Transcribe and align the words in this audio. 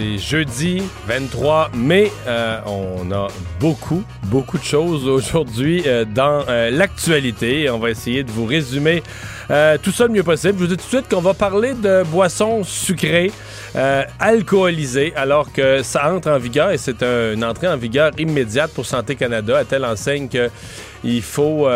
C'est 0.00 0.16
jeudi 0.16 0.82
23 1.08 1.72
mai. 1.74 2.10
Euh, 2.26 2.58
on 2.64 3.12
a 3.12 3.28
beaucoup, 3.58 4.02
beaucoup 4.28 4.56
de 4.56 4.64
choses 4.64 5.06
aujourd'hui 5.06 5.82
euh, 5.84 6.06
dans 6.06 6.42
euh, 6.48 6.70
l'actualité. 6.70 7.68
On 7.68 7.78
va 7.78 7.90
essayer 7.90 8.24
de 8.24 8.30
vous 8.30 8.46
résumer 8.46 9.02
tout 9.82 9.90
ça 9.90 10.06
le 10.06 10.12
mieux 10.12 10.22
possible. 10.22 10.54
Je 10.54 10.64
vous 10.64 10.68
dis 10.68 10.76
tout 10.76 10.84
de 10.84 10.88
suite 10.88 11.08
qu'on 11.10 11.20
va 11.20 11.34
parler 11.34 11.74
de 11.74 12.04
boissons 12.04 12.62
sucrées, 12.62 13.32
alcoolisées, 14.20 15.12
alors 15.16 15.52
que 15.52 15.82
ça 15.82 16.14
entre 16.14 16.30
en 16.30 16.38
vigueur 16.38 16.70
et 16.70 16.78
c'est 16.78 17.02
une 17.02 17.42
entrée 17.42 17.66
en 17.66 17.76
vigueur 17.76 18.12
immédiate 18.16 18.70
pour 18.72 18.86
Santé 18.86 19.16
Canada, 19.16 19.58
à 19.58 19.64
telle 19.64 19.84
enseigne 19.84 20.28
que 20.28 20.50
il 21.04 21.22
faut, 21.22 21.68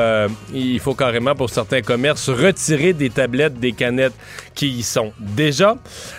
il 0.53 0.81
faut 0.81 0.95
carrément 0.95 1.35
pour 1.35 1.51
certains 1.51 1.83
commerces 1.83 2.29
retirer 2.29 2.93
des 2.93 3.11
tablettes, 3.11 3.59
des 3.59 3.73
canettes 3.73 4.15
qui 4.55 4.69
y 4.69 4.83
sont 4.83 5.13
déjà. 5.19 5.77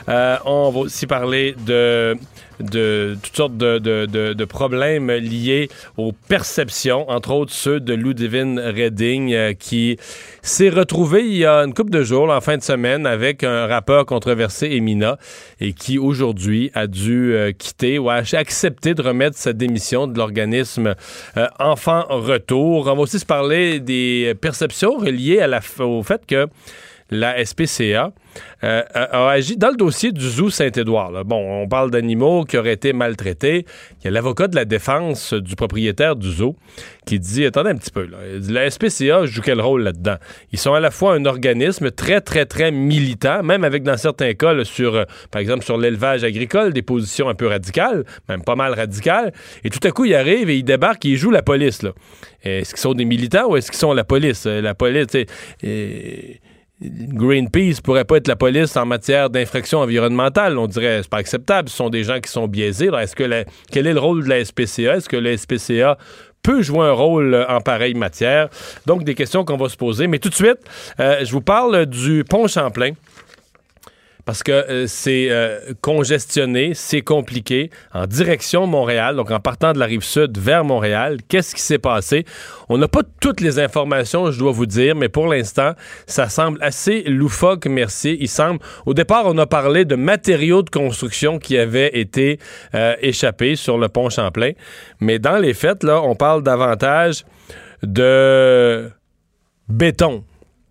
on 0.07 0.71
va 0.71 0.79
aussi 0.79 1.07
parler 1.07 1.55
de 1.65 2.17
de 2.59 3.17
toutes 3.21 3.35
sortes 3.35 3.57
de, 3.57 3.79
de, 3.79 4.45
problèmes 4.45 5.11
liés 5.11 5.69
aux 5.97 6.11
perceptions, 6.11 7.09
entre 7.09 7.31
autres 7.31 7.51
ceux 7.51 7.79
de 7.79 7.93
Ludivine 7.93 8.59
Redding, 8.59 9.33
euh, 9.33 9.53
qui 9.53 9.97
s'est 10.41 10.69
retrouvé 10.69 11.25
il 11.25 11.37
y 11.37 11.45
a 11.45 11.59
une 11.59 11.73
couple 11.73 11.91
de 11.91 12.03
jours, 12.03 12.29
en 12.29 12.41
fin 12.41 12.57
de 12.57 12.63
semaine, 12.63 13.05
avec 13.05 13.43
un 13.43 13.65
rappeur 13.67 14.05
controversé, 14.05 14.67
Emina, 14.67 15.17
et 15.59 15.73
qui 15.73 15.97
aujourd'hui 15.97 16.71
a 16.73 16.87
dû 16.87 17.33
euh, 17.33 17.51
quitter 17.51 17.97
ou 17.97 18.09
a 18.09 18.21
accepté 18.33 18.93
de 18.93 19.01
remettre 19.01 19.37
sa 19.37 19.53
démission 19.53 20.07
de 20.07 20.17
l'organisme 20.17 20.95
euh, 21.37 21.47
Enfant 21.59 22.05
Retour. 22.09 22.87
On 22.87 22.95
va 22.95 23.01
aussi 23.01 23.19
se 23.19 23.25
parler 23.25 23.79
des 23.79 24.33
perceptions 24.39 24.97
reliées 24.97 25.45
au 25.79 26.03
fait 26.03 26.25
que 26.25 26.47
la 27.11 27.43
SPCA 27.45 28.11
euh, 28.63 28.81
a 28.93 29.29
agi 29.29 29.57
dans 29.57 29.69
le 29.69 29.75
dossier 29.75 30.11
du 30.11 30.27
zoo 30.27 30.49
Saint-Édouard. 30.49 31.23
Bon, 31.23 31.61
on 31.61 31.67
parle 31.67 31.91
d'animaux 31.91 32.43
qui 32.45 32.57
auraient 32.57 32.73
été 32.73 32.93
maltraités. 32.93 33.65
Il 34.01 34.05
y 34.05 34.07
a 34.07 34.11
l'avocat 34.11 34.47
de 34.47 34.55
la 34.55 34.65
défense 34.65 35.33
du 35.33 35.55
propriétaire 35.55 36.15
du 36.15 36.31
zoo 36.31 36.55
qui 37.05 37.19
dit 37.19 37.45
attendez 37.45 37.69
un 37.69 37.75
petit 37.75 37.91
peu 37.91 38.07
là, 38.07 38.17
la 38.49 38.69
SPCA 38.69 39.25
joue 39.25 39.41
quel 39.41 39.61
rôle 39.61 39.83
là-dedans? 39.83 40.15
Ils 40.51 40.57
sont 40.57 40.73
à 40.73 40.79
la 40.79 40.89
fois 40.89 41.13
un 41.13 41.25
organisme 41.25 41.91
très 41.91 42.21
très 42.21 42.45
très 42.45 42.71
militant, 42.71 43.43
même 43.43 43.63
avec 43.63 43.83
dans 43.83 43.97
certains 43.97 44.33
cas 44.33 44.63
sur 44.63 44.95
euh, 44.95 45.03
par 45.29 45.41
exemple 45.41 45.63
sur 45.63 45.77
l'élevage 45.77 46.23
agricole 46.23 46.73
des 46.73 46.81
positions 46.81 47.29
un 47.29 47.35
peu 47.35 47.47
radicales, 47.47 48.03
même 48.27 48.43
pas 48.43 48.55
mal 48.55 48.73
radicales, 48.73 49.31
et 49.63 49.69
tout 49.69 49.85
à 49.87 49.91
coup 49.91 50.05
ils 50.05 50.15
arrivent 50.15 50.49
et 50.49 50.57
ils 50.57 50.63
débarquent 50.63 51.05
et 51.05 51.09
ils 51.09 51.17
jouent 51.17 51.31
la 51.31 51.43
police. 51.43 51.81
Est-ce 52.43 52.71
qu'ils 52.71 52.79
sont 52.79 52.93
des 52.93 53.05
militants 53.05 53.49
ou 53.49 53.57
est-ce 53.57 53.71
qu'ils 53.71 53.79
sont 53.79 53.93
la 53.93 54.03
police? 54.03 54.45
La 54.45 54.73
police, 54.73 55.07
Greenpeace 56.89 57.81
pourrait 57.83 58.05
pas 58.05 58.17
être 58.17 58.27
la 58.27 58.35
police 58.35 58.75
en 58.77 58.85
matière 58.85 59.29
d'infraction 59.29 59.79
environnementale. 59.79 60.57
On 60.57 60.67
dirait 60.67 61.01
c'est 61.01 61.09
pas 61.09 61.17
acceptable. 61.17 61.69
Ce 61.69 61.77
sont 61.77 61.89
des 61.89 62.03
gens 62.03 62.19
qui 62.19 62.31
sont 62.31 62.47
biaisés. 62.47 62.89
Est-ce 62.93 63.15
que 63.15 63.45
quel 63.71 63.87
est 63.87 63.93
le 63.93 63.99
rôle 63.99 64.23
de 64.23 64.29
la 64.29 64.43
SPCA? 64.43 64.97
Est-ce 64.97 65.09
que 65.09 65.17
la 65.17 65.37
SPCA 65.37 65.97
peut 66.43 66.61
jouer 66.61 66.85
un 66.85 66.91
rôle 66.91 67.45
en 67.49 67.61
pareille 67.61 67.95
matière? 67.95 68.49
Donc, 68.85 69.03
des 69.03 69.15
questions 69.15 69.43
qu'on 69.43 69.57
va 69.57 69.69
se 69.69 69.77
poser. 69.77 70.07
Mais 70.07 70.19
tout 70.19 70.29
de 70.29 70.35
suite, 70.35 70.59
euh, 70.99 71.23
je 71.23 71.31
vous 71.31 71.41
parle 71.41 71.85
du 71.85 72.23
pont 72.23 72.47
Champlain 72.47 72.91
parce 74.25 74.41
que 74.41 74.51
euh, 74.51 74.87
c'est 74.87 75.27
euh, 75.29 75.73
congestionné, 75.81 76.73
c'est 76.73 77.01
compliqué 77.01 77.69
en 77.93 78.07
direction 78.07 78.65
Montréal, 78.67 79.15
donc 79.15 79.31
en 79.31 79.39
partant 79.39 79.71
de 79.71 79.79
la 79.79 79.85
rive 79.85 80.03
sud 80.03 80.37
vers 80.37 80.65
Montréal. 80.65 81.17
Qu'est-ce 81.29 81.53
qui 81.55 81.61
s'est 81.61 81.77
passé? 81.77 82.25
On 82.67 82.77
n'a 82.77 82.87
pas 82.87 83.03
toutes 83.21 83.39
les 83.39 83.59
informations, 83.59 84.31
je 84.31 84.39
dois 84.39 84.51
vous 84.51 84.65
dire, 84.65 84.95
mais 84.95 85.09
pour 85.09 85.27
l'instant, 85.27 85.73
ça 86.07 86.27
semble 86.27 86.61
assez 86.61 87.03
loufoque, 87.03 87.67
merci. 87.67 88.17
Il 88.19 88.27
semble, 88.27 88.59
au 88.85 88.93
départ, 88.93 89.23
on 89.25 89.37
a 89.37 89.45
parlé 89.45 89.85
de 89.85 89.95
matériaux 89.95 90.63
de 90.63 90.69
construction 90.69 91.37
qui 91.37 91.57
avaient 91.57 91.97
été 91.97 92.39
euh, 92.73 92.95
échappés 93.01 93.55
sur 93.55 93.77
le 93.77 93.89
pont 93.89 94.09
Champlain, 94.09 94.51
mais 94.99 95.19
dans 95.19 95.37
les 95.37 95.53
faits, 95.53 95.83
là, 95.83 96.01
on 96.01 96.15
parle 96.15 96.41
davantage 96.41 97.25
de 97.83 98.89
béton 99.69 100.23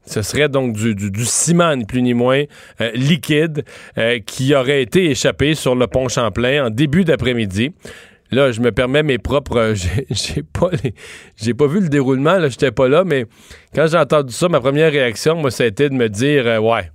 ce 0.06 0.22
serait 0.22 0.48
donc 0.48 0.74
du, 0.74 1.24
ciment, 1.24 1.76
ni 1.76 1.84
plus 1.84 2.02
ni 2.02 2.14
moins, 2.14 2.42
euh, 2.80 2.90
liquide, 2.94 3.64
euh, 3.98 4.18
qui 4.24 4.54
aurait 4.54 4.82
été 4.82 5.10
échappé 5.10 5.54
sur 5.54 5.74
le 5.74 5.86
pont 5.86 6.08
Champlain 6.08 6.66
en 6.66 6.70
début 6.70 7.04
d'après-midi. 7.04 7.72
Là, 8.30 8.50
je 8.50 8.60
me 8.60 8.72
permets 8.72 9.02
mes 9.02 9.18
propres. 9.18 9.74
J'ai 10.10 10.42
pas 10.42 10.70
j'ai 11.36 11.54
pas 11.54 11.66
vu 11.66 11.80
le 11.80 11.88
déroulement, 11.88 12.38
là, 12.38 12.48
j'étais 12.48 12.72
pas 12.72 12.88
là, 12.88 13.04
mais 13.04 13.26
quand 13.74 13.86
j'ai 13.86 13.98
entendu 13.98 14.32
ça, 14.32 14.48
ma 14.48 14.60
première 14.60 14.90
réaction, 14.90 15.36
moi, 15.36 15.50
ça 15.50 15.64
a 15.64 15.66
été 15.66 15.88
de 15.88 15.94
me 15.94 16.08
dire 16.08 16.46
euh, 16.46 16.58
ouais 16.58 16.90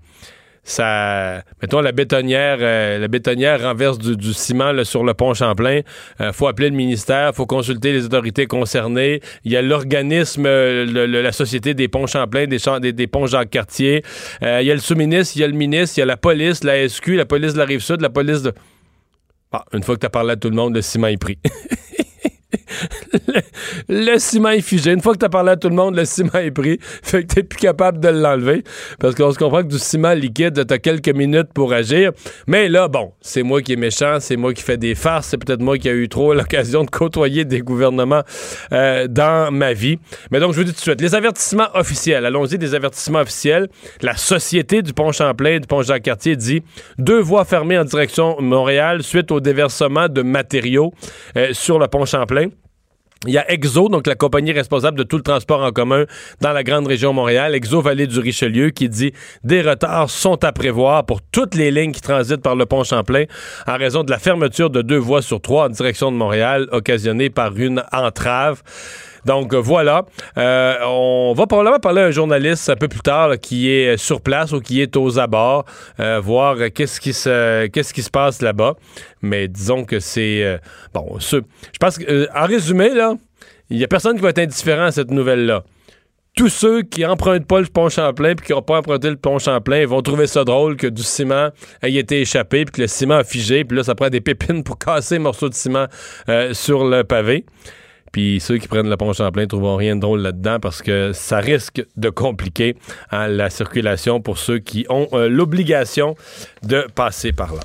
ça, 0.69 1.43
mettons 1.61 1.81
la 1.81 1.91
bétonnière, 1.91 2.57
euh, 2.61 2.99
la 2.99 3.07
bétonnière 3.07 3.61
renverse 3.61 3.97
du, 3.97 4.33
ciment 4.33 4.83
sur 4.83 5.03
le 5.03 5.13
pont 5.13 5.33
Champlain. 5.33 5.81
Euh, 6.21 6.31
faut 6.31 6.47
appeler 6.47 6.69
le 6.69 6.75
ministère, 6.75 7.33
faut 7.33 7.45
consulter 7.45 7.91
les 7.91 8.05
autorités 8.05 8.45
concernées. 8.45 9.21
Il 9.43 9.51
y 9.51 9.57
a 9.57 9.61
l'organisme, 9.61 10.45
euh, 10.45 11.07
la 11.07 11.31
société 11.31 11.73
des 11.73 11.87
ponts 11.87 12.07
Champlain, 12.07 12.45
des, 12.45 13.07
ponts 13.07 13.25
Jacques 13.25 13.49
Cartier. 13.49 14.03
il 14.41 14.63
y 14.63 14.71
a 14.71 14.73
le 14.73 14.79
sous-ministre, 14.79 15.35
il 15.37 15.41
y 15.41 15.43
a 15.43 15.47
le 15.47 15.53
ministre, 15.53 15.97
il 15.97 16.01
y 16.01 16.03
a 16.03 16.05
la 16.05 16.17
police, 16.17 16.63
la 16.63 16.87
SQ, 16.87 17.09
la 17.09 17.25
police 17.25 17.53
de 17.53 17.57
la 17.57 17.65
rive 17.65 17.81
sud, 17.81 18.01
la 18.01 18.09
police 18.09 18.43
de. 18.43 18.53
Bon, 19.51 19.59
une 19.73 19.81
fois 19.81 19.95
que 19.95 20.01
tu 20.01 20.05
as 20.05 20.11
parlé 20.11 20.33
à 20.33 20.35
tout 20.35 20.49
le 20.49 20.55
monde, 20.55 20.75
le 20.75 20.81
ciment 20.81 21.07
est 21.07 21.17
pris. 21.17 21.39
le, 23.89 24.17
ciment 24.17 24.49
est 24.49 24.61
figé. 24.61 24.91
Une 24.91 25.01
fois 25.01 25.13
que 25.13 25.19
tu 25.19 25.25
as 25.25 25.29
parlé 25.29 25.51
à 25.51 25.57
tout 25.57 25.69
le 25.69 25.75
monde, 25.75 25.95
le 25.95 26.05
ciment 26.05 26.39
est 26.39 26.51
pris. 26.51 26.79
Fait 26.81 27.23
que 27.23 27.33
tu 27.33 27.43
plus 27.43 27.59
capable 27.59 27.99
de 27.99 28.09
l'enlever. 28.09 28.63
Parce 28.99 29.15
qu'on 29.15 29.31
se 29.31 29.37
comprend 29.37 29.63
que 29.63 29.67
du 29.67 29.79
ciment 29.79 30.13
liquide, 30.13 30.65
tu 30.67 30.73
as 30.73 30.77
quelques 30.79 31.09
minutes 31.09 31.53
pour 31.53 31.73
agir. 31.73 32.11
Mais 32.47 32.69
là, 32.69 32.87
bon, 32.87 33.13
c'est 33.21 33.43
moi 33.43 33.61
qui 33.61 33.73
est 33.73 33.77
méchant, 33.77 34.17
c'est 34.19 34.37
moi 34.37 34.53
qui 34.53 34.63
fais 34.63 34.77
des 34.77 34.95
farces, 34.95 35.27
c'est 35.27 35.37
peut-être 35.37 35.61
moi 35.61 35.77
qui 35.77 35.89
a 35.89 35.93
eu 35.93 36.09
trop 36.09 36.33
l'occasion 36.33 36.83
de 36.83 36.89
côtoyer 36.89 37.45
des 37.45 37.61
gouvernements 37.61 38.23
euh, 38.71 39.07
dans 39.07 39.51
ma 39.51 39.73
vie. 39.73 39.97
Mais 40.31 40.39
donc, 40.39 40.53
je 40.53 40.59
vous 40.59 40.63
dis 40.63 40.71
tout 40.71 40.77
de 40.77 40.81
suite, 40.81 41.01
les 41.01 41.15
avertissements 41.15 41.69
officiels. 41.73 42.25
Allons-y, 42.25 42.57
des 42.57 42.75
avertissements 42.75 43.19
officiels. 43.19 43.67
La 44.01 44.15
Société 44.15 44.81
du 44.81 44.93
Pont 44.93 45.11
Champlain, 45.11 45.59
du 45.59 45.67
Pont 45.67 45.81
Jacques-Cartier 45.81 46.35
dit 46.35 46.63
deux 46.97 47.19
voies 47.19 47.45
fermées 47.45 47.77
en 47.77 47.85
direction 47.85 48.39
Montréal 48.41 49.03
suite 49.03 49.31
au 49.31 49.39
déversement 49.39 50.07
de 50.07 50.21
matériaux 50.21 50.93
euh, 51.37 51.49
sur 51.53 51.79
le 51.79 51.87
Pont 51.87 52.05
Champlain. 52.05 52.49
Il 53.27 53.33
y 53.33 53.37
a 53.37 53.51
Exo, 53.51 53.89
donc 53.89 54.07
la 54.07 54.15
compagnie 54.15 54.53
responsable 54.53 54.97
de 54.97 55.03
tout 55.03 55.17
le 55.17 55.23
transport 55.23 55.61
en 55.61 55.71
commun 55.71 56.05
dans 56.39 56.53
la 56.53 56.63
grande 56.63 56.87
région 56.87 57.11
Montréal, 57.11 57.53
Exo 57.53 57.81
Vallée 57.81 58.07
du 58.07 58.17
Richelieu, 58.17 58.69
qui 58.69 58.87
dit 58.87 59.11
des 59.43 59.61
retards 59.61 60.09
sont 60.09 60.41
à 60.45 60.53
prévoir 60.53 61.05
pour 61.05 61.21
toutes 61.21 61.53
les 61.53 61.69
lignes 61.69 61.91
qui 61.91 61.99
transitent 61.99 62.41
par 62.41 62.55
le 62.55 62.65
pont 62.65 62.85
Champlain 62.85 63.25
en 63.67 63.77
raison 63.77 64.03
de 64.03 64.11
la 64.11 64.19
fermeture 64.19 64.69
de 64.69 64.81
deux 64.81 64.97
voies 64.97 65.21
sur 65.21 65.41
trois 65.41 65.65
en 65.65 65.69
direction 65.69 66.13
de 66.13 66.17
Montréal, 66.17 66.69
occasionnée 66.71 67.29
par 67.29 67.57
une 67.57 67.83
entrave. 67.91 68.63
Donc 69.25 69.53
voilà, 69.53 70.05
euh, 70.37 70.75
on 70.85 71.33
va 71.35 71.47
probablement 71.47 71.79
parler 71.79 72.01
à 72.01 72.05
un 72.05 72.11
journaliste 72.11 72.69
un 72.69 72.75
peu 72.75 72.87
plus 72.87 73.01
tard 73.01 73.37
qui 73.39 73.69
est 73.69 73.97
sur 73.97 74.21
place 74.21 74.51
ou 74.51 74.59
qui 74.59 74.81
est 74.81 74.95
aux 74.95 75.19
abords, 75.19 75.65
euh, 75.99 76.19
voir 76.19 76.57
qu'est-ce 76.73 76.99
qui 76.99 77.13
se 77.13 78.09
passe 78.09 78.41
là-bas. 78.41 78.75
Mais 79.21 79.47
disons 79.47 79.83
que 79.83 79.99
c'est 79.99 80.43
euh, 80.43 80.57
bon. 80.93 81.17
Je 81.19 81.37
pense 81.79 81.97
que 81.97 82.27
en 82.35 82.45
résumé 82.45 82.93
là, 82.93 83.15
il 83.69 83.77
y 83.77 83.83
a 83.83 83.87
personne 83.87 84.15
qui 84.15 84.21
va 84.21 84.29
être 84.29 84.39
indifférent 84.39 84.85
à 84.85 84.91
cette 84.91 85.11
nouvelle 85.11 85.45
là 85.45 85.63
tous 86.35 86.47
ceux 86.47 86.83
qui 86.83 87.05
empruntent 87.05 87.47
pas 87.47 87.59
le 87.59 87.65
pont 87.65 87.89
Champlain 87.89 88.35
puis 88.35 88.45
qui 88.45 88.53
n'ont 88.53 88.61
pas 88.61 88.77
emprunté 88.77 89.09
le 89.09 89.17
pont 89.17 89.39
Champlain 89.39 89.85
vont 89.85 90.01
trouver 90.01 90.25
ça 90.25 90.45
drôle 90.45 90.77
que 90.77 90.87
du 90.87 91.01
ciment 91.01 91.49
ait 91.81 91.93
été 91.93 92.21
échappé 92.21 92.63
puis 92.63 92.71
que 92.71 92.81
le 92.81 92.87
ciment 92.87 93.15
a 93.15 93.23
figé 93.23 93.65
puis 93.65 93.75
là 93.75 93.83
ça 93.83 93.95
prend 93.95 94.09
des 94.09 94.21
pépines 94.21 94.63
pour 94.63 94.77
casser 94.79 95.15
un 95.15 95.19
morceau 95.19 95.49
de 95.49 95.55
ciment 95.55 95.87
sur 96.53 96.85
le 96.85 97.03
pavé. 97.03 97.45
Puis 98.11 98.39
ceux 98.39 98.57
qui 98.57 98.67
prennent 98.67 98.89
le 98.89 98.97
pont 98.97 99.13
Champlain 99.13 99.47
trouveront 99.47 99.75
rien 99.75 99.95
de 99.95 100.01
drôle 100.01 100.21
là-dedans 100.21 100.59
parce 100.59 100.81
que 100.81 101.11
ça 101.13 101.39
risque 101.39 101.83
de 101.97 102.09
compliquer 102.09 102.75
hein, 103.11 103.27
la 103.27 103.49
circulation 103.49 104.21
pour 104.21 104.37
ceux 104.37 104.59
qui 104.59 104.85
ont 104.89 105.07
euh, 105.13 105.29
l'obligation 105.29 106.15
de 106.63 106.87
passer 106.95 107.31
par 107.31 107.53
là. 107.53 107.61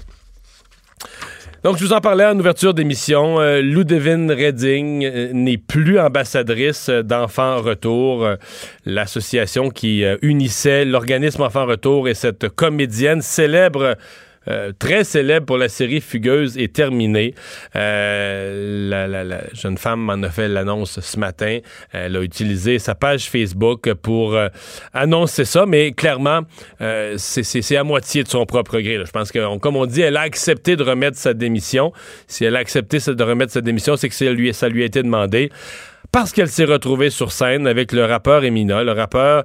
Donc, 1.63 1.79
je 1.79 1.85
vous 1.85 1.95
en 1.95 2.01
parlais 2.03 2.27
en 2.27 2.39
ouverture 2.39 2.75
d'émission. 2.75 3.41
Euh, 3.41 3.63
Ludivine 3.63 4.31
Redding 4.31 5.05
euh, 5.07 5.31
n'est 5.33 5.57
plus 5.57 5.99
ambassadrice 5.99 6.91
d'Enfants 6.91 7.63
Retour, 7.63 8.29
l'association 8.85 9.71
qui 9.71 10.05
unissait 10.21 10.85
l'organisme 10.85 11.43
Enfants 11.43 11.65
Retour 11.65 12.09
et 12.09 12.15
cette 12.15 12.51
comédienne 12.51 13.23
célèbre 13.23 13.97
euh, 14.49 14.73
très 14.79 15.05
célèbre 15.05 15.47
pour 15.47 15.59
la 15.59 15.69
série 15.69 16.01
Fugueuse 16.01 16.59
est 16.59 16.75
terminée. 16.75 17.35
Euh, 17.77 18.89
la, 18.89 19.55
jeune 19.55 19.79
femme 19.79 20.01
m'en 20.01 20.23
a 20.23 20.31
fait 20.31 20.49
l'annonce 20.49 21.01
ce 21.01 21.19
matin. 21.19 21.59
Elle 21.93 22.17
a 22.17 22.23
utilisé 22.23 22.79
sa 22.79 22.95
page 22.95 23.29
Facebook 23.29 23.93
pour 23.95 24.39
annoncer 24.93 25.45
ça, 25.45 25.67
mais 25.67 25.93
clairement, 25.93 26.41
c'est 27.17 27.77
à 27.77 27.85
moitié 27.85 28.23
de 28.23 28.29
son 28.29 28.47
propre 28.47 28.81
gré. 28.81 29.01
Je 29.05 29.11
pense 29.11 29.33
que, 29.33 29.59
comme 29.59 29.77
on 29.77 29.87
dit, 29.87 30.03
elle 30.03 30.17
a 30.17 30.23
accepté 30.23 30.77
de 30.77 30.83
remettre 30.83 31.17
sa 31.17 31.35
démission. 31.35 31.93
Si 32.27 32.45
elle 32.45 32.57
a 32.57 32.61
accepté 32.61 32.99
de 32.99 33.23
remettre 33.23 33.53
sa 33.53 33.61
démission, 33.61 33.97
c'est 33.97 34.09
que 34.09 34.15
ça 34.15 34.69
lui 34.69 34.83
a 34.83 34.87
été 34.87 35.03
demandé 35.03 35.51
parce 36.15 36.33
qu'elle 36.33 36.49
s'est 36.49 36.65
retrouvée 36.65 37.11
sur 37.11 37.33
scène 37.33 37.67
avec 37.67 37.91
le 37.91 38.05
rappeur 38.05 38.45
Emina, 38.45 38.85
le 38.85 38.93
rappeur 38.93 39.45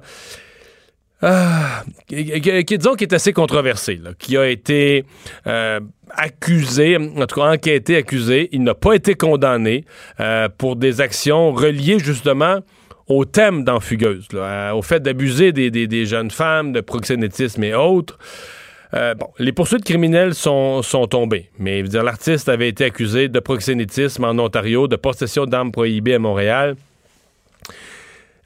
ah, 1.22 1.84
qui, 2.08 2.78
disons, 2.78 2.94
qui 2.94 3.04
est 3.04 3.12
assez 3.12 3.32
controversé, 3.34 4.00
qui 4.18 4.38
a 4.38 4.48
été 4.48 5.04
euh, 5.46 5.80
accusé, 6.10 6.96
en 6.96 7.26
tout 7.26 7.40
cas 7.40 7.52
enquêté, 7.52 7.96
accusé. 7.96 8.48
Il 8.52 8.62
n'a 8.62 8.74
pas 8.74 8.94
été 8.94 9.14
condamné 9.14 9.84
euh, 10.18 10.48
pour 10.56 10.76
des 10.76 11.02
actions 11.02 11.52
reliées 11.52 11.98
justement 11.98 12.60
au 13.06 13.24
thème 13.24 13.64
dans 13.64 13.80
Fugueuse, 13.80 14.28
au 14.72 14.82
fait 14.82 15.00
d'abuser 15.00 15.52
des, 15.52 16.06
jeunes 16.06 16.30
femmes, 16.30 16.72
de 16.72 16.80
proxénétisme 16.80 17.64
et 17.64 17.74
autres. 17.74 18.18
Euh, 18.94 19.14
bon, 19.14 19.26
les 19.38 19.52
poursuites 19.52 19.84
criminelles 19.84 20.34
sont, 20.34 20.82
sont 20.82 21.06
tombées, 21.06 21.50
mais 21.58 21.82
l'artiste 21.82 22.48
avait 22.48 22.68
été 22.68 22.84
accusé 22.84 23.28
de 23.28 23.40
proxénétisme 23.40 24.24
en 24.24 24.38
Ontario, 24.38 24.88
de 24.88 24.96
possession 24.96 25.44
d'armes 25.44 25.70
prohibées 25.70 26.14
à 26.14 26.18
Montréal. 26.18 26.76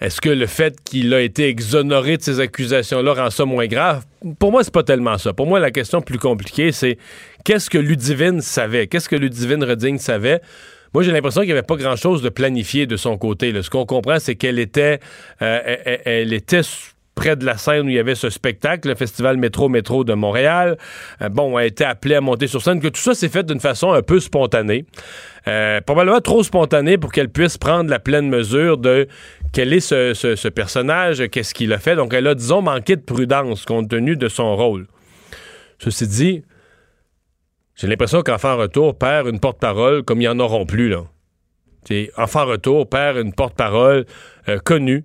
Est-ce 0.01 0.21
que 0.21 0.29
le 0.29 0.47
fait 0.47 0.77
qu'il 0.83 1.15
a 1.15 1.21
été 1.21 1.49
exonéré 1.49 2.17
de 2.17 2.23
ces 2.23 2.41
accusations-là 2.41 3.15
rend 3.15 3.31
ça 3.31 3.45
moins 3.45 3.67
grave? 3.67 4.05
Pour 4.39 4.51
moi, 4.51 4.65
c'est 4.65 4.75
pas 4.75 4.83
tellement 4.83 5.19
ça. 5.19 5.33
Pour 5.33 5.47
moi, 5.47 5.61
la 5.61 5.71
question 5.71 6.01
plus 6.01 6.19
compliquée, 6.19 6.73
c'est 6.73 6.99
qu'est-ce 7.45 7.71
que 7.71 7.79
Ludivine 7.79 8.41
savait? 8.41 8.87
Qu'est-ce 8.87 9.09
que 9.09 9.17
Ludivine 9.17 9.63
Redding 9.63 9.99
savait? 9.99 10.41
Moi, 10.95 11.03
j'ai 11.03 11.11
l'impression 11.11 11.41
qu'il 11.41 11.49
n'y 11.49 11.53
avait 11.53 11.63
pas 11.63 11.77
grand-chose 11.77 12.23
de 12.23 12.29
planifié 12.29 12.87
de 12.87 12.97
son 12.97 13.19
côté. 13.19 13.53
Ce 13.63 13.69
qu'on 13.69 13.85
comprend, 13.85 14.19
c'est 14.21 14.37
qu'elle 14.37 14.61
était, 14.61 15.01
euh, 15.43 15.77
elle, 16.05 16.33
était 16.33 16.61
près 17.17 17.35
de 17.35 17.45
la 17.45 17.57
scène 17.57 17.87
où 17.87 17.89
il 17.89 17.97
y 17.97 17.99
avait 17.99 18.15
ce 18.15 18.31
spectacle, 18.31 18.89
le 18.89 18.95
Festival 18.95 19.37
Métro 19.37 19.69
Métro 19.69 20.05
de 20.05 20.15
Montréal. 20.15 20.77
Euh, 21.21 21.29
bon, 21.29 21.57
a 21.57 21.65
été 21.65 21.85
appelée 21.85 22.15
à 22.15 22.21
monter 22.21 22.47
sur 22.47 22.63
scène, 22.63 22.81
que 22.81 22.89
tout 22.89 23.01
ça 23.01 23.15
s'est 23.15 23.29
fait 23.29 23.45
d'une 23.45 23.61
façon 23.61 23.93
un 23.93 24.03
peu 24.03 24.21
spontanée. 24.21 24.85
Euh, 25.49 25.81
probablement 25.81 26.21
trop 26.21 26.43
spontanée 26.43 26.97
pour 26.97 27.11
qu'elle 27.13 27.29
puisse 27.29 27.59
prendre 27.59 27.91
la 27.91 27.99
pleine 27.99 28.29
mesure 28.29 28.79
de 28.79 29.09
quel 29.55 29.73
est 29.73 29.81
ce, 29.81 30.49
personnage, 30.49 31.29
qu'est-ce 31.29 31.55
qu'il 31.55 31.73
a 31.73 31.79
fait? 31.79 31.95
Donc, 31.95 32.13
elle 32.13 32.27
a, 32.27 32.35
disons, 32.35 32.61
manqué 32.61 32.97
de 32.97 33.01
prudence 33.01 33.65
compte 33.65 33.89
tenu 33.89 34.17
de 34.17 34.29
son 34.29 34.57
rôle. 34.57 34.89
Ceci 35.79 36.09
dit, 36.09 36.43
j'ai 37.77 37.87
l'impression 37.87 38.23
qu'Enfant 38.23 38.57
Retour 38.57 38.99
perd 38.99 39.29
une 39.29 39.39
porte-parole 39.39 40.03
comme 40.03 40.21
ils 40.21 40.29
en 40.29 40.41
auront 40.41 40.67
plus, 40.67 40.89
là. 40.89 41.05
Enfant 42.17 42.47
Retour 42.47 42.89
perd 42.89 43.19
une 43.19 43.33
porte-parole 43.33 44.07
euh, 44.49 44.59
connue, 44.59 45.05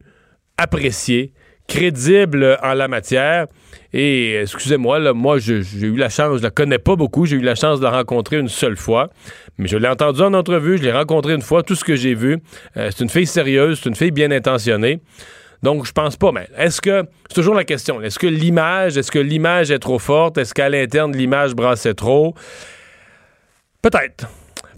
appréciée, 0.58 1.34
crédible 1.68 2.58
en 2.64 2.74
la 2.74 2.88
matière. 2.88 3.46
Et 3.94 4.36
excusez-moi, 4.42 5.14
moi, 5.14 5.40
j'ai 5.40 5.62
eu 5.82 5.96
la 5.96 6.10
chance, 6.10 6.38
je 6.38 6.44
la 6.44 6.52
connais 6.52 6.78
pas 6.78 6.96
beaucoup, 6.96 7.26
j'ai 7.26 7.38
eu 7.38 7.42
la 7.42 7.56
chance 7.56 7.80
de 7.80 7.86
la 7.86 7.92
rencontrer 7.92 8.38
une 8.38 8.48
seule 8.48 8.78
fois, 8.78 9.10
mais 9.58 9.68
je 9.68 9.78
l'ai 9.78 9.88
entendu 9.88 10.22
en 10.22 10.34
entrevue, 10.34 10.78
je 10.78 10.84
l'ai 10.84 10.92
rencontré 10.92 11.34
une 11.34 11.42
fois, 11.42 11.64
tout 11.64 11.76
ce 11.76 11.84
que 11.84 11.96
j'ai 11.96 12.14
vu. 12.14 12.38
Euh, 12.78 12.90
c'est 12.92 13.04
une 13.04 13.10
fille 13.10 13.26
sérieuse, 13.26 13.80
c'est 13.82 13.90
une 13.90 13.96
fille 13.96 14.12
bien 14.12 14.32
intentionnée. 14.32 15.00
Donc, 15.64 15.86
je 15.86 15.92
pense 15.92 16.16
pas, 16.16 16.32
mais 16.32 16.48
est-ce 16.58 16.80
que, 16.82 17.04
c'est 17.28 17.36
toujours 17.36 17.56
la 17.56 17.66
question, 17.66 18.02
est-ce 18.02 18.20
que 18.20 18.28
l'image, 18.28 18.98
est-ce 18.98 19.12
que 19.12 19.20
l'image 19.20 19.72
est 19.72 19.80
trop 19.80 20.00
forte? 20.00 20.38
Est-ce 20.38 20.54
qu'à 20.54 20.70
l'interne, 20.70 21.16
l'image 21.16 21.54
brassait 21.56 21.96
trop? 21.96 22.36
Peut-être. 23.82 24.28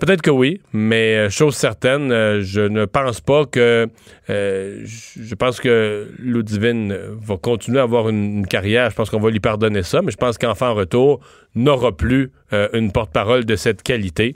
Peut-être 0.01 0.23
que 0.23 0.31
oui, 0.31 0.59
mais 0.73 1.15
euh, 1.15 1.29
chose 1.29 1.55
certaine, 1.55 2.11
euh, 2.11 2.41
je 2.41 2.61
ne 2.61 2.85
pense 2.85 3.21
pas 3.21 3.45
que. 3.45 3.87
Euh, 4.31 4.81
je 4.83 5.35
pense 5.35 5.59
que 5.59 6.09
Ludivine 6.17 6.97
va 7.19 7.37
continuer 7.37 7.77
à 7.77 7.83
avoir 7.83 8.09
une, 8.09 8.47
carrière. 8.47 8.89
Je 8.89 8.95
pense 8.95 9.11
qu'on 9.11 9.19
va 9.19 9.29
lui 9.29 9.39
pardonner 9.39 9.83
ça, 9.83 10.01
mais 10.01 10.09
je 10.09 10.17
pense 10.17 10.39
qu'enfant 10.39 10.73
retour 10.73 11.19
n'aura 11.53 11.95
plus 11.95 12.31
une 12.73 12.91
porte-parole 12.91 13.45
de 13.45 13.55
cette 13.55 13.83
qualité, 13.83 14.35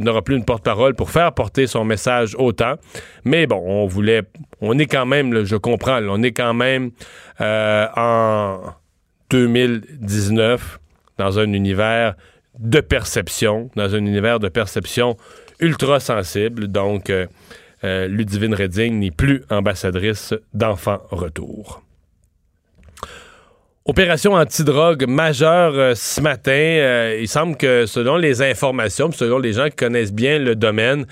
n'aura 0.00 0.22
plus 0.22 0.36
une 0.36 0.44
porte-parole 0.44 0.94
pour 0.94 1.10
faire 1.10 1.32
porter 1.32 1.66
son 1.66 1.84
message 1.84 2.34
autant. 2.38 2.74
Mais 3.24 3.46
bon, 3.46 3.62
on 3.64 3.86
voulait. 3.86 4.22
On 4.60 4.78
est 4.78 4.86
quand 4.86 5.06
même, 5.06 5.44
je 5.44 5.56
comprends, 5.56 6.00
on 6.02 6.22
est 6.22 6.32
quand 6.32 6.54
même 6.54 6.90
en 7.40 8.58
2019 9.30 10.80
dans 11.18 11.38
un 11.38 11.52
univers 11.52 12.14
de 12.58 12.80
perception, 12.80 13.70
dans 13.76 13.94
un 13.94 13.98
univers 13.98 14.40
de 14.40 14.48
perception 14.48 15.16
ultra 15.60 16.00
sensible. 16.00 16.68
Donc, 16.68 17.10
euh, 17.10 17.26
euh, 17.84 18.06
Ludivine 18.08 18.54
Redding 18.54 18.98
n'est 18.98 19.10
plus 19.10 19.42
ambassadrice 19.50 20.34
d'Enfants 20.54 21.02
Retour. 21.10 21.82
Opération 23.88 24.32
antidrogue 24.32 25.06
majeure 25.06 25.74
euh, 25.74 25.94
ce 25.94 26.20
matin. 26.20 27.14
Il 27.20 27.28
semble 27.28 27.56
que 27.56 27.86
selon 27.86 28.16
les 28.16 28.42
informations, 28.42 29.12
selon 29.12 29.38
les 29.38 29.52
gens 29.52 29.68
qui 29.68 29.76
connaissent 29.76 30.12
bien 30.12 30.40
le 30.40 30.56
domaine, 30.56 31.06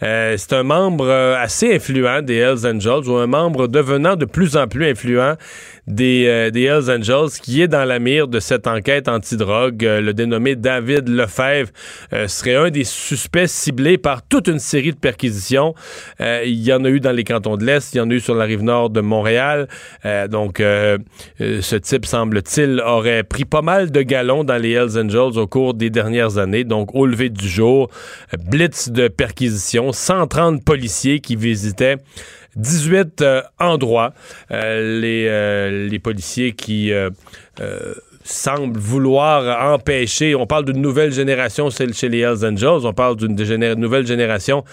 c'est 0.00 0.52
un 0.52 0.62
membre 0.62 1.10
assez 1.10 1.74
influent 1.74 2.22
des 2.22 2.36
Hells 2.36 2.66
Angels 2.66 3.08
ou 3.08 3.16
un 3.16 3.26
membre 3.26 3.66
devenant 3.66 4.14
de 4.14 4.26
plus 4.26 4.56
en 4.56 4.68
plus 4.68 4.88
influent 4.88 5.34
des, 5.86 6.50
des 6.52 6.62
Hells 6.64 6.90
Angels 6.90 7.30
qui 7.42 7.62
est 7.62 7.68
dans 7.68 7.84
la 7.84 7.98
mire 7.98 8.28
de 8.28 8.40
cette 8.40 8.66
enquête 8.66 9.08
antidrogue. 9.08 9.82
le 9.82 10.12
dénommé 10.12 10.56
David 10.56 11.08
Lefebvre 11.08 11.70
serait 12.26 12.54
un 12.54 12.70
des 12.70 12.84
suspects 12.84 13.46
ciblés 13.46 13.98
par 13.98 14.22
toute 14.26 14.48
une 14.48 14.58
série 14.58 14.92
de 14.92 14.98
perquisitions. 14.98 15.74
il 16.20 16.62
y 16.62 16.72
en 16.72 16.84
a 16.84 16.88
eu 16.88 17.00
dans 17.00 17.12
les 17.12 17.24
cantons 17.24 17.56
de 17.56 17.64
l'Est, 17.64 17.94
il 17.94 17.98
y 17.98 18.00
en 18.00 18.10
a 18.10 18.14
eu 18.14 18.20
sur 18.20 18.34
la 18.34 18.44
rive 18.44 18.62
nord 18.62 18.90
de 18.90 19.00
Montréal. 19.00 19.68
donc, 20.28 20.58
ce 20.58 21.76
type 21.76 22.06
semble-t-il, 22.06 22.80
aurait 22.80 23.24
pris 23.24 23.44
pas 23.44 23.62
mal 23.62 23.90
de 23.90 24.02
galons 24.02 24.44
dans 24.44 24.56
les 24.56 24.72
Hells 24.72 24.98
Angels 24.98 25.38
au 25.38 25.46
cours 25.46 25.74
des 25.74 25.90
dernières 25.90 26.38
années. 26.38 26.64
Donc, 26.64 26.94
au 26.94 27.06
lever 27.06 27.30
du 27.30 27.48
jour, 27.48 27.90
blitz 28.48 28.90
de 28.90 29.08
perquisition, 29.08 29.92
130 29.92 30.64
policiers 30.64 31.20
qui 31.20 31.36
visitaient 31.36 31.96
18 32.56 33.22
euh, 33.22 33.42
endroits. 33.58 34.12
Euh, 34.50 35.00
les, 35.00 35.26
euh, 35.28 35.88
les, 35.88 35.98
policiers 35.98 36.52
qui 36.52 36.92
semblent 38.24 38.78
vouloir 38.78 39.72
empêcher, 39.72 40.34
on 40.34 40.46
parle 40.46 40.64
d'une 40.64 40.80
nouvelle 40.80 41.12
génération 41.12 41.68
chez 41.70 42.08
les 42.08 42.20
Hells 42.20 42.44
Angels, 42.44 42.84
on 42.86 42.92
parle 42.92 43.16
d'une 43.16 43.34
nouvelle 43.74 44.06
génération 44.06 44.64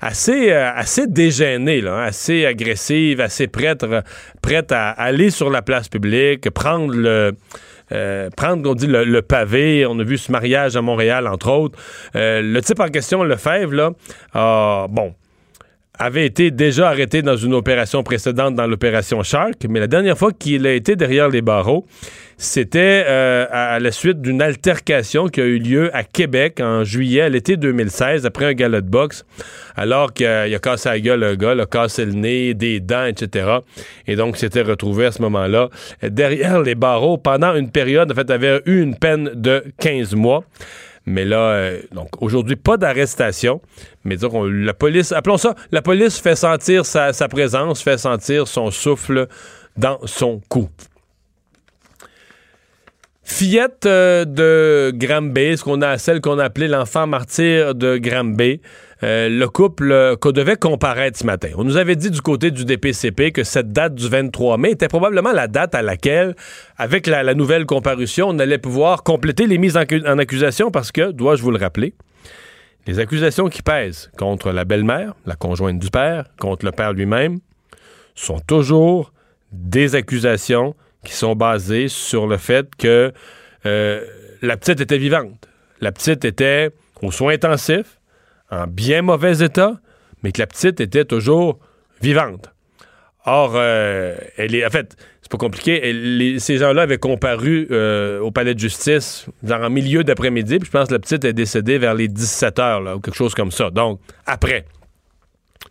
assez, 0.00 0.52
euh, 0.52 0.70
assez 0.74 1.06
dégainée, 1.06 1.80
là, 1.80 1.94
hein, 1.94 2.04
assez 2.04 2.44
agressive, 2.44 3.20
assez 3.20 3.46
prête, 3.46 3.84
prête 4.42 4.72
à 4.72 4.90
aller 4.90 5.30
sur 5.30 5.50
la 5.50 5.62
place 5.62 5.88
publique, 5.88 6.50
prendre 6.50 6.94
le. 6.94 7.32
Prendre, 8.36 8.68
on 8.68 8.74
dit, 8.74 8.88
le, 8.88 9.22
pavé. 9.22 9.86
On 9.86 9.96
a 10.00 10.02
vu 10.02 10.18
ce 10.18 10.32
mariage 10.32 10.74
à 10.74 10.82
Montréal, 10.82 11.28
entre 11.28 11.50
autres. 11.50 11.78
Le 12.14 12.60
type 12.60 12.80
en 12.80 12.88
question, 12.88 13.22
Lefebvre, 13.22 13.72
là, 13.72 14.86
bon, 14.88 15.14
avait 15.98 16.26
été 16.26 16.50
déjà 16.50 16.88
arrêté 16.88 17.22
dans 17.22 17.36
une 17.36 17.54
opération 17.54 18.02
précédente, 18.02 18.54
dans 18.54 18.66
l'opération 18.66 19.22
Shark, 19.22 19.64
mais 19.68 19.78
la 19.80 19.86
dernière 19.86 20.18
fois 20.18 20.32
qu'il 20.32 20.66
a 20.66 20.72
été 20.72 20.96
derrière 20.96 21.28
les 21.28 21.40
barreaux, 21.40 21.86
c'était 22.36 23.04
euh, 23.06 23.46
à, 23.50 23.78
la 23.78 23.92
suite 23.92 24.20
d'une 24.20 24.42
altercation 24.42 25.28
qui 25.28 25.40
a 25.40 25.44
eu 25.44 25.58
lieu 25.58 25.94
à 25.94 26.02
Québec 26.02 26.60
en 26.60 26.82
juillet, 26.82 27.20
à 27.20 27.28
l'été 27.28 27.56
2016, 27.56 28.26
après 28.26 28.46
un 28.46 28.52
gala 28.54 28.80
de 28.80 28.88
boxe, 28.88 29.24
alors 29.76 30.12
qu'il 30.12 30.26
a, 30.26 30.58
cassé 30.58 30.88
la 30.88 30.98
gueule 30.98 31.22
un 31.22 31.36
gars, 31.36 31.54
il 31.54 31.60
a 31.60 31.66
cassé 31.66 32.04
le 32.04 32.12
nez, 32.12 32.54
des 32.54 32.80
dents, 32.80 33.04
etc. 33.04 33.58
Et 34.08 34.16
donc, 34.16 34.36
s'était 34.36 34.62
retrouvé 34.62 35.06
à 35.06 35.12
ce 35.12 35.22
moment-là 35.22 35.70
derrière 36.02 36.60
les 36.60 36.74
barreaux 36.74 37.18
pendant 37.18 37.54
une 37.54 37.70
période, 37.70 38.10
en 38.10 38.14
fait, 38.16 38.30
avait 38.30 38.60
eu 38.66 38.82
une 38.82 38.96
peine 38.96 39.30
de 39.34 39.62
15 39.78 40.14
mois. 40.16 40.44
Mais 41.06 41.24
là, 41.24 41.50
euh, 41.50 41.80
donc 41.92 42.08
aujourd'hui, 42.20 42.56
pas 42.56 42.76
d'arrestation. 42.76 43.60
Mais 44.04 44.16
disons 44.16 44.44
la 44.44 44.74
police, 44.74 45.12
appelons 45.12 45.38
ça, 45.38 45.54
la 45.72 45.82
police 45.82 46.18
fait 46.18 46.36
sentir 46.36 46.84
sa, 46.86 47.12
présence, 47.28 47.82
fait 47.82 47.98
sentir 47.98 48.46
son 48.46 48.70
souffle 48.70 49.28
dans 49.76 49.98
son 50.04 50.40
cou. 50.48 50.68
Fillette 53.26 53.86
euh, 53.86 54.26
de 54.26 54.92
Granby, 54.94 55.56
ce 55.56 55.64
qu'on 55.64 55.80
a, 55.80 55.96
celle 55.96 56.20
qu'on 56.20 56.38
a 56.38 56.44
appelée 56.44 56.68
l'enfant 56.68 57.06
martyr 57.06 57.74
de 57.74 57.96
Granby, 57.96 58.60
euh, 59.02 59.30
le 59.30 59.48
couple 59.48 59.92
euh, 59.92 60.14
qu'on 60.14 60.30
devait 60.30 60.56
comparaître 60.56 61.18
ce 61.18 61.24
matin. 61.24 61.48
On 61.56 61.64
nous 61.64 61.78
avait 61.78 61.96
dit 61.96 62.10
du 62.10 62.20
côté 62.20 62.50
du 62.50 62.66
DPCP 62.66 63.32
que 63.32 63.42
cette 63.42 63.72
date 63.72 63.94
du 63.94 64.08
23 64.08 64.58
mai 64.58 64.72
était 64.72 64.88
probablement 64.88 65.32
la 65.32 65.48
date 65.48 65.74
à 65.74 65.80
laquelle, 65.80 66.36
avec 66.76 67.06
la, 67.06 67.34
nouvelle 67.34 67.64
comparution, 67.64 68.28
on 68.28 68.38
allait 68.38 68.58
pouvoir 68.58 69.02
compléter 69.02 69.46
les 69.46 69.56
mises 69.56 69.76
en 69.78 70.18
accusation 70.18 70.70
parce 70.70 70.92
que, 70.92 71.10
dois-je 71.10 71.42
vous 71.42 71.50
le 71.50 71.58
rappeler, 71.58 71.94
les 72.86 72.98
accusations 72.98 73.48
qui 73.48 73.62
pèsent 73.62 74.10
contre 74.18 74.50
la 74.50 74.64
belle-mère, 74.64 75.14
la 75.26 75.36
conjointe 75.36 75.78
du 75.78 75.90
père, 75.90 76.26
contre 76.38 76.64
le 76.64 76.72
père 76.72 76.92
lui-même, 76.92 77.40
sont 78.14 78.40
toujours 78.40 79.12
des 79.52 79.94
accusations 79.94 80.74
qui 81.04 81.14
sont 81.14 81.34
basées 81.34 81.88
sur 81.88 82.26
le 82.26 82.36
fait 82.36 82.74
que 82.76 83.12
euh, 83.66 84.04
la 84.42 84.56
petite 84.56 84.80
était 84.80 84.98
vivante. 84.98 85.48
La 85.80 85.92
petite 85.92 86.24
était 86.24 86.70
aux 87.02 87.10
soins 87.10 87.34
intensifs, 87.34 87.98
en 88.50 88.66
bien 88.66 89.02
mauvais 89.02 89.38
état, 89.38 89.80
mais 90.22 90.32
que 90.32 90.40
la 90.40 90.46
petite 90.46 90.80
était 90.80 91.04
toujours 91.04 91.58
vivante. 92.00 92.53
Or, 93.26 93.52
euh, 93.54 94.16
elle 94.36 94.54
est, 94.54 94.66
en 94.66 94.70
fait, 94.70 94.96
c'est 95.22 95.30
pas 95.30 95.38
compliqué. 95.38 96.38
ces 96.38 96.58
gens-là 96.58 96.82
avaient 96.82 96.98
comparu 96.98 97.66
euh, 97.70 98.20
au 98.20 98.30
palais 98.30 98.54
de 98.54 98.58
justice, 98.60 99.26
en 99.50 99.70
milieu 99.70 100.04
d'après-midi, 100.04 100.58
puis 100.58 100.66
je 100.66 100.70
pense 100.70 100.88
que 100.88 100.92
la 100.94 100.98
petite 100.98 101.24
est 101.24 101.32
décédée 101.32 101.78
vers 101.78 101.94
les 101.94 102.08
17 102.08 102.58
heures, 102.58 102.80
là, 102.82 102.96
ou 102.96 103.00
quelque 103.00 103.16
chose 103.16 103.34
comme 103.34 103.50
ça. 103.50 103.70
Donc, 103.70 104.00
après. 104.26 104.66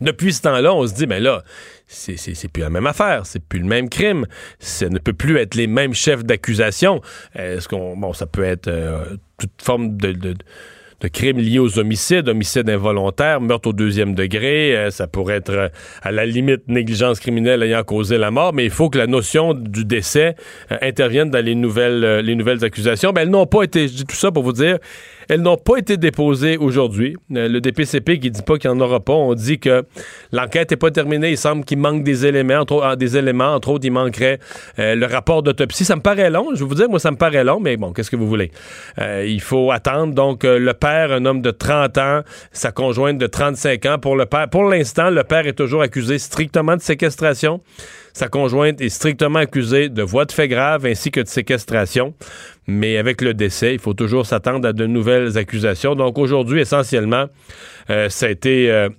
Depuis 0.01 0.33
ce 0.33 0.41
temps-là, 0.41 0.73
on 0.73 0.87
se 0.87 0.95
dit, 0.95 1.05
mais 1.05 1.19
là, 1.19 1.43
c'est 1.85 2.51
plus 2.51 2.61
la 2.61 2.71
même 2.71 2.87
affaire, 2.87 3.27
c'est 3.27 3.41
plus 3.41 3.59
le 3.59 3.65
même 3.65 3.89
crime, 3.89 4.25
ça 4.57 4.89
ne 4.89 4.97
peut 4.97 5.13
plus 5.13 5.37
être 5.37 5.53
les 5.53 5.67
mêmes 5.67 5.93
chefs 5.93 6.25
d'accusation. 6.25 6.99
Est-ce 7.35 7.67
qu'on, 7.67 7.95
bon, 7.95 8.11
ça 8.11 8.25
peut 8.25 8.43
être 8.43 8.67
euh, 8.67 9.05
toute 9.37 9.61
forme 9.61 9.95
de 9.95 10.33
crimes 11.07 11.39
liés 11.39 11.59
aux 11.59 11.79
homicides, 11.79 12.29
homicide 12.29 12.69
involontaire, 12.69 13.41
meurtre 13.41 13.69
au 13.69 13.73
deuxième 13.73 14.15
degré, 14.15 14.75
euh, 14.75 14.89
ça 14.91 15.07
pourrait 15.07 15.35
être 15.35 15.49
euh, 15.51 15.69
à 16.01 16.11
la 16.11 16.25
limite 16.25 16.67
négligence 16.67 17.19
criminelle 17.19 17.63
ayant 17.63 17.83
causé 17.83 18.17
la 18.17 18.31
mort, 18.31 18.53
mais 18.53 18.65
il 18.65 18.71
faut 18.71 18.89
que 18.89 18.97
la 18.97 19.07
notion 19.07 19.53
du 19.53 19.85
décès 19.85 20.35
intervienne 20.81 21.29
dans 21.29 21.43
les 21.43 21.55
nouvelles, 21.55 22.19
les 22.19 22.35
nouvelles 22.35 22.63
accusations. 22.63 23.11
Ben, 23.11 23.21
elles 23.21 23.29
n'ont 23.29 23.45
pas 23.45 23.63
été, 23.63 23.87
je 23.87 23.93
dis 23.93 24.05
tout 24.05 24.15
ça 24.15 24.31
pour 24.31 24.43
vous 24.43 24.53
dire, 24.53 24.77
elles 25.29 25.41
n'ont 25.41 25.57
pas 25.57 25.77
été 25.77 25.97
déposées 25.97 26.57
aujourd'hui. 26.57 27.15
Euh, 27.35 27.47
le 27.47 27.61
DPCP 27.61 28.19
qui 28.19 28.31
dit 28.31 28.41
pas 28.41 28.57
qu'il 28.57 28.69
n'y 28.71 28.77
en 28.77 28.79
aura 28.79 28.99
pas, 28.99 29.13
on 29.13 29.33
dit 29.33 29.59
que 29.59 29.83
l'enquête 30.31 30.71
n'est 30.71 30.77
pas 30.77 30.91
terminée. 30.91 31.31
Il 31.31 31.37
semble 31.37 31.65
qu'il 31.65 31.77
manque 31.77 32.03
des 32.03 32.25
éléments, 32.25 32.59
entre, 32.59 32.81
ah, 32.83 32.95
des 32.95 33.17
éléments. 33.17 33.55
Autres, 33.55 33.79
il 33.83 33.91
manquerait 33.91 34.39
euh, 34.79 34.95
le 34.95 35.05
rapport 35.05 35.43
d'autopsie. 35.43 35.85
Ça 35.85 35.95
me 35.95 36.01
paraît 36.01 36.29
long. 36.29 36.49
Je 36.53 36.59
vais 36.59 36.69
vous 36.69 36.75
dire, 36.75 36.89
moi, 36.89 36.99
ça 36.99 37.11
me 37.11 37.17
paraît 37.17 37.43
long, 37.43 37.59
mais 37.59 37.77
bon, 37.77 37.93
qu'est-ce 37.93 38.11
que 38.11 38.15
vous 38.15 38.27
voulez? 38.27 38.51
Euh, 38.99 39.25
il 39.27 39.41
faut 39.41 39.71
attendre. 39.71 40.13
Donc, 40.13 40.43
le 40.43 40.73
père, 40.73 41.11
un 41.11 41.25
homme 41.25 41.41
de 41.41 41.51
30 41.51 41.97
ans, 41.97 42.21
sa 42.51 42.71
conjointe 42.71 43.17
de 43.17 43.27
35 43.27 43.85
ans. 43.85 43.97
Pour 43.99 44.17
pour 44.51 44.63
l'instant, 44.65 45.09
le 45.09 45.23
père 45.23 45.47
est 45.47 45.53
toujours 45.53 45.81
accusé 45.81 46.19
strictement 46.19 46.75
de 46.75 46.81
séquestration. 46.81 47.61
Sa 48.13 48.27
conjointe 48.27 48.79
est 48.79 48.89
strictement 48.89 49.39
accusée 49.39 49.89
de 49.89 50.03
voies 50.03 50.25
de 50.25 50.31
fait 50.31 50.47
grave 50.47 50.85
ainsi 50.85 51.09
que 51.09 51.19
de 51.19 51.27
séquestration. 51.27 52.13
Mais 52.67 52.97
avec 52.97 53.21
le 53.21 53.33
décès, 53.33 53.73
il 53.73 53.79
faut 53.79 53.93
toujours 53.93 54.25
s'attendre 54.25 54.67
à 54.67 54.73
de 54.73 54.85
nouvelles 54.85 55.37
accusations. 55.37 55.95
Donc 55.95 56.17
aujourd'hui, 56.17 56.61
essentiellement, 56.61 57.25
euh, 57.89 58.09
ça 58.09 58.27
a 58.27 58.29
été... 58.29 58.71
Euh, 58.71 58.89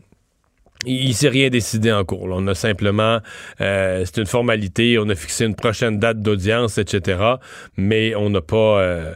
il 0.86 1.08
ne 1.08 1.12
s'est 1.14 1.30
rien 1.30 1.48
décidé 1.48 1.90
en 1.90 2.04
cours. 2.04 2.28
On 2.30 2.46
a 2.46 2.54
simplement, 2.54 3.20
euh, 3.62 4.04
c'est 4.04 4.18
une 4.18 4.26
formalité, 4.26 4.98
on 4.98 5.08
a 5.08 5.14
fixé 5.14 5.46
une 5.46 5.54
prochaine 5.54 5.98
date 5.98 6.20
d'audience, 6.20 6.76
etc. 6.76 7.36
Mais 7.78 8.14
on 8.14 8.28
n'a 8.28 8.42
pas. 8.42 9.14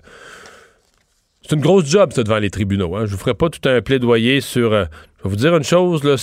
c'est 1.43 1.57
une 1.57 1.61
grosse 1.61 1.85
job, 1.85 2.15
ça, 2.15 2.23
devant 2.23 2.39
les 2.39 2.49
tribunaux. 2.49 2.97
Hein. 2.97 3.05
Je 3.05 3.11
vous 3.11 3.19
ferai 3.19 3.35
pas 3.35 3.51
tout 3.51 3.69
un 3.69 3.83
plaidoyer 3.83 4.41
sur. 4.41 4.71
je 4.71 4.77
vais 4.79 4.89
vous 5.25 5.37
dire 5.37 5.55
une 5.55 5.65
chose, 5.65 6.05
là. 6.05 6.17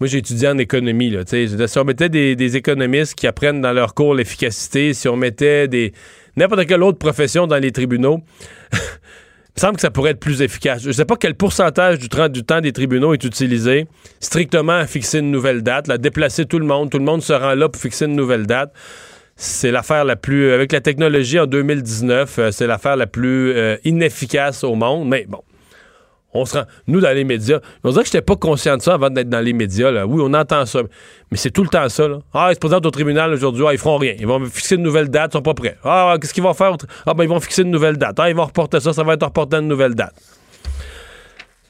Moi, 0.00 0.08
j'ai 0.08 0.18
étudié 0.18 0.48
en 0.48 0.58
économie. 0.58 1.10
Là, 1.10 1.22
si 1.24 1.78
on 1.78 1.84
mettait 1.84 2.08
des, 2.08 2.56
économistes 2.56 3.14
qui 3.14 3.26
apprennent 3.28 3.60
dans 3.60 3.72
leur 3.72 3.94
cours 3.94 4.14
l'efficacité, 4.14 4.92
si 4.92 5.08
on 5.08 5.16
mettait 5.16 5.68
des 5.68 5.92
n'importe 6.36 6.66
quelle 6.66 6.82
autre 6.82 6.98
profession 6.98 7.46
dans 7.46 7.58
les 7.58 7.72
tribunaux, 7.72 8.20
il 8.72 8.78
me 9.56 9.60
semble 9.60 9.76
que 9.76 9.80
ça 9.80 9.90
pourrait 9.90 10.12
être 10.12 10.20
plus 10.20 10.42
efficace. 10.42 10.82
Je 10.82 10.88
ne 10.88 10.92
sais 10.92 11.04
pas 11.04 11.16
quel 11.16 11.34
pourcentage 11.34 11.98
du, 11.98 12.08
temps 12.08 12.60
des 12.60 12.72
tribunaux 12.72 13.14
est 13.14 13.24
utilisé 13.24 13.86
strictement 14.20 14.72
à 14.72 14.86
fixer 14.86 15.20
une 15.20 15.30
nouvelle 15.30 15.62
date, 15.62 15.88
à 15.90 15.98
déplacer 15.98 16.44
tout 16.44 16.58
le 16.58 16.66
monde. 16.66 16.90
Tout 16.90 16.98
le 16.98 17.04
monde 17.04 17.22
se 17.22 17.32
rend 17.32 17.54
là 17.54 17.68
pour 17.68 17.80
fixer 17.80 18.06
une 18.06 18.16
nouvelle 18.16 18.46
date. 18.46 18.72
C'est 19.36 19.70
l'affaire 19.70 20.04
la 20.04 20.16
plus... 20.16 20.52
Avec 20.52 20.72
la 20.72 20.80
technologie 20.80 21.38
en 21.40 21.46
2019, 21.46 22.38
euh, 22.38 22.50
c'est 22.52 22.66
l'affaire 22.66 22.96
la 22.96 23.06
plus 23.06 23.52
euh, 23.52 23.76
inefficace 23.84 24.62
au 24.62 24.74
monde. 24.76 25.08
Mais 25.08 25.26
bon, 25.28 25.40
on 26.34 26.44
se 26.44 26.58
rend, 26.58 26.64
nous, 26.88 27.00
dans 27.00 27.14
les 27.14 27.24
médias, 27.24 27.60
on 27.84 27.90
dirait 27.90 28.02
que 28.02 28.08
j'étais 28.08 28.22
pas 28.22 28.36
conscient 28.36 28.76
de 28.76 28.82
ça 28.82 28.94
avant 28.94 29.08
d'être 29.08 29.28
dans 29.28 29.40
les 29.40 29.52
médias. 29.52 29.90
Là. 29.90 30.06
Oui, 30.06 30.20
on 30.24 30.34
entend 30.34 30.66
ça, 30.66 30.80
mais 31.30 31.36
c'est 31.36 31.50
tout 31.50 31.62
le 31.62 31.68
temps 31.68 31.88
ça. 31.88 32.08
Ah, 32.34 32.48
ils 32.50 32.54
se 32.54 32.60
présentent 32.60 32.84
au 32.84 32.90
tribunal 32.90 33.32
aujourd'hui, 33.32 33.64
ah, 33.66 33.72
ils 33.72 33.78
feront 33.78 33.98
rien. 33.98 34.14
Ils 34.18 34.26
vont 34.26 34.44
fixer 34.46 34.74
une 34.74 34.82
nouvelle 34.82 35.08
date, 35.08 35.30
ils 35.32 35.38
sont 35.38 35.42
pas 35.42 35.54
prêts. 35.54 35.78
Ah, 35.84 36.16
qu'est-ce 36.20 36.34
qu'ils 36.34 36.42
vont 36.42 36.54
faire? 36.54 36.76
Ah, 37.06 37.14
ben, 37.14 37.24
ils 37.24 37.30
vont 37.30 37.40
fixer 37.40 37.62
une 37.62 37.70
nouvelle 37.70 37.96
date. 37.96 38.18
Ah, 38.18 38.28
ils 38.28 38.36
vont 38.36 38.44
reporter 38.44 38.80
ça, 38.80 38.92
ça 38.92 39.04
va 39.04 39.14
être 39.14 39.24
reporté 39.24 39.56
à 39.56 39.60
une 39.60 39.68
nouvelle 39.68 39.94
date. 39.94 40.14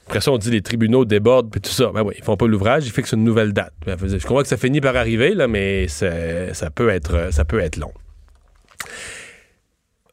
Après 0.07 0.21
ça, 0.21 0.31
on 0.31 0.37
dit 0.37 0.51
les 0.51 0.61
tribunaux 0.61 1.03
débordent, 1.03 1.49
puis 1.49 1.61
tout 1.61 1.71
ça. 1.71 1.91
Ben 1.93 2.03
oui, 2.03 2.13
ils 2.17 2.23
font 2.23 2.37
pas 2.37 2.47
l'ouvrage, 2.47 2.85
ils 2.85 2.91
fixent 2.91 3.13
une 3.13 3.23
nouvelle 3.23 3.53
date. 3.53 3.73
Je 3.87 4.23
crois 4.25 4.43
que 4.43 4.49
ça 4.49 4.57
finit 4.57 4.81
par 4.81 4.95
arriver, 4.95 5.33
là, 5.33 5.47
mais 5.47 5.87
ça 5.87 6.69
peut, 6.73 6.89
être, 6.89 7.29
ça 7.31 7.45
peut 7.45 7.59
être 7.59 7.77
long. 7.77 7.91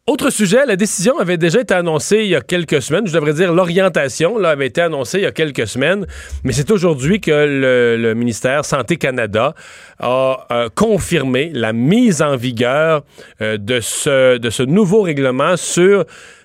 Autre 0.09 0.31
sujet, 0.31 0.67
la 0.67 0.75
décision 0.75 1.21
avait 1.21 1.37
déjà 1.37 1.61
été 1.61 1.75
annoncée 1.75 2.23
il 2.25 2.27
y 2.27 2.35
a 2.35 2.41
quelques 2.41 2.83
semaines. 2.83 3.07
Je 3.07 3.13
devrais 3.13 3.35
dire 3.35 3.53
l'orientation 3.53 4.37
avait 4.43 4.67
été 4.67 4.81
annoncée 4.81 5.19
il 5.19 5.23
y 5.23 5.27
a 5.27 5.31
quelques 5.31 5.69
semaines, 5.69 6.09
mais 6.43 6.53
c'est 6.53 6.73
aujourd'hui 6.73 7.21
que 7.21 7.31
le, 7.31 8.13
ministère 8.15 8.65
Santé 8.65 8.97
Canada 8.97 9.55
a 10.01 10.45
euh, 10.51 10.69
confirmé 10.75 11.53
la 11.55 11.73
mise 11.73 12.21
en 12.21 12.35
vigueur 12.35 13.05
euh, 13.43 13.59
de 13.59 13.79
ce 13.79 14.63
nouveau 14.65 15.03
règlement 15.03 15.57
sur 15.57 16.05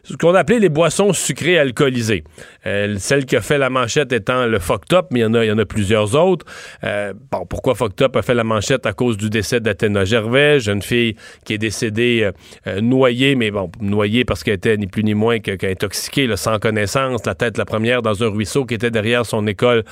ce 0.09 0.15
qu'on 0.15 0.33
appelait 0.35 0.59
les 0.59 0.69
boissons 0.69 1.11
sucrées 1.11 1.57
alcoolisées. 1.57 2.23
Euh, 2.65 2.95
celle 2.97 3.25
qui 3.25 3.35
a 3.35 3.41
fait 3.41 3.57
la 3.57 3.69
manchette 3.69 4.13
étant 4.13 4.45
le 4.45 4.59
Fucked 4.59 4.93
Up, 4.93 5.07
mais 5.11 5.19
il 5.19 5.23
y 5.23 5.51
en 5.51 5.57
a, 5.57 5.65
plusieurs 5.65 6.15
autres. 6.15 6.45
Euh, 6.83 7.13
bon, 7.31 7.45
pourquoi 7.45 7.75
Fucked 7.75 8.01
Up 8.01 8.15
a 8.15 8.21
fait 8.21 8.33
la 8.33 8.45
manchette? 8.45 8.85
À 8.85 8.93
cause 8.93 9.17
du 9.17 9.29
décès 9.29 9.59
d'Athéna 9.59 10.05
Gervais, 10.05 10.59
jeune 10.59 10.81
fille 10.81 11.15
qui 11.45 11.53
est 11.53 11.57
décédée 11.57 12.31
euh, 12.67 12.81
noyée, 12.81 13.35
mais 13.35 13.51
bon, 13.51 13.69
noyée 13.81 14.23
parce 14.23 14.43
qu'elle 14.43 14.55
était 14.55 14.77
ni 14.77 14.87
plus 14.87 15.03
ni 15.03 15.13
moins 15.13 15.39
qu'intoxiquée, 15.39 16.33
sans 16.37 16.59
connaissance, 16.59 17.25
la 17.25 17.35
tête 17.35 17.57
la 17.57 17.65
première 17.65 18.01
dans 18.01 18.23
un 18.23 18.29
ruisseau 18.29 18.65
qui 18.65 18.75
était 18.75 18.91
derrière 18.91 19.25
son 19.25 19.45
école 19.45 19.83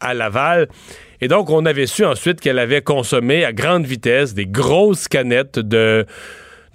à 0.00 0.14
Laval. 0.14 0.68
Et 1.20 1.28
donc, 1.28 1.50
on 1.50 1.64
avait 1.64 1.86
su 1.86 2.04
ensuite 2.04 2.40
qu'elle 2.40 2.58
avait 2.58 2.82
consommé 2.82 3.44
à 3.44 3.52
grande 3.52 3.86
vitesse 3.86 4.34
des 4.34 4.46
grosses 4.46 5.08
canettes 5.08 5.58
de 5.58 6.06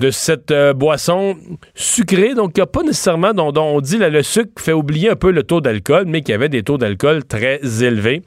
de 0.02 0.10
cette 0.10 0.50
euh, 0.50 0.74
boisson 0.74 1.38
sucrée, 1.76 2.34
donc 2.34 2.54
il 2.56 2.60
n'y 2.60 2.64
a 2.64 2.68
pas 2.68 2.82
nécessairement, 2.82 3.34
dont, 3.34 3.54
on 3.56 3.80
dit 3.82 4.00
que 4.00 4.04
le 4.04 4.24
sucre 4.24 4.52
fait 4.58 4.74
oublier 4.74 5.12
un 5.12 5.16
peu 5.16 5.32
le 5.32 5.44
taux 5.44 5.62
d'alcool, 5.62 6.06
mais 6.08 6.22
qu'il 6.22 6.32
y 6.32 6.36
avait 6.36 6.50
des 6.50 6.64
taux 6.64 6.80
d'alcool 6.80 7.24
très 7.24 7.60
élevés. 7.84 8.24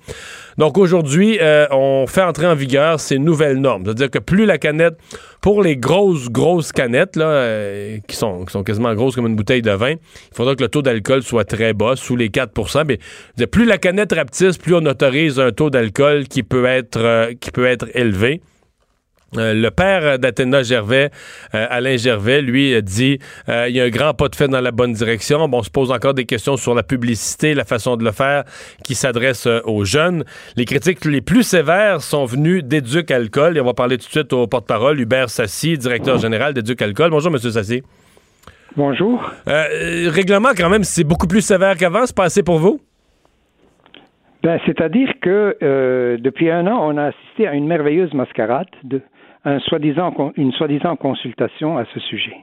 Donc 0.56 0.78
aujourd'hui, 0.78 1.38
euh, 1.42 1.66
on 1.72 2.06
fait 2.06 2.22
entrer 2.22 2.46
en 2.46 2.54
vigueur 2.54 3.00
ces 3.00 3.18
nouvelles 3.18 3.58
normes. 3.58 3.82
C'est-à-dire 3.84 4.08
que 4.08 4.20
plus 4.20 4.46
la 4.46 4.56
canette, 4.56 4.94
pour 5.40 5.64
les 5.64 5.76
grosses, 5.76 6.30
grosses 6.30 6.70
canettes, 6.70 7.16
là, 7.16 7.26
euh, 7.26 7.98
qui, 8.06 8.14
sont, 8.14 8.44
quasiment 8.64 8.94
grosses 8.94 9.16
comme 9.16 9.26
une 9.26 9.34
bouteille 9.34 9.62
de 9.62 9.72
vin, 9.72 9.90
il 9.90 9.98
faudra 10.32 10.54
que 10.54 10.62
le 10.62 10.68
taux 10.68 10.82
d'alcool 10.82 11.24
soit 11.24 11.44
très 11.44 11.72
bas, 11.72 11.96
sous 11.96 12.14
les 12.14 12.28
4% 12.28 12.84
mais 12.86 13.46
plus 13.48 13.64
la 13.64 13.78
canette 13.78 14.12
rapetisse, 14.12 14.58
plus 14.58 14.76
on 14.76 14.86
autorise 14.86 15.40
un 15.40 15.50
taux 15.50 15.70
d'alcool 15.70 16.28
qui 16.28 16.44
qui 16.44 17.50
peut 17.50 17.66
être 17.66 17.88
élevé. 17.94 18.40
Euh, 19.36 19.54
le 19.54 19.70
père 19.70 20.18
d'Athéna 20.18 20.62
Gervais, 20.62 21.10
euh, 21.54 21.66
Alain 21.68 21.96
Gervais, 21.96 22.40
lui 22.40 22.80
dit 22.82 23.18
euh, 23.48 23.68
il 23.68 23.76
y 23.76 23.80
a 23.80 23.84
un 23.84 23.90
grand 23.90 24.14
pas 24.14 24.28
de 24.28 24.36
fait 24.36 24.48
dans 24.48 24.60
la 24.60 24.70
bonne 24.70 24.92
direction. 24.92 25.48
Bon, 25.48 25.58
on 25.58 25.62
se 25.62 25.70
pose 25.70 25.90
encore 25.90 26.14
des 26.14 26.24
questions 26.24 26.56
sur 26.56 26.74
la 26.74 26.82
publicité, 26.82 27.54
la 27.54 27.64
façon 27.64 27.96
de 27.96 28.04
le 28.04 28.12
faire, 28.12 28.44
qui 28.84 28.94
s'adresse 28.94 29.46
aux 29.64 29.84
jeunes. 29.84 30.24
Les 30.56 30.64
critiques 30.64 31.04
les 31.04 31.20
plus 31.20 31.42
sévères 31.42 32.00
sont 32.00 32.24
venues 32.24 32.62
d'Éduc 32.62 33.10
Alcool. 33.10 33.56
Et 33.56 33.60
on 33.60 33.64
va 33.64 33.74
parler 33.74 33.98
tout 33.98 34.06
de 34.06 34.10
suite 34.10 34.32
au 34.32 34.46
porte-parole, 34.46 35.00
Hubert 35.00 35.30
Sassi, 35.30 35.76
directeur 35.78 36.18
général 36.18 36.54
d'Éduc 36.54 36.80
Alcool. 36.82 37.10
Bonjour, 37.10 37.30
Monsieur 37.30 37.50
Sassi. 37.50 37.82
Bonjour. 38.76 39.30
règlement, 39.46 40.50
quand 40.56 40.68
même, 40.68 40.84
c'est 40.84 41.04
beaucoup 41.04 41.26
plus 41.26 41.40
sévère 41.40 41.76
qu'avant. 41.76 42.06
C'est 42.06 42.16
pas 42.16 42.24
assez 42.24 42.42
pour 42.42 42.58
vous? 42.58 42.80
Ben, 44.42 44.58
c'est-à-dire 44.66 45.08
que 45.22 46.16
depuis 46.20 46.50
un 46.50 46.66
an, 46.66 46.78
on 46.82 46.96
a 46.98 47.06
assisté 47.06 47.46
à 47.46 47.54
une 47.54 47.66
merveilleuse 47.66 48.12
mascarade 48.12 48.66
de, 48.82 49.00
un 49.44 49.58
soi-disant, 49.60 50.32
une 50.36 50.52
soi-disant 50.52 50.96
consultation 50.96 51.76
à 51.76 51.84
ce 51.86 52.00
sujet. 52.00 52.36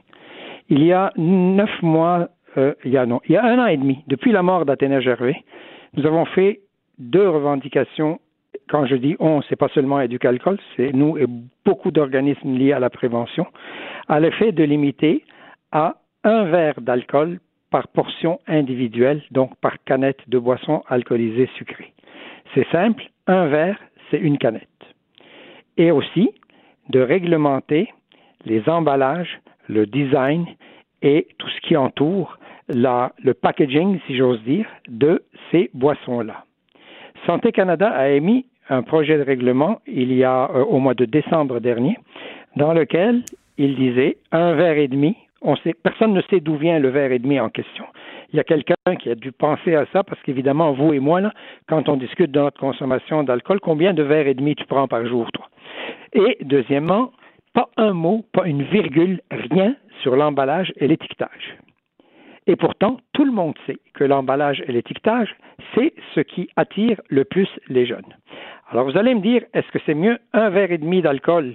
Il 0.68 0.82
y 0.84 0.92
a 0.92 1.12
neuf 1.16 1.70
mois, 1.82 2.28
euh, 2.56 2.74
il, 2.84 2.92
y 2.92 2.96
a, 2.96 3.06
non, 3.06 3.20
il 3.28 3.32
y 3.32 3.36
a 3.36 3.44
un 3.44 3.58
an 3.58 3.66
et 3.66 3.76
demi, 3.76 4.04
depuis 4.06 4.32
la 4.32 4.42
mort 4.42 4.64
d'Athéna 4.64 5.00
Gervais, 5.00 5.42
nous 5.94 6.06
avons 6.06 6.24
fait 6.24 6.60
deux 6.98 7.28
revendications. 7.28 8.20
Quand 8.68 8.86
je 8.86 8.94
dis 8.94 9.16
on, 9.18 9.42
c'est 9.42 9.56
pas 9.56 9.68
seulement 9.68 10.00
Éducalcool, 10.00 10.58
c'est 10.76 10.92
nous 10.92 11.18
et 11.18 11.26
beaucoup 11.64 11.90
d'organismes 11.90 12.56
liés 12.56 12.72
à 12.72 12.78
la 12.78 12.90
prévention, 12.90 13.46
à 14.08 14.20
l'effet 14.20 14.52
de 14.52 14.64
limiter 14.64 15.24
à 15.72 15.96
un 16.24 16.44
verre 16.44 16.80
d'alcool 16.80 17.40
par 17.70 17.88
portion 17.88 18.38
individuelle, 18.46 19.22
donc 19.30 19.56
par 19.56 19.82
canette 19.84 20.20
de 20.28 20.38
boisson 20.38 20.82
alcoolisée 20.88 21.48
sucrée. 21.56 21.92
C'est 22.54 22.68
simple, 22.70 23.04
un 23.26 23.46
verre, 23.46 23.78
c'est 24.10 24.18
une 24.18 24.38
canette. 24.38 24.68
Et 25.78 25.90
aussi, 25.90 26.30
de 26.90 27.00
réglementer 27.00 27.92
les 28.44 28.68
emballages, 28.68 29.40
le 29.68 29.86
design 29.86 30.46
et 31.02 31.26
tout 31.38 31.48
ce 31.48 31.60
qui 31.60 31.76
entoure 31.76 32.38
le 32.68 33.32
packaging, 33.32 33.98
si 34.06 34.16
j'ose 34.16 34.42
dire, 34.44 34.66
de 34.88 35.22
ces 35.50 35.70
boissons-là. 35.74 36.44
Santé 37.26 37.52
Canada 37.52 37.88
a 37.90 38.08
émis 38.08 38.46
un 38.68 38.82
projet 38.82 39.18
de 39.18 39.22
règlement 39.22 39.80
il 39.86 40.12
y 40.12 40.24
a 40.24 40.50
euh, 40.50 40.64
au 40.64 40.78
mois 40.78 40.94
de 40.94 41.04
décembre 41.04 41.60
dernier, 41.60 41.98
dans 42.56 42.72
lequel 42.72 43.22
il 43.58 43.76
disait 43.76 44.16
un 44.30 44.54
verre 44.54 44.78
et 44.78 44.88
demi 44.88 45.16
Personne 45.82 46.12
ne 46.12 46.22
sait 46.22 46.40
d'où 46.40 46.56
vient 46.56 46.78
le 46.78 46.88
verre 46.88 47.12
et 47.12 47.18
demi 47.18 47.40
en 47.40 47.48
question. 47.48 47.84
Il 48.32 48.36
y 48.36 48.40
a 48.40 48.44
quelqu'un 48.44 48.74
qui 49.00 49.10
a 49.10 49.14
dû 49.14 49.32
penser 49.32 49.74
à 49.74 49.86
ça 49.92 50.04
parce 50.04 50.20
qu'évidemment, 50.22 50.72
vous 50.72 50.92
et 50.92 51.00
moi, 51.00 51.20
quand 51.68 51.88
on 51.88 51.96
discute 51.96 52.30
de 52.30 52.40
notre 52.40 52.60
consommation 52.60 53.22
d'alcool, 53.24 53.60
combien 53.60 53.92
de 53.92 54.02
verres 54.02 54.28
et 54.28 54.34
demi 54.34 54.54
tu 54.54 54.64
prends 54.66 54.88
par 54.88 55.04
jour, 55.06 55.30
toi? 55.32 55.48
Et 56.12 56.38
deuxièmement, 56.42 57.12
pas 57.54 57.68
un 57.76 57.92
mot, 57.92 58.24
pas 58.32 58.46
une 58.46 58.62
virgule, 58.62 59.20
rien 59.30 59.74
sur 60.00 60.16
l'emballage 60.16 60.72
et 60.76 60.88
l'étiquetage. 60.88 61.56
Et 62.46 62.56
pourtant, 62.56 62.98
tout 63.12 63.24
le 63.24 63.32
monde 63.32 63.54
sait 63.66 63.78
que 63.94 64.04
l'emballage 64.04 64.62
et 64.66 64.72
l'étiquetage, 64.72 65.34
c'est 65.74 65.94
ce 66.14 66.20
qui 66.20 66.48
attire 66.56 67.00
le 67.08 67.24
plus 67.24 67.48
les 67.68 67.86
jeunes. 67.86 68.16
Alors 68.70 68.84
vous 68.84 68.96
allez 68.96 69.14
me 69.14 69.20
dire, 69.20 69.42
est-ce 69.54 69.70
que 69.70 69.78
c'est 69.86 69.94
mieux 69.94 70.18
un 70.32 70.50
verre 70.50 70.72
et 70.72 70.78
demi 70.78 71.02
d'alcool 71.02 71.54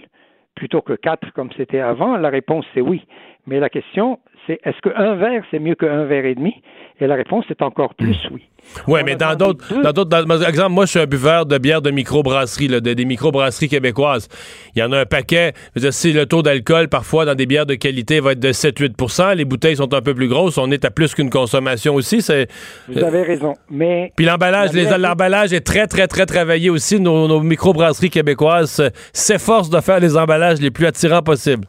plutôt 0.58 0.82
que 0.82 0.94
quatre 0.94 1.32
comme 1.34 1.52
c'était 1.56 1.80
avant? 1.80 2.18
La 2.18 2.30
réponse 2.30 2.66
c'est 2.74 2.82
oui. 2.82 3.06
Mais 3.46 3.60
la 3.60 3.70
question, 3.70 4.20
c'est 4.48 4.60
est-ce 4.64 4.80
qu'un 4.82 5.16
verre, 5.16 5.44
c'est 5.52 5.60
mieux 5.60 5.76
qu'un 5.76 6.06
verre 6.06 6.26
et 6.26 6.36
demi? 6.36 6.56
Et 7.00 7.06
la 7.06 7.16
réponse 7.16 7.46
est 7.52 7.62
encore 7.62 7.94
plus 7.94 8.18
oui. 8.32 8.42
Oui, 8.88 9.00
mais 9.06 9.16
dans 9.16 9.36
d'autres, 9.36 9.82
dans 9.82 9.94
d'autres, 9.94 10.10
par 10.10 10.50
exemple, 10.50 10.72
moi, 10.72 10.86
je 10.86 10.92
suis 10.92 11.00
un 11.00 11.06
buveur 11.06 11.46
de 11.46 11.58
bière 11.58 11.82
de 11.82 11.92
microbrasserie, 11.92 12.68
là, 12.68 12.80
de, 12.80 12.94
des 12.94 13.06
microbrasseries 13.06 13.70
québécoises. 13.70 14.28
Il 14.76 14.80
y 14.80 14.84
en 14.84 14.92
a 14.92 15.02
un 15.02 15.06
paquet. 15.06 15.54
Si 15.92 16.12
le 16.12 16.26
taux 16.26 16.42
d'alcool, 16.42 16.90
parfois, 16.90 17.26
dans 17.26 17.36
des 17.36 17.46
bières 17.46 17.66
de 17.66 17.76
qualité, 17.76 18.20
va 18.20 18.32
être 18.34 18.40
de 18.40 18.52
7-8% 18.52 19.36
les 19.36 19.46
bouteilles 19.46 19.76
sont 19.78 19.94
un 19.94 20.02
peu 20.02 20.14
plus 20.14 20.28
grosses, 20.28 20.58
on 20.58 20.72
est 20.72 20.86
à 20.86 20.92
plus 20.92 21.14
qu'une 21.14 21.30
consommation 21.30 21.96
aussi. 21.96 22.22
C'est, 22.22 22.48
Vous 22.88 23.04
avez 23.04 23.24
raison. 23.24 23.54
Mais. 23.70 24.12
Puis 24.16 24.26
l'emballage, 24.26 24.74
les, 24.74 24.98
l'emballage 24.98 25.54
est 25.54 25.62
très, 25.62 25.88
très, 25.88 26.08
très 26.08 26.26
travaillé 26.26 26.70
aussi. 26.70 27.00
Nos, 27.00 27.28
nos 27.28 27.42
microbrasseries 27.42 28.10
québécoises 28.10 28.92
s'efforcent 29.14 29.70
de 29.70 29.80
faire 29.82 30.00
les 30.00 30.18
emballages 30.18 30.60
les 30.60 30.72
plus 30.72 30.88
attirants 30.88 31.22
possibles. 31.22 31.66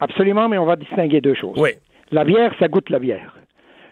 Absolument, 0.00 0.48
mais 0.48 0.58
on 0.58 0.66
va 0.66 0.76
distinguer 0.76 1.20
deux 1.20 1.34
choses. 1.34 1.58
Oui. 1.58 1.70
La 2.10 2.24
bière, 2.24 2.52
ça 2.58 2.68
goûte 2.68 2.90
la 2.90 2.98
bière. 2.98 3.36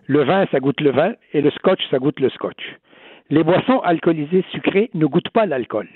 Le 0.06 0.24
vin, 0.24 0.46
ça 0.50 0.60
goûte 0.60 0.80
le 0.80 0.90
vin. 0.90 1.14
Et 1.32 1.40
le 1.40 1.50
scotch, 1.50 1.80
ça 1.90 1.98
goûte 1.98 2.20
le 2.20 2.28
scotch. 2.30 2.76
Les 3.30 3.44
boissons 3.44 3.78
alcoolisées 3.80 4.44
sucrées 4.50 4.90
ne 4.94 5.06
goûtent 5.06 5.30
pas 5.30 5.46
l'alcool. 5.46 5.88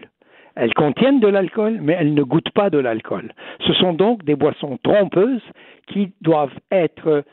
Elles 0.54 0.72
contiennent 0.72 1.20
de 1.20 1.28
l'alcool, 1.28 1.78
mais 1.82 1.96
elles 1.98 2.14
ne 2.14 2.22
goûtent 2.22 2.50
pas 2.50 2.70
de 2.70 2.78
l'alcool. 2.78 3.32
Ce 3.66 3.74
sont 3.74 3.92
donc 3.92 4.24
des 4.24 4.36
boissons 4.36 4.78
trompeuses 4.82 5.42
qui 5.86 6.12
doivent 6.22 6.58
être 6.70 7.24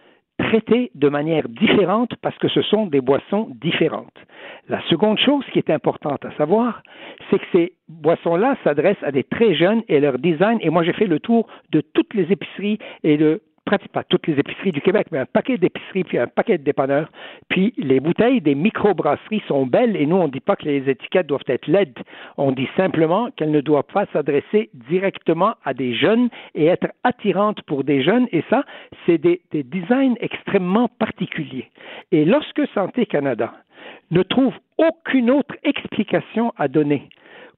traitées 0.43 0.91
de 0.95 1.09
manière 1.09 1.47
différente 1.50 2.12
parce 2.21 2.38
que 2.38 2.47
ce 2.47 2.62
sont 2.62 2.85
des 2.88 3.01
boissons 3.01 3.50
différentes. 3.62 4.17
La 4.69 4.81
seconde 4.89 5.17
chose 5.19 5.43
qui 5.51 5.59
est 5.59 5.69
importante 5.69 6.23
à 6.25 6.31
savoir, 6.38 6.83
c'est 7.29 7.39
que 7.39 7.45
ces 7.51 7.73
boissons-là 7.89 8.55
s'adressent 8.63 9.03
à 9.03 9.12
des 9.12 9.23
très 9.23 9.55
jeunes 9.55 9.83
et 9.88 10.00
leur 10.00 10.17
design, 10.19 10.57
et 10.62 10.69
moi 10.69 10.83
j'ai 10.83 10.93
fait 10.93 11.07
le 11.07 11.19
tour 11.19 11.47
de 11.71 11.81
toutes 11.81 12.13
les 12.13 12.31
épiceries 12.31 12.79
et 13.03 13.17
de 13.17 13.41
pratiquement 13.65 13.93
pas 13.93 14.03
toutes 14.03 14.27
les 14.27 14.39
épiceries 14.39 14.72
du 14.72 14.82
Québec, 14.82 15.08
mais 15.12 15.20
un 15.20 15.25
paquet 15.25 15.58
d'épiceries, 15.58 16.03
puis 16.03 16.17
un 16.17 16.27
paquet 16.27 16.58
de 16.58 16.63
dépanneurs. 16.63 17.10
Puis 17.50 17.74
les 17.77 18.00
bouteilles 18.00 18.41
des 18.41 18.55
microbrasseries 18.55 19.43
sont 19.48 19.65
belles 19.65 19.96
et 19.96 20.05
nous, 20.05 20.15
on 20.15 20.27
ne 20.27 20.32
dit 20.32 20.39
pas 20.39 20.55
que 20.55 20.65
les 20.65 20.89
étiquettes 20.89 21.27
doivent 21.27 21.43
être 21.48 21.67
laides. 21.67 22.00
On 22.38 22.51
dit 22.51 22.67
simplement 22.75 23.29
qu'elles 23.32 23.51
ne 23.51 23.62
doivent 23.62 23.84
pas 23.93 24.05
s'adresser 24.12 24.70
directement 24.74 25.53
à 25.63 25.74
des 25.74 25.96
jeunes 25.96 26.29
et 26.55 26.65
être 26.65 26.88
attirantes 27.03 27.62
pour 27.63 27.84
des 27.84 28.03
jeunes. 28.03 28.27
Et 28.32 28.43
ça, 28.50 28.63
c'est 29.05 29.20
des, 29.20 29.41
des 29.51 29.63
designs 29.63 30.15
extrêmement 30.20 30.88
particuliers. 30.88 31.70
Et 32.12 32.25
lorsque 32.25 32.67
Santé 32.74 33.05
Canada 33.05 33.53
ne 34.12 34.24
trouve 34.24 34.53
aucune 34.77 35.29
autre 35.29 35.55
explication 35.63 36.51
à 36.58 36.67
donner 36.67 37.10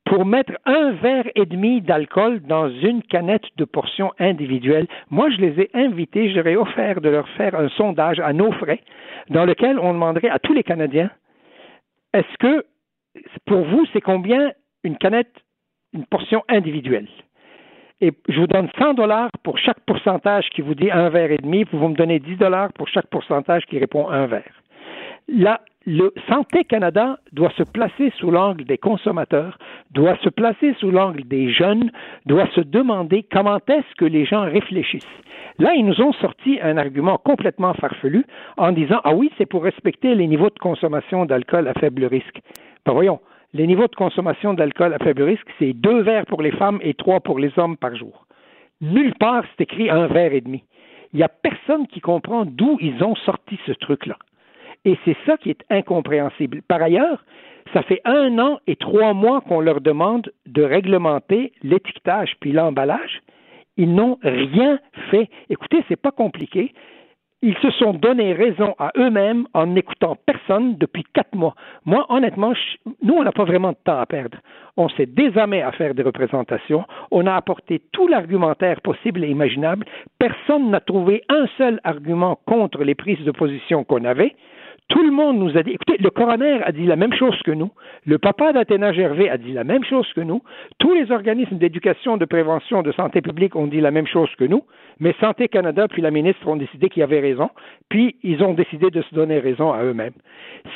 pour 0.06 0.26
mettre 0.26 0.54
un 0.66 0.92
verre 0.92 1.28
et 1.36 1.46
demi 1.46 1.82
d'alcool 1.82 2.42
dans 2.42 2.70
une 2.70 3.02
canette 3.02 3.46
de 3.58 3.66
portion 3.66 4.12
individuelle. 4.20 4.88
Moi, 5.10 5.30
je 5.32 5.42
les 5.42 5.62
ai 5.62 5.70
invités, 5.74 6.30
je 6.30 6.36
leur 6.36 6.48
ai 6.48 6.56
offert 6.56 7.02
de 7.02 7.10
leur 7.10 7.28
faire 7.30 7.56
un 7.56 7.70
sondage 7.70 8.20
à 8.20 8.32
nos 8.32 8.52
frais, 8.52 8.82
dans 9.30 9.46
lequel 9.46 9.80
on 9.80 9.94
demanderait 9.94 10.30
à 10.30 10.40
tous 10.40 10.54
les 10.54 10.64
Canadiens, 10.64 11.10
est-ce 12.14 12.38
que, 12.40 12.66
pour 13.46 13.64
vous, 13.66 13.86
c'est 13.92 14.02
combien 14.02 14.52
une 14.84 14.98
canette, 14.98 15.36
une 15.94 16.06
portion 16.06 16.44
individuelle? 16.48 17.08
Et 18.02 18.12
je 18.30 18.40
vous 18.40 18.48
donne 18.48 18.70
100 18.78 18.94
dollars 18.94 19.32
pour 19.44 19.58
chaque 19.58 19.80
pourcentage 19.88 20.50
qui 20.50 20.62
vous 20.62 20.76
dit 20.76 20.92
un 20.92 21.10
verre 21.10 21.32
et 21.32 21.38
demi, 21.38 21.66
vous 21.72 21.88
me 21.88 21.96
donnez 21.96 22.20
10 22.20 22.36
dollars 22.36 22.72
pour 22.74 22.88
chaque 22.88 23.08
pourcentage 23.08 23.66
qui 23.66 23.80
répond 23.80 24.10
un 24.10 24.28
verre. 24.28 24.62
Là, 25.28 25.62
le 25.86 26.12
Santé 26.28 26.64
Canada 26.64 27.20
doit 27.32 27.52
se 27.52 27.64
placer 27.64 28.12
sous 28.18 28.32
l'angle 28.32 28.66
des 28.66 28.78
consommateurs, 28.78 29.58
doit 29.92 30.18
se 30.24 30.30
placer 30.30 30.74
sous 30.80 30.90
l'angle 30.90 31.24
des 31.24 31.52
jeunes, 31.52 31.92
doit 32.26 32.48
se 32.56 32.62
demander 32.62 33.24
comment 33.32 33.60
est-ce 33.68 33.96
que 33.98 34.06
les 34.06 34.26
gens 34.26 34.42
réfléchissent. 34.42 35.06
Là, 35.60 35.76
ils 35.76 35.86
nous 35.86 36.02
ont 36.02 36.14
sorti 36.14 36.60
un 36.62 36.78
argument 36.78 37.18
complètement 37.18 37.76
farfelu 37.76 38.26
en 38.58 38.72
disant 38.72 39.00
Ah 39.04 39.14
oui, 39.14 39.32
c'est 39.38 39.46
pour 39.46 39.64
respecter 39.64 40.16
les 40.16 40.28
niveaux 40.28 40.50
de 40.50 40.60
consommation 40.60 41.26
d'alcool 41.26 41.68
à 41.68 41.74
faible 41.74 42.06
risque. 42.06 42.42
Ben 42.86 42.94
voyons, 42.94 43.20
les 43.54 43.68
niveaux 43.68 43.88
de 43.88 43.96
consommation 43.96 44.56
d'alcool 44.56 44.94
à 44.94 44.98
faible 44.98 45.22
risque, 45.24 45.48
c'est 45.60 45.74
deux 45.74 46.02
verres 46.02 46.26
pour 46.26 46.42
les 46.42 46.52
femmes 46.52 46.80
et 46.82 46.96
trois 46.96 47.20
pour 47.20 47.38
les 47.38 47.52
hommes 47.58 47.78
par 47.78 47.96
jour. 47.96 48.26
Nulle 48.82 49.14
part, 49.20 49.44
c'est 49.52 49.64
écrit 49.64 49.90
un 49.90 50.08
verre 50.08 50.34
et 50.34 50.42
demi. 50.42 50.64
Il 51.14 51.18
n'y 51.18 51.24
a 51.24 51.30
personne 51.30 51.88
qui 51.88 52.02
comprend 52.02 52.44
d'où 52.44 52.78
ils 52.82 53.04
ont 53.04 53.16
sorti 53.16 53.58
ce 53.66 53.72
truc-là. 53.72 54.18
Et 54.86 54.98
c'est 55.04 55.18
ça 55.26 55.38
qui 55.38 55.50
est 55.50 55.64
incompréhensible. 55.70 56.62
Par 56.68 56.82
ailleurs, 56.82 57.24
ça 57.74 57.82
fait 57.82 58.02
un 58.06 58.38
an 58.40 58.60
et 58.68 58.76
trois 58.76 59.14
mois 59.14 59.42
qu'on 59.42 59.60
leur 59.60 59.82
demande 59.82 60.32
de 60.46 60.64
réglementer 60.64 61.52
l'étiquetage 61.64 62.36
puis 62.40 62.52
l'emballage. 62.52 63.22
Ils 63.78 63.94
n'ont 63.94 64.18
rien 64.22 64.80
fait. 65.12 65.30
Écoutez, 65.50 65.84
c'est 65.90 66.00
pas 66.00 66.12
compliqué. 66.12 66.72
Ils 67.42 67.58
se 67.58 67.70
sont 67.72 67.94
donné 67.94 68.34
raison 68.34 68.74
à 68.80 68.92
eux-mêmes 68.98 69.46
en 69.54 69.68
n'écoutant 69.68 70.18
personne 70.26 70.78
depuis 70.78 71.04
quatre 71.14 71.36
mois. 71.36 71.54
Moi, 71.86 72.06
honnêtement, 72.10 72.54
nous, 73.04 73.14
on 73.14 73.24
n'a 73.24 73.32
pas 73.32 73.44
vraiment 73.44 73.72
de 73.72 73.78
temps 73.84 74.00
à 74.00 74.06
perdre. 74.06 74.38
On 74.78 74.90
s'est 74.90 75.06
désarmé 75.06 75.62
à 75.62 75.72
faire 75.72 75.94
des 75.94 76.02
représentations. 76.02 76.86
On 77.12 77.28
a 77.28 77.36
apporté 77.36 77.82
tout 77.92 78.08
l'argumentaire 78.08 78.82
possible 78.82 79.24
et 79.24 79.30
imaginable. 79.30 79.86
Personne 80.18 80.72
n'a 80.72 80.80
trouvé 80.80 81.24
un 81.30 81.46
seul 81.58 81.80
argument 81.84 82.40
contre 82.48 82.84
les 82.84 82.96
prises 82.96 83.24
de 83.24 83.32
position 83.32 83.84
qu'on 83.84 84.06
avait. 84.06 84.36
Tout 84.88 85.02
le 85.02 85.12
monde 85.12 85.40
nous 85.40 85.58
a 85.58 85.64
dit, 85.64 85.72
écoutez, 85.72 85.98
le 85.98 86.12
coroner 86.12 86.62
a 86.64 86.72
dit 86.72 86.86
la 86.86 86.96
même 86.96 87.14
chose 87.14 87.42
que 87.44 87.52
nous, 87.52 87.72
le 88.06 88.20
papa 88.20 88.54
d'Athéna 88.54 88.94
Gervais 88.94 89.30
a 89.30 89.38
dit 89.38 89.52
la 89.52 89.64
même 89.64 89.84
chose 89.84 90.08
que 90.14 90.22
nous, 90.22 90.44
tous 90.78 90.94
les 90.94 91.12
organismes 91.12 91.58
d'éducation, 91.58 92.18
de 92.18 92.26
prévention, 92.26 92.84
de 92.84 92.92
santé 92.92 93.22
publique 93.22 93.56
ont 93.56 93.66
dit 93.66 93.82
la 93.82 93.90
même 93.90 94.06
chose 94.06 94.30
que 94.38 94.46
nous, 94.46 94.64
mais 95.00 95.14
Santé 95.20 95.48
Canada 95.48 95.88
puis 95.90 96.02
la 96.02 96.12
ministre 96.12 96.48
ont 96.48 96.56
décidé 96.56 96.90
qu'il 96.90 97.02
y 97.02 97.04
avait 97.04 97.20
raison, 97.20 97.50
puis 97.90 98.16
ils 98.24 98.42
ont 98.44 98.54
décidé 98.54 98.90
de 98.90 99.02
se 99.02 99.16
donner 99.16 99.40
raison 99.40 99.74
à 99.74 99.84
eux-mêmes. 99.84 100.14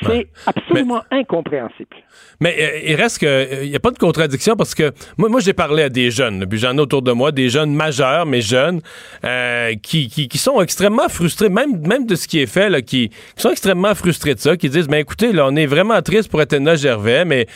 C'est 0.02 0.28
absolument 0.46 1.02
incompréhensible. 1.10 1.96
Mais 2.40 2.54
euh, 2.60 2.80
il 2.86 2.94
reste 2.94 3.20
que, 3.20 3.64
il 3.64 3.70
n'y 3.70 3.76
a 3.76 3.80
pas 3.80 3.90
de 3.90 3.98
contradiction 3.98 4.54
parce 4.56 4.74
que 4.74 4.92
moi, 5.18 5.28
moi 5.28 5.40
j'ai 5.40 5.52
parlé 5.52 5.82
à 5.82 5.88
des 5.88 6.10
jeunes, 6.10 6.46
puis 6.48 6.58
j'en 6.58 6.76
ai 6.76 6.80
autour 6.80 7.02
de 7.02 7.12
moi, 7.12 7.32
des 7.32 7.48
jeunes 7.48 7.74
majeurs, 7.74 8.26
mais 8.26 8.40
jeunes, 8.40 8.80
euh, 9.24 9.74
qui, 9.82 10.08
qui, 10.08 10.28
qui, 10.28 10.38
sont 10.38 10.60
extrêmement 10.60 11.08
frustrés, 11.08 11.48
même, 11.48 11.80
même 11.86 12.06
de 12.06 12.14
ce 12.14 12.28
qui 12.28 12.40
est 12.40 12.52
fait, 12.52 12.70
là, 12.70 12.82
qui, 12.82 13.08
qui 13.08 13.42
sont 13.42 13.50
extrêmement 13.50 13.94
frustrés 13.94 14.34
de 14.34 14.40
ça, 14.40 14.56
qui 14.56 14.68
disent, 14.68 14.88
ben 14.88 14.98
écoutez, 14.98 15.32
là, 15.32 15.46
on 15.48 15.56
est 15.56 15.66
vraiment 15.66 16.00
triste 16.02 16.30
pour 16.30 16.40
Athéna 16.40 16.76
Gervais, 16.76 17.24
mais 17.24 17.46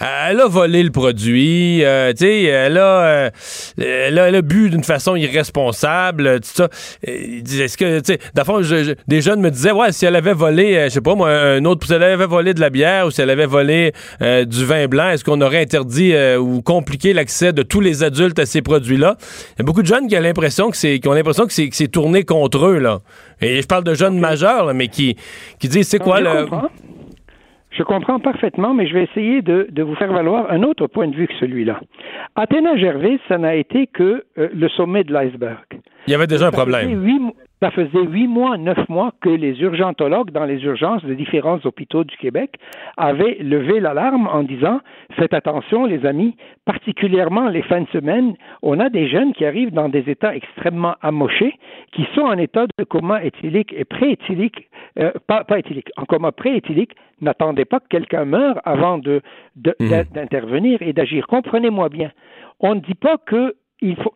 elle 0.00 0.40
a 0.40 0.46
volé 0.46 0.82
le 0.82 0.90
produit, 0.90 1.84
euh, 1.84 2.12
tu 2.12 2.24
sais, 2.24 2.42
elle, 2.44 2.78
a, 2.78 3.04
euh, 3.04 3.30
elle, 3.78 4.18
a, 4.18 4.28
elle 4.28 4.36
a 4.36 4.42
bu 4.42 4.70
d'une 4.70 4.84
façon 4.84 5.16
irresponsable, 5.16 6.40
tout 6.40 6.48
ça. 6.54 6.68
Est-ce 7.02 7.76
que, 7.76 8.00
tu 8.00 8.14
sais, 8.14 8.18
d'abord, 8.34 8.62
des 9.06 9.20
jeunes 9.20 9.40
me 9.40 9.50
disaient, 9.50 9.72
ouais, 9.72 9.92
si 9.92 10.06
elle 10.06 10.16
avait 10.16 10.32
volé, 10.32 10.76
euh, 10.76 10.84
je 10.84 10.94
sais 10.94 11.00
pas 11.02 11.14
moi, 11.14 11.30
un 11.30 11.64
autre, 11.66 11.86
si 11.86 11.92
elle 11.92 12.02
avait 12.02 12.26
volé 12.26 12.54
de 12.54 12.60
la 12.60 12.70
bière 12.70 13.06
ou 13.06 13.10
si 13.10 13.20
elle 13.20 13.30
avait 13.30 13.46
volé 13.46 13.92
euh, 14.22 14.44
du 14.46 14.64
vin 14.64 14.86
blanc, 14.86 15.10
est-ce 15.10 15.24
qu'on 15.24 15.40
aurait 15.42 15.60
interdit 15.60 16.14
euh, 16.14 16.38
ou 16.38 16.62
compliqué 16.62 17.12
l'accès 17.12 17.52
de 17.52 17.62
tous 17.62 17.80
les 17.80 18.02
adultes 18.02 18.38
à 18.38 18.46
ces 18.46 18.62
produits-là? 18.62 19.16
Il 19.56 19.58
y 19.58 19.62
a 19.62 19.64
beaucoup 19.64 19.82
de 19.82 19.86
jeunes 19.86 20.08
qui 20.08 20.16
ont 20.16 20.20
l'impression 20.20 20.70
que 20.70 20.76
c'est, 20.76 21.00
qui 21.00 21.08
ont 21.08 21.12
l'impression 21.12 21.46
que 21.46 21.52
c'est, 21.52 21.68
que 21.68 21.76
c'est 21.76 21.88
tourné 21.88 22.24
contre 22.24 22.66
eux, 22.66 22.78
là. 22.78 23.00
Et 23.42 23.60
je 23.60 23.66
parle 23.66 23.84
de 23.84 23.94
jeunes 23.94 24.18
majeurs, 24.18 24.64
là, 24.64 24.72
mais 24.72 24.88
qui, 24.88 25.16
qui 25.58 25.68
disent, 25.68 25.88
c'est 25.88 25.98
quoi, 25.98 26.20
le... 26.20 26.46
Je 27.72 27.82
comprends 27.82 28.20
parfaitement, 28.20 28.74
mais 28.74 28.86
je 28.86 28.94
vais 28.94 29.04
essayer 29.04 29.40
de, 29.40 29.66
de, 29.70 29.82
vous 29.82 29.94
faire 29.94 30.12
valoir 30.12 30.50
un 30.50 30.62
autre 30.62 30.86
point 30.86 31.08
de 31.08 31.16
vue 31.16 31.26
que 31.26 31.34
celui-là. 31.40 31.80
Athéna 32.36 32.76
Gervais, 32.76 33.18
ça 33.28 33.38
n'a 33.38 33.54
été 33.54 33.86
que 33.86 34.24
euh, 34.38 34.48
le 34.52 34.68
sommet 34.68 35.04
de 35.04 35.12
l'iceberg. 35.12 35.64
Il 36.06 36.10
y 36.10 36.14
avait 36.14 36.26
déjà 36.26 36.48
un 36.48 36.50
problème. 36.50 37.02
Huit, 37.02 37.20
ça 37.62 37.70
faisait 37.70 38.02
huit 38.02 38.26
mois, 38.26 38.58
neuf 38.58 38.88
mois 38.88 39.12
que 39.20 39.28
les 39.28 39.60
urgentologues 39.60 40.32
dans 40.32 40.44
les 40.44 40.64
urgences 40.64 41.04
de 41.04 41.14
différents 41.14 41.60
hôpitaux 41.64 42.02
du 42.02 42.16
Québec 42.16 42.56
avaient 42.96 43.36
levé 43.40 43.78
l'alarme 43.78 44.26
en 44.26 44.42
disant 44.42 44.80
faites 45.12 45.32
attention, 45.32 45.86
les 45.86 46.04
amis, 46.04 46.34
particulièrement 46.64 47.48
les 47.48 47.62
fins 47.62 47.82
de 47.82 47.88
semaine, 47.92 48.34
on 48.62 48.80
a 48.80 48.90
des 48.90 49.08
jeunes 49.08 49.32
qui 49.32 49.44
arrivent 49.44 49.70
dans 49.70 49.88
des 49.88 50.10
états 50.10 50.34
extrêmement 50.34 50.96
amochés, 51.02 51.54
qui 51.92 52.04
sont 52.16 52.22
en 52.22 52.36
état 52.36 52.66
de 52.66 52.84
coma 52.84 53.22
éthylique 53.22 53.72
et 53.72 53.84
prééthylique, 53.84 54.68
euh, 54.98 55.12
pas, 55.28 55.44
pas 55.44 55.60
éthylique, 55.60 55.90
en 55.96 56.04
coma 56.04 56.32
prééthylique. 56.32 56.96
N'attendez 57.20 57.64
pas 57.64 57.78
que 57.78 57.86
quelqu'un 57.88 58.24
meure 58.24 58.60
avant 58.64 58.98
de, 58.98 59.22
de, 59.54 59.76
mmh. 59.78 60.12
d'intervenir 60.12 60.82
et 60.82 60.92
d'agir. 60.92 61.28
Comprenez-moi 61.28 61.88
bien. 61.90 62.10
On 62.58 62.74
ne 62.74 62.80
dit 62.80 62.96
pas 62.96 63.18
que 63.18 63.54
il 63.82 63.96
faut 63.96 64.14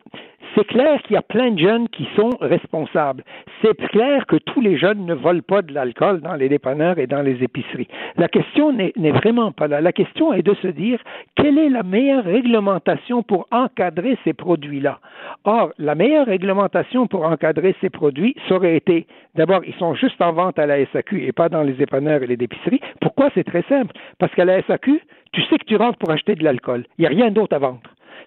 c'est 0.57 0.65
clair 0.65 1.01
qu'il 1.03 1.13
y 1.13 1.17
a 1.17 1.21
plein 1.21 1.51
de 1.51 1.59
jeunes 1.59 1.87
qui 1.89 2.07
sont 2.15 2.31
responsables. 2.41 3.23
C'est 3.61 3.77
clair 3.89 4.25
que 4.25 4.37
tous 4.37 4.59
les 4.59 4.75
jeunes 4.75 5.05
ne 5.05 5.13
volent 5.13 5.43
pas 5.47 5.61
de 5.61 5.71
l'alcool 5.71 6.21
dans 6.21 6.33
les 6.33 6.49
dépanneurs 6.49 6.97
et 6.97 7.05
dans 7.05 7.21
les 7.21 7.43
épiceries. 7.43 7.87
La 8.15 8.27
question 8.27 8.71
n'est 8.73 9.11
vraiment 9.11 9.51
pas 9.51 9.67
là. 9.67 9.81
La 9.81 9.91
question 9.91 10.33
est 10.33 10.41
de 10.41 10.55
se 10.55 10.67
dire 10.67 10.99
quelle 11.35 11.59
est 11.59 11.69
la 11.69 11.83
meilleure 11.83 12.23
réglementation 12.23 13.21
pour 13.21 13.47
encadrer 13.51 14.17
ces 14.23 14.33
produits-là? 14.33 14.99
Or, 15.43 15.73
la 15.77 15.93
meilleure 15.93 16.25
réglementation 16.25 17.05
pour 17.05 17.23
encadrer 17.23 17.75
ces 17.79 17.91
produits, 17.91 18.35
ça 18.49 18.55
aurait 18.55 18.77
été, 18.77 19.05
d'abord, 19.35 19.61
ils 19.63 19.75
sont 19.75 19.93
juste 19.93 20.19
en 20.21 20.33
vente 20.33 20.57
à 20.57 20.65
la 20.65 20.83
SAQ 20.87 21.23
et 21.23 21.33
pas 21.33 21.49
dans 21.49 21.61
les 21.61 21.73
dépanneurs 21.73 22.23
et 22.23 22.27
les 22.27 22.33
épiceries. 22.33 22.81
Pourquoi? 22.99 23.29
C'est 23.35 23.43
très 23.43 23.63
simple. 23.69 23.95
Parce 24.17 24.33
qu'à 24.33 24.45
la 24.45 24.63
SAQ, 24.63 25.01
tu 25.33 25.41
sais 25.43 25.57
que 25.59 25.65
tu 25.65 25.75
rentres 25.75 25.99
pour 25.99 26.09
acheter 26.09 26.33
de 26.33 26.43
l'alcool. 26.43 26.85
Il 26.97 27.01
n'y 27.01 27.07
a 27.07 27.09
rien 27.09 27.29
d'autre 27.29 27.55
à 27.55 27.59
vendre. 27.59 27.81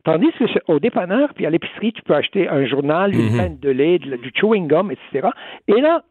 Tandis 0.04 0.32
que 0.32 0.44
au 0.68 0.78
dépanneur, 0.80 1.34
puis 1.34 1.46
à 1.46 1.50
l'épicerie, 1.50 1.92
tu 1.92 2.02
peux 2.02 2.14
acheter 2.14 2.48
un 2.48 2.64
journal, 2.64 3.14
une 3.14 3.36
mm 3.36 3.58
de 3.60 3.70
lait, 3.70 3.98
du 3.98 4.32
chewing 4.34 4.66
gum, 4.66 4.90
etc. 4.90 5.28
Et 5.68 5.80
là, 5.80 6.02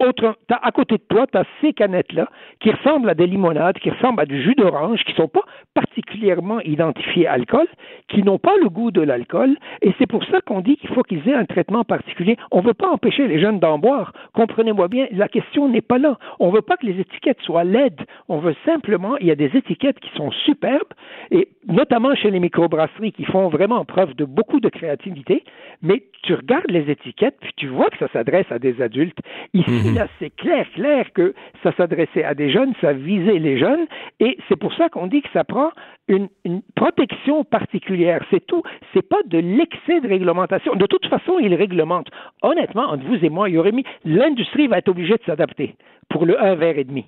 autre, 0.00 0.36
à 0.48 0.70
côté 0.72 0.96
de 0.96 1.02
toi, 1.08 1.26
tu 1.26 1.38
as 1.38 1.44
ces 1.60 1.72
canettes-là 1.72 2.28
qui 2.60 2.70
ressemblent 2.70 3.08
à 3.08 3.14
des 3.14 3.26
limonades, 3.26 3.78
qui 3.78 3.90
ressemblent 3.90 4.20
à 4.20 4.26
du 4.26 4.42
jus 4.42 4.54
d'orange, 4.54 5.04
qui 5.04 5.12
ne 5.12 5.16
sont 5.16 5.28
pas 5.28 5.44
particulièrement 5.74 6.60
identifiés 6.60 7.26
alcool, 7.26 7.66
qui 8.08 8.22
n'ont 8.22 8.38
pas 8.38 8.56
le 8.62 8.68
goût 8.68 8.90
de 8.90 9.00
l'alcool, 9.00 9.56
et 9.82 9.92
c'est 9.98 10.06
pour 10.06 10.24
ça 10.24 10.40
qu'on 10.40 10.60
dit 10.60 10.76
qu'il 10.76 10.90
faut 10.90 11.02
qu'ils 11.02 11.28
aient 11.28 11.34
un 11.34 11.44
traitement 11.44 11.84
particulier. 11.84 12.36
On 12.50 12.62
ne 12.62 12.66
veut 12.66 12.74
pas 12.74 12.88
empêcher 12.88 13.28
les 13.28 13.40
jeunes 13.40 13.60
d'en 13.60 13.78
boire. 13.78 14.12
Comprenez-moi 14.32 14.88
bien, 14.88 15.06
la 15.12 15.28
question 15.28 15.68
n'est 15.68 15.80
pas 15.80 15.98
là. 15.98 16.18
On 16.38 16.50
ne 16.50 16.54
veut 16.54 16.62
pas 16.62 16.76
que 16.76 16.86
les 16.86 16.98
étiquettes 17.00 17.40
soient 17.42 17.64
laides. 17.64 18.00
On 18.28 18.38
veut 18.38 18.56
simplement, 18.64 19.16
il 19.18 19.26
y 19.26 19.30
a 19.30 19.36
des 19.36 19.56
étiquettes 19.56 20.00
qui 20.00 20.10
sont 20.16 20.30
superbes, 20.30 20.92
et 21.30 21.48
notamment 21.66 22.14
chez 22.14 22.30
les 22.30 22.40
microbrasseries 22.40 23.12
qui 23.12 23.24
font 23.24 23.48
vraiment 23.48 23.84
preuve 23.84 24.14
de 24.14 24.24
beaucoup 24.24 24.60
de 24.60 24.68
créativité, 24.68 25.44
mais 25.82 26.02
tu 26.22 26.34
regardes 26.34 26.70
les 26.70 26.90
étiquettes, 26.90 27.36
puis 27.40 27.52
tu 27.56 27.66
vois 27.68 27.88
que 27.90 27.98
ça 27.98 28.08
s'adresse 28.12 28.50
à 28.50 28.58
des 28.58 28.80
adultes. 28.82 29.18
Ici, 29.54 29.89
là, 29.94 30.08
c'est 30.18 30.30
clair, 30.30 30.66
clair 30.74 31.06
que 31.12 31.34
ça 31.62 31.72
s'adressait 31.76 32.24
à 32.24 32.34
des 32.34 32.50
jeunes, 32.50 32.72
ça 32.80 32.92
visait 32.92 33.38
les 33.38 33.58
jeunes, 33.58 33.86
et 34.18 34.36
c'est 34.48 34.56
pour 34.56 34.74
ça 34.74 34.88
qu'on 34.88 35.06
dit 35.06 35.22
que 35.22 35.28
ça 35.32 35.44
prend 35.44 35.70
une, 36.08 36.28
protection 36.74 37.44
particulière. 37.44 38.24
C'est 38.30 38.44
tout. 38.46 38.62
C'est 38.94 39.06
pas 39.06 39.20
de 39.26 39.38
l'excès 39.38 40.00
de 40.00 40.08
réglementation. 40.08 40.74
De 40.74 40.86
toute 40.86 41.06
façon, 41.06 41.38
ils 41.38 41.54
réglementent. 41.54 42.08
Honnêtement, 42.42 42.90
entre 42.90 43.04
vous 43.04 43.24
et 43.24 43.28
moi, 43.28 43.48
il 43.48 43.54
y 43.54 43.58
aurait 43.58 43.72
mis 43.72 43.84
l'industrie 44.04 44.66
va 44.66 44.78
être 44.78 44.88
obligée 44.88 45.14
de 45.14 45.22
s'adapter 45.26 45.76
pour 46.08 46.26
le 46.26 46.40
1 46.42 46.54
verre 46.56 46.78
et 46.78 46.84
demi. 46.84 47.06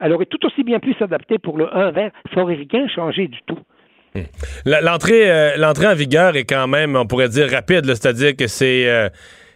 Elle 0.00 0.12
aurait 0.12 0.26
tout 0.26 0.44
aussi 0.46 0.62
bien 0.62 0.80
pu 0.80 0.94
s'adapter 0.94 1.38
pour 1.38 1.56
le 1.56 1.74
1 1.74 1.90
verre. 1.92 2.10
Ça 2.32 2.40
n'aurait 2.40 2.66
rien 2.70 2.86
changé 2.88 3.28
du 3.28 3.38
tout. 3.46 3.58
L'entrée, 4.64 5.30
euh, 5.30 5.56
l'entrée 5.56 5.88
en 5.88 5.94
vigueur 5.94 6.36
est 6.36 6.44
quand 6.44 6.68
même, 6.68 6.94
on 6.94 7.06
pourrait 7.06 7.28
dire, 7.28 7.50
rapide. 7.50 7.86
C'est-à-dire 7.86 8.36
que 8.36 8.46
c'est, 8.46 8.88
euh, 8.88 9.08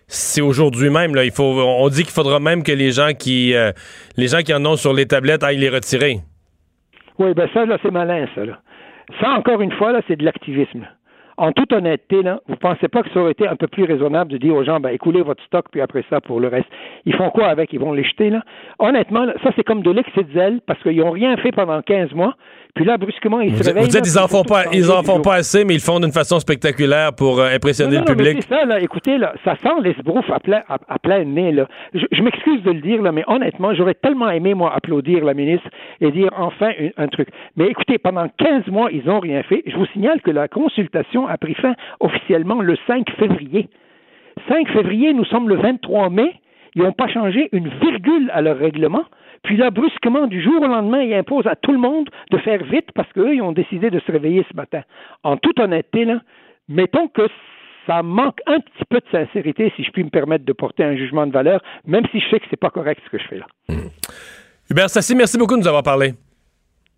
c'est 0.09 0.41
aujourd'hui 0.41 0.91
même. 0.91 1.15
Là, 1.15 1.25
il 1.25 1.31
faut, 1.31 1.45
on 1.45 1.89
dit 1.89 2.03
qu'il 2.03 2.13
faudra 2.13 2.41
même 2.41 2.63
que 2.63 2.73
les 2.73 2.91
gens 2.91 3.11
qui, 3.17 3.55
euh, 3.55 3.73
les 4.17 4.29
gens 4.29 4.39
qui 4.39 4.53
en 4.55 4.65
ont 4.65 4.77
sur 4.77 4.93
les 4.93 5.07
tablettes 5.07 5.45
aillent 5.45 5.59
les 5.59 5.69
retirer. 5.69 6.21
Oui, 7.19 7.35
ben 7.35 7.49
ça, 7.53 7.65
là, 7.67 7.79
c'est 7.83 7.91
malin, 7.91 8.27
ça. 8.35 8.43
Ça, 9.21 9.31
encore 9.31 9.61
une 9.61 9.73
fois, 9.73 9.93
là, 9.93 10.01
c'est 10.09 10.17
de 10.17 10.25
l'activisme. 10.25 10.87
En 11.37 11.53
toute 11.53 11.73
honnêteté, 11.73 12.23
là, 12.23 12.41
vous 12.49 12.57
pensez 12.57 12.89
pas 12.89 13.03
que 13.03 13.11
ça 13.11 13.21
aurait 13.21 13.31
été 13.31 13.47
un 13.47 13.55
peu 13.55 13.69
plus 13.69 13.85
raisonnable 13.85 14.33
de 14.33 14.39
dire 14.39 14.55
aux 14.55 14.65
gens, 14.65 14.81
ben, 14.81 14.91
écoulez 14.91 15.23
votre 15.23 15.43
stock, 15.45 15.67
puis 15.71 15.81
après 15.81 16.05
ça, 16.11 16.21
pour 16.21 16.41
le 16.41 16.49
reste. 16.49 16.67
Ils 17.05 17.15
font 17.15 17.31
quoi 17.31 17.47
avec? 17.47 17.73
Ils 17.73 17.79
vont 17.79 17.93
les 17.93 18.03
jeter, 18.03 18.31
là? 18.31 18.43
Honnêtement, 18.81 19.27
ça, 19.45 19.51
c'est 19.55 19.63
comme 19.63 19.83
de 19.83 19.91
l'excès 19.91 20.25
de 20.25 20.33
zèle, 20.33 20.61
parce 20.67 20.83
qu'ils 20.83 20.97
n'ont 20.97 21.13
rien 21.13 21.37
fait 21.37 21.53
pendant 21.53 21.81
15 21.81 22.13
mois, 22.13 22.35
puis 22.79 22.85
là, 22.85 22.97
brusquement, 22.97 23.41
ils 23.41 23.57
se 23.57 23.65
réveillent. 23.65 23.87
Vous 23.87 23.91
dites, 23.91 24.07
ils 24.07 24.21
en 24.21 24.29
font 24.29 24.45
pas, 24.45 24.67
ils 24.73 24.89
en 24.89 25.03
font 25.03 25.21
pas 25.21 25.35
assez, 25.35 25.65
mais 25.65 25.75
ils 25.75 25.79
le 25.79 25.83
font 25.83 25.99
d'une 25.99 26.13
façon 26.13 26.39
spectaculaire 26.39 27.13
pour 27.13 27.41
euh, 27.41 27.53
impressionner 27.53 27.99
le 27.99 28.05
public. 28.05 28.41
Ça, 28.49 28.65
là. 28.67 28.79
Écoutez, 28.79 29.19
là, 29.19 29.35
ça 29.45 29.57
sent 29.57 29.83
l'esbrouf 29.83 30.31
à 30.31 30.39
plein, 30.39 30.63
à, 30.69 30.99
plein 31.01 31.25
nez, 31.25 31.51
là. 31.51 31.67
Je, 31.93 32.23
m'excuse 32.23 32.63
de 32.63 32.71
le 32.71 32.81
dire, 32.81 33.03
là, 33.03 33.11
mais 33.11 33.25
honnêtement, 33.27 33.75
j'aurais 33.75 33.95
tellement 33.95 34.31
aimé, 34.31 34.55
moi, 34.55 34.73
applaudir 34.73 35.25
la 35.25 35.35
ministre 35.35 35.69
et 36.01 36.13
dire 36.13 36.31
enfin 36.37 36.71
un 36.97 37.09
truc. 37.09 37.31
Mais 37.57 37.67
écoutez, 37.67 37.99
pendant 37.99 38.29
15 38.39 38.69
mois, 38.69 38.91
ils 38.93 39.05
n'ont 39.07 39.19
rien 39.19 39.43
fait. 39.43 39.65
Je 39.67 39.75
vous 39.75 39.87
signale 39.87 40.21
que 40.21 40.31
la 40.31 40.47
consultation 40.47 41.27
a 41.27 41.37
pris 41.37 41.55
fin 41.55 41.75
officiellement 41.99 42.63
le 42.63 42.77
5 42.87 43.11
février. 43.19 43.69
5 44.49 44.69
février, 44.69 45.15
nous 45.15 45.25
sommes 45.25 45.49
le 45.49 45.57
23 45.57 46.11
mai. 46.11 46.33
Ils 46.77 46.85
n'ont 46.85 46.93
pas 46.93 47.09
changé 47.09 47.49
une 47.51 47.71
virgule 47.81 48.31
à 48.33 48.41
leur 48.41 48.57
règlement. 48.57 49.03
Puis 49.45 49.57
là, 49.57 49.71
brusquement, 49.71 50.27
du 50.27 50.43
jour 50.43 50.61
au 50.63 50.67
lendemain, 50.67 51.03
ils 51.03 51.15
imposent 51.15 51.47
à 51.47 51.57
tout 51.57 51.73
le 51.73 51.79
monde 51.79 52.09
de 52.31 52.39
faire 52.39 52.63
vite 52.65 52.91
parce 52.95 53.11
qu'eux, 53.13 53.35
ils 53.35 53.43
ont 53.43 53.53
décidé 53.53 53.91
de 53.91 54.01
se 54.01 54.13
réveiller 54.13 54.45
ce 54.51 54.57
matin. 54.57 54.83
En 55.23 55.37
toute 55.37 55.59
honnêteté, 55.61 56.05
là, 56.05 56.21
mettons 56.69 57.09
que 57.09 57.29
ça 57.87 58.03
manque 58.03 58.41
un 58.47 58.61
petit 58.61 58.85
peu 58.89 58.99
de 58.99 59.11
sincérité, 59.11 59.73
si 59.77 59.83
je 59.83 59.91
puis 59.91 60.05
me 60.05 60.11
permettre 60.11 60.45
de 60.45 60.53
porter 60.53 60.85
un 60.85 60.97
jugement 60.97 61.27
de 61.27 61.33
valeur, 61.33 61.63
même 61.87 62.05
si 62.13 62.21
je 62.21 62.29
sais 62.29 62.39
que 62.39 62.47
c'est 62.51 62.61
pas 62.61 62.71
correct 62.71 63.01
ce 63.07 63.11
que 63.11 63.19
je 63.19 63.29
fais 63.29 63.39
là. 63.39 63.47
Mmh. 63.69 63.89
Hubert 64.71 64.91
Sassi, 64.91 65.15
merci 65.15 65.39
beaucoup 65.39 65.55
de 65.55 65.61
nous 65.61 65.69
avoir 65.69 65.83
parlé. 65.83 66.13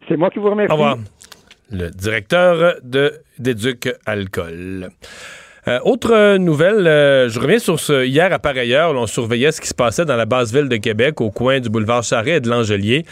C'est 0.08 0.16
moi 0.16 0.30
qui 0.30 0.40
vous 0.40 0.50
remercie. 0.50 0.72
Au 0.72 0.76
revoir. 0.76 0.96
Le 1.70 1.88
directeur 1.90 2.80
de 2.82 3.12
d'Éduc 3.38 3.88
Alcool. 4.04 4.88
Euh, 5.70 5.78
autre 5.84 6.36
nouvelle, 6.38 6.84
euh, 6.88 7.28
je 7.28 7.38
reviens 7.38 7.60
sur 7.60 7.78
ce. 7.78 8.04
Hier, 8.04 8.32
à 8.32 8.40
par 8.40 8.56
ailleurs, 8.56 8.92
on 8.96 9.06
surveillait 9.06 9.52
ce 9.52 9.60
qui 9.60 9.68
se 9.68 9.74
passait 9.74 10.04
dans 10.04 10.16
la 10.16 10.26
basse 10.26 10.52
ville 10.52 10.68
de 10.68 10.76
Québec, 10.78 11.20
au 11.20 11.30
coin 11.30 11.60
du 11.60 11.68
boulevard 11.68 12.02
Charret 12.02 12.32
et 12.32 12.40
de 12.40 12.50
l'Angelier, 12.50 13.04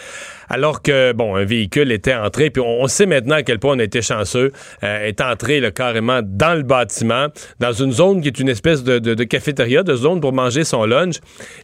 alors 0.49 0.83
que, 0.83 1.12
bon, 1.12 1.37
un 1.37 1.44
véhicule 1.44 1.92
était 1.92 2.14
entré, 2.14 2.51
puis 2.51 2.61
on, 2.66 2.88
sait 2.88 3.07
maintenant 3.07 3.37
à 3.37 3.44
quel 3.44 3.61
point 3.61 3.77
on 3.77 3.79
a 3.79 3.85
été 3.85 4.03
chanceux, 4.03 4.51
euh, 4.83 5.07
est 5.07 5.21
entré 5.21 5.62
carrément 5.73 6.21
dans 6.25 6.57
le 6.57 6.64
bâtiment, 6.64 7.29
dans 7.61 7.73
une 7.73 7.92
zone 7.92 8.23
qui 8.23 8.27
est 8.27 8.40
une 8.40 8.49
espèce 8.49 8.83
de, 8.83 8.99
de 8.99 9.25
cafétéria, 9.25 9.85
de 9.85 9.94
zone 9.94 10.21
pour 10.21 10.33
manger 10.33 10.64
son 10.64 10.85
lunch. 10.85 11.18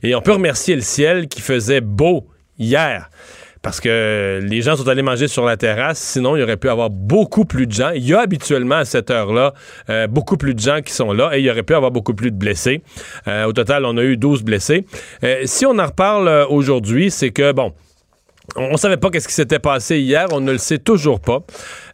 Et 0.05 0.15
on 0.15 0.21
peut 0.21 0.35
remercier 0.35 0.77
le 0.77 0.83
ciel 0.83 1.27
qui 1.27 1.41
faisait 1.41 1.81
beau 1.81 2.29
hier 2.57 3.11
parce 3.65 3.81
que 3.81 4.41
les 4.43 4.61
gens 4.61 4.77
sont 4.77 4.87
allés 4.89 5.03
manger 5.03 5.27
sur 5.27 5.47
la 5.47 5.57
terrasse. 5.57 5.99
Sinon, 5.99 6.37
il 6.37 6.41
y 6.41 6.43
aurait 6.43 6.59
pu 6.59 6.69
avoir 6.69 6.91
beaucoup 6.91 7.47
plus 7.47 7.67
de 7.67 7.73
gens. 7.73 7.93
Il 7.95 8.07
y 8.07 8.13
a 8.13 8.21
habituellement 8.21 8.75
à 8.75 8.85
cette 8.85 9.11
heure-là 9.11 9.55
euh, 9.89 10.07
beaucoup 10.07 10.37
plus 10.37 10.55
de 10.55 10.61
gens 10.61 10.83
qui 10.85 10.93
sont 10.93 11.15
là 11.15 11.31
et 11.33 11.41
il 11.41 11.47
y 11.47 11.51
aurait 11.51 11.63
pu 11.63 11.75
avoir 11.75 11.91
beaucoup 11.91 12.13
plus 12.13 12.31
de 12.31 12.37
blessés. 12.37 12.83
Euh, 13.27 13.47
au 13.47 13.55
total, 13.55 13.87
on 13.87 13.97
a 13.97 14.03
eu 14.03 14.19
12 14.19 14.43
blessés. 14.43 14.85
Euh, 15.25 15.41
si 15.47 15.65
on 15.65 15.79
en 15.79 15.87
reparle 15.87 16.47
aujourd'hui, 16.51 17.11
c'est 17.11 17.31
que, 17.31 17.53
bon, 17.53 17.73
on 18.57 18.73
ne 18.73 18.77
savait 18.77 18.99
pas 18.99 19.09
qu'est-ce 19.09 19.29
qui 19.29 19.35
s'était 19.35 19.59
passé 19.59 19.99
hier, 19.99 20.27
on 20.33 20.41
ne 20.41 20.53
le 20.53 20.59
sait 20.59 20.79
toujours 20.79 21.21
pas. 21.21 21.41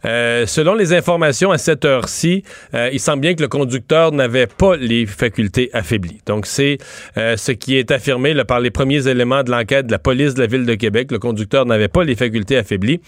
Euh, 0.04 0.46
selon 0.46 0.74
les 0.74 0.92
informations 0.92 1.50
à 1.50 1.58
cette 1.58 1.84
heure-ci, 1.84 2.42
euh, 2.74 2.90
il 2.92 3.00
semble 3.00 3.20
bien 3.20 3.34
que 3.34 3.42
le 3.42 3.48
conducteur 3.48 4.12
n'avait 4.12 4.46
pas 4.46 4.76
les 4.76 5.06
facultés 5.06 5.70
affaiblies. 5.72 6.20
Donc 6.26 6.46
c'est 6.46 6.78
euh, 7.16 7.36
ce 7.36 7.52
qui 7.52 7.76
est 7.76 7.90
affirmé 7.90 8.34
là, 8.34 8.44
par 8.44 8.60
les 8.60 8.70
premiers 8.70 9.08
éléments 9.08 9.42
de 9.42 9.50
l'enquête 9.50 9.86
de 9.86 9.92
la 9.92 9.98
police 9.98 10.34
de 10.34 10.40
la 10.40 10.46
ville 10.46 10.66
de 10.66 10.74
Québec. 10.74 11.10
Le 11.10 11.18
conducteur 11.18 11.66
n'avait 11.66 11.88
pas 11.88 12.04
les 12.04 12.14
facultés 12.14 12.56
affaiblies. 12.56 13.00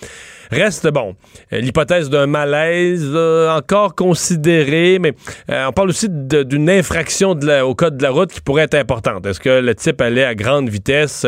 Reste 0.51 0.87
bon, 0.89 1.17
l'hypothèse 1.51 2.11
d'un 2.11 2.27
malaise 2.27 3.17
encore 3.49 3.95
considérée, 3.95 4.99
mais 4.99 5.15
on 5.49 5.73
parle 5.73 5.89
aussi 5.89 6.09
d'une 6.11 6.69
infraction 6.69 7.31
au 7.31 7.75
code 7.75 7.97
de 7.97 8.03
la 8.03 8.11
route 8.11 8.31
qui 8.31 8.43
pourrait 8.43 8.65
être 8.65 8.75
importante. 8.75 9.25
Est-ce 9.25 9.41
que 9.41 9.61
le 9.61 9.75
type 9.75 10.03
allait 10.03 10.25
à 10.25 10.35
grande 10.35 10.69
vitesse? 10.69 11.25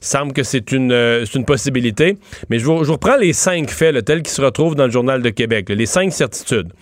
Semble 0.00 0.32
que 0.32 0.42
c'est 0.42 0.72
une, 0.72 0.92
une 1.34 1.44
possibilité. 1.44 2.16
Mais 2.48 2.58
je 2.58 2.64
vous, 2.64 2.78
je 2.78 2.84
vous 2.84 2.94
reprends 2.94 3.16
les 3.16 3.34
cinq 3.34 3.68
faits 3.68 4.02
tels 4.06 4.22
qui 4.22 4.30
se 4.30 4.40
retrouvent 4.40 4.74
dans 4.74 4.86
le 4.86 4.90
journal 4.90 5.01
les 5.74 5.86
cinq 5.86 6.12
certitudes. 6.12 6.72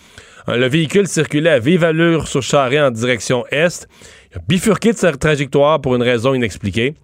Le 0.46 0.66
véhicule 0.68 1.06
circulait 1.06 1.50
à 1.50 1.58
vive 1.58 1.84
allure 1.84 2.26
sur 2.26 2.42
Charret 2.42 2.80
en 2.80 2.90
direction 2.90 3.44
est. 3.50 3.86
Il 4.34 4.40
de 4.92 4.96
sa 4.96 5.12
trajectoire 5.12 5.80
pour 5.80 5.94
une 5.94 6.02
raison 6.02 6.34
inexpliquée. 6.34 6.94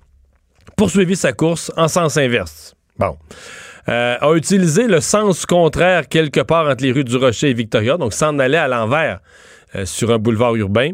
Poursuivi 0.76 1.16
sa 1.16 1.32
course 1.32 1.72
en 1.76 1.88
sens 1.88 2.16
inverse. 2.16 2.74
Bon. 2.98 3.16
Euh, 3.88 4.16
a 4.20 4.34
utilisé 4.34 4.88
le 4.88 5.00
sens 5.00 5.46
contraire 5.46 6.08
quelque 6.08 6.40
part 6.40 6.68
entre 6.68 6.82
les 6.82 6.90
rues 6.90 7.04
du 7.04 7.16
Rocher 7.16 7.50
et 7.50 7.54
Victoria, 7.54 7.96
donc 7.96 8.12
s'en 8.12 8.38
allait 8.40 8.56
à 8.56 8.66
l'envers 8.66 9.20
sur 9.84 10.10
un 10.10 10.18
boulevard 10.18 10.56
urbain. 10.56 10.92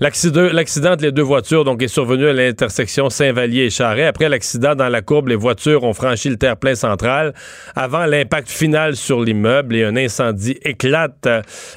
L'accident 0.00 0.48
entre 0.92 1.04
les 1.04 1.12
deux 1.12 1.22
voitures 1.22 1.64
donc, 1.64 1.82
est 1.82 1.88
survenu 1.88 2.26
à 2.26 2.32
l'intersection 2.32 3.08
Saint-Vallier 3.08 3.66
et 3.66 3.70
Charret. 3.70 4.04
Après 4.04 4.28
l'accident 4.28 4.74
dans 4.74 4.88
la 4.88 5.00
courbe, 5.00 5.28
les 5.28 5.36
voitures 5.36 5.84
ont 5.84 5.92
franchi 5.92 6.28
le 6.28 6.36
terre-plein 6.36 6.74
central 6.74 7.34
avant 7.76 8.06
l'impact 8.06 8.50
final 8.50 8.96
sur 8.96 9.20
l'immeuble 9.22 9.76
et 9.76 9.84
un 9.84 9.96
incendie 9.96 10.58
éclate 10.64 11.28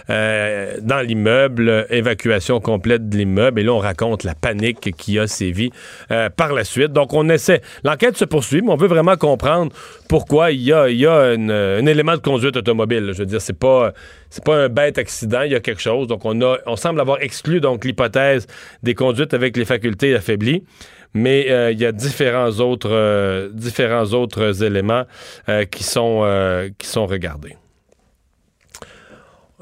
euh, 0.10 0.78
dans 0.82 1.02
l'immeuble. 1.02 1.86
Évacuation 1.90 2.60
complète 2.60 3.10
de 3.10 3.18
l'immeuble. 3.18 3.60
Et 3.60 3.64
là, 3.64 3.74
on 3.74 3.80
raconte 3.80 4.24
la 4.24 4.34
panique 4.34 4.96
qui 4.98 5.20
a 5.20 5.28
sévi 5.28 5.70
euh, 6.12 6.30
par 6.30 6.54
la 6.54 6.64
suite. 6.64 6.94
Donc, 6.94 7.14
on 7.14 7.30
essaie. 7.30 7.62
L'enquête 7.84 8.18
se 8.18 8.26
poursuit, 8.26 8.62
mais 8.62 8.72
on 8.72 8.76
veut 8.76 8.88
vraiment 8.88 9.18
comprendre 9.18 9.72
pourquoi 10.10 10.52
il 10.52 10.62
y 10.62 10.74
a, 10.74 10.90
il 10.90 10.98
y 10.98 11.06
a 11.06 11.16
un 11.16 11.86
élément 11.86 12.14
de 12.14 12.22
conduite 12.22 12.58
automobile. 12.58 13.12
Je 13.14 13.20
veux 13.20 13.26
dire, 13.26 13.42
c'est 13.42 13.58
pas 13.58 13.94
c'est 14.36 14.44
pas 14.44 14.66
un 14.66 14.68
bête 14.68 14.98
accident, 14.98 15.44
il 15.44 15.54
y 15.54 15.56
a 15.56 15.62
quelque 15.62 15.82
chose. 15.82 16.08
Donc, 16.08 16.26
on, 16.26 16.42
a, 16.42 16.58
on 16.66 16.76
semble 16.76 17.00
avoir 17.00 17.22
exclu 17.22 17.62
donc 17.62 17.86
l'hypothèse 17.86 18.48
des 18.84 18.94
conduites 18.94 19.34
avec 19.34 19.56
les 19.56 19.64
facultés 19.64 20.14
affaiblies. 20.14 20.66
Mais 21.14 21.50
euh, 21.50 21.72
il 21.72 21.80
y 21.80 21.86
a 21.86 21.94
différents 21.94 22.50
autres, 22.60 22.92
euh, 22.92 23.48
différents 23.54 24.08
autres 24.08 24.62
éléments 24.62 25.06
euh, 25.48 25.64
qui, 25.64 25.86
sont, 25.86 26.70
qui 26.78 26.86
sont 26.86 27.06
regardés. 27.06 27.56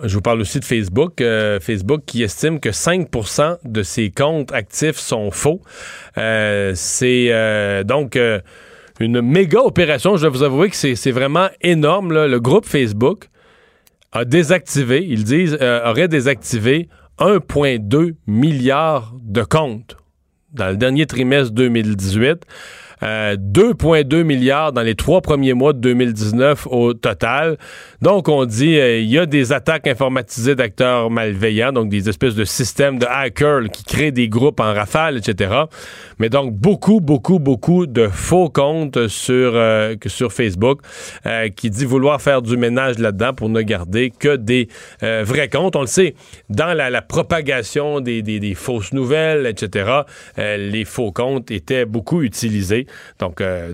je 0.02 0.16
vous 0.16 0.22
parle 0.24 0.42
aussi 0.42 0.60
de 0.60 0.66
Facebook. 0.66 1.22
Facebook 1.62 2.02
qui 2.08 2.24
estime 2.24 2.60
que 2.60 2.70
5% 2.70 3.58
de 3.66 3.84
ses 3.84 4.10
comptes 4.10 4.52
actifs 4.54 4.98
sont 4.98 5.30
faux. 5.30 5.62
C'est 6.16 7.84
donc 7.86 8.18
une 9.00 9.22
méga 9.22 9.60
opération. 9.60 10.16
Je 10.16 10.22
dois 10.22 10.32
vous 10.32 10.44
avouer 10.44 10.72
que 10.72 10.76
c'est 10.76 11.12
vraiment 11.12 11.50
énorme. 11.62 12.12
Le 12.12 12.40
groupe 12.40 12.66
Facebook 12.66 13.30
a 14.14 14.26
désactivé, 14.26 15.06
ils 15.08 15.24
disent, 15.24 15.58
euh, 15.60 15.90
aurait 15.90 16.08
désactivé 16.08 16.88
1,2 17.20 18.16
milliard 18.28 19.14
de 19.22 19.44
comptes 19.44 19.98
dans 20.54 20.70
le 20.70 20.78
dernier 20.78 21.08
trimestre 21.08 21.52
2018. 21.54 22.46
Euh, 23.04 23.36
2,2 23.36 24.24
milliards 24.24 24.72
dans 24.72 24.82
les 24.82 24.96
trois 24.96 25.22
premiers 25.22 25.54
mois 25.54 25.74
de 25.74 25.80
2019 25.80 26.68
au 26.68 26.94
total. 26.94 27.58
Donc, 28.02 28.30
on 28.30 28.46
dit 28.46 28.78
euh, 28.80 29.00
il 29.00 29.10
y 29.10 29.20
a 29.20 29.26
des 29.26 29.52
attaques 29.52 29.88
informatisées 29.88 30.56
d'acteurs 30.56 31.10
malveillants, 31.10 31.72
donc 31.72 31.90
des 31.90 32.10
espèces 32.10 32.36
de 32.36 32.46
systèmes 32.46 33.00
de 33.00 33.06
hackers 33.06 33.70
qui 33.72 33.84
créent 33.84 34.12
des 34.12 34.30
groupes 34.30 34.60
en 34.60 34.74
rafale, 34.74 35.18
etc. 35.18 35.64
Mais 36.20 36.30
donc, 36.30 36.54
beaucoup, 36.54 37.02
beaucoup, 37.02 37.40
beaucoup 37.40 37.88
de 37.88 38.08
faux 38.08 38.50
comptes 38.50 39.08
sur, 39.08 39.52
euh, 39.56 39.96
Facebook 40.30 40.82
euh, 41.26 41.50
qui 41.50 41.70
dit 41.70 41.86
vouloir 41.86 42.22
faire 42.22 42.42
du 42.42 42.58
ménage 42.58 43.00
là-dedans 43.00 43.34
pour 43.34 43.50
ne 43.50 43.62
garder 43.62 44.12
que 44.12 44.36
des 44.36 44.68
euh, 45.04 45.24
vrais 45.26 45.50
comptes. 45.50 45.76
On 45.76 45.82
le 45.82 45.88
sait, 45.88 46.16
dans 46.50 46.74
la, 46.74 47.02
propagation 47.02 48.00
des, 48.00 48.54
fausses 48.56 48.94
nouvelles, 48.94 49.46
etc., 49.46 50.02
euh, 50.38 50.58
les 50.58 50.86
faux 50.86 51.12
comptes 51.12 51.52
étaient 51.52 51.86
beaucoup 51.86 52.22
utilisés. 52.22 52.88
Donc, 53.20 53.42
euh, 53.42 53.74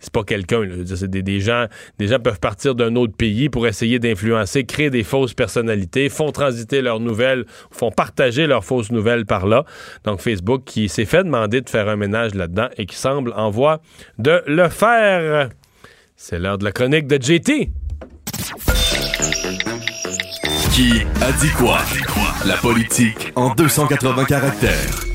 c'est 0.00 0.12
pas 0.12 0.24
quelqu'un. 0.24 0.62
Des, 0.64 1.22
des 1.22 1.40
gens, 1.40 1.66
des 1.98 2.08
gens 2.08 2.18
peuvent 2.18 2.40
partir 2.40 2.74
d'un 2.74 2.94
autre 2.96 3.14
pays 3.14 3.48
pour 3.48 3.66
essayer 3.66 3.98
d'influencer, 3.98 4.64
créer 4.64 4.90
des 4.90 5.04
fausses 5.04 5.34
personnalités, 5.34 6.08
font 6.08 6.32
transiter 6.32 6.82
leurs 6.82 7.00
nouvelles, 7.00 7.44
font 7.70 7.90
partager 7.90 8.46
leurs 8.46 8.64
fausses 8.64 8.90
nouvelles 8.90 9.26
par 9.26 9.46
là. 9.46 9.64
Donc, 10.04 10.20
Facebook 10.20 10.62
qui 10.64 10.88
s'est 10.88 11.04
fait 11.04 11.24
demander 11.24 11.60
de 11.60 11.68
faire 11.68 11.88
un 11.88 11.96
ménage 11.96 12.34
là-dedans 12.34 12.68
et 12.76 12.86
qui 12.86 12.96
semble 12.96 13.32
en 13.36 13.50
voie 13.50 13.80
de 14.18 14.42
le 14.46 14.68
faire. 14.68 15.50
C'est 16.16 16.38
l'heure 16.38 16.58
de 16.58 16.64
la 16.64 16.72
chronique 16.72 17.06
de 17.06 17.22
JT. 17.22 17.70
Qui 20.72 21.02
a 21.22 21.32
dit 21.32 21.50
quoi? 21.56 21.78
La 22.44 22.56
politique 22.56 23.32
en 23.34 23.54
280 23.54 24.24
caractères. 24.24 25.05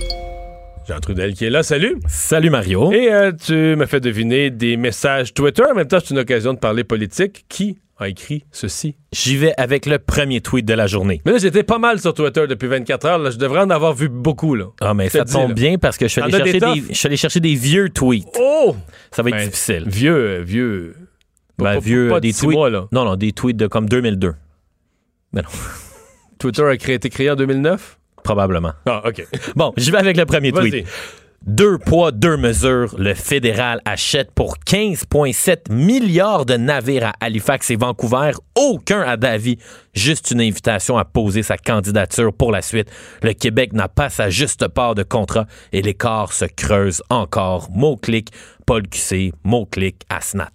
Jean 0.88 1.00
Trudel 1.00 1.34
qui 1.34 1.46
est 1.46 1.50
là. 1.50 1.64
Salut. 1.64 1.98
Salut 2.08 2.50
Mario. 2.50 2.92
Et 2.92 3.12
euh, 3.14 3.32
tu 3.32 3.54
me 3.54 3.86
fais 3.86 4.00
deviner 4.00 4.50
des 4.50 4.78
messages 4.78 5.34
Twitter. 5.34 5.64
En 5.72 5.76
même 5.76 5.88
temps, 5.88 6.00
c'est 6.04 6.12
une 6.12 6.20
occasion 6.20 6.54
de 6.54 6.60
parler 6.60 6.84
politique. 6.84 7.46
Qui 7.50 7.78
a 7.98 8.08
écrit 8.10 8.46
ceci? 8.52 8.96
J'y 9.12 9.38
vais 9.38 9.54
avec 9.58 9.86
le 9.86 10.00
premier 10.00 10.42
tweet 10.42 10.66
de 10.66 10.74
la 10.74 10.88
journée. 10.88 11.22
Mais 11.26 11.34
là, 11.34 11.38
j'étais 11.38 11.64
pas 11.64 11.78
mal 11.78 12.00
sur 12.00 12.14
Twitter 12.14 12.48
depuis 12.48 12.68
24 12.68 13.06
heures. 13.06 13.20
Là. 13.20 13.30
Je 13.30 13.38
devrais 13.38 13.62
en 13.62 13.70
avoir 13.70 13.94
vu 13.94 14.10
beaucoup. 14.10 14.56
Là. 14.56 14.66
Ah, 14.82 14.94
mais 14.94 15.10
ça 15.10 15.24
tombe 15.24 15.54
bien 15.54 15.78
parce 15.78 15.98
que 15.98 16.08
je 16.08 16.12
suis 16.12 16.22
allé 16.22 16.32
des 16.32 16.38
chercher 16.38 16.54
des, 16.54 16.60
toughs? 16.60 16.84
je 16.90 16.94
suis 16.96 17.08
allé 17.08 17.18
chercher 17.18 17.40
des 17.40 17.56
vieux 17.56 17.90
tweets. 17.90 18.28
Oh! 18.40 18.76
Ça 19.12 19.22
va 19.22 19.30
être 19.30 19.36
Ben, 19.36 19.46
difficile. 19.46 19.84
Vieux, 19.88 20.16
euh, 20.16 20.42
vieux. 20.42 20.96
Ben, 21.60 21.76
pas, 21.76 21.80
vieux, 21.80 22.10
pas 22.10 22.20
des 22.20 22.30
de 22.30 22.34
six 22.34 22.42
tweets. 22.46 22.58
mois, 22.58 22.70
là. 22.72 22.88
Non, 22.92 23.06
non, 23.06 23.16
des 23.18 23.34
tweets 23.34 23.58
de 23.58 23.68
comme 23.68 23.88
2002. 23.88 24.34
Mais 25.34 25.42
non, 25.44 25.50
Twitter 26.40 26.64
a 26.64 26.74
été 26.74 27.10
créé 27.10 27.30
en 27.30 27.36
2009? 27.36 28.00
Probablement. 28.24 28.72
Ah, 28.86 29.04
OK. 29.06 29.26
Bon, 29.56 29.74
j'y 29.78 29.92
vais 29.92 29.98
avec 29.98 30.18
le 30.18 30.26
premier 30.26 30.52
tweet. 30.52 30.86
Deux 31.46 31.80
poids, 31.80 32.12
deux 32.12 32.38
mesures. 32.38 32.94
Le 33.00 33.16
fédéral 33.16 33.82
achète 33.84 34.32
pour 34.32 34.58
15,7 34.60 35.74
milliards 35.74 36.46
de 36.46 36.56
navires 36.56 37.08
à 37.08 37.14
Halifax 37.20 37.72
et 37.72 37.76
Vancouver. 37.76 38.34
Aucun 38.56 39.02
à 39.02 39.18
Davie. 39.18 39.58
Juste 39.96 40.30
une 40.30 40.42
invitation 40.42 41.00
à 41.00 41.06
poser 41.06 41.42
sa 41.42 41.58
candidature 41.58 42.32
pour 42.32 42.52
la 42.52 42.62
suite. 42.62 42.92
Le 43.24 43.34
Québec 43.34 43.74
n'a 43.74 43.88
pas 43.88 44.10
sa 44.10 44.30
juste 44.30 44.68
part 44.68 44.94
de 44.94 45.02
contrat 45.02 45.48
et 45.74 45.82
l'écart 45.82 46.32
se 46.32 46.46
creuse 46.46 47.02
encore. 47.10 47.70
Mot-clic, 47.72 48.30
Paul 48.68 48.88
QC, 48.88 49.32
mot-clic, 49.44 50.04
Asnat. 50.10 50.52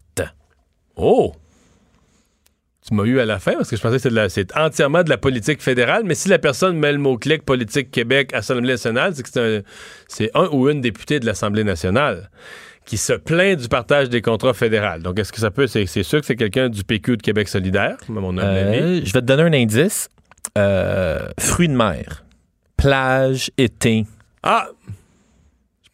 Oh! 0.96 1.34
Tu 2.86 2.94
m'as 2.94 3.02
eu 3.04 3.18
à 3.18 3.24
la 3.24 3.40
fin 3.40 3.54
parce 3.54 3.68
que 3.68 3.76
je 3.76 3.82
pensais 3.82 3.98
que 3.98 4.28
c'est, 4.28 4.56
entièrement 4.56 5.02
de 5.02 5.10
la 5.10 5.18
politique 5.18 5.60
fédérale, 5.60 6.02
mais 6.04 6.14
si 6.14 6.28
la 6.28 6.38
personne 6.38 6.78
met 6.78 6.92
le 6.92 6.98
mot-clic 6.98 7.42
politique 7.42 7.90
Québec 7.90 8.32
Assemblée 8.32 8.68
nationale, 8.68 9.12
c'est 9.14 9.24
que 9.24 9.64
c'est 10.06 10.30
un, 10.34 10.46
ou 10.52 10.68
une 10.68 10.80
députée 10.80 11.18
de 11.18 11.26
l'Assemblée 11.26 11.64
nationale 11.64 12.30
qui 12.84 12.96
se 12.96 13.12
plaint 13.12 13.58
du 13.58 13.66
partage 13.66 14.08
des 14.08 14.22
contrats 14.22 14.54
fédéraux. 14.54 15.00
Donc, 15.00 15.18
est-ce 15.18 15.32
que 15.32 15.40
ça 15.40 15.50
peut... 15.50 15.66
C'est, 15.66 15.86
sûr 15.86 16.20
que 16.20 16.26
c'est 16.26 16.36
quelqu'un 16.36 16.68
du 16.68 16.84
PQ 16.84 17.16
de 17.16 17.22
Québec 17.22 17.48
solidaire, 17.48 17.96
mon. 18.08 18.38
Euh, 18.38 19.00
je 19.04 19.12
vais 19.12 19.20
te 19.20 19.26
donner 19.26 19.42
un 19.42 19.52
indice. 19.52 20.08
Euh, 20.56 21.28
fruits 21.40 21.68
de 21.68 21.74
mer. 21.74 22.24
Plage, 22.76 23.50
été. 23.58 24.04
Ah! 24.44 24.68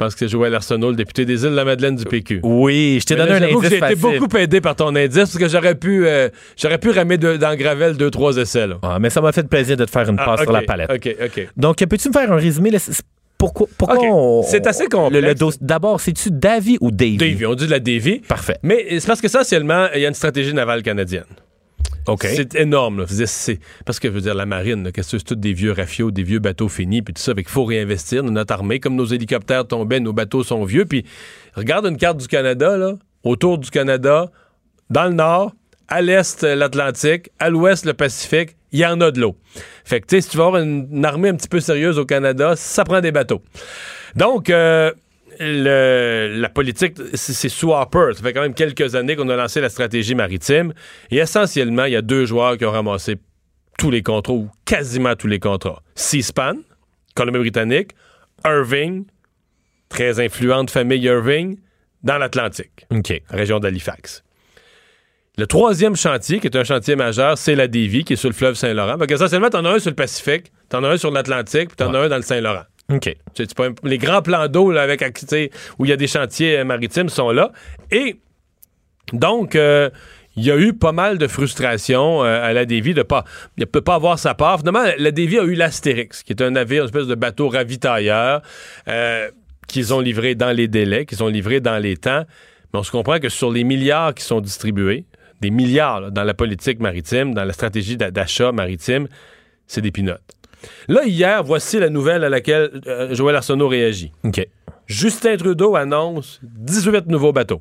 Pense 0.03 0.15
que 0.15 0.19
c'est 0.21 0.29
Joël 0.29 0.55
Arsenault, 0.55 0.91
le 0.91 0.97
député 0.97 1.25
des 1.25 1.45
Îles-de-la-Madeleine 1.45 1.97
du 1.97 2.05
PQ. 2.05 2.41
Oui, 2.43 2.99
je 3.01 3.07
t'ai 3.07 3.15
donné 3.15 3.31
là, 3.31 3.37
un 3.37 3.43
indice 3.57 3.71
J'ai 3.71 3.77
été 3.77 3.95
beaucoup 4.19 4.37
aidé 4.37 4.61
par 4.61 4.75
ton 4.75 4.95
indice 4.97 5.17
parce 5.17 5.39
que 5.39 5.49
j'aurais 5.49 5.75
pu, 5.77 6.07
euh, 6.07 6.29
j'aurais 6.57 6.79
pu 6.79 6.91
ramer 6.91 7.19
de- 7.19 7.37
dans 7.37 7.55
Gravel 7.57 7.97
deux, 7.97 8.11
trois 8.11 8.37
essais. 8.37 8.67
Là. 8.67 8.79
Ah, 8.83 8.99
mais 8.99 9.11
ça 9.11 9.21
m'a 9.21 9.33
fait 9.33 9.47
plaisir 9.49 9.77
de 9.77 9.85
te 9.85 9.91
faire 9.91 10.09
une 10.09 10.17
Ah, 10.19 10.25
passe 10.25 10.43
sur 10.43 10.53
la 10.53 10.63
palette. 10.63 10.91
OK, 10.93 11.17
OK. 11.25 11.49
Donc, 11.57 11.77
peux-tu 11.77 12.09
me 12.09 12.13
faire 12.13 12.33
un 12.33 12.37
résumé? 12.37 12.71
là? 12.71 12.79
Pourquoi, 13.39 13.67
pourquoi 13.77 13.99
on- 14.05 14.43
C'est 14.45 14.67
assez 14.67 14.87
complexe. 14.87 15.59
D'abord, 15.61 16.01
c'est-tu 16.01 16.31
Davy 16.31 16.79
ou 16.81 16.91
Davy? 16.91 17.17
Davy, 17.17 17.47
on 17.47 17.55
dit 17.55 17.67
de 17.67 17.71
la 17.71 17.81
Davy. 17.81 18.21
Parfait. 18.21 18.57
Mais 18.63 18.87
c'est 19.01 19.07
parce 19.07 19.21
que 19.21 19.27
essentiellement, 19.27 19.87
il 19.95 20.01
y 20.01 20.05
a 20.05 20.09
une 20.09 20.15
stratégie 20.15 20.55
navale 20.55 20.83
canadienne. 20.83 21.25
C'est 22.21 22.55
énorme. 22.57 23.01
Là. 23.01 23.07
Parce 23.85 24.01
que, 24.01 24.09
je 24.09 24.13
veux 24.13 24.21
dire, 24.21 24.35
la 24.35 24.47
marine, 24.47 24.91
qu'est-ce 24.93 25.13
que 25.13 25.19
c'est 25.19 25.25
tous 25.25 25.35
des 25.37 25.53
vieux 25.53 25.73
rafiaux, 25.73 26.11
des 26.11 26.23
vieux 26.23 26.41
bateaux 26.41 26.69
finis, 26.69 27.03
puis 27.03 27.15
tout 27.15 27.23
ça. 27.23 27.35
Fait 27.35 27.43
qu'il 27.43 27.53
faut 27.53 27.65
réinvestir 27.65 28.25
dans 28.25 28.31
notre 28.31 28.53
armée. 28.53 28.81
Comme 28.81 28.97
nos 28.97 29.07
hélicoptères 29.07 29.67
tombaient, 29.67 30.01
nos 30.01 30.13
bateaux 30.13 30.43
sont 30.43 30.65
vieux. 30.65 30.85
Puis 30.85 31.05
regarde 31.55 31.87
une 31.87 31.97
carte 31.97 32.19
du 32.19 32.27
Canada, 32.27 32.77
là, 32.77 32.95
autour 33.23 33.59
du 33.59 33.71
Canada, 33.71 34.31
dans 34.91 35.05
le 35.05 35.15
nord, 35.15 35.53
à 35.89 36.03
l'est, 36.03 36.43
euh, 36.43 36.55
l'Atlantique, 36.55 37.31
à 37.39 37.51
l'ouest, 37.51 37.85
le 37.85 37.95
Pacifique, 37.95 38.57
il 38.73 38.81
y 38.81 38.87
en 38.87 39.01
a 39.01 39.11
de 39.11 39.21
l'eau. 39.21 39.37
Fait 39.85 40.01
que, 40.01 40.07
tu 40.07 40.17
sais, 40.17 40.23
si 40.23 40.31
tu 40.31 40.39
veux 40.39 40.45
avoir 40.45 40.63
une, 40.63 40.89
une 40.91 41.05
armée 41.05 41.29
un 41.29 41.35
petit 41.35 41.49
peu 41.49 41.61
sérieuse 41.61 41.99
au 41.99 42.07
Canada, 42.07 42.55
ça 42.57 42.85
prend 42.85 43.01
des 43.01 43.13
bateaux. 43.13 43.43
Donc, 44.17 44.51
euh, 44.51 44.93
le- 45.41 46.35
la 46.41 46.49
politique, 46.49 46.95
c'est 47.15 47.49
sous 47.49 47.73
Harper. 47.73 48.11
Ça 48.15 48.23
fait 48.23 48.33
quand 48.33 48.43
même 48.43 48.55
quelques 48.55 48.95
années 48.95 49.17
qu'on 49.17 49.29
a 49.29 49.37
lancé 49.37 49.61
la 49.61 49.69
stratégie 49.69 50.15
maritime. 50.15 50.73
Et 51.11 51.17
essentiellement, 51.19 51.85
il 51.85 51.93
y 51.93 51.97
a 51.97 52.03
deux 52.03 52.27
joueurs 52.27 52.57
qui 52.59 52.65
ont 52.65 52.71
ramassé 52.73 53.17
tous 53.79 53.91
les 53.91 54.03
contrats, 54.03 54.35
ou 54.35 54.51
quasiment 54.65 55.15
tous 55.17 55.27
les 55.29 55.39
contrats. 55.39 55.83
Seaspan, 55.95 56.55
Colombie-Britannique, 57.15 57.93
Irving, 58.45 59.05
très 59.89 60.21
influente 60.21 60.71
famille 60.71 61.03
Irving, 61.03 61.59
dans 62.03 62.19
l'Atlantique, 62.19 62.87
OK. 62.91 63.23
région 63.31 63.61
d'Halifax. 63.61 64.23
Le 65.39 65.47
troisième 65.47 65.97
chantier, 65.97 66.41
qui 66.41 66.47
est 66.49 66.57
un 66.57 66.65
chantier 66.65 66.95
majeur, 66.97 67.39
c'est 67.39 67.55
la 67.55 67.67
Davie, 67.67 68.05
qui 68.05 68.13
est 68.13 68.17
sur 68.17 68.29
le 68.29 68.35
fleuve 68.35 68.55
Saint-Laurent. 68.55 68.99
Donc, 68.99 69.11
essentiellement, 69.11 69.49
t'en 69.49 69.65
as 69.65 69.71
un 69.71 69.79
sur 69.79 69.91
le 69.91 69.97
Pacifique, 69.97 70.53
t'en 70.69 70.85
as 70.85 70.89
un 70.91 70.97
sur 70.99 71.11
l'Atlantique, 71.11 71.69
puis 71.69 71.77
t'en 71.77 71.95
as 71.95 72.01
un 72.01 72.09
dans 72.09 72.17
le 72.17 72.23
Saint-Laurent. 72.23 72.65
Les 73.85 73.99
grands 73.99 74.23
plans 74.23 74.49
d'eau 74.49 74.71
avec 74.77 75.03
où 75.79 75.85
il 75.85 75.89
y 75.89 75.93
a 75.93 75.97
des 75.97 76.07
chantiers 76.07 76.59
euh, 76.59 76.65
maritimes 76.65 77.09
sont 77.09 77.31
là. 77.31 77.53
Et 77.91 78.17
donc, 79.13 79.57
euh, 79.57 79.91
il 80.37 80.45
y 80.45 80.51
a 80.51 80.57
eu 80.57 80.73
pas 80.73 80.93
mal 80.93 81.19
de 81.19 81.27
frustration 81.27 82.25
euh, 82.25 82.43
à 82.43 82.53
la 82.53 82.65
Davie 82.65 82.95
de 82.95 83.03
pas. 83.03 83.25
Ne 83.59 83.65
peut 83.65 83.81
pas 83.81 83.97
avoir 83.97 84.19
sa 84.19 84.35
part. 84.35 84.59
Finalement, 84.59 84.85
la 84.97 85.11
Davie 85.11 85.39
a 85.39 85.45
eu 85.45 85.55
l'Astérix, 85.55 86.23
qui 86.23 86.33
est 86.33 86.43
un 86.43 86.51
navire, 86.51 86.83
une 86.83 86.89
espèce 86.89 87.07
de 87.07 87.15
bateau 87.15 87.49
ravitailleur 87.49 88.43
qu'ils 89.69 89.95
ont 89.95 90.01
livré 90.01 90.35
dans 90.35 90.51
les 90.51 90.69
délais, 90.69 91.07
qu'ils 91.07 91.23
ont 91.23 91.29
livré 91.29 91.61
dans 91.61 91.79
les 91.79 91.97
temps. 91.97 92.25
Mais 92.73 92.81
on 92.81 92.83
se 92.83 92.91
comprend 92.91 93.19
que 93.19 93.29
sur 93.29 93.51
les 93.51 93.65
milliards 93.65 94.15
qui 94.15 94.25
sont 94.25 94.41
distribués, 94.41 95.05
des 95.41 95.51
milliards 95.51 96.11
dans 96.11 96.25
la 96.25 96.35
politique 96.35 96.81
maritime, 96.81 97.35
dans 97.35 97.45
la 97.45 97.53
stratégie 97.53 97.97
d'a- 97.97 98.11
d'achat 98.11 98.53
maritime, 98.53 99.09
c'est 99.67 99.81
des 99.81 99.91
pinottes. 99.91 100.21
Là, 100.89 101.05
hier, 101.05 101.43
voici 101.45 101.79
la 101.79 101.89
nouvelle 101.89 102.25
à 102.25 102.29
laquelle 102.29 102.71
euh, 102.87 103.15
Joël 103.15 103.37
Arsenault 103.37 103.69
réagit. 103.69 104.13
OK. 104.25 104.47
Justin 104.87 105.37
Trudeau 105.37 105.77
annonce 105.77 106.41
18 106.43 107.07
nouveaux 107.07 107.33
bateaux. 107.33 107.61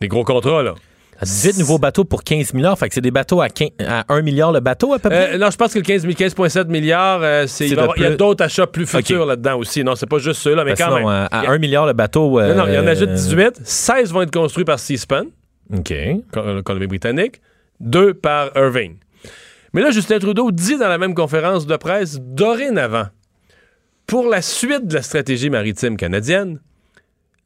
Des 0.00 0.08
gros 0.08 0.24
contrats, 0.24 0.62
là. 0.62 0.74
18 1.22 1.58
nouveaux 1.58 1.78
bateaux 1.78 2.04
pour 2.04 2.24
15 2.24 2.54
milliards. 2.54 2.76
Fait 2.78 2.88
que 2.88 2.94
c'est 2.94 3.00
des 3.00 3.12
bateaux 3.12 3.40
à, 3.40 3.48
15 3.48 3.68
à 3.86 4.04
1 4.12 4.22
milliard 4.22 4.50
le 4.52 4.58
bateau, 4.60 4.92
à 4.94 4.98
peu 4.98 5.08
près? 5.10 5.34
Euh, 5.34 5.38
non, 5.38 5.48
je 5.50 5.56
pense 5.56 5.72
que 5.72 5.78
le 5.78 5.84
15 5.84 6.04
15,7 6.06 6.66
milliards, 6.66 7.20
euh, 7.22 7.44
c'est, 7.46 7.68
il, 7.68 7.76
va 7.76 7.86
y 7.96 8.00
il 8.00 8.04
a 8.06 8.16
d'autres 8.16 8.44
achats 8.44 8.66
plus 8.66 8.84
futurs 8.84 9.24
là-dedans 9.24 9.56
aussi. 9.58 9.84
Non, 9.84 9.94
c'est 9.94 10.08
pas 10.08 10.18
juste 10.18 10.40
ceux-là, 10.40 10.64
mais 10.64 10.74
Parce 10.74 10.90
quand 10.90 10.96
sinon, 10.96 11.08
même. 11.08 11.28
à, 11.30 11.40
a- 11.40 11.50
1 11.52 11.58
milliard 11.58 11.86
le 11.86 11.92
bateau. 11.92 12.40
euh, 12.40 12.52
Non, 12.54 12.62
non, 12.62 12.68
il 12.68 12.74
y 12.74 12.78
en 12.78 12.86
ajoute 12.86 13.10
18. 13.12 13.60
16 13.62 14.12
vont 14.12 14.22
être 14.22 14.32
construits 14.32 14.64
par 14.64 14.78
Seaspan, 14.80 15.26
OK. 15.72 15.94
Co- 16.32 16.62
Colombie-Britannique, 16.64 17.40
deux 17.80 18.12
par 18.12 18.50
Irving. 18.56 18.96
Mais 19.74 19.82
là, 19.82 19.90
Justin 19.90 20.20
Trudeau 20.20 20.52
dit 20.52 20.78
dans 20.78 20.88
la 20.88 20.98
même 20.98 21.14
conférence 21.14 21.66
de 21.66 21.76
presse, 21.76 22.18
dorénavant, 22.20 23.06
pour 24.06 24.28
la 24.28 24.40
suite 24.40 24.86
de 24.86 24.94
la 24.94 25.02
stratégie 25.02 25.50
maritime 25.50 25.96
canadienne, 25.96 26.60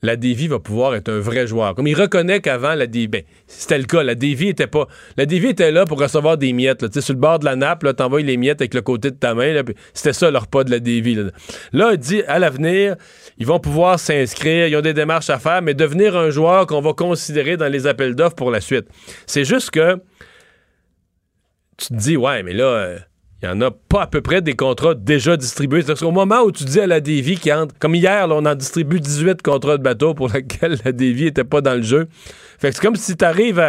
la 0.02 0.14
Davy 0.16 0.46
va 0.46 0.58
pouvoir 0.58 0.94
être 0.94 1.08
un 1.08 1.18
vrai 1.20 1.46
joueur. 1.46 1.74
Comme 1.74 1.86
il 1.86 1.98
reconnaît 1.98 2.40
qu'avant, 2.40 2.74
la 2.74 2.86
Davy, 2.86 3.08
ben, 3.08 3.22
c'était 3.46 3.78
le 3.78 3.84
cas, 3.84 4.02
la 4.02 4.14
Davy 4.14 4.48
était 4.48 4.66
pas. 4.66 4.86
La 5.16 5.24
Davy 5.24 5.48
était 5.48 5.72
là 5.72 5.86
pour 5.86 5.98
recevoir 5.98 6.36
des 6.36 6.52
miettes. 6.52 6.82
Là. 6.82 6.88
Sur 7.00 7.14
le 7.14 7.18
bord 7.18 7.38
de 7.38 7.46
la 7.46 7.56
nappe, 7.56 7.82
là, 7.82 7.94
t'envoies 7.94 8.22
les 8.22 8.36
miettes 8.36 8.60
avec 8.60 8.74
le 8.74 8.82
côté 8.82 9.10
de 9.10 9.16
ta 9.16 9.34
main. 9.34 9.60
C'était 9.94 10.12
ça 10.12 10.30
leur 10.30 10.46
pas 10.46 10.64
de 10.64 10.70
la 10.70 10.80
Davy. 10.80 11.14
Là. 11.14 11.30
là, 11.72 11.90
il 11.92 11.98
dit 11.98 12.22
à 12.28 12.38
l'avenir, 12.38 12.94
ils 13.38 13.46
vont 13.46 13.58
pouvoir 13.58 13.98
s'inscrire, 13.98 14.68
ils 14.68 14.76
ont 14.76 14.82
des 14.82 14.94
démarches 14.94 15.30
à 15.30 15.38
faire, 15.38 15.62
mais 15.62 15.74
devenir 15.74 16.16
un 16.16 16.30
joueur 16.30 16.66
qu'on 16.66 16.82
va 16.82 16.92
considérer 16.92 17.56
dans 17.56 17.68
les 17.68 17.86
appels 17.86 18.14
d'offres 18.14 18.36
pour 18.36 18.50
la 18.50 18.60
suite. 18.60 18.86
C'est 19.26 19.44
juste 19.44 19.70
que 19.70 19.98
tu 21.78 21.88
te 21.88 21.94
dis, 21.94 22.16
ouais, 22.16 22.42
mais 22.42 22.52
là, 22.52 22.64
euh, 22.64 22.98
il 23.40 23.46
y 23.46 23.48
en 23.48 23.60
a 23.60 23.70
pas 23.70 24.02
à 24.02 24.06
peu 24.08 24.20
près 24.20 24.42
des 24.42 24.54
contrats 24.54 24.94
déjà 24.96 25.36
distribués. 25.36 25.82
C'est-à-dire 25.82 26.08
qu'au 26.08 26.12
moment 26.12 26.40
où 26.42 26.50
tu 26.50 26.64
dis 26.64 26.80
à 26.80 26.88
la 26.88 27.00
Davy 27.00 27.36
qui 27.36 27.52
entre, 27.52 27.72
comme 27.78 27.94
hier, 27.94 28.26
là, 28.26 28.34
on 28.34 28.44
en 28.44 28.54
distribue 28.56 28.98
18 28.98 29.42
contrats 29.42 29.78
de 29.78 29.82
bateau 29.84 30.12
pour 30.12 30.28
lesquels 30.28 30.76
la 30.84 30.90
Davy 30.90 31.26
était 31.26 31.44
pas 31.44 31.60
dans 31.60 31.74
le 31.74 31.82
jeu. 31.82 32.08
Fait 32.58 32.70
que 32.70 32.74
c'est 32.74 32.82
comme 32.82 32.96
si 32.96 33.16
tu 33.16 33.24
arrives 33.24 33.62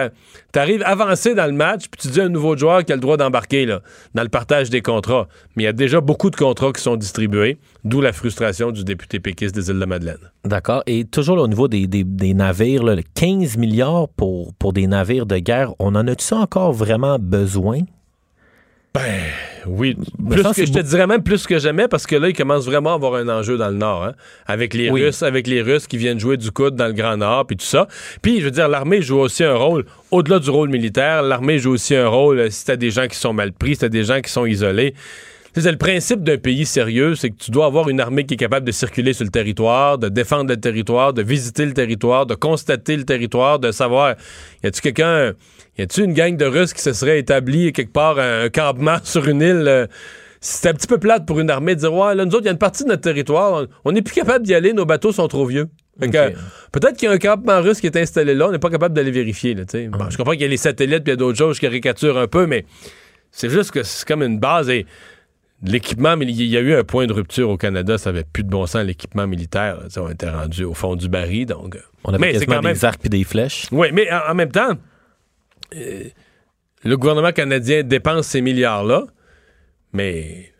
t'arrives 0.52 0.82
avancé 0.84 1.36
dans 1.36 1.46
le 1.46 1.52
match, 1.52 1.84
puis 1.92 2.02
tu 2.02 2.08
dis 2.08 2.20
à 2.20 2.24
un 2.24 2.30
nouveau 2.30 2.58
joueur 2.58 2.84
qui 2.84 2.92
a 2.92 2.96
le 2.96 3.02
droit 3.02 3.18
d'embarquer 3.18 3.68
là, 3.68 3.82
dans 4.16 4.24
le 4.24 4.30
partage 4.30 4.72
des 4.72 4.82
contrats. 4.82 5.28
Mais 5.56 5.62
il 5.62 5.66
y 5.68 5.70
a 5.70 5.74
déjà 5.74 6.02
beaucoup 6.02 6.32
de 6.32 6.36
contrats 6.36 6.72
qui 6.72 6.82
sont 6.82 6.96
distribués, 6.96 7.60
d'où 7.84 8.02
la 8.02 8.12
frustration 8.12 8.72
du 8.72 8.84
député 8.84 9.20
péquiste 9.20 9.54
des 9.54 9.70
Îles-de-Madeleine. 9.70 10.32
D'accord. 10.46 10.82
Et 10.88 11.06
toujours 11.06 11.36
là, 11.36 11.44
au 11.44 11.48
niveau 11.48 11.68
des, 11.68 11.86
des- 11.86 12.34
navires, 12.34 12.82
là, 12.82 12.96
le 12.96 13.04
15 13.14 13.58
milliards 13.58 14.10
pour, 14.10 14.56
pour 14.56 14.74
des 14.74 14.88
navires 14.88 15.28
de 15.28 15.38
guerre, 15.38 15.74
on 15.78 15.94
en 15.94 16.08
a-tu 16.08 16.34
encore 16.34 16.74
vraiment 16.74 17.20
besoin? 17.20 17.82
Oui, 19.68 19.96
Me 20.18 20.34
plus 20.34 20.44
que, 20.54 20.66
je 20.66 20.72
te 20.72 20.80
dirais 20.80 21.06
même 21.06 21.22
plus 21.22 21.46
que 21.46 21.60
jamais 21.60 21.88
parce 21.88 22.08
que 22.08 22.16
là, 22.16 22.30
il 22.30 22.36
commence 22.36 22.66
vraiment 22.66 22.92
à 22.92 22.96
avoir 22.96 23.16
un 23.16 23.28
enjeu 23.30 23.58
dans 23.58 23.70
le 23.70 23.76
Nord, 23.76 24.04
hein, 24.04 24.14
avec 24.48 24.74
les 24.74 24.90
Oui. 24.90 25.04
Russes, 25.06 25.22
avec 25.22 25.48
les 25.48 25.62
Russes 25.62 25.86
qui 25.86 25.98
viennent 25.98 26.20
jouer 26.20 26.38
du 26.38 26.52
coude 26.52 26.76
dans 26.76 26.88
le 26.88 26.94
Grand 26.94 27.18
Nord, 27.18 27.46
puis 27.46 27.58
tout 27.58 27.66
ça. 27.66 27.88
Puis, 28.22 28.40
je 28.40 28.46
veux 28.46 28.52
dire, 28.52 28.68
l'armée 28.68 29.02
joue 29.02 29.20
aussi 29.20 29.44
un 29.44 29.56
rôle, 29.56 29.86
au-delà 30.12 30.40
du 30.40 30.50
rôle 30.50 30.70
militaire, 30.70 31.22
l'armée 31.22 31.60
joue 31.60 31.72
aussi 31.74 31.96
un 31.96 32.08
rôle 32.08 32.40
euh, 32.40 32.50
si 32.50 32.66
t'as 32.66 32.78
des 32.78 32.90
gens 32.90 33.08
qui 33.08 33.18
sont 33.18 33.34
mal 33.34 33.52
pris, 33.52 33.76
si 33.76 33.82
t'as 33.82 33.90
des 33.90 34.04
gens 34.04 34.22
qui 34.22 34.32
sont 34.32 34.46
isolés. 34.46 34.94
Tu 34.94 35.56
sais, 35.56 35.62
C'est 35.62 35.72
le 35.72 35.78
principe 35.78 36.24
d'un 36.24 36.38
pays 36.38 36.66
sérieux, 36.66 37.16
c'est 37.16 37.30
que 37.30 37.38
tu 37.38 37.52
dois 37.52 37.66
avoir 37.66 37.90
une 37.90 38.00
armée 38.00 38.26
qui 38.26 38.36
est 38.36 38.38
capable 38.38 38.66
de 38.66 38.72
circuler 38.72 39.14
sur 39.14 39.26
le 39.26 39.32
territoire, 39.32 39.98
de 39.98 40.08
défendre 40.10 40.50
le 40.50 40.58
territoire, 40.58 41.14
de 41.14 41.22
visiter 41.22 41.66
le 41.66 41.74
territoire, 41.74 42.26
de 42.26 42.36
constater 42.36 42.98
le 42.98 43.04
territoire, 43.04 43.60
de 43.60 43.72
savoir, 43.72 44.16
y 44.64 44.68
a-tu 44.68 44.82
quelqu'un, 44.82 45.34
y 45.80 45.84
a-tu 45.84 46.04
une 46.04 46.14
gang 46.14 46.36
de 46.38 46.46
Russes 46.46 46.74
qui 46.74 46.82
se 46.82 46.94
serait 46.94 47.20
établie 47.20 47.72
quelque 47.74 47.92
part, 47.94 48.20
un, 48.20 48.50
campement 48.50 48.98
sur 49.04 49.28
une 49.28 49.42
île? 49.42 49.66
euh, 49.68 49.88
c'est 50.42 50.70
un 50.70 50.74
petit 50.74 50.88
peu 50.88 50.98
plate 50.98 51.26
pour 51.26 51.40
une 51.40 51.50
armée 51.50 51.76
de 51.76 51.82
dire, 51.82 51.94
ouais, 51.94 52.16
là, 52.16 52.24
nous 52.24 52.32
autres, 52.32 52.44
il 52.44 52.46
y 52.46 52.50
a 52.50 52.54
une 52.54 52.58
partie 52.58 52.84
de 52.84 52.90
notre 52.90 53.02
territoire, 53.02 53.66
on 53.84 53.92
n'est 53.92 54.02
plus 54.02 54.16
capable 54.16 54.46
d'y 54.46 54.54
aller, 54.54 54.72
nos 54.72 54.86
bateaux 54.86 55.12
sont 55.12 55.28
trop 55.28 55.46
vieux. 55.46 55.68
Ok. 56.02 56.16
Peut-être 56.72 56.96
qu'il 56.96 57.10
y 57.10 57.12
a 57.12 57.14
un 57.14 57.18
campement 57.18 57.62
russe 57.62 57.82
qui 57.82 57.88
est 57.88 57.98
installé 57.98 58.34
là, 58.34 58.48
on 58.48 58.52
n'est 58.52 58.60
pas 58.60 58.70
capable 58.70 58.96
d'aller 58.96 59.12
vérifier. 59.12 59.54
Là, 59.54 59.64
bon, 59.90 60.10
je 60.10 60.16
comprends 60.16 60.32
qu'il 60.32 60.42
y 60.42 60.46
a 60.46 60.48
les 60.48 60.56
satellites 60.56 61.04
puis 61.04 61.12
il 61.12 61.14
y 61.14 61.14
a 61.14 61.18
d'autres 61.18 61.38
choses 61.38 61.60
qui 61.60 61.66
caricaturent 61.66 62.18
un 62.18 62.28
peu, 62.28 62.46
mais 62.46 62.64
c'est 63.32 63.50
juste 63.50 63.72
que 63.72 63.84
c'est 63.84 64.08
comme 64.08 64.24
une 64.24 64.40
base. 64.40 64.70
Et 64.70 64.86
l'équipement, 65.62 66.16
mais 66.16 66.26
il 66.26 66.42
y 66.42 66.56
a 66.56 66.62
eu 66.62 66.74
un 66.74 66.86
point 66.86 67.06
de 67.06 67.12
rupture 67.12 67.50
au 67.50 67.58
Canada, 67.58 67.98
ça 67.98 68.12
avait 68.12 68.24
plus 68.24 68.44
de 68.44 68.50
bon 68.50 68.66
sens, 68.66 68.86
l'équipement 68.86 69.28
militaire. 69.28 69.78
là, 69.82 70.02
on 70.02 70.10
était 70.10 70.30
rendu 70.30 70.64
au 70.64 70.74
fond 70.74 70.96
du 70.96 71.10
baril. 71.10 71.48
Donc, 71.48 71.76
euh, 71.76 71.80
On 72.06 72.14
avait 72.14 72.20
mais 72.28 72.32
quasiment 72.32 72.56
quand 72.56 72.62
même. 72.62 72.74
des 72.76 72.86
arcs 72.86 73.02
et 73.04 73.10
des 73.10 73.26
flèches. 73.26 73.66
Oui, 73.74 73.88
mais 73.92 74.10
en, 74.10 74.32
en 74.32 74.36
même 74.36 74.52
temps, 74.52 74.70
euh, 74.72 74.76
le 75.72 76.98
gouvernement 76.98 77.32
canadien 77.32 77.84
dépense 77.84 78.28
ces 78.28 78.42
milliards-là, 78.42 79.06
mais 79.94 80.54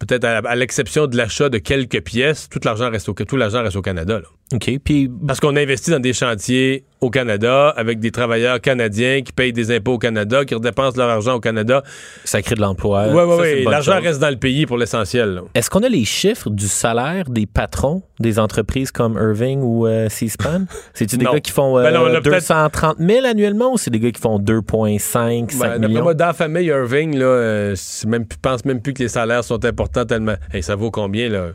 peut-être 0.00 0.24
à, 0.24 0.54
l'exception 0.56 1.06
de 1.06 1.16
l'achat 1.16 1.48
de 1.48 1.58
quelques 1.58 2.02
pièces, 2.02 2.48
tout 2.48 2.60
l'argent 2.64 2.90
reste 2.90 3.08
au, 3.08 3.14
tout 3.14 3.36
l'argent 3.36 3.62
reste 3.62 3.76
au 3.76 3.82
Canada. 3.82 4.20
OK. 4.54 4.78
Puis, 4.82 5.10
Parce 5.26 5.40
qu'on 5.40 5.56
investit 5.56 5.90
dans 5.90 6.00
des 6.00 6.14
chantiers 6.14 6.84
au 7.02 7.10
Canada 7.10 7.68
avec 7.76 8.00
des 8.00 8.10
travailleurs 8.10 8.60
canadiens 8.62 9.20
qui 9.20 9.30
payent 9.32 9.52
des 9.52 9.70
impôts 9.76 9.92
au 9.92 9.98
Canada, 9.98 10.44
qui 10.46 10.54
redépensent 10.54 10.96
leur 10.96 11.10
argent 11.10 11.34
au 11.34 11.40
Canada. 11.40 11.82
ça 12.24 12.40
crée 12.40 12.54
de 12.54 12.60
l'emploi. 12.62 13.08
Oui, 13.08 13.22
oui, 13.26 13.36
oui. 13.58 13.64
L'argent 13.70 14.00
reste 14.00 14.20
dans 14.20 14.30
le 14.30 14.36
pays 14.38 14.64
pour 14.64 14.78
l'essentiel. 14.78 15.42
Est-ce 15.54 15.68
qu'on 15.68 15.82
a 15.82 15.88
les 15.90 16.06
chiffres 16.06 16.48
du 16.48 16.66
salaire 16.66 17.28
des 17.28 17.44
patrons 17.46 18.02
des 18.20 18.38
entreprises 18.38 18.90
comme 18.90 19.14
Irving 19.20 19.60
ou 19.62 19.86
euh, 19.86 20.08
C-SPAN? 20.08 20.64
C'est-tu 20.94 21.18
des 21.18 21.26
Non. 21.26 21.34
gars 21.34 21.40
qui 21.40 21.52
font 21.52 21.78
euh, 21.78 21.82
Ben 21.82 21.92
non, 21.92 22.00
on 22.04 22.06
a 22.14 22.20
peut-être- 22.22 22.40
230 22.40 22.96
000 22.98 23.26
annuellement 23.26 23.72
ou 23.74 23.76
c'est 23.78 23.90
des 23.90 24.00
gars 24.00 24.10
qui 24.10 24.20
font 24.20 24.38
2,5, 24.38 24.98
5 24.98 25.58
Ben, 25.78 25.88
millions? 25.88 26.02
moi, 26.02 26.14
dans 26.14 26.26
la 26.26 26.32
famille 26.32 26.64
Irving, 26.66 27.16
là, 27.18 27.26
euh, 27.26 27.72
c'est 27.76 28.08
même, 28.08 28.24
je 28.32 28.36
pense 28.40 28.64
même 28.64 28.80
plus 28.80 28.94
que 28.94 29.02
les 29.02 29.08
salaires 29.08 29.44
sont 29.44 29.62
importants 29.64 30.06
tellement. 30.06 30.34
Hey, 30.52 30.62
ça 30.62 30.74
vaut 30.74 30.90
combien, 30.90 31.28
là? 31.28 31.48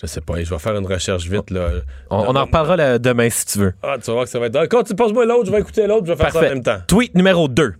Je 0.00 0.06
sais 0.06 0.20
pas. 0.20 0.42
Je 0.42 0.48
vais 0.48 0.58
faire 0.58 0.76
une 0.76 0.86
recherche 0.86 1.26
vite, 1.26 1.50
là. 1.50 1.70
On, 2.10 2.18
on 2.28 2.36
en 2.36 2.44
reparlera 2.44 2.76
là, 2.76 2.98
demain 2.98 3.28
si 3.28 3.44
tu 3.44 3.58
veux. 3.58 3.74
Ah, 3.82 3.96
tu 3.98 4.06
vas 4.06 4.12
voir 4.14 4.24
que 4.24 4.30
ça 4.30 4.38
va 4.38 4.46
être. 4.46 4.66
Quand 4.68 4.82
tu 4.82 4.94
passes-moi 4.94 5.26
l'autre, 5.26 5.46
je 5.46 5.52
vais 5.52 5.60
écouter 5.60 5.86
l'autre, 5.86 6.06
je 6.06 6.12
vais 6.12 6.18
faire 6.18 6.32
ça 6.32 6.38
en 6.38 6.42
même 6.42 6.62
temps. 6.62 6.78
Tweet 6.86 7.14
numéro 7.14 7.48
2. 7.48 7.74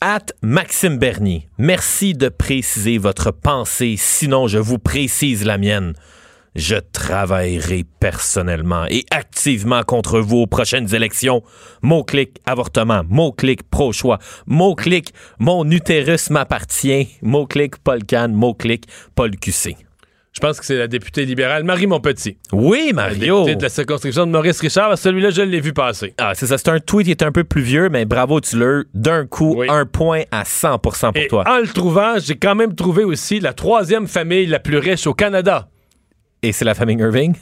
At 0.00 0.26
Maxime 0.42 0.98
Bernier. 0.98 1.48
Merci 1.58 2.14
de 2.14 2.28
préciser 2.28 2.98
votre 2.98 3.30
pensée, 3.30 3.94
sinon 3.96 4.46
je 4.46 4.58
vous 4.58 4.78
précise 4.78 5.44
la 5.44 5.58
mienne. 5.58 5.94
Je 6.54 6.76
travaillerai 6.76 7.84
personnellement 7.98 8.84
et 8.90 9.04
activement 9.10 9.82
contre 9.84 10.20
vous 10.20 10.38
aux 10.38 10.46
prochaines 10.46 10.94
élections. 10.94 11.42
Mot-clic 11.82 12.40
avortement, 12.46 13.02
mot-clic 13.08 13.62
pro-choix, 13.70 14.18
mot-clic 14.46 15.14
mon 15.38 15.68
utérus 15.70 16.30
m'appartient, 16.30 17.08
mot-clic 17.22 17.78
Paul 17.78 18.04
Cannes, 18.04 18.34
mot-clic 18.34 18.86
Paul 19.14 19.36
QC. 19.36 19.76
Je 20.32 20.40
pense 20.40 20.58
que 20.58 20.64
c'est 20.64 20.78
la 20.78 20.88
députée 20.88 21.26
libérale 21.26 21.62
Marie 21.62 21.86
Monpetit. 21.86 22.38
Oui, 22.52 22.86
La 22.88 22.94
Mario! 23.08 23.40
députée 23.40 23.56
de 23.56 23.62
la 23.62 23.68
circonscription 23.68 24.26
de 24.26 24.32
Maurice 24.32 24.60
Richard. 24.60 24.96
Celui-là, 24.96 25.28
je 25.30 25.42
l'ai 25.42 25.60
vu 25.60 25.74
passer. 25.74 26.14
Ah, 26.16 26.32
c'est 26.34 26.46
ça, 26.46 26.56
c'est 26.56 26.70
un 26.70 26.80
tweet 26.80 27.04
qui 27.04 27.10
est 27.10 27.22
un 27.22 27.32
peu 27.32 27.44
plus 27.44 27.60
vieux, 27.60 27.90
mais 27.90 28.06
bravo, 28.06 28.40
tu 28.40 28.58
l'as. 28.58 28.82
D'un 28.94 29.26
coup, 29.26 29.54
Oui. 29.58 29.66
un 29.68 29.84
point 29.84 30.22
à 30.30 30.44
100% 30.44 31.12
pour 31.12 31.22
Et 31.22 31.28
toi. 31.28 31.44
en 31.46 31.58
le 31.58 31.68
trouvant, 31.68 32.14
j'ai 32.18 32.36
quand 32.36 32.54
même 32.54 32.74
trouvé 32.74 33.04
aussi 33.04 33.40
la 33.40 33.52
troisième 33.52 34.06
famille 34.08 34.46
la 34.46 34.58
plus 34.58 34.78
riche 34.78 35.06
au 35.06 35.12
Canada. 35.12 35.68
Et 36.42 36.52
c'est 36.52 36.64
la 36.64 36.74
famille 36.74 36.96
Irving? 36.98 37.34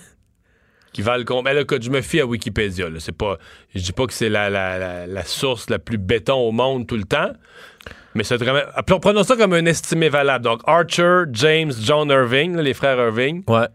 qui 0.93 1.03
valent 1.03 1.23
combien? 1.25 1.53
Là, 1.53 1.63
je 1.81 1.89
me 1.91 2.01
fie 2.01 2.19
à 2.19 2.27
Wikipédia. 2.27 2.89
Là. 2.91 2.99
C'est 2.99 3.17
pas, 3.17 3.39
je 3.77 3.81
dis 3.81 3.93
pas 3.93 4.07
que 4.07 4.13
c'est 4.13 4.29
la, 4.29 4.51
la, 4.51 4.77
la, 4.77 5.07
la 5.07 5.25
source 5.25 5.71
la 5.71 5.79
plus 5.79 5.99
béton 5.99 6.35
au 6.35 6.51
monde 6.51 6.89
tout 6.89 6.97
le 6.97 7.05
temps, 7.05 7.31
mais 8.15 8.25
c'est 8.25 8.37
vraiment. 8.37 8.61
Prenons 9.01 9.23
ça 9.23 9.37
comme 9.37 9.53
un 9.53 9.65
estimé 9.67 10.09
valable. 10.09 10.45
Donc, 10.45 10.61
Archer, 10.67 11.23
James, 11.33 11.73
John 11.81 12.09
Irving, 12.11 12.57
là, 12.57 12.63
les 12.63 12.75
frères 12.75 12.99
Irving. 12.99 13.43
Ouais. 13.49 13.67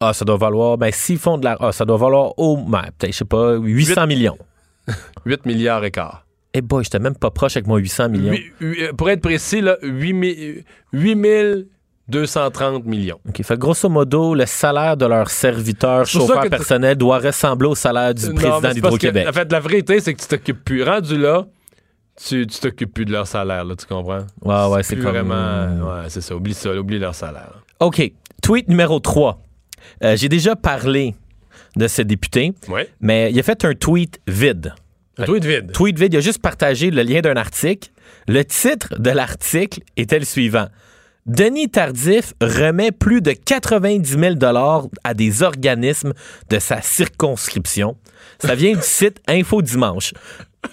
Ah, 0.00 0.12
ça 0.12 0.24
doit 0.24 0.36
valoir. 0.36 0.78
Ben, 0.78 0.90
s'ils 0.92 1.18
font 1.18 1.38
de 1.38 1.44
la. 1.44 1.56
Ah, 1.60 1.72
ça 1.72 1.84
doit 1.84 1.96
valoir 1.96 2.32
au. 2.38 2.56
Ben, 2.56 2.82
peut-être, 2.98 3.12
je 3.12 3.18
sais 3.18 3.24
pas, 3.24 3.54
800 3.56 4.06
millions. 4.06 4.38
8 5.26 5.46
milliards 5.46 5.84
et 5.84 5.90
quart. 5.90 6.26
Eh 6.54 6.60
boy, 6.60 6.82
j'étais 6.84 6.98
même 6.98 7.14
pas 7.14 7.30
proche 7.30 7.56
avec 7.56 7.66
mon 7.66 7.76
800 7.76 8.08
millions. 8.08 8.36
Euh, 8.62 8.92
pour 8.92 9.08
être 9.08 9.22
précis, 9.22 9.60
là, 9.60 9.76
8 9.82 10.12
mi- 10.12 10.64
8230 10.92 12.84
millions. 12.84 13.18
OK. 13.28 13.42
Fait 13.42 13.54
que 13.54 13.60
grosso 13.60 13.88
modo, 13.88 14.34
le 14.34 14.46
salaire 14.46 14.96
de 14.96 15.06
leur 15.06 15.30
serviteur, 15.30 16.06
C'est 16.06 16.18
pour 16.18 16.26
ça 16.26 16.34
chauffeur 16.34 16.42
que 16.42 16.48
tu- 16.48 16.56
personnel, 16.56 16.96
doit 16.96 17.18
ressembler 17.18 17.68
au 17.68 17.74
salaire 17.74 18.14
du 18.14 18.26
Non, 18.28 18.34
président 18.34 18.60
d'Hydro-Québec. 18.72 19.26
En 19.28 19.32
fait, 19.32 19.50
la 19.50 19.60
vérité, 19.60 20.00
c'est 20.00 20.14
que 20.14 20.20
tu 20.20 20.26
t'occupes 20.28 20.64
plus. 20.64 20.82
Rendu 20.82 21.16
là, 21.16 21.46
tu 22.16 22.46
t'occupes 22.46 22.92
plus 22.92 23.04
de 23.04 23.12
leur 23.12 23.26
salaire, 23.26 23.64
là, 23.64 23.74
tu 23.76 23.86
comprends? 23.86 24.26
Ouais, 24.42 24.66
ouais, 24.74 24.82
c'est 24.82 24.96
plus 24.96 25.04
comme. 25.04 25.12
vraiment. 25.12 25.86
Ouais, 26.02 26.04
c'est 26.08 26.20
ça. 26.20 26.36
Oublie 26.36 26.54
ça, 26.54 26.72
oublie 26.74 26.98
leur 26.98 27.14
salaire. 27.14 27.62
OK. 27.80 28.12
Tweet 28.42 28.68
numéro 28.68 28.98
3. 29.00 29.40
Euh, 30.04 30.16
J'ai 30.16 30.28
déjà 30.28 30.54
parlé 30.56 31.14
de 31.76 31.88
ce 31.88 32.02
député, 32.02 32.52
Ouais. 32.68 32.88
mais 33.00 33.30
il 33.32 33.38
a 33.40 33.42
fait 33.42 33.64
un 33.64 33.74
tweet 33.74 34.20
vide. 34.26 34.74
Un 35.18 35.24
tweet 35.24 35.44
vide. 35.44 35.72
Tweet 35.72 35.98
vide, 35.98 36.14
il 36.14 36.16
a 36.18 36.20
juste 36.20 36.40
partagé 36.40 36.90
le 36.90 37.02
lien 37.02 37.20
d'un 37.20 37.36
article. 37.36 37.90
Le 38.28 38.42
titre 38.44 38.98
de 38.98 39.10
l'article 39.10 39.80
était 39.96 40.18
le 40.18 40.24
suivant. 40.24 40.66
Denis 41.26 41.70
Tardif 41.70 42.34
remet 42.40 42.90
plus 42.90 43.20
de 43.22 43.32
90 43.32 44.18
000 44.18 44.34
à 45.04 45.14
des 45.14 45.42
organismes 45.42 46.12
de 46.50 46.58
sa 46.58 46.82
circonscription. 46.82 47.96
Ça 48.40 48.54
vient 48.54 48.72
du 48.74 48.82
site 48.82 49.20
Info 49.28 49.62
Dimanche. 49.62 50.14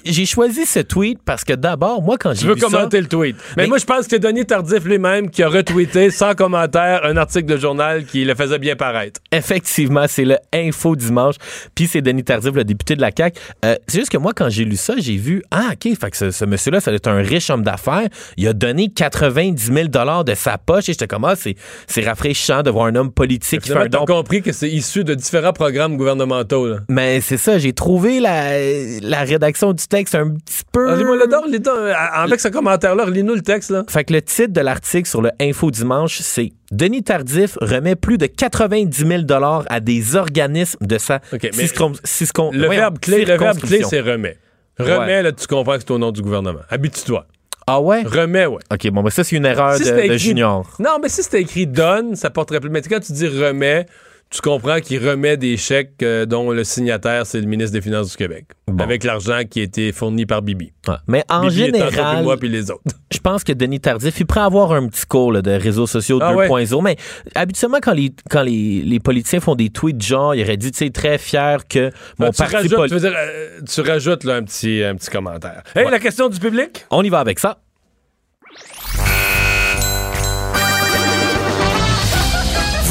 J'ai 0.05 0.25
choisi 0.25 0.65
ce 0.65 0.79
tweet 0.79 1.19
parce 1.25 1.43
que 1.43 1.53
d'abord, 1.53 2.01
moi, 2.03 2.17
quand 2.19 2.33
j'ai 2.33 2.47
veux 2.47 2.53
vu 2.53 2.61
ça... 2.61 2.67
commenter 2.67 3.01
le 3.01 3.07
tweet. 3.07 3.35
Mais, 3.57 3.63
Mais- 3.63 3.67
moi, 3.69 3.77
je 3.79 3.85
pense 3.85 4.01
que 4.05 4.11
c'est 4.11 4.19
Denis 4.19 4.45
Tardif 4.45 4.85
lui-même 4.85 5.29
qui 5.29 5.41
a 5.43 5.49
retweeté 5.49 6.11
sans 6.11 6.35
commentaire 6.35 7.01
un 7.03 7.17
article 7.17 7.45
de 7.47 7.57
journal 7.57 8.05
qui 8.05 8.23
le 8.23 8.35
faisait 8.35 8.59
bien 8.59 8.75
paraître. 8.75 9.19
Effectivement, 9.31 10.05
c'est 10.07 10.25
le 10.25 10.37
Info 10.53 10.95
Dimanche. 10.95 11.35
Puis 11.73 11.87
c'est 11.87 12.01
Denis 12.01 12.23
Tardif, 12.23 12.53
le 12.53 12.63
député 12.63 12.95
de 12.95 13.01
la 13.01 13.09
CAQ. 13.15 13.39
Euh, 13.65 13.75
c'est 13.87 13.99
juste 13.99 14.11
que 14.11 14.17
moi, 14.17 14.33
quand 14.35 14.49
j'ai 14.49 14.63
lu 14.63 14.75
ça, 14.75 14.93
j'ai 14.97 15.17
vu, 15.17 15.41
ah, 15.51 15.71
OK, 15.73 15.97
fait 15.99 16.11
que 16.11 16.17
ce, 16.17 16.31
ce 16.31 16.45
monsieur-là, 16.45 16.79
ça 16.81 16.91
doit 16.91 16.97
être 16.97 17.07
un 17.07 17.21
riche 17.21 17.49
homme 17.49 17.63
d'affaires. 17.63 18.07
Il 18.37 18.47
a 18.47 18.53
donné 18.53 18.89
90 18.89 19.73
000 19.73 19.87
de 20.23 20.33
sa 20.35 20.57
poche. 20.59 20.87
Et 20.89 20.93
j'étais 20.93 21.07
comme, 21.07 21.25
ah, 21.25 21.35
c'est, 21.35 21.55
c'est 21.87 22.05
rafraîchissant 22.07 22.61
de 22.61 22.69
voir 22.69 22.85
un 22.85 22.95
homme 22.95 23.11
politique 23.11 23.61
qui 23.61 23.69
fait 23.69 23.75
un 23.77 23.87
don. 23.87 24.05
compris 24.05 24.43
que 24.43 24.51
c'est 24.51 24.69
issu 24.69 25.03
de 25.03 25.15
différents 25.15 25.53
programmes 25.53 25.97
gouvernementaux. 25.97 26.67
là. 26.67 26.77
Mais 26.89 27.21
c'est 27.21 27.37
ça, 27.37 27.57
j'ai 27.57 27.73
trouvé 27.73 28.19
la, 28.19 28.51
la 29.01 29.21
rédaction 29.23 29.73
du 29.79 29.87
texte 29.87 30.15
un 30.15 30.29
petit 30.31 30.63
peu. 30.71 30.89
Ah, 30.89 30.95
Lis-moi 30.95 31.15
le 31.17 31.27
d'or, 31.27 31.45
euh, 31.77 31.93
avec 32.13 32.39
ce 32.39 32.47
commentaire-là, 32.47 33.05
lis-nous 33.09 33.35
le 33.35 33.41
texte, 33.41 33.69
là. 33.71 33.83
Fait 33.89 34.03
que 34.03 34.13
le 34.13 34.21
titre 34.21 34.53
de 34.53 34.61
l'article 34.61 35.07
sur 35.09 35.21
le 35.21 35.31
Info 35.41 35.71
Dimanche, 35.71 36.19
c'est 36.21 36.51
Denis 36.71 37.03
Tardif 37.03 37.57
remet 37.61 37.95
plus 37.95 38.17
de 38.17 38.25
90 38.27 39.05
000 39.07 39.21
à 39.69 39.79
des 39.79 40.15
organismes 40.15 40.77
de 40.85 40.97
sa 40.97 41.19
mais 41.31 41.39
ciscom- 41.49 42.51
Le 42.53 42.65
voyons, 42.65 42.81
verbe 42.81 42.99
clé, 42.99 43.25
le 43.25 43.37
verbe 43.37 43.59
clé, 43.59 43.81
c'est 43.89 44.01
remet. 44.01 44.37
Remet, 44.77 45.23
là, 45.23 45.31
tu 45.31 45.45
comprends 45.47 45.73
que 45.75 45.79
c'est 45.81 45.91
au 45.91 45.97
nom 45.97 46.11
du 46.11 46.21
gouvernement. 46.21 46.61
Habitue-toi. 46.69 47.25
Ah 47.67 47.79
ouais? 47.79 48.01
Remets, 48.03 48.47
ouais. 48.47 48.61
OK, 48.73 48.89
bon, 48.89 49.03
ben 49.03 49.09
ça, 49.11 49.23
c'est 49.23 49.35
une 49.35 49.45
erreur 49.45 49.75
Si 49.75 49.83
de, 49.83 50.17
junior. 50.17 50.75
Non, 50.79 50.97
mais 51.01 51.09
si 51.09 51.21
c'était 51.21 51.41
écrit 51.41 51.67
donne, 51.67 52.15
ça 52.15 52.29
porterait 52.31 52.59
plus. 52.59 52.69
Mais 52.71 52.81
quand 52.81 52.99
tu 52.99 53.11
dis 53.13 53.27
remet, 53.27 53.85
tu 54.31 54.41
comprends 54.41 54.79
qu'il 54.79 55.05
remet 55.07 55.37
des 55.37 55.57
chèques 55.57 56.03
euh, 56.03 56.25
dont 56.25 56.51
le 56.51 56.63
signataire, 56.63 57.25
c'est 57.25 57.41
le 57.41 57.47
ministre 57.47 57.73
des 57.73 57.81
Finances 57.81 58.11
du 58.11 58.15
Québec. 58.17 58.45
Bon. 58.67 58.83
Avec 58.83 59.03
l'argent 59.03 59.41
qui 59.49 59.59
a 59.59 59.63
été 59.63 59.91
fourni 59.91 60.25
par 60.27 60.43
Bibi. 60.43 60.71
Ouais. 60.87 60.93
Mais 61.07 61.23
en 61.29 61.41
Bibi 61.41 61.55
général, 61.55 62.23
moi, 62.23 62.37
puis 62.37 62.47
les 62.47 62.69
autres. 62.69 62.83
je 63.11 63.17
pense 63.17 63.43
que 63.43 63.53
Denis 63.53 63.79
Tardif, 63.79 64.19
il 64.19 64.25
pourrait 64.27 64.41
avoir 64.41 64.71
un 64.73 64.87
petit 64.87 65.05
cours 65.07 65.31
là, 65.31 65.41
de 65.41 65.51
réseaux 65.51 65.87
sociaux 65.87 66.19
Ah 66.21 66.33
2.0. 66.33 66.83
Mais 66.83 66.95
habituellement, 67.33 67.79
quand, 67.81 67.93
les, 67.93 68.11
quand 68.29 68.43
les, 68.43 68.81
les 68.83 68.99
politiciens 68.99 69.39
font 69.39 69.55
des 69.55 69.69
tweets 69.71 70.01
genre, 70.01 70.35
il 70.35 70.43
aurait 70.43 70.57
dit, 70.57 70.71
tu 70.71 70.77
sais, 70.77 70.89
très 70.91 71.17
fier 71.17 71.67
que 71.67 71.89
mon 72.19 72.27
Ah, 72.27 72.31
tu 72.31 72.37
parti 72.37 72.55
rajoutes, 72.55 72.75
poli- 72.75 72.89
tu, 72.89 72.95
veux 72.95 73.09
dire, 73.09 73.17
euh, 73.17 73.59
tu 73.67 73.81
rajoutes 73.81 74.23
là, 74.25 74.35
un, 74.35 74.43
petit, 74.43 74.83
un 74.83 74.95
petit 74.95 75.09
commentaire. 75.09 75.63
Hey, 75.75 75.85
Ouais. 75.85 75.91
la 75.91 75.99
question 75.99 76.29
du 76.29 76.37
public? 76.39 76.85
On 76.91 77.01
y 77.03 77.09
va 77.09 77.19
avec 77.19 77.39
ça. 77.39 77.57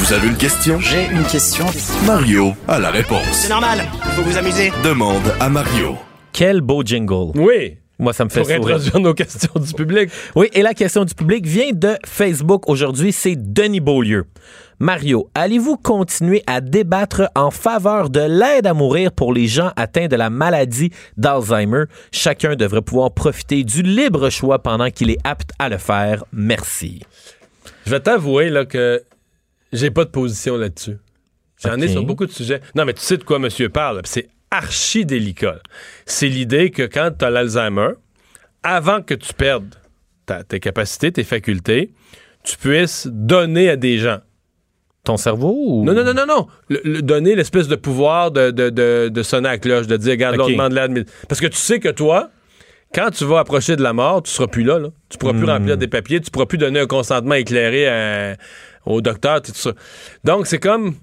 Vous 0.09 0.15
avez 0.15 0.27
une 0.29 0.37
question? 0.37 0.79
J'ai 0.79 1.05
une 1.11 1.23
question. 1.25 1.67
Mario 2.07 2.53
a 2.67 2.79
la 2.79 2.89
réponse. 2.89 3.27
C'est 3.31 3.49
normal, 3.49 3.81
il 4.05 4.11
faut 4.13 4.23
vous 4.23 4.37
amuser. 4.39 4.71
Demande 4.83 5.21
à 5.39 5.49
Mario. 5.49 5.97
Quel 6.33 6.61
beau 6.61 6.81
jingle. 6.83 7.31
Oui. 7.35 7.77
Moi, 7.99 8.11
ça 8.13 8.25
me 8.25 8.29
fait 8.31 8.39
Pour 8.39 8.49
sourire. 8.49 8.77
introduire 8.77 8.99
nos 9.01 9.13
questions 9.13 9.51
du 9.53 9.71
public. 9.71 10.09
Oui, 10.35 10.49
et 10.53 10.63
la 10.63 10.73
question 10.73 11.05
du 11.05 11.13
public 11.13 11.45
vient 11.45 11.69
de 11.73 11.95
Facebook. 12.07 12.67
Aujourd'hui, 12.67 13.11
c'est 13.11 13.35
Denis 13.35 13.81
Beaulieu. 13.81 14.25
Mario, 14.79 15.29
allez-vous 15.35 15.77
continuer 15.77 16.41
à 16.47 16.59
débattre 16.59 17.29
en 17.35 17.51
faveur 17.51 18.09
de 18.09 18.21
l'aide 18.21 18.65
à 18.65 18.73
mourir 18.73 19.11
pour 19.11 19.31
les 19.31 19.45
gens 19.45 19.73
atteints 19.75 20.07
de 20.07 20.15
la 20.15 20.31
maladie 20.31 20.89
d'Alzheimer? 21.17 21.83
Chacun 22.11 22.55
devrait 22.55 22.81
pouvoir 22.81 23.11
profiter 23.13 23.63
du 23.63 23.83
libre 23.83 24.31
choix 24.31 24.57
pendant 24.57 24.89
qu'il 24.89 25.11
est 25.11 25.19
apte 25.23 25.51
à 25.59 25.69
le 25.69 25.77
faire. 25.77 26.23
Merci. 26.33 27.03
Je 27.85 27.91
vais 27.91 27.99
t'avouer 27.99 28.49
là, 28.49 28.65
que 28.65 29.03
j'ai 29.73 29.91
pas 29.91 30.05
de 30.05 30.09
position 30.09 30.57
là-dessus. 30.57 30.97
J'en 31.63 31.79
ai 31.81 31.87
sur 31.89 32.03
beaucoup 32.03 32.25
de 32.25 32.31
sujets. 32.31 32.61
Non, 32.75 32.85
mais 32.85 32.93
tu 32.93 33.01
sais 33.01 33.17
de 33.17 33.23
quoi 33.23 33.37
monsieur 33.39 33.67
parle. 33.69 34.01
C'est 34.05 34.29
archi 34.49 35.05
délicat. 35.05 35.59
C'est 36.05 36.27
l'idée 36.29 36.71
que 36.71 36.83
quand 36.83 37.11
tu 37.19 37.25
as 37.25 37.29
l'Alzheimer, 37.29 37.89
avant 38.63 39.01
que 39.01 39.13
tu 39.13 39.33
perdes 39.33 39.75
ta- 40.25 40.43
tes 40.43 40.59
capacités, 40.59 41.11
tes 41.11 41.23
facultés, 41.25 41.91
tu 42.43 42.57
puisses 42.57 43.07
donner 43.11 43.69
à 43.69 43.75
des 43.75 43.97
gens. 43.97 44.19
Ton 45.03 45.17
cerveau 45.17 45.53
ou... 45.65 45.83
Non, 45.85 45.93
non, 45.93 46.03
non, 46.03 46.13
non, 46.13 46.25
non. 46.25 46.47
Le, 46.69 46.81
le- 46.83 47.01
donner 47.01 47.35
l'espèce 47.35 47.67
de 47.67 47.75
pouvoir 47.75 48.31
de, 48.31 48.51
de, 48.51 48.69
de, 48.69 49.09
de 49.09 49.23
sonner 49.23 49.49
à 49.49 49.51
la 49.53 49.57
cloche, 49.57 49.87
de 49.87 49.97
dire, 49.97 50.11
regarde, 50.11 50.35
là, 50.37 50.43
on 50.45 50.49
demande 50.49 51.05
Parce 51.27 51.41
que 51.41 51.47
tu 51.47 51.57
sais 51.57 51.79
que 51.79 51.89
toi, 51.89 52.29
quand 52.93 53.09
tu 53.11 53.23
vas 53.25 53.39
approcher 53.39 53.75
de 53.75 53.81
la 53.83 53.93
mort, 53.93 54.23
tu 54.23 54.31
seras 54.31 54.47
plus 54.47 54.63
là. 54.63 54.77
là. 54.79 54.89
Tu 55.09 55.17
pourras 55.17 55.33
plus 55.33 55.43
Hmm. 55.43 55.49
remplir 55.49 55.77
des 55.77 55.87
papiers, 55.87 56.19
tu 56.21 56.31
pourras 56.31 56.45
plus 56.47 56.57
donner 56.57 56.79
un 56.79 56.87
consentement 56.87 57.35
éclairé 57.35 57.87
à- 57.87 58.35
au 58.85 59.01
docteur, 59.01 59.41
tout 59.41 59.51
ça. 59.53 59.71
Donc, 60.23 60.47
c'est 60.47 60.59
comme 60.59 60.95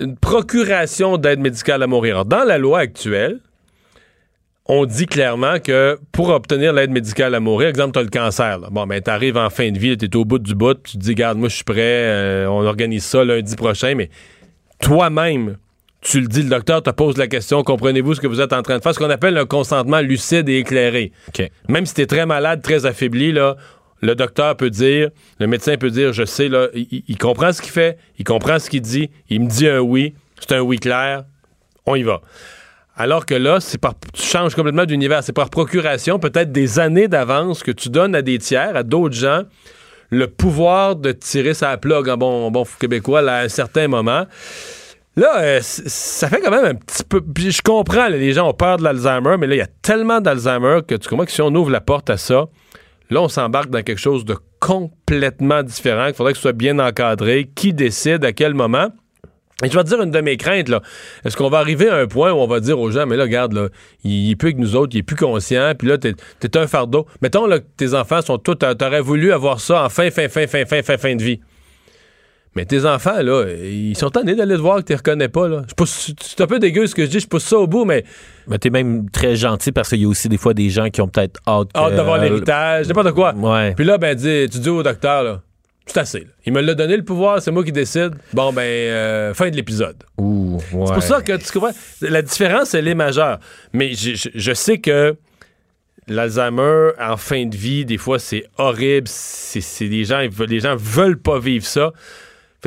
une 0.00 0.16
procuration 0.16 1.16
d'aide 1.16 1.40
médicale 1.40 1.82
à 1.82 1.86
mourir. 1.86 2.14
Alors, 2.14 2.24
dans 2.24 2.44
la 2.44 2.58
loi 2.58 2.80
actuelle, 2.80 3.40
on 4.66 4.86
dit 4.86 5.06
clairement 5.06 5.58
que 5.60 5.98
pour 6.12 6.30
obtenir 6.30 6.72
l'aide 6.72 6.90
médicale 6.90 7.34
à 7.34 7.40
mourir, 7.40 7.68
exemple, 7.68 7.92
tu 7.92 7.98
as 7.98 8.02
le 8.02 8.08
cancer. 8.08 8.58
là. 8.58 8.68
Bon, 8.70 8.86
ben, 8.86 9.00
tu 9.00 9.10
arrives 9.10 9.36
en 9.36 9.50
fin 9.50 9.70
de 9.70 9.78
vie, 9.78 9.96
tu 9.96 10.06
es 10.06 10.16
au 10.16 10.24
bout 10.24 10.38
du 10.38 10.54
bout, 10.54 10.74
tu 10.82 10.96
te 10.96 11.02
dis, 11.02 11.14
garde, 11.14 11.38
moi, 11.38 11.48
je 11.48 11.56
suis 11.56 11.64
prêt, 11.64 11.76
euh, 11.78 12.46
on 12.48 12.64
organise 12.64 13.04
ça 13.04 13.24
lundi 13.24 13.56
prochain, 13.56 13.94
mais 13.94 14.08
toi-même, 14.80 15.58
tu 16.00 16.20
le 16.20 16.28
dis, 16.28 16.42
le 16.42 16.48
docteur 16.48 16.82
te 16.82 16.90
pose 16.90 17.18
la 17.18 17.26
question, 17.26 17.62
comprenez-vous 17.62 18.14
ce 18.14 18.20
que 18.20 18.26
vous 18.26 18.40
êtes 18.40 18.52
en 18.52 18.62
train 18.62 18.78
de 18.78 18.82
faire, 18.82 18.94
ce 18.94 18.98
qu'on 18.98 19.10
appelle 19.10 19.36
un 19.36 19.46
consentement 19.46 20.00
lucide 20.00 20.48
et 20.48 20.58
éclairé. 20.58 21.12
OK. 21.28 21.50
Même 21.68 21.84
si 21.84 21.94
tu 21.94 22.00
es 22.00 22.06
très 22.06 22.24
malade, 22.24 22.62
très 22.62 22.86
affaibli, 22.86 23.32
là, 23.32 23.56
le 24.04 24.14
docteur 24.14 24.56
peut 24.56 24.70
dire, 24.70 25.10
le 25.40 25.46
médecin 25.46 25.76
peut 25.76 25.90
dire, 25.90 26.12
je 26.12 26.24
sais, 26.24 26.48
là, 26.48 26.68
il, 26.74 27.16
comprend 27.18 27.52
ce 27.52 27.62
qu'il 27.62 27.72
fait, 27.72 27.98
il 28.18 28.24
comprend 28.24 28.58
ce 28.58 28.68
qu'il 28.68 28.82
dit, 28.82 29.10
il 29.30 29.40
me 29.40 29.48
dit 29.48 29.66
un 29.66 29.80
oui, 29.80 30.14
c'est 30.38 30.52
un 30.52 30.60
oui 30.60 30.78
clair, 30.78 31.24
on 31.86 31.94
y 31.94 32.02
va. 32.02 32.20
Alors 32.96 33.24
que 33.24 33.34
là, 33.34 33.60
c'est 33.60 33.78
par, 33.78 33.94
tu 34.12 34.22
changes 34.22 34.54
complètement 34.54 34.84
d'univers. 34.84 35.24
C'est 35.24 35.32
par 35.32 35.50
procuration, 35.50 36.18
peut-être 36.18 36.52
des 36.52 36.78
années 36.78 37.08
d'avance 37.08 37.62
que 37.62 37.72
tu 37.72 37.88
donnes 37.88 38.14
à 38.14 38.22
des 38.22 38.38
tiers, 38.38 38.76
à 38.76 38.82
d'autres 38.82 39.16
gens, 39.16 39.42
le 40.10 40.28
pouvoir 40.28 40.94
de 40.94 41.10
tirer 41.10 41.54
sa 41.54 41.76
plug 41.76 42.08
en 42.08 42.16
bon, 42.16 42.50
bon 42.50 42.64
québécois 42.78 43.28
à 43.28 43.40
un 43.40 43.48
certain 43.48 43.88
moment. 43.88 44.26
Là, 45.16 45.40
euh, 45.40 45.60
ça 45.62 46.28
fait 46.28 46.40
quand 46.40 46.50
même 46.50 46.64
un 46.64 46.74
petit 46.74 47.04
peu. 47.04 47.20
Puis 47.20 47.52
je 47.52 47.62
comprends, 47.62 48.08
les 48.08 48.32
gens 48.32 48.48
ont 48.48 48.54
peur 48.54 48.76
de 48.76 48.84
l'Alzheimer, 48.84 49.36
mais 49.38 49.46
là, 49.46 49.54
il 49.54 49.58
y 49.58 49.62
a 49.62 49.68
tellement 49.82 50.20
d'Alzheimer 50.20 50.80
que 50.86 50.94
tu 50.94 51.08
comprends 51.08 51.24
que 51.24 51.32
si 51.32 51.42
on 51.42 51.54
ouvre 51.54 51.70
la 51.70 51.80
porte 51.80 52.10
à 52.10 52.16
ça, 52.16 52.46
là, 53.10 53.22
on 53.22 53.28
s'embarque 53.28 53.70
dans 53.70 53.82
quelque 53.82 54.00
chose 54.00 54.24
de 54.24 54.36
complètement 54.60 55.62
différent. 55.62 56.06
Il 56.06 56.14
faudrait 56.14 56.32
que 56.32 56.38
ce 56.38 56.42
soit 56.42 56.52
bien 56.52 56.78
encadré. 56.78 57.50
Qui 57.54 57.72
décide 57.72 58.24
à 58.24 58.32
quel 58.32 58.54
moment? 58.54 58.88
Et 59.62 59.70
je 59.70 59.76
vais 59.76 59.84
te 59.84 59.88
dire 59.88 60.02
une 60.02 60.10
de 60.10 60.20
mes 60.20 60.36
craintes, 60.36 60.68
là. 60.68 60.82
Est-ce 61.24 61.36
qu'on 61.36 61.48
va 61.48 61.58
arriver 61.58 61.88
à 61.88 61.96
un 61.96 62.06
point 62.06 62.32
où 62.32 62.36
on 62.36 62.46
va 62.46 62.58
dire 62.58 62.78
aux 62.78 62.90
gens, 62.90 63.06
mais 63.06 63.16
là, 63.16 63.22
regarde, 63.22 63.52
là, 63.52 63.68
il, 64.02 64.30
est 64.32 64.36
plus 64.36 64.52
que 64.52 64.58
nous 64.58 64.74
autres, 64.74 64.94
il 64.96 64.98
est 64.98 65.02
plus 65.04 65.16
conscient, 65.16 65.74
puis 65.78 65.86
là, 65.86 65.96
t'es, 65.96 66.14
un 66.58 66.66
fardeau. 66.66 67.06
Mettons, 67.22 67.46
là, 67.46 67.60
que 67.60 67.64
tes 67.76 67.94
enfants 67.94 68.20
sont 68.20 68.38
tous, 68.38 68.56
t'a- 68.56 68.74
t'aurais 68.74 69.00
voulu 69.00 69.32
avoir 69.32 69.60
ça 69.60 69.84
en 69.84 69.88
fin, 69.88 70.10
fin, 70.10 70.28
fin, 70.28 70.48
fin, 70.48 70.64
fin, 70.64 70.82
fin, 70.82 70.98
fin 70.98 71.14
de 71.14 71.22
vie. 71.22 71.40
Mais 72.56 72.64
tes 72.64 72.84
enfants, 72.86 73.20
là, 73.20 73.46
ils 73.52 73.96
sont 73.96 74.10
tannés 74.10 74.34
d'aller 74.36 74.54
te 74.54 74.60
voir 74.60 74.76
que 74.78 74.82
tu 74.84 74.92
les 74.92 74.96
reconnais 74.96 75.28
pas, 75.28 75.48
là. 75.48 75.62
Je 75.68 75.74
pousse- 75.74 76.12
C'est 76.20 76.40
un 76.40 76.46
peu 76.46 76.58
dégueu 76.60 76.86
ce 76.86 76.94
que 76.94 77.04
je 77.04 77.10
dis, 77.10 77.18
je 77.20 77.26
pousse 77.26 77.44
ça 77.44 77.58
au 77.58 77.66
bout, 77.66 77.84
mais 77.84 78.04
Mais 78.46 78.58
t'es 78.58 78.70
même 78.70 79.10
très 79.10 79.34
gentil 79.36 79.72
parce 79.72 79.88
qu'il 79.88 80.00
y 80.02 80.04
a 80.04 80.08
aussi 80.08 80.28
des 80.28 80.36
fois 80.38 80.54
des 80.54 80.70
gens 80.70 80.88
qui 80.90 81.00
ont 81.00 81.08
peut-être 81.08 81.40
hâte, 81.48 81.68
hâte 81.74 81.94
d'avoir 81.96 82.18
l'héritage, 82.18 82.86
n'importe 82.88 83.12
quoi. 83.12 83.34
Ouais. 83.34 83.74
Puis 83.74 83.84
là, 83.84 83.98
ben, 83.98 84.14
dis- 84.14 84.48
tu 84.50 84.58
dis 84.58 84.68
au 84.68 84.82
docteur, 84.84 85.22
là, 85.24 85.42
c'est 85.86 85.98
assez, 85.98 86.20
là. 86.20 86.26
Il 86.46 86.52
me 86.52 86.60
l'a 86.60 86.74
donné 86.74 86.96
le 86.96 87.02
pouvoir, 87.04 87.42
c'est 87.42 87.50
moi 87.50 87.64
qui 87.64 87.72
décide. 87.72 88.12
Bon, 88.32 88.52
ben, 88.52 88.62
euh, 88.62 89.34
fin 89.34 89.50
de 89.50 89.56
l'épisode. 89.56 89.96
Ouh, 90.18 90.58
ouais. 90.72 90.86
C'est 90.86 90.92
pour 90.94 91.02
ça 91.02 91.22
que 91.22 91.32
tu 91.36 91.52
comprends. 91.52 91.72
La 92.02 92.22
différence, 92.22 92.72
elle 92.74 92.86
est 92.86 92.94
majeure. 92.94 93.38
Mais 93.72 93.94
je, 93.94 94.14
je- 94.14 94.28
je 94.34 94.52
sais 94.54 94.78
que 94.78 95.16
l'Alzheimer 96.06 96.90
en 97.00 97.16
fin 97.16 97.46
de 97.46 97.56
vie, 97.56 97.84
des 97.84 97.98
fois, 97.98 98.18
c'est 98.18 98.44
horrible. 98.58 99.08
C'est, 99.08 99.60
c'est 99.60 99.88
des 99.88 100.04
gens, 100.04 100.20
les 100.46 100.60
gens 100.60 100.76
veulent 100.76 101.18
pas 101.20 101.38
vivre 101.38 101.64
ça. 101.64 101.92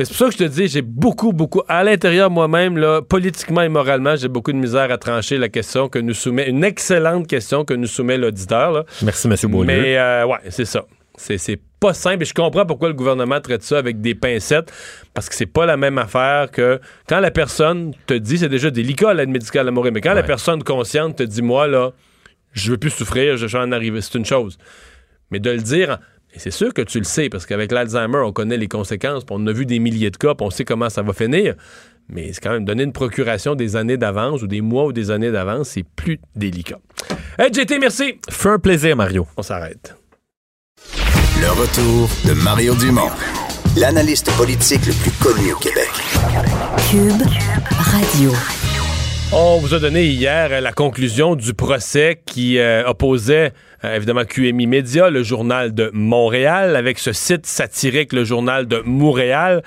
C'est 0.04 0.08
pour 0.08 0.16
ça 0.16 0.24
que 0.26 0.32
je 0.32 0.38
te 0.38 0.44
dis, 0.44 0.68
j'ai 0.68 0.82
beaucoup, 0.82 1.32
beaucoup, 1.32 1.62
à 1.68 1.82
l'intérieur 1.82 2.30
moi-même, 2.30 2.76
là, 2.76 3.02
politiquement 3.02 3.62
et 3.62 3.68
moralement, 3.68 4.16
j'ai 4.16 4.28
beaucoup 4.28 4.52
de 4.52 4.58
misère 4.58 4.90
à 4.90 4.98
trancher 4.98 5.38
la 5.38 5.48
question 5.48 5.88
que 5.88 5.98
nous 5.98 6.14
soumet, 6.14 6.48
une 6.48 6.64
excellente 6.64 7.26
question 7.26 7.64
que 7.64 7.74
nous 7.74 7.86
soumet 7.86 8.16
l'auditeur. 8.16 8.72
là. 8.72 8.84
Merci, 9.02 9.28
M. 9.28 9.34
Beaulieu. 9.50 9.66
Mais 9.66 9.98
euh, 9.98 10.26
ouais, 10.26 10.38
c'est 10.50 10.64
ça. 10.64 10.84
C'est, 11.16 11.36
c'est 11.38 11.58
pas 11.80 11.94
simple 11.94 12.22
et 12.22 12.26
je 12.26 12.34
comprends 12.34 12.64
pourquoi 12.64 12.88
le 12.88 12.94
gouvernement 12.94 13.40
traite 13.40 13.64
ça 13.64 13.78
avec 13.78 14.00
des 14.00 14.14
pincettes 14.14 14.72
parce 15.14 15.28
que 15.28 15.34
c'est 15.34 15.46
pas 15.46 15.66
la 15.66 15.76
même 15.76 15.98
affaire 15.98 16.50
que 16.50 16.80
quand 17.08 17.18
la 17.18 17.32
personne 17.32 17.92
te 18.06 18.14
dit, 18.14 18.38
c'est 18.38 18.48
déjà 18.48 18.70
délicat 18.70 19.14
l'aide 19.14 19.28
médicale 19.28 19.66
à 19.66 19.70
mourir, 19.72 19.92
mais 19.92 20.00
quand 20.00 20.14
la 20.14 20.22
personne 20.22 20.62
consciente 20.62 21.16
te 21.16 21.22
dit, 21.24 21.42
moi 21.42 21.66
là, 21.66 21.90
je 22.52 22.70
veux 22.70 22.78
plus 22.78 22.90
souffrir, 22.90 23.36
je 23.36 23.46
vais 23.46 23.58
en 23.58 23.72
arriver, 23.72 24.00
c'est 24.00 24.14
une 24.14 24.24
chose. 24.24 24.58
Mais 25.30 25.40
de 25.40 25.50
le 25.50 25.58
dire, 25.58 25.98
et 26.34 26.38
c'est 26.38 26.50
sûr 26.50 26.74
que 26.74 26.82
tu 26.82 26.98
le 26.98 27.04
sais 27.04 27.28
parce 27.28 27.46
qu'avec 27.46 27.72
l'Alzheimer, 27.72 28.18
on 28.18 28.32
connaît 28.32 28.56
les 28.56 28.68
conséquences, 28.68 29.24
puis 29.24 29.34
on 29.38 29.46
a 29.46 29.52
vu 29.52 29.66
des 29.66 29.78
milliers 29.78 30.10
de 30.10 30.16
cas, 30.16 30.34
puis 30.34 30.46
on 30.46 30.50
sait 30.50 30.64
comment 30.64 30.90
ça 30.90 31.02
va 31.02 31.12
finir. 31.12 31.54
Mais 32.08 32.32
c'est 32.32 32.40
quand 32.40 32.52
même 32.52 32.64
donner 32.64 32.84
une 32.84 32.92
procuration 32.92 33.54
des 33.54 33.76
années 33.76 33.96
d'avance 33.96 34.42
ou 34.42 34.46
des 34.46 34.60
mois 34.60 34.86
ou 34.86 34.92
des 34.92 35.10
années 35.10 35.30
d'avance, 35.30 35.70
c'est 35.70 35.84
plus 35.84 36.18
délicat. 36.36 36.78
Hey, 37.38 37.52
JT, 37.52 37.78
merci. 37.78 38.18
Fais 38.30 38.48
un 38.50 38.58
plaisir, 38.58 38.96
Mario. 38.96 39.26
On 39.36 39.42
s'arrête. 39.42 39.94
Le 41.40 41.50
retour 41.50 42.08
de 42.26 42.32
Mario 42.42 42.74
Dumont, 42.74 43.10
l'analyste 43.76 44.30
politique 44.36 44.86
le 44.86 44.92
plus 44.92 45.12
connu 45.12 45.52
au 45.52 45.56
Québec. 45.56 45.90
Cube 46.90 47.22
Radio. 47.78 48.32
On 49.30 49.58
vous 49.58 49.74
a 49.74 49.78
donné 49.78 50.06
hier 50.06 50.48
euh, 50.50 50.60
la 50.60 50.72
conclusion 50.72 51.36
du 51.36 51.52
procès 51.52 52.22
qui 52.24 52.58
euh, 52.58 52.88
opposait 52.88 53.52
euh, 53.84 53.94
évidemment 53.94 54.24
QMI 54.24 54.66
Média, 54.66 55.10
le 55.10 55.22
journal 55.22 55.74
de 55.74 55.90
Montréal, 55.92 56.74
avec 56.76 56.98
ce 56.98 57.12
site 57.12 57.44
satirique, 57.44 58.14
le 58.14 58.24
journal 58.24 58.66
de 58.66 58.80
Montréal. 58.86 59.62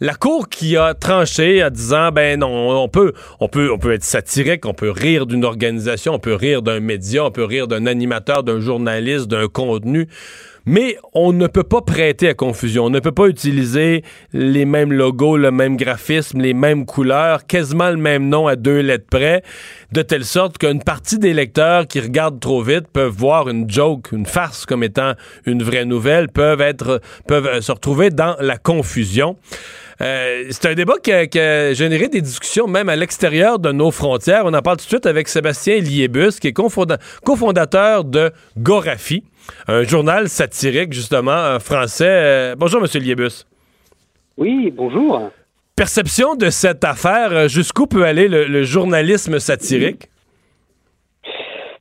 La 0.00 0.14
Cour 0.14 0.48
qui 0.48 0.78
a 0.78 0.94
tranché 0.94 1.62
en 1.62 1.68
disant 1.68 2.10
ben 2.10 2.40
non, 2.40 2.82
on 2.82 2.88
peut, 2.88 3.12
on 3.38 3.48
peut, 3.48 3.70
on 3.70 3.78
peut 3.78 3.92
être 3.92 4.02
satirique, 4.02 4.64
on 4.64 4.72
peut 4.72 4.90
rire 4.90 5.26
d'une 5.26 5.44
organisation, 5.44 6.14
on 6.14 6.18
peut 6.18 6.34
rire 6.34 6.62
d'un 6.62 6.80
média, 6.80 7.26
on 7.26 7.30
peut 7.30 7.44
rire 7.44 7.68
d'un 7.68 7.84
animateur, 7.84 8.42
d'un 8.42 8.60
journaliste, 8.60 9.28
d'un 9.28 9.46
contenu. 9.46 10.08
Mais 10.66 10.96
on 11.12 11.32
ne 11.32 11.46
peut 11.46 11.64
pas 11.64 11.80
prêter 11.80 12.28
à 12.28 12.34
confusion. 12.34 12.84
On 12.84 12.90
ne 12.90 13.00
peut 13.00 13.12
pas 13.12 13.26
utiliser 13.26 14.02
les 14.32 14.64
mêmes 14.64 14.92
logos, 14.92 15.36
le 15.36 15.50
même 15.50 15.76
graphisme, 15.76 16.40
les 16.40 16.54
mêmes 16.54 16.86
couleurs, 16.86 17.46
quasiment 17.46 17.90
le 17.90 17.96
même 17.96 18.28
nom 18.28 18.46
à 18.46 18.56
deux 18.56 18.80
lettres 18.80 19.06
près, 19.10 19.42
de 19.92 20.02
telle 20.02 20.24
sorte 20.24 20.58
qu'une 20.58 20.82
partie 20.82 21.18
des 21.18 21.34
lecteurs 21.34 21.86
qui 21.86 22.00
regardent 22.00 22.40
trop 22.40 22.62
vite 22.62 22.86
peuvent 22.92 23.12
voir 23.12 23.48
une 23.48 23.68
joke, 23.68 24.12
une 24.12 24.26
farce 24.26 24.66
comme 24.66 24.84
étant 24.84 25.12
une 25.46 25.62
vraie 25.62 25.84
nouvelle, 25.84 26.28
peuvent 26.28 26.60
être, 26.60 27.00
peuvent 27.26 27.60
se 27.60 27.72
retrouver 27.72 28.10
dans 28.10 28.36
la 28.40 28.56
confusion. 28.56 29.36
Euh, 30.00 30.44
c'est 30.50 30.66
un 30.66 30.74
débat 30.74 30.94
qui 31.02 31.12
a, 31.12 31.72
généré 31.74 32.08
des 32.08 32.20
discussions 32.20 32.66
même 32.66 32.88
à 32.88 32.96
l'extérieur 32.96 33.58
de 33.58 33.70
nos 33.70 33.90
frontières. 33.90 34.42
On 34.46 34.54
en 34.54 34.62
parle 34.62 34.78
tout 34.78 34.84
de 34.84 34.88
suite 34.88 35.06
avec 35.06 35.28
Sébastien 35.28 35.78
Liébus, 35.78 36.40
qui 36.40 36.48
est 36.48 36.52
cofondateur 36.52 38.04
de 38.04 38.32
Gorafi, 38.58 39.22
un 39.68 39.82
journal 39.84 40.28
satirique, 40.28 40.92
justement, 40.92 41.58
français. 41.60 42.06
Euh, 42.08 42.54
bonjour, 42.56 42.80
Monsieur 42.80 43.00
Liébus. 43.00 43.44
Oui, 44.36 44.72
bonjour. 44.74 45.30
Perception 45.76 46.34
de 46.34 46.50
cette 46.50 46.84
affaire, 46.84 47.32
euh, 47.32 47.48
jusqu'où 47.48 47.86
peut 47.86 48.04
aller 48.04 48.28
le, 48.28 48.62
journalisme 48.62 49.38
satirique? 49.38 50.08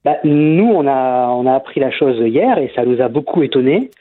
Bah, 0.04 0.18
nous, 0.24 0.72
on 0.74 0.88
a, 0.88 1.28
on 1.30 1.46
a 1.46 1.54
appris 1.54 1.80
la 1.80 1.92
chose 1.92 2.18
hier 2.20 2.58
et 2.58 2.72
ça 2.76 2.86
nous 2.86 3.02
a 3.02 3.08
beaucoup 3.08 3.44
étonnés, 3.44 3.92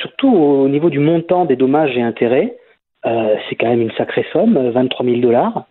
surtout 0.00 0.28
au 0.28 0.68
niveau 0.68 0.90
du 0.90 0.98
montant 0.98 1.44
des 1.46 1.56
dommages 1.56 1.96
et 1.96 2.02
intérêts. 2.02 2.56
Euh, 3.04 3.36
c'est 3.48 3.56
quand 3.56 3.68
même 3.68 3.82
une 3.82 3.92
sacrée 3.92 4.24
somme, 4.32 4.70
23 4.70 5.04
000 5.04 5.18
dollars. 5.18 5.64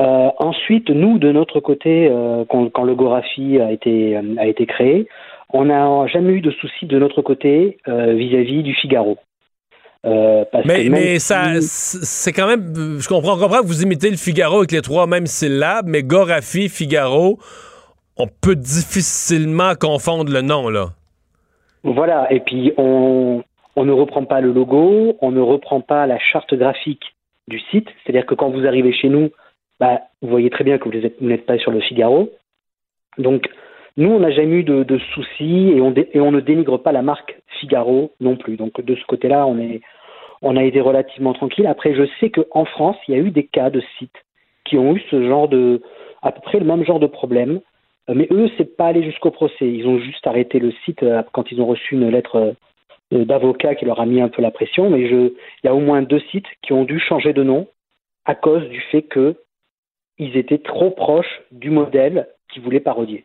Euh, 0.00 0.30
ensuite, 0.38 0.90
nous, 0.90 1.18
de 1.18 1.32
notre 1.32 1.60
côté, 1.60 2.08
euh, 2.10 2.44
quand, 2.48 2.84
le 2.84 2.94
Gorafi 2.94 3.60
a 3.60 3.72
été, 3.72 4.16
a 4.38 4.46
été 4.46 4.66
créé, 4.66 5.06
on 5.52 5.66
n'a 5.66 6.06
jamais 6.08 6.32
eu 6.32 6.40
de 6.40 6.50
soucis 6.50 6.86
de 6.86 6.98
notre 6.98 7.22
côté 7.22 7.78
vis-à-vis 7.86 8.62
du 8.62 8.74
Figaro. 8.74 9.18
mais, 10.04 10.88
mais 10.90 11.18
ça, 11.18 11.60
c'est 11.60 12.32
quand 12.32 12.46
même. 12.46 12.98
Je 13.00 13.08
comprends, 13.08 13.38
comprends 13.38 13.62
que 13.62 13.66
vous 13.66 13.82
imitez 13.82 14.10
le 14.10 14.16
Figaro 14.16 14.58
avec 14.58 14.72
les 14.72 14.82
trois 14.82 15.06
mêmes 15.06 15.26
syllabes, 15.26 15.86
mais 15.88 16.02
Gorafi, 16.02 16.68
Figaro, 16.68 17.38
on 18.16 18.26
peut 18.26 18.56
difficilement 18.56 19.74
confondre 19.74 20.32
le 20.32 20.42
nom, 20.42 20.68
là. 20.68 20.88
Voilà, 21.84 22.32
et 22.32 22.40
puis 22.40 22.72
on, 22.78 23.44
on 23.76 23.84
ne 23.84 23.92
reprend 23.92 24.24
pas 24.24 24.40
le 24.40 24.52
logo, 24.52 25.16
on 25.20 25.30
ne 25.30 25.40
reprend 25.40 25.80
pas 25.80 26.06
la 26.06 26.18
charte 26.18 26.54
graphique 26.54 27.14
du 27.46 27.60
site. 27.70 27.88
C'est-à-dire 28.02 28.26
que 28.26 28.34
quand 28.34 28.50
vous 28.50 28.66
arrivez 28.66 28.92
chez 28.92 29.08
nous, 29.08 29.30
bah, 29.78 30.00
vous 30.22 30.28
voyez 30.28 30.50
très 30.50 30.64
bien 30.64 30.78
que 30.78 30.88
vous 30.88 31.26
n'êtes 31.26 31.46
pas 31.46 31.58
sur 31.58 31.70
le 31.70 31.80
Figaro. 31.80 32.30
Donc, 33.18 33.46
nous, 33.96 34.10
on 34.10 34.20
n'a 34.20 34.30
jamais 34.30 34.56
eu 34.56 34.62
de, 34.62 34.98
soucis 35.14 35.72
et 35.74 35.80
on, 35.80 36.30
ne 36.30 36.40
dénigre 36.40 36.78
pas 36.78 36.92
la 36.92 37.02
marque 37.02 37.38
Figaro 37.60 38.12
non 38.20 38.36
plus. 38.36 38.56
Donc, 38.56 38.80
de 38.80 38.94
ce 38.94 39.04
côté-là, 39.06 39.46
on, 39.46 40.56
a 40.56 40.64
été 40.64 40.80
relativement 40.80 41.32
tranquille. 41.32 41.66
Après, 41.66 41.94
je 41.94 42.04
sais 42.20 42.30
qu'en 42.30 42.66
France, 42.66 42.96
il 43.08 43.14
y 43.14 43.18
a 43.18 43.20
eu 43.20 43.30
des 43.30 43.44
cas 43.44 43.70
de 43.70 43.82
sites 43.98 44.24
qui 44.64 44.76
ont 44.76 44.94
eu 44.94 45.02
ce 45.10 45.26
genre 45.26 45.48
de, 45.48 45.80
à 46.22 46.30
peu 46.30 46.40
près 46.42 46.58
le 46.58 46.66
même 46.66 46.84
genre 46.84 47.00
de 47.00 47.06
problème. 47.06 47.60
Mais 48.08 48.28
eux, 48.30 48.50
c'est 48.56 48.76
pas 48.76 48.86
allé 48.86 49.02
jusqu'au 49.02 49.30
procès. 49.30 49.66
Ils 49.66 49.86
ont 49.86 49.98
juste 49.98 50.26
arrêté 50.26 50.58
le 50.58 50.72
site 50.84 51.02
euh, 51.02 51.22
quand 51.32 51.50
ils 51.50 51.60
ont 51.60 51.66
reçu 51.66 51.94
une 51.94 52.08
lettre 52.08 52.54
euh, 53.12 53.24
d'avocats 53.24 53.74
qui 53.74 53.84
leur 53.84 53.98
a 53.98 54.06
mis 54.06 54.20
un 54.20 54.28
peu 54.28 54.42
la 54.42 54.50
pression, 54.50 54.90
mais 54.90 55.00
il 55.00 55.32
y 55.64 55.68
a 55.68 55.74
au 55.74 55.80
moins 55.80 56.02
deux 56.02 56.20
sites 56.30 56.46
qui 56.62 56.72
ont 56.72 56.84
dû 56.84 57.00
changer 57.00 57.32
de 57.32 57.42
nom 57.42 57.66
à 58.24 58.34
cause 58.34 58.68
du 58.68 58.80
fait 58.80 59.02
qu'ils 59.02 60.36
étaient 60.36 60.58
trop 60.58 60.90
proches 60.90 61.42
du 61.50 61.70
modèle 61.70 62.28
qu'ils 62.52 62.62
voulaient 62.62 62.80
parodier. 62.80 63.24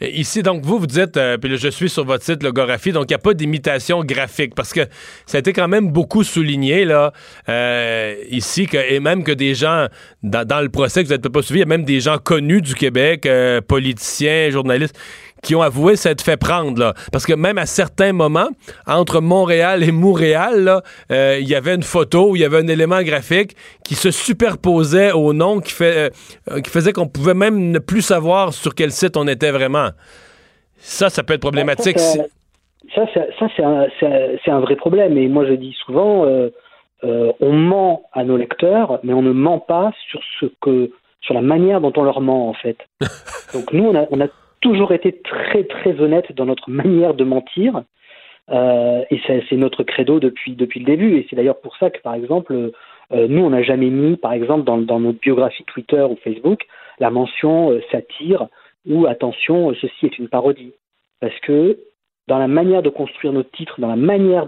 Hmm. 0.00 0.04
Ici, 0.06 0.42
donc, 0.42 0.64
vous, 0.64 0.78
vous 0.78 0.86
dites, 0.86 1.16
euh, 1.16 1.38
puis 1.38 1.56
je 1.56 1.68
suis 1.68 1.88
sur 1.88 2.04
votre 2.04 2.24
site, 2.24 2.42
Logographie, 2.42 2.92
donc 2.92 3.04
il 3.08 3.12
n'y 3.12 3.16
a 3.16 3.18
pas 3.18 3.34
d'imitation 3.34 4.04
graphique, 4.04 4.54
parce 4.54 4.72
que 4.72 4.80
ça 5.26 5.38
a 5.38 5.40
été 5.40 5.52
quand 5.52 5.68
même 5.68 5.90
beaucoup 5.90 6.24
souligné, 6.24 6.84
là, 6.84 7.12
euh, 7.48 8.14
ici, 8.30 8.66
que, 8.66 8.76
et 8.76 9.00
même 9.00 9.24
que 9.24 9.32
des 9.32 9.54
gens, 9.54 9.86
dans, 10.22 10.60
le 10.60 10.68
procès 10.68 11.02
que 11.02 11.08
vous 11.08 11.14
n'êtes 11.14 11.28
pas 11.28 11.42
suivi, 11.42 11.60
il 11.60 11.62
y 11.62 11.64
a 11.64 11.66
même 11.66 11.84
des 11.84 12.00
gens 12.00 12.18
connus 12.18 12.62
du 12.62 12.74
Québec, 12.74 13.28
politiciens, 13.66 14.50
journalistes, 14.50 14.96
qui 15.42 15.56
ont 15.56 15.62
avoué 15.62 15.96
s'être 15.96 16.22
fait 16.22 16.36
prendre. 16.36 16.78
Là. 16.78 16.94
Parce 17.10 17.26
que 17.26 17.32
même 17.32 17.58
à 17.58 17.66
certains 17.66 18.12
moments, 18.12 18.48
entre 18.86 19.20
Montréal 19.20 19.82
et 19.82 19.90
Montréal, 19.90 20.82
euh, 21.10 21.38
il 21.40 21.48
y 21.48 21.54
avait 21.54 21.74
une 21.74 21.82
photo 21.82 22.30
où 22.30 22.36
il 22.36 22.42
y 22.42 22.44
avait 22.44 22.58
un 22.58 22.68
élément 22.68 23.02
graphique 23.02 23.56
qui 23.84 23.96
se 23.96 24.12
superposait 24.12 25.10
au 25.12 25.32
nom, 25.32 25.60
qui, 25.60 25.72
fait, 25.72 26.12
euh, 26.50 26.60
qui 26.60 26.70
faisait 26.70 26.92
qu'on 26.92 27.08
pouvait 27.08 27.34
même 27.34 27.72
ne 27.72 27.78
plus 27.80 28.02
savoir 28.02 28.54
sur 28.54 28.74
quel 28.74 28.92
site 28.92 29.16
on 29.16 29.26
était 29.26 29.50
vraiment. 29.52 29.90
Ça, 30.76 31.10
ça 31.10 31.22
peut 31.22 31.34
être 31.34 31.40
problématique. 31.40 31.98
Ça, 31.98 32.26
ça, 32.94 33.46
c'est 33.56 33.62
un, 33.62 33.86
un, 34.46 34.60
vrai 34.60 34.76
problème. 34.76 35.16
Et 35.16 35.28
moi, 35.28 35.46
je 35.46 35.52
dis 35.52 35.74
souvent, 35.84 36.26
euh, 36.26 36.50
on 37.40 37.52
ment 37.52 38.02
à 38.12 38.24
nos 38.24 38.36
lecteurs, 38.36 38.98
mais 39.02 39.12
on 39.12 39.22
ne 39.22 39.32
ment 39.32 39.60
pas 39.60 39.92
sur 40.10 40.20
ce 40.40 40.46
que 40.60 40.90
sur 41.20 41.34
la 41.34 41.40
manière 41.40 41.80
dont 41.80 41.92
on 41.96 42.02
leur 42.02 42.20
ment, 42.20 42.48
en 42.48 42.54
fait. 42.54 42.78
Donc 43.54 43.72
nous, 43.72 43.84
on 43.84 43.94
a, 43.94 44.06
on 44.10 44.20
a 44.20 44.26
toujours 44.60 44.92
été 44.92 45.20
très 45.22 45.64
très 45.64 46.00
honnête 46.00 46.32
dans 46.32 46.46
notre 46.46 46.70
manière 46.70 47.14
de 47.14 47.24
mentir. 47.24 47.82
Euh, 48.50 49.04
et 49.10 49.20
c'est 49.26 49.56
notre 49.56 49.82
credo 49.84 50.20
depuis, 50.20 50.54
depuis 50.56 50.80
le 50.80 50.86
début. 50.86 51.16
Et 51.16 51.26
c'est 51.28 51.36
d'ailleurs 51.36 51.60
pour 51.60 51.76
ça 51.76 51.90
que, 51.90 52.00
par 52.00 52.14
exemple, 52.14 52.54
euh, 53.12 53.26
nous, 53.28 53.42
on 53.42 53.50
n'a 53.50 53.62
jamais 53.62 53.90
mis, 53.90 54.16
par 54.16 54.32
exemple, 54.32 54.64
dans, 54.64 54.78
dans, 54.78 55.00
notre 55.00 55.20
biographie 55.20 55.64
Twitter 55.64 56.02
ou 56.02 56.16
Facebook, 56.22 56.66
la 56.98 57.10
mention 57.10 57.70
euh, 57.70 57.80
satire 57.90 58.46
ou 58.86 59.06
attention, 59.06 59.72
ceci 59.74 60.06
est 60.06 60.18
une 60.18 60.28
parodie. 60.28 60.72
Parce 61.20 61.38
que 61.40 61.78
dans 62.28 62.38
la 62.38 62.48
manière 62.48 62.82
de 62.82 62.90
construire 62.90 63.32
nos 63.32 63.42
titres, 63.42 63.80
dans 63.80 63.88
la 63.88 63.96
manière 63.96 64.46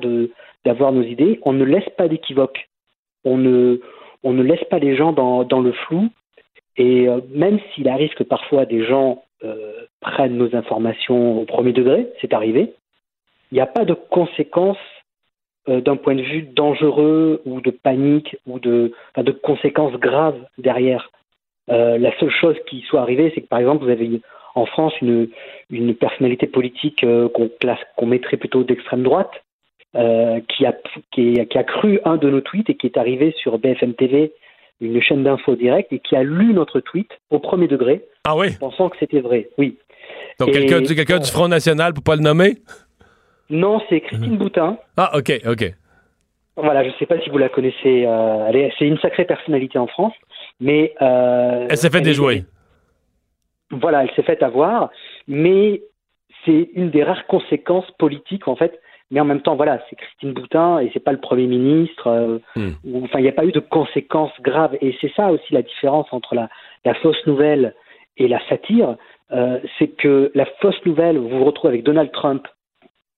d'avoir 0.65 0.93
nos 0.93 1.03
idées, 1.03 1.41
on 1.43 1.53
ne 1.53 1.65
laisse 1.65 1.89
pas 1.97 2.09
d'équivoque. 2.09 2.69
On 3.25 3.39
ne, 3.39 3.79
laisse 4.25 4.65
pas 4.71 4.79
les 4.79 4.97
gens 4.97 5.13
dans, 5.13 5.61
le 5.61 5.73
flou. 5.73 6.09
Et 6.77 7.07
même 7.31 7.59
s'il 7.73 7.89
arrive 7.89 8.15
que 8.15 8.25
parfois 8.25 8.67
des 8.67 8.85
gens 8.85 9.23
euh, 9.45 9.87
prennent 10.01 10.37
nos 10.37 10.55
informations 10.57 11.41
au 11.41 11.45
premier 11.45 11.73
degré, 11.73 12.09
c'est 12.21 12.33
arrivé. 12.33 12.75
Il 13.53 13.55
n'y 13.55 13.61
a 13.61 13.67
pas 13.67 13.85
de 13.85 13.95
conséquences 13.95 14.77
euh, 15.69 15.81
d'un 15.81 15.97
point 15.97 16.15
de 16.15 16.23
vue 16.23 16.43
dangereux 16.43 17.41
ou 17.45 17.61
de 17.61 17.71
panique 17.71 18.37
ou 18.47 18.59
de 18.59 18.93
conséquences 19.43 19.95
graves 19.95 20.41
derrière. 20.59 21.11
Euh, 21.71 21.99
la 21.99 22.17
seule 22.19 22.31
chose 22.31 22.57
qui 22.69 22.83
soit 22.89 23.01
arrivée, 23.01 23.33
c'est 23.35 23.41
que 23.41 23.47
par 23.47 23.59
exemple, 23.59 23.85
vous 23.85 23.91
avez 23.91 24.21
en 24.55 24.67
France 24.67 24.93
une, 25.01 25.29
une 25.71 25.95
personnalité 25.95 26.47
politique 26.47 27.05
qu'on 27.35 27.51
classe, 27.61 27.81
qu'on 27.97 28.07
mettrait 28.07 28.37
plutôt 28.37 28.63
d'extrême 28.63 29.03
droite, 29.03 29.33
qui, 29.93 30.67
a, 30.67 30.75
qui, 31.13 31.41
a, 31.41 31.45
qui, 31.45 31.59
a, 31.59 31.65
cru 31.65 32.01
un 32.05 32.17
de 32.17 32.29
nos 32.29 32.41
tweets 32.41 32.69
et 32.71 32.75
qui 32.75 32.87
est 32.87 32.97
arrivé 32.97 33.33
sur 33.37 33.59
BFM 33.59 33.95
TV 33.95 34.33
une 34.81 35.01
chaîne 35.01 35.23
d'infos 35.23 35.57
directe 35.57 35.93
et 35.93 35.99
qui 35.99 36.17
a 36.17 36.23
lu 36.23 36.53
notre 36.53 36.81
tweet 36.81 37.11
au 37.31 37.39
premier 37.39 37.69
degré, 37.69 38.05
ah 38.25 38.37
oui? 38.37 38.49
pensant 38.59 38.89
que 38.89 38.97
c'était 38.99 39.21
vrai. 39.21 39.49
Oui. 39.59 39.79
Donc 40.39 40.51
quelqu'un 40.53 41.19
du, 41.19 41.31
Front 41.31 41.49
National, 41.49 41.95
pour 41.95 42.05
pas 42.05 42.17
le 42.17 42.23
nommer? 42.23 42.57
Non, 43.51 43.81
c'est 43.89 44.01
Christine 44.01 44.37
Boutin. 44.37 44.79
Ah, 44.97 45.17
ok, 45.17 45.33
ok. 45.47 45.75
Voilà, 46.57 46.83
je 46.85 46.89
ne 46.89 46.95
sais 46.95 47.07
pas 47.07 47.21
si 47.21 47.31
vous 47.31 47.39
la 47.39 47.49
connaissez. 47.49 48.05
Euh, 48.07 48.69
c'est 48.79 48.87
une 48.87 48.99
sacrée 48.99 49.25
personnalité 49.25 49.79
en 49.79 49.87
France, 49.87 50.15
mais 50.61 50.95
euh, 51.03 51.67
elle 51.69 51.77
s'est 51.77 51.91
fait 51.91 52.01
déjouer. 52.01 52.45
voilà, 53.71 54.05
elle 54.05 54.11
s'est 54.13 54.23
fait 54.23 54.43
avoir, 54.43 54.91
mais 55.27 55.83
c'est 56.45 56.71
une 56.75 56.91
des 56.91 57.03
rares 57.03 57.27
conséquences 57.27 57.91
politiques 57.99 58.49
en 58.49 58.57
fait 58.57 58.81
mais 59.11 59.21
en 59.21 59.25
même 59.25 59.43
temps, 59.43 59.55
voilà, 59.55 59.81
c'est 59.89 59.97
Christine 59.97 60.33
Boutin 60.33 60.81
et 60.81 60.91
c'est 60.93 61.01
pas 61.01 61.13
le 61.13 61.21
Premier 61.21 61.47
ministre. 61.47 62.09
Euh, 62.09 62.39
hmm. 62.57 63.05
enfin, 63.05 63.21
il 63.21 63.23
n'y 63.23 63.29
a 63.29 63.33
pas 63.33 63.45
eu 63.45 63.53
de 63.53 63.61
conséquences 63.61 64.33
graves. 64.41 64.77
Et 64.81 64.97
c'est 65.01 65.13
ça 65.15 65.31
aussi 65.31 65.53
la 65.53 65.63
différence 65.63 66.07
entre 66.13 66.35
la, 66.35 66.49
la 66.85 66.95
fausse 66.95 67.25
nouvelle 67.27 67.75
et 68.17 68.29
la 68.29 68.45
satire. 68.49 68.97
Euh, 69.31 69.61
c'est 69.79 69.89
que 69.89 70.33
la 70.35 70.47
fausse 70.61 70.85
nouvelle, 70.85 71.19
vous 71.19 71.29
vous 71.29 71.45
retrouvez 71.45 71.75
avec 71.75 71.85
Donald 71.85 72.11
Trump 72.13 72.49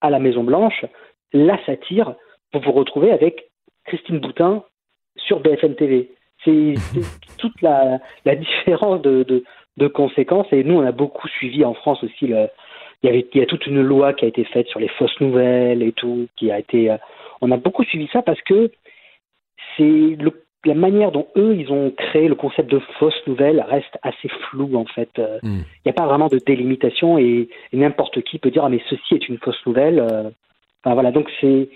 à 0.01 0.11
la 0.11 0.18
Maison 0.18 0.45
Blanche. 0.45 0.84
La 1.32 1.59
satire, 1.64 2.14
vous 2.53 2.61
vous 2.61 2.72
retrouvez 2.72 3.11
avec 3.11 3.51
Christine 3.87 4.18
Boutin 4.18 4.64
sur 5.16 5.41
BFM 5.41 5.76
TV. 5.76 6.11
C'est 6.47 6.74
toute 7.36 7.61
la, 7.61 7.99
la 8.24 8.34
différence 8.36 9.03
de, 9.03 9.22
de, 9.24 9.44
de, 9.76 9.88
conséquences. 9.88 10.47
Et 10.53 10.64
nous, 10.64 10.76
on 10.78 10.86
a 10.86 10.92
beaucoup 10.92 11.28
suivi 11.28 11.64
en 11.64 11.74
France 11.74 12.03
aussi 12.03 12.26
le, 12.28 12.49
il 13.03 13.07
y, 13.07 13.11
avait, 13.11 13.26
il 13.34 13.40
y 13.40 13.42
a 13.42 13.47
toute 13.47 13.66
une 13.66 13.82
loi 13.82 14.14
qui 14.14 14.24
a 14.24 14.28
été 14.28 14.44
faite 14.44 14.68
sur 14.68 14.80
les 14.80 14.88
fausses 14.88 15.20
nouvelles 15.20 15.82
et 15.82 15.92
tout, 15.92 16.28
qui 16.36 16.51
a 16.51 16.59
été. 16.59 16.90
Euh, 16.90 16.97
on 17.42 17.51
a 17.51 17.59
beaucoup 17.59 17.84
suivi 17.84 18.09
ça 18.12 18.22
parce 18.22 18.40
que 18.42 18.70
c'est 19.76 20.16
la 20.64 20.74
manière 20.74 21.12
dont 21.12 21.28
eux, 21.36 21.55
ils 21.55 21.70
ont 21.70 21.90
créé 21.97 22.26
le 22.28 22.34
concept 22.34 22.70
de 22.70 22.80
fausse 22.99 23.20
nouvelle 23.26 23.61
reste 23.68 23.99
assez 24.03 24.28
flou, 24.49 24.74
en 24.76 24.86
fait. 24.86 25.11
Euh, 25.18 25.38
Il 25.42 25.49
Hmm. 25.49 25.62
n'y 25.84 25.90
a 25.90 25.92
pas 25.92 26.07
vraiment 26.07 26.28
de 26.28 26.38
délimitation 26.44 27.18
et, 27.18 27.49
et 27.72 27.76
n'importe 27.76 28.22
qui 28.22 28.38
peut 28.38 28.51
dire, 28.51 28.64
ah, 28.64 28.68
mais 28.68 28.80
ceci 28.90 29.14
est 29.14 29.28
une 29.28 29.38
fausse 29.38 29.64
nouvelle. 29.66 30.01
euh. 30.01 30.30
Enfin, 30.82 30.94
voilà, 30.94 31.11
donc 31.12 31.28
c'est. 31.40 31.68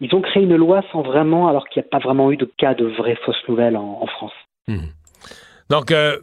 Ils 0.00 0.14
ont 0.14 0.20
créé 0.22 0.42
une 0.44 0.56
loi 0.56 0.82
sans 0.92 1.02
vraiment, 1.02 1.48
alors 1.48 1.68
qu'il 1.68 1.82
n'y 1.82 1.86
a 1.86 1.90
pas 1.90 1.98
vraiment 1.98 2.30
eu 2.32 2.36
de 2.36 2.50
cas 2.58 2.74
de 2.74 2.86
vraies 2.86 3.18
fausses 3.24 3.42
nouvelles 3.48 3.76
en, 3.76 3.98
en 4.02 4.06
France. 4.06 4.32
Donc, 5.68 5.90
euh, 5.90 6.18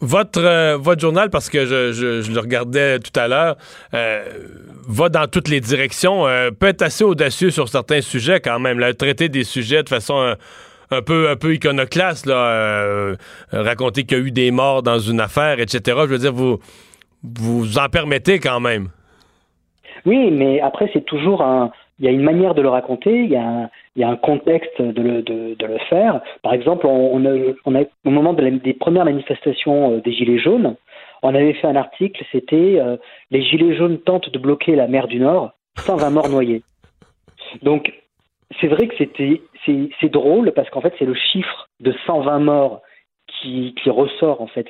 votre, 0.00 0.40
euh, 0.42 0.76
votre 0.76 1.00
journal, 1.00 1.28
parce 1.30 1.50
que 1.50 1.64
je, 1.66 1.92
je- 1.92 2.22
je 2.22 2.32
le 2.32 2.40
regardais 2.40 2.98
tout 3.00 3.18
à 3.18 3.26
l'heure, 3.28 3.56
euh, 3.94 4.22
va 4.88 5.08
dans 5.08 5.26
toutes 5.26 5.48
les 5.48 5.60
directions, 5.60 6.24
peut 6.58 6.68
être 6.68 6.82
assez 6.82 7.04
audacieux 7.04 7.50
sur 7.50 7.68
certains 7.68 8.00
sujets 8.00 8.40
quand 8.40 8.58
même, 8.60 8.78
là, 8.78 8.94
traiter 8.94 9.28
des 9.28 9.44
sujets 9.44 9.82
de 9.82 9.88
façon 9.88 10.34
un 10.90 11.02
peu, 11.02 11.28
un 11.28 11.36
peu 11.36 11.52
iconoclaste, 11.54 12.26
là, 12.26 12.34
euh, 12.36 13.16
raconter 13.52 14.04
qu'il 14.04 14.18
y 14.18 14.20
a 14.20 14.24
eu 14.24 14.30
des 14.30 14.50
morts 14.50 14.82
dans 14.82 14.98
une 14.98 15.20
affaire, 15.20 15.60
etc. 15.60 15.80
Je 16.02 16.06
veux 16.12 16.18
dire, 16.18 16.32
vous 16.32 16.58
vous 17.22 17.78
en 17.78 17.88
permettez 17.88 18.38
quand 18.38 18.60
même. 18.60 18.88
Oui, 20.06 20.30
mais 20.30 20.60
après, 20.60 20.88
c'est 20.92 21.04
toujours 21.04 21.42
un. 21.42 21.70
Il 21.98 22.04
y 22.04 22.08
a 22.08 22.12
une 22.12 22.22
manière 22.22 22.54
de 22.54 22.62
le 22.62 22.68
raconter, 22.68 23.22
il 23.24 23.30
y 23.30 23.36
a 23.36 24.08
un, 24.08 24.16
contexte 24.16 24.80
de 24.80 25.02
le, 25.02 25.78
faire. 25.88 26.20
Par 26.42 26.52
exemple, 26.52 26.86
au 26.86 27.18
moment 28.10 28.32
des 28.34 28.72
premières 28.74 29.04
manifestations 29.04 29.92
euh, 29.92 30.00
des 30.00 30.12
Gilets 30.12 30.38
jaunes, 30.38 30.76
on 31.22 31.34
avait 31.34 31.54
fait 31.54 31.66
un 31.66 31.74
article, 31.74 32.24
c'était 32.30 32.78
euh, 32.78 32.96
Les 33.30 33.42
Gilets 33.42 33.74
jaunes 33.74 33.98
tentent 33.98 34.30
de 34.30 34.38
bloquer 34.38 34.76
la 34.76 34.86
mer 34.86 35.08
du 35.08 35.18
Nord, 35.18 35.52
120 35.78 36.10
morts 36.10 36.28
noyés. 36.28 36.62
Donc, 37.62 37.92
c'est 38.60 38.68
vrai 38.68 38.86
que 38.86 38.96
c'était 38.96 39.42
c'est 39.66 40.08
drôle 40.08 40.52
parce 40.52 40.70
qu'en 40.70 40.80
fait, 40.80 40.94
c'est 40.98 41.04
le 41.04 41.14
chiffre 41.14 41.68
de 41.80 41.92
120 42.06 42.38
morts 42.38 42.80
qui, 43.26 43.74
qui 43.82 43.90
ressort, 43.90 44.40
en 44.40 44.46
fait. 44.46 44.68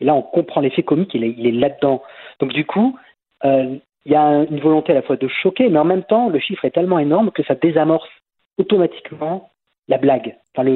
Et 0.00 0.04
là, 0.04 0.14
on 0.14 0.22
comprend 0.22 0.60
l'effet 0.60 0.82
comique, 0.82 1.14
il 1.14 1.24
est, 1.24 1.34
il 1.38 1.46
est 1.46 1.52
là-dedans. 1.52 2.02
Donc, 2.40 2.52
du 2.52 2.66
coup, 2.66 2.98
euh, 3.44 3.76
il 4.06 4.12
y 4.12 4.14
a 4.14 4.22
un- 4.22 4.46
une 4.46 4.60
volonté 4.60 4.92
à 4.92 4.94
la 4.94 5.02
fois 5.02 5.16
de 5.16 5.28
choquer, 5.28 5.68
mais 5.68 5.78
en 5.78 5.84
même 5.84 6.04
temps, 6.04 6.28
le 6.30 6.38
chiffre 6.38 6.64
est 6.64 6.70
tellement 6.70 6.98
énorme 6.98 7.30
que 7.32 7.42
ça 7.42 7.54
désamorce 7.54 8.08
automatiquement 8.56 9.50
la 9.88 9.98
blague, 9.98 10.36
enfin 10.56 10.68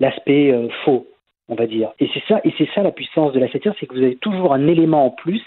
l'aspect 0.00 0.52
euh, 0.52 0.68
faux, 0.84 1.06
on 1.48 1.54
va 1.54 1.66
dire. 1.66 1.92
Et 1.98 2.08
c'est 2.12 2.22
ça, 2.28 2.40
et 2.44 2.52
c'est 2.58 2.68
ça 2.74 2.82
la 2.82 2.92
puissance 2.92 3.32
de 3.32 3.40
la 3.40 3.50
satire, 3.50 3.74
c'est 3.78 3.86
que 3.86 3.94
vous 3.94 4.02
avez 4.02 4.16
toujours 4.16 4.52
un 4.52 4.66
élément 4.66 5.06
en 5.06 5.10
plus 5.10 5.42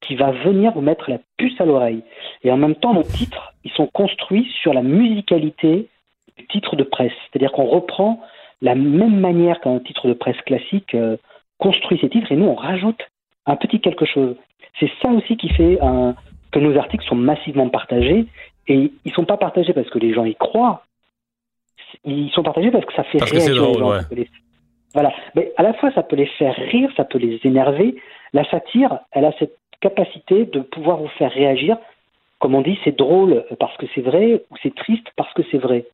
qui 0.00 0.14
va 0.16 0.30
venir 0.32 0.72
vous 0.72 0.80
mettre 0.80 1.10
la 1.10 1.18
puce 1.36 1.58
à 1.60 1.64
l'oreille. 1.64 2.02
Et 2.44 2.50
en 2.50 2.56
même 2.56 2.74
temps, 2.74 2.94
nos 2.94 3.02
titres, 3.02 3.52
ils 3.64 3.72
sont 3.72 3.86
construits 3.86 4.48
sur 4.60 4.74
la 4.74 4.82
musicalité 4.82 5.88
du 6.36 6.46
titre 6.46 6.76
de 6.76 6.84
presse, 6.84 7.12
c'est-à-dire 7.22 7.52
qu'on 7.52 7.66
reprend 7.66 8.20
la 8.62 8.74
même 8.74 9.18
manière 9.18 9.60
qu'un 9.60 9.78
titre 9.78 10.06
de 10.08 10.12
presse 10.12 10.40
classique 10.42 10.94
euh, 10.94 11.16
construit 11.58 11.98
ses 12.00 12.08
titres, 12.08 12.32
et 12.32 12.36
nous 12.36 12.46
on 12.46 12.54
rajoute 12.54 13.00
un 13.46 13.56
petit 13.56 13.80
quelque 13.80 14.06
chose. 14.06 14.36
C'est 14.78 14.90
ça 15.02 15.08
aussi 15.08 15.36
qui 15.36 15.48
fait 15.50 15.78
un, 15.80 16.14
que 16.52 16.58
nos 16.58 16.76
articles 16.78 17.04
sont 17.04 17.14
massivement 17.14 17.68
partagés 17.68 18.26
et 18.68 18.92
ils 19.04 19.12
sont 19.12 19.24
pas 19.24 19.36
partagés 19.36 19.72
parce 19.72 19.88
que 19.90 19.98
les 19.98 20.12
gens 20.12 20.24
y 20.24 20.34
croient. 20.34 20.82
Ils 22.04 22.30
sont 22.30 22.42
partagés 22.42 22.70
parce 22.70 22.84
que 22.84 22.92
ça 22.94 23.04
fait 23.04 23.18
Parce 23.18 23.30
que 23.32 23.36
les 23.36 23.54
gens. 23.54 23.72
ouais. 23.90 23.98
Les- 24.12 24.28
Voilà. 24.94 25.12
Mais 25.34 25.52
à 25.56 25.62
la 25.62 25.72
fois, 25.74 25.90
ça 25.92 26.02
peut 26.02 26.16
les 26.16 26.26
faire 26.26 26.54
rire, 26.56 26.90
ça 26.96 27.04
peut 27.04 27.18
les 27.18 27.40
énerver. 27.44 27.96
La 28.32 28.44
satire, 28.50 28.98
elle 29.12 29.24
a 29.24 29.32
cette 29.38 29.56
capacité 29.80 30.44
de 30.44 30.60
pouvoir 30.60 30.98
vous 30.98 31.08
faire 31.18 31.32
réagir. 31.32 31.78
Comme 32.38 32.54
on 32.54 32.60
dit, 32.62 32.78
c'est 32.84 32.96
drôle 32.96 33.44
parce 33.58 33.76
que 33.76 33.86
c'est 33.94 34.00
vrai 34.00 34.42
ou 34.50 34.56
c'est 34.62 34.74
triste 34.74 35.06
parce 35.16 35.32
que 35.34 35.42
c'est 35.50 35.58
vrai. 35.58 35.86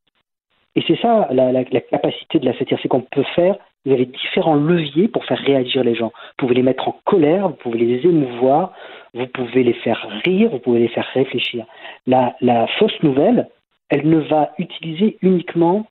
Et 0.77 0.83
c'est 0.87 0.99
ça 1.01 1.29
la, 1.31 1.53
la- 1.53 1.65
la 1.71 1.81
capacité 1.81 2.39
de 2.39 2.45
la 2.47 2.57
satire, 2.59 2.79
c'est 2.83 2.89
qu'on 2.89 3.01
peut 3.01 3.25
faire, 3.35 3.57
vous 3.87 3.93
avez 3.93 4.07
différents 4.07 4.57
leviers 4.57 5.07
pour 5.07 5.25
faire 5.25 5.39
réagir 5.39 5.85
les 5.85 5.95
gens. 5.95 6.09
Vous 6.09 6.47
pouvez 6.47 6.57
les 6.57 6.63
mettre 6.63 6.89
en 6.89 6.97
colère, 7.05 7.49
vous 7.49 7.55
pouvez 7.55 7.79
les 7.79 8.05
émouvoir, 8.05 8.73
vous 9.15 9.29
pouvez 9.29 9.63
les 9.63 9.75
faire 9.75 10.07
rire, 10.25 10.51
vous 10.51 10.59
pouvez 10.59 10.81
les 10.81 10.89
faire 10.89 11.07
réfléchir. 11.15 11.65
La, 12.07 12.35
fausse 12.79 13.01
nouvelle, 13.03 13.49
elle 13.89 14.09
ne 14.09 14.19
va 14.19 14.51
utiliser 14.59 15.19
uniquement 15.23 15.87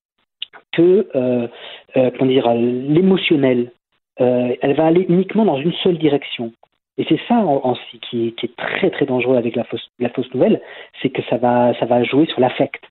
que 0.73 1.07
euh, 1.15 1.47
euh, 1.95 2.27
dire, 2.27 2.53
l'émotionnel. 2.53 3.71
Euh, 4.19 4.55
elle 4.61 4.75
va 4.75 4.85
aller 4.85 5.05
uniquement 5.07 5.45
dans 5.45 5.57
une 5.57 5.73
seule 5.83 5.97
direction. 5.97 6.51
Et 6.97 7.05
c'est 7.07 7.19
ça 7.27 7.35
en, 7.35 7.61
en- 7.63 7.77
qui, 8.09 8.27
est 8.27 8.55
très 8.57 8.89
très 8.89 9.05
dangereux 9.05 9.37
avec 9.37 9.55
la 9.55 9.63
fausse, 9.63 9.89
la 9.99 10.09
fausse 10.09 10.33
nouvelle, 10.33 10.61
c'est 11.01 11.09
que 11.09 11.21
ça 11.29 11.37
va, 11.37 11.73
ça 11.79 11.85
va 11.85 12.03
jouer 12.03 12.25
sur 12.27 12.41
l'affect. 12.41 12.83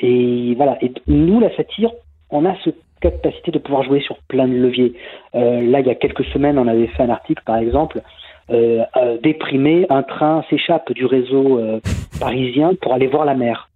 Et 0.00 0.54
voilà. 0.56 0.78
Et 0.82 0.92
nous, 1.06 1.38
la 1.38 1.54
satire, 1.56 1.90
on 2.30 2.44
a 2.44 2.56
cette 2.64 2.78
capacité 3.02 3.50
de 3.50 3.58
pouvoir 3.58 3.82
jouer 3.84 4.00
sur 4.00 4.16
plein 4.28 4.46
de 4.48 4.54
leviers. 4.54 4.94
Euh, 5.34 5.60
là, 5.70 5.80
il 5.80 5.86
y 5.86 5.90
a 5.90 5.94
quelques 5.94 6.24
semaines, 6.32 6.58
on 6.58 6.66
avait 6.68 6.86
fait 6.88 7.02
un 7.02 7.10
article, 7.10 7.42
par 7.44 7.56
exemple, 7.58 8.00
euh, 8.50 8.82
euh, 8.96 9.18
déprimé, 9.22 9.86
un 9.90 10.02
train 10.02 10.44
s'échappe 10.48 10.92
du 10.92 11.04
réseau 11.06 11.58
euh, 11.58 11.80
parisien 12.20 12.72
pour 12.80 12.94
aller 12.94 13.06
voir 13.08 13.24
la 13.24 13.34
mer. 13.34 13.68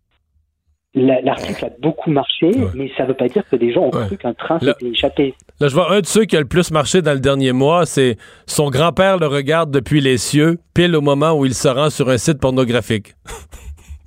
La- 0.95 1.21
L'article 1.21 1.67
a 1.67 1.71
beaucoup 1.83 2.11
marché, 2.11 2.51
mais 2.75 2.91
ça 2.97 3.03
ne 3.03 3.09
veut 3.09 3.15
pas 3.15 3.29
dire 3.29 3.45
que 3.51 3.57
des 3.57 3.71
gens 3.71 3.83
ont 3.83 3.91
Ouais. 3.95 4.07
cru 4.07 4.17
qu'un 4.17 4.33
train 4.33 4.59
s'était 4.59 4.87
échappé. 4.87 5.35
Là, 5.61 5.69
je 5.69 5.75
vois 5.75 5.93
un 5.93 6.01
de 6.01 6.07
ceux 6.07 6.25
qui 6.25 6.37
a 6.37 6.41
le 6.41 6.47
plus 6.47 6.71
marché 6.71 7.03
dans 7.03 7.13
le 7.13 7.21
dernier 7.21 7.53
mois, 7.53 7.85
c'est 7.85 8.17
son 8.47 8.71
grand-père 8.71 9.19
le 9.19 9.27
regarde 9.27 9.71
depuis 9.71 10.01
les 10.01 10.17
cieux, 10.17 10.59
pile 10.75 10.97
au 10.97 11.03
moment 11.03 11.33
où 11.39 11.45
il 11.45 11.53
se 11.55 11.69
rend 11.69 11.91
sur 11.91 12.09
un 12.09 12.17
site 12.17 12.41
pornographique. 12.41 13.15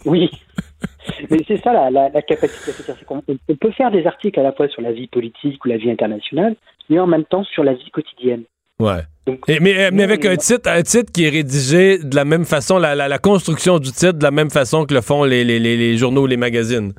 Oui. 0.05 0.32
Mais 1.30 1.39
c'est 1.47 1.57
ça 1.64 1.74
la, 1.74 1.89
la, 1.89 2.10
la 2.10 2.22
capacité 2.22 2.72
à 2.72 2.74
se 2.74 2.84
dire, 2.84 2.95
c'est 2.97 3.05
qu'on 3.05 3.22
on 3.28 3.55
peut 3.55 3.72
faire 3.72 3.91
des 3.91 4.05
articles 4.05 4.39
à 4.39 4.43
la 4.43 4.51
fois 4.51 4.68
sur 4.68 4.82
la 4.82 4.91
vie 4.91 5.07
politique 5.07 5.64
ou 5.66 5.68
la 5.68 5.78
vie 5.78 5.91
internationale, 5.91 6.55
mais 6.89 6.99
en 6.99 7.07
même 7.07 7.26
temps 7.26 7.43
sur 7.43 7.64
la 7.64 7.74
vie 7.74 7.89
quotidienne. 7.91 8.43
Ouais. 8.80 9.01
Donc, 9.28 9.39
Et- 9.49 9.60
mais, 9.60 9.78
euh, 9.86 9.89
mais 9.93 10.03
avec 10.03 10.26
un 10.26 10.36
titre, 10.38 10.70
un 10.70 10.82
titre 10.82 11.12
qui 11.12 11.26
est 11.26 11.30
rédigé 11.30 11.97
de 11.99 12.16
la 12.16 12.24
même 12.26 12.45
façon, 12.45 12.78
la, 12.80 12.95
la- 12.95 13.07
la 13.10 13.18
construction 13.18 13.78
du 13.78 13.91
titre 13.91 14.14
de 14.14 14.24
la 14.24 14.32
même 14.32 14.49
façon 14.49 14.86
que 14.86 14.93
le 14.93 15.01
font 15.01 15.24
les, 15.26 15.43
les- 15.43 15.60
les- 15.60 15.76
les 15.78 15.97
journaux 15.97 16.24
ou 16.24 16.28
les 16.28 16.38
magazines. 16.38 16.93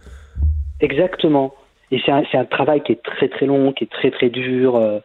Exactement. 0.80 1.54
Et 1.90 2.00
c'est 2.04 2.12
un, 2.12 2.22
c'est 2.30 2.38
un 2.38 2.44
travail 2.44 2.82
qui 2.82 2.92
est 2.92 3.02
très 3.02 3.28
très 3.28 3.46
long, 3.46 3.72
qui 3.72 3.84
est 3.84 3.90
très 3.90 4.10
très 4.10 4.28
dur, 4.30 4.76
euh, 4.76 5.00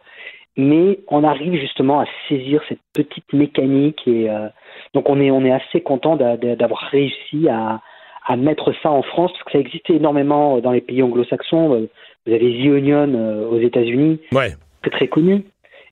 mais 0.56 1.00
on 1.08 1.24
arrive 1.24 1.58
justement 1.60 2.00
à 2.00 2.04
saisir 2.28 2.62
cette 2.68 2.78
petite 2.94 3.30
mécanique 3.32 4.00
et 4.06 4.30
euh, 4.30 4.48
donc 4.94 5.08
on 5.10 5.20
est 5.20 5.30
on 5.30 5.44
est 5.44 5.52
assez 5.52 5.80
content 5.80 6.16
d'a- 6.16 6.36
d'a- 6.36 6.56
d'avoir 6.56 6.80
réussi 6.92 7.48
à, 7.50 7.80
à 8.26 8.36
mettre 8.36 8.72
ça 8.82 8.90
en 8.90 9.02
France 9.02 9.30
parce 9.32 9.44
que 9.44 9.52
ça 9.52 9.58
existait 9.58 9.94
énormément 9.94 10.58
dans 10.60 10.72
les 10.72 10.80
pays 10.80 11.02
anglo-saxons. 11.02 11.74
Euh, 11.74 11.88
Vous 12.26 12.32
avez 12.32 12.50
The 12.52 12.66
Onion 12.70 13.14
euh, 13.14 13.46
aux 13.48 13.60
États-Unis, 13.60 14.18
Ouais. 14.32 14.54
très 14.82 14.90
très 14.90 15.08
connu. 15.08 15.44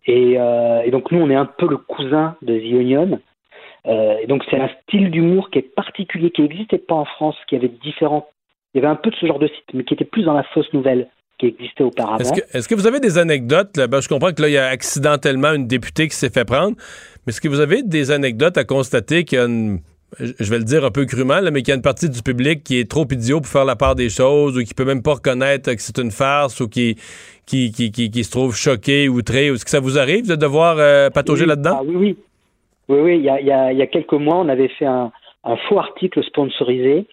Et, 0.07 0.35
euh, 0.39 0.82
et 0.85 0.91
donc 0.91 1.11
nous, 1.12 1.20
on 1.20 1.30
est 1.30 1.35
un 1.37 1.47
peu 1.47 1.68
le 1.68 1.76
cousin 1.76 2.37
de 2.43 2.59
The 2.59 2.74
Onion. 2.74 3.20
Euh, 3.87 4.16
et 4.22 4.26
donc 4.26 4.43
c'est 4.51 4.59
un 4.59 4.68
style 4.82 5.11
d'humour 5.11 5.51
qui 5.51 5.59
est 5.61 5.74
particulier, 5.74 6.30
qui 6.30 6.43
n'existait 6.43 6.78
pas 6.78 6.95
en 6.95 7.05
France, 7.05 7.37
qui 7.49 7.57
avait 7.57 7.68
différents. 7.82 8.26
Il 8.74 8.78
y 8.82 8.85
avait 8.85 8.93
un 8.93 8.97
peu 8.97 9.11
de 9.11 9.16
ce 9.16 9.26
genre 9.26 9.39
de 9.39 9.47
site, 9.47 9.64
mais 9.72 9.85
qui 9.85 9.95
était 9.95 10.05
plus 10.05 10.24
dans 10.24 10.35
la 10.35 10.43
fausse 10.43 10.72
nouvelle 10.72 11.07
qui 11.39 11.47
existait 11.47 11.85
auparavant. 11.85 12.18
Est-ce 12.53 12.68
que, 12.68 12.74
vous 12.74 12.87
avez 12.87 13.01
des 13.01 13.18
anecdotes? 13.18 13.76
là? 13.76 13.87
Ben, 13.87 14.01
je 14.01 14.09
comprends 14.09 14.32
que 14.32 14.41
là, 14.43 14.49
il 14.49 14.53
y 14.55 14.59
a 14.59 14.66
accidentellement 14.66 15.53
une 15.53 15.66
députée 15.66 16.09
qui 16.09 16.16
s'est 16.16 16.30
fait 16.30 16.45
prendre, 16.45 16.76
mais 17.26 17.30
est-ce 17.30 17.41
que 17.41 17.49
vous 17.49 17.61
avez 17.61 17.82
des 17.82 18.11
anecdotes 18.11 18.57
à 18.57 18.64
constater 18.64 19.24
qu'il 19.24 19.39
y 19.39 19.41
a 19.41 19.45
une, 19.45 19.80
je 20.19 20.51
vais 20.51 20.59
le 20.59 20.65
dire 20.65 20.85
un 20.85 20.91
peu 20.91 21.05
crûment, 21.05 21.41
là, 21.41 21.51
mais 21.51 21.61
qu'il 21.62 21.69
y 21.69 21.73
a 21.73 21.77
une 21.77 21.83
partie 21.83 22.09
du 22.09 22.23
public 22.23 22.62
qui 22.65 22.79
est 22.79 22.91
trop 22.91 23.05
idiot 23.11 23.41
pour 23.41 23.49
faire 23.51 23.65
la 23.65 23.77
part 23.77 23.95
des 23.95 24.09
choses 24.11 24.57
ou 24.59 24.62
qui 24.62 24.75
peut 24.75 24.85
même 24.85 25.03
pas 25.03 25.15
reconnaître 25.15 25.73
que 25.73 25.81
c'est 25.81 25.99
une 25.99 26.11
farce 26.11 26.61
ou 26.61 26.69
qui, 26.69 26.97
qui, 27.47 27.73
qui, 27.73 27.91
qui, 27.91 28.11
qui 28.11 28.25
se 28.25 28.31
trouve 28.31 28.55
choqué, 28.57 29.09
outré? 29.09 29.47
Est-ce 29.47 29.65
que 29.65 29.71
ça 29.71 29.81
vous 29.81 29.99
arrive 29.99 30.27
de 30.29 30.35
devoir 30.37 30.77
euh, 30.79 31.11
patauger 31.11 31.43
Oui, 31.45 31.49
là-dedans? 31.49 31.79
ah 31.81 31.83
oui, 31.85 31.97
oui. 31.97 32.17
Oui, 32.89 32.99
oui, 33.01 33.17
il 33.17 33.25
y 33.25 33.31
a, 33.31 33.41
il 33.41 33.47
y 33.47 33.51
a- 33.53 33.73
il 33.73 33.79
y 33.79 33.83
a 33.83 33.87
quelques 33.87 34.12
mois, 34.12 34.37
on 34.37 34.49
avait 34.49 34.69
fait 34.69 34.85
un, 34.87 35.11
un 35.45 35.57
faux 35.69 35.79
article 35.79 36.23
sponsorisé 36.25 37.07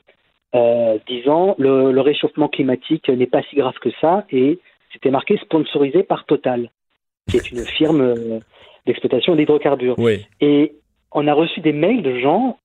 euh, 0.53 0.97
disant 1.07 1.55
le, 1.57 1.91
le 1.93 2.01
réchauffement 2.01 2.49
climatique 2.49 3.07
n'est 3.07 3.25
pas 3.25 3.41
si 3.49 3.55
grave 3.55 3.75
que 3.81 3.89
ça 4.01 4.25
et 4.31 4.59
c'était 4.91 5.11
marqué 5.11 5.37
sponsorisé 5.37 6.03
par 6.03 6.25
Total, 6.25 6.69
qui 7.29 7.37
est 7.37 7.51
une 7.51 7.63
firme 7.77 8.01
euh, 8.01 8.39
d'exploitation 8.85 9.35
d'hydrocarbures. 9.37 9.97
Oui. 9.97 10.25
Et 10.41 10.73
on 11.13 11.25
a 11.27 11.33
reçu 11.33 11.61
des 11.61 11.71
mails 11.71 12.03
de 12.03 12.19
gens 12.19 12.57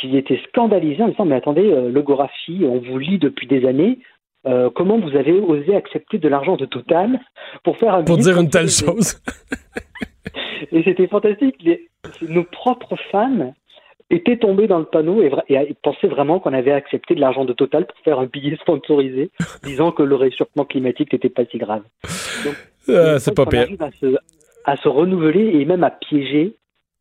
qui 0.00 0.16
étaient 0.16 0.40
scandalisés 0.48 1.02
en 1.02 1.08
disant 1.08 1.24
Mais 1.24 1.36
attendez, 1.36 1.70
euh, 1.72 1.90
le 1.90 2.02
Gorafi, 2.02 2.62
on 2.64 2.78
vous 2.78 2.98
lit 2.98 3.18
depuis 3.18 3.46
des 3.46 3.66
années. 3.66 3.98
euh, 4.46 4.68
comment 4.74 4.98
vous 4.98 5.16
avez 5.16 5.32
osé 5.40 5.74
accepter 5.74 6.18
de 6.18 6.28
l'argent 6.28 6.56
de 6.56 6.66
Total 6.66 7.18
pour 7.62 7.76
faire 7.78 7.94
un 7.94 8.04
Pour 8.04 8.18
dire 8.18 8.38
une 8.38 8.50
telle 8.50 8.68
chose. 8.68 9.18
Et 10.72 10.82
c'était 10.82 11.06
fantastique. 11.06 11.56
Les- 11.62 11.88
nos 12.28 12.44
propres 12.44 12.96
fans 13.10 13.54
étaient 14.10 14.36
tombés 14.36 14.66
dans 14.66 14.78
le 14.78 14.84
panneau 14.84 15.22
et, 15.22 15.30
et, 15.48 15.54
et 15.54 15.74
pensaient 15.82 16.06
vraiment 16.08 16.38
qu'on 16.38 16.52
avait 16.52 16.72
accepté 16.72 17.14
de 17.14 17.20
l'argent 17.20 17.44
de 17.44 17.52
Total 17.54 17.86
pour 17.86 17.96
faire 18.04 18.18
un 18.18 18.26
billet 18.26 18.56
sponsorisé, 18.56 19.30
disant 19.64 19.92
que 19.92 20.02
le 20.02 20.14
réchauffement 20.14 20.64
climatique 20.64 21.12
n'était 21.12 21.30
pas 21.30 21.44
si 21.46 21.58
grave. 21.58 21.82
Euh, 22.88 23.14
une 23.14 23.18
c'est 23.18 23.34
pas 23.34 23.46
pire. 23.46 23.66
À 23.80 23.90
se, 23.92 24.14
à 24.64 24.76
se 24.76 24.88
renouveler 24.88 25.58
et 25.60 25.64
même 25.64 25.84
à 25.84 25.90
piéger 25.90 26.54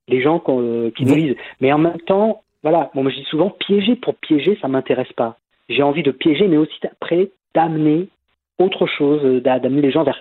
les 0.07 0.21
gens 0.21 0.39
qu'on- 0.39 0.61
euh, 0.61 0.91
qui 0.95 1.05
nous 1.05 1.15
lisent. 1.15 1.35
Mais 1.59 1.71
en 1.73 1.77
même 1.77 1.99
temps, 2.01 2.42
voilà, 2.63 2.89
bon, 2.95 3.03
moi 3.03 3.11
je 3.11 3.17
dis 3.17 3.25
souvent, 3.29 3.49
piéger 3.49 3.95
pour 3.95 4.15
piéger, 4.15 4.57
ça 4.61 4.67
m'intéresse 4.67 5.11
pas. 5.15 5.37
J'ai 5.69 5.83
envie 5.83 6.03
de 6.03 6.11
piéger, 6.11 6.47
mais 6.47 6.57
aussi 6.57 6.73
après 6.89 7.29
d'amener 7.55 8.07
autre 8.59 8.87
chose, 8.97 9.21
euh, 9.23 9.39
d'a- 9.41 9.59
d'amener 9.59 9.81
les 9.81 9.91
gens 9.91 10.03
vers 10.03 10.17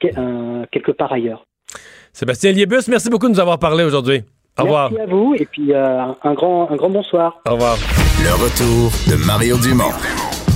que- 0.00 0.08
un- 0.18 0.66
quelque 0.70 0.92
part 0.92 1.12
ailleurs. 1.12 1.44
Sébastien 2.12 2.52
Liebus, 2.52 2.88
merci 2.88 3.08
beaucoup 3.10 3.26
de 3.28 3.32
nous 3.32 3.40
avoir 3.40 3.58
parlé 3.58 3.84
aujourd'hui. 3.84 4.22
Au 4.58 4.62
revoir. 4.64 4.90
Merci 4.90 5.02
à 5.10 5.14
vous 5.14 5.34
et 5.38 5.46
puis 5.46 5.72
euh, 5.72 6.06
un, 6.22 6.34
grand, 6.34 6.70
un 6.70 6.76
grand 6.76 6.90
bonsoir. 6.90 7.38
Au 7.48 7.52
revoir. 7.52 7.76
Le 8.22 8.32
retour 8.34 8.90
de 9.10 9.24
Mario 9.26 9.56
Dumont, 9.58 9.92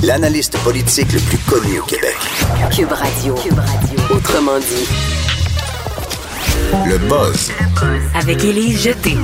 l'analyste 0.04 0.58
politique 0.64 1.10
le 1.12 1.20
plus 1.20 1.38
connu 1.48 1.78
au 1.80 1.84
Québec. 1.84 2.16
Cube 2.74 2.90
Radio. 2.92 3.34
Cube 3.36 3.58
Radio. 3.58 4.16
Autrement 4.16 4.58
dit. 4.58 4.88
Le 6.90 6.98
buzz 7.08 7.52
Avec 8.20 8.44
Élise 8.44 8.82
Jeté. 8.82 9.14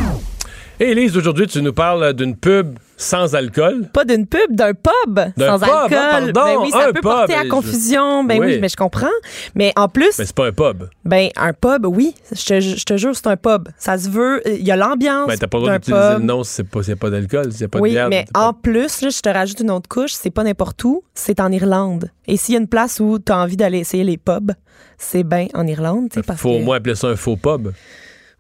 Et 0.83 0.93
Élise, 0.93 1.14
aujourd'hui, 1.14 1.47
tu 1.47 1.61
nous 1.61 1.74
parles 1.74 2.14
d'une 2.14 2.35
pub 2.35 2.78
sans 2.97 3.35
alcool. 3.35 3.91
Pas 3.93 4.07
d'une 4.07 4.26
pub, 4.26 4.41
d'un 4.57 4.72
pub 4.72 5.18
sans 5.39 5.59
pub, 5.59 5.68
hein, 5.68 5.83
alcool. 5.85 6.33
pardon, 6.33 6.33
ben 6.33 6.57
oui, 6.62 6.70
ça 6.70 6.85
un 6.85 6.87
peut 6.87 6.93
pub. 6.95 7.03
porter 7.03 7.35
à 7.35 7.45
Je- 7.45 7.49
confusion. 7.49 8.24
Ben 8.24 8.41
oui. 8.41 8.47
Oui. 8.47 8.59
mais 8.62 8.68
je 8.70 8.76
comprends. 8.76 9.07
Mais 9.55 9.74
en 9.76 9.89
plus, 9.89 10.18
Mais 10.18 10.24
c'est 10.24 10.35
pas 10.35 10.47
un 10.47 10.53
pub. 10.53 10.85
ben 11.05 11.28
un 11.37 11.53
pub, 11.53 11.85
oui, 11.85 12.14
je 12.33 12.45
te, 12.47 12.61
je 12.61 12.83
te 12.85 12.97
jure, 12.97 13.14
c'est 13.14 13.26
un 13.26 13.37
pub. 13.37 13.68
Ça 13.76 13.99
se 13.99 14.09
veut, 14.09 14.41
il 14.47 14.66
y 14.66 14.70
a 14.70 14.76
l'ambiance 14.76 15.28
Ben, 15.28 15.37
t'as 15.39 15.47
pas 15.49 15.59
le 15.59 15.64
droit 15.64 15.78
d'utiliser 15.78 16.12
le 16.14 16.18
nom 16.20 16.43
si 16.45 16.55
c'est 16.55 16.64
pas, 16.64 16.81
a 16.91 16.97
pas 16.97 17.11
d'alcool, 17.11 17.51
a 17.62 17.68
pas 17.68 17.78
oui, 17.78 17.91
de 17.91 17.95
bière. 17.97 18.09
mais 18.09 18.24
c'est 18.26 18.33
pas- 18.33 18.49
en 18.49 18.53
plus, 18.55 19.03
là, 19.03 19.11
je 19.11 19.20
te 19.20 19.28
rajoute 19.28 19.61
une 19.61 19.70
autre 19.70 19.89
couche, 19.89 20.12
c'est 20.14 20.31
pas 20.31 20.45
n'importe 20.45 20.83
où, 20.85 21.03
c'est 21.14 21.41
en 21.41 21.53
Irlande. 21.53 22.11
Et 22.26 22.39
s'il 22.39 22.55
y 22.55 22.57
a 22.57 22.61
une 22.61 22.68
place 22.68 23.01
où 23.01 23.18
tu 23.18 23.31
as 23.33 23.39
envie 23.39 23.59
d'aller 23.59 23.81
essayer 23.81 24.05
les 24.05 24.16
pubs, 24.16 24.53
c'est 24.97 25.24
bien 25.24 25.47
en 25.53 25.66
Irlande, 25.66 26.09
parce 26.26 26.41
Faut 26.41 26.53
que... 26.53 26.55
au 26.55 26.61
moins 26.61 26.76
appeler 26.78 26.95
ça 26.95 27.09
un 27.09 27.16
faux 27.16 27.37
pub. 27.37 27.68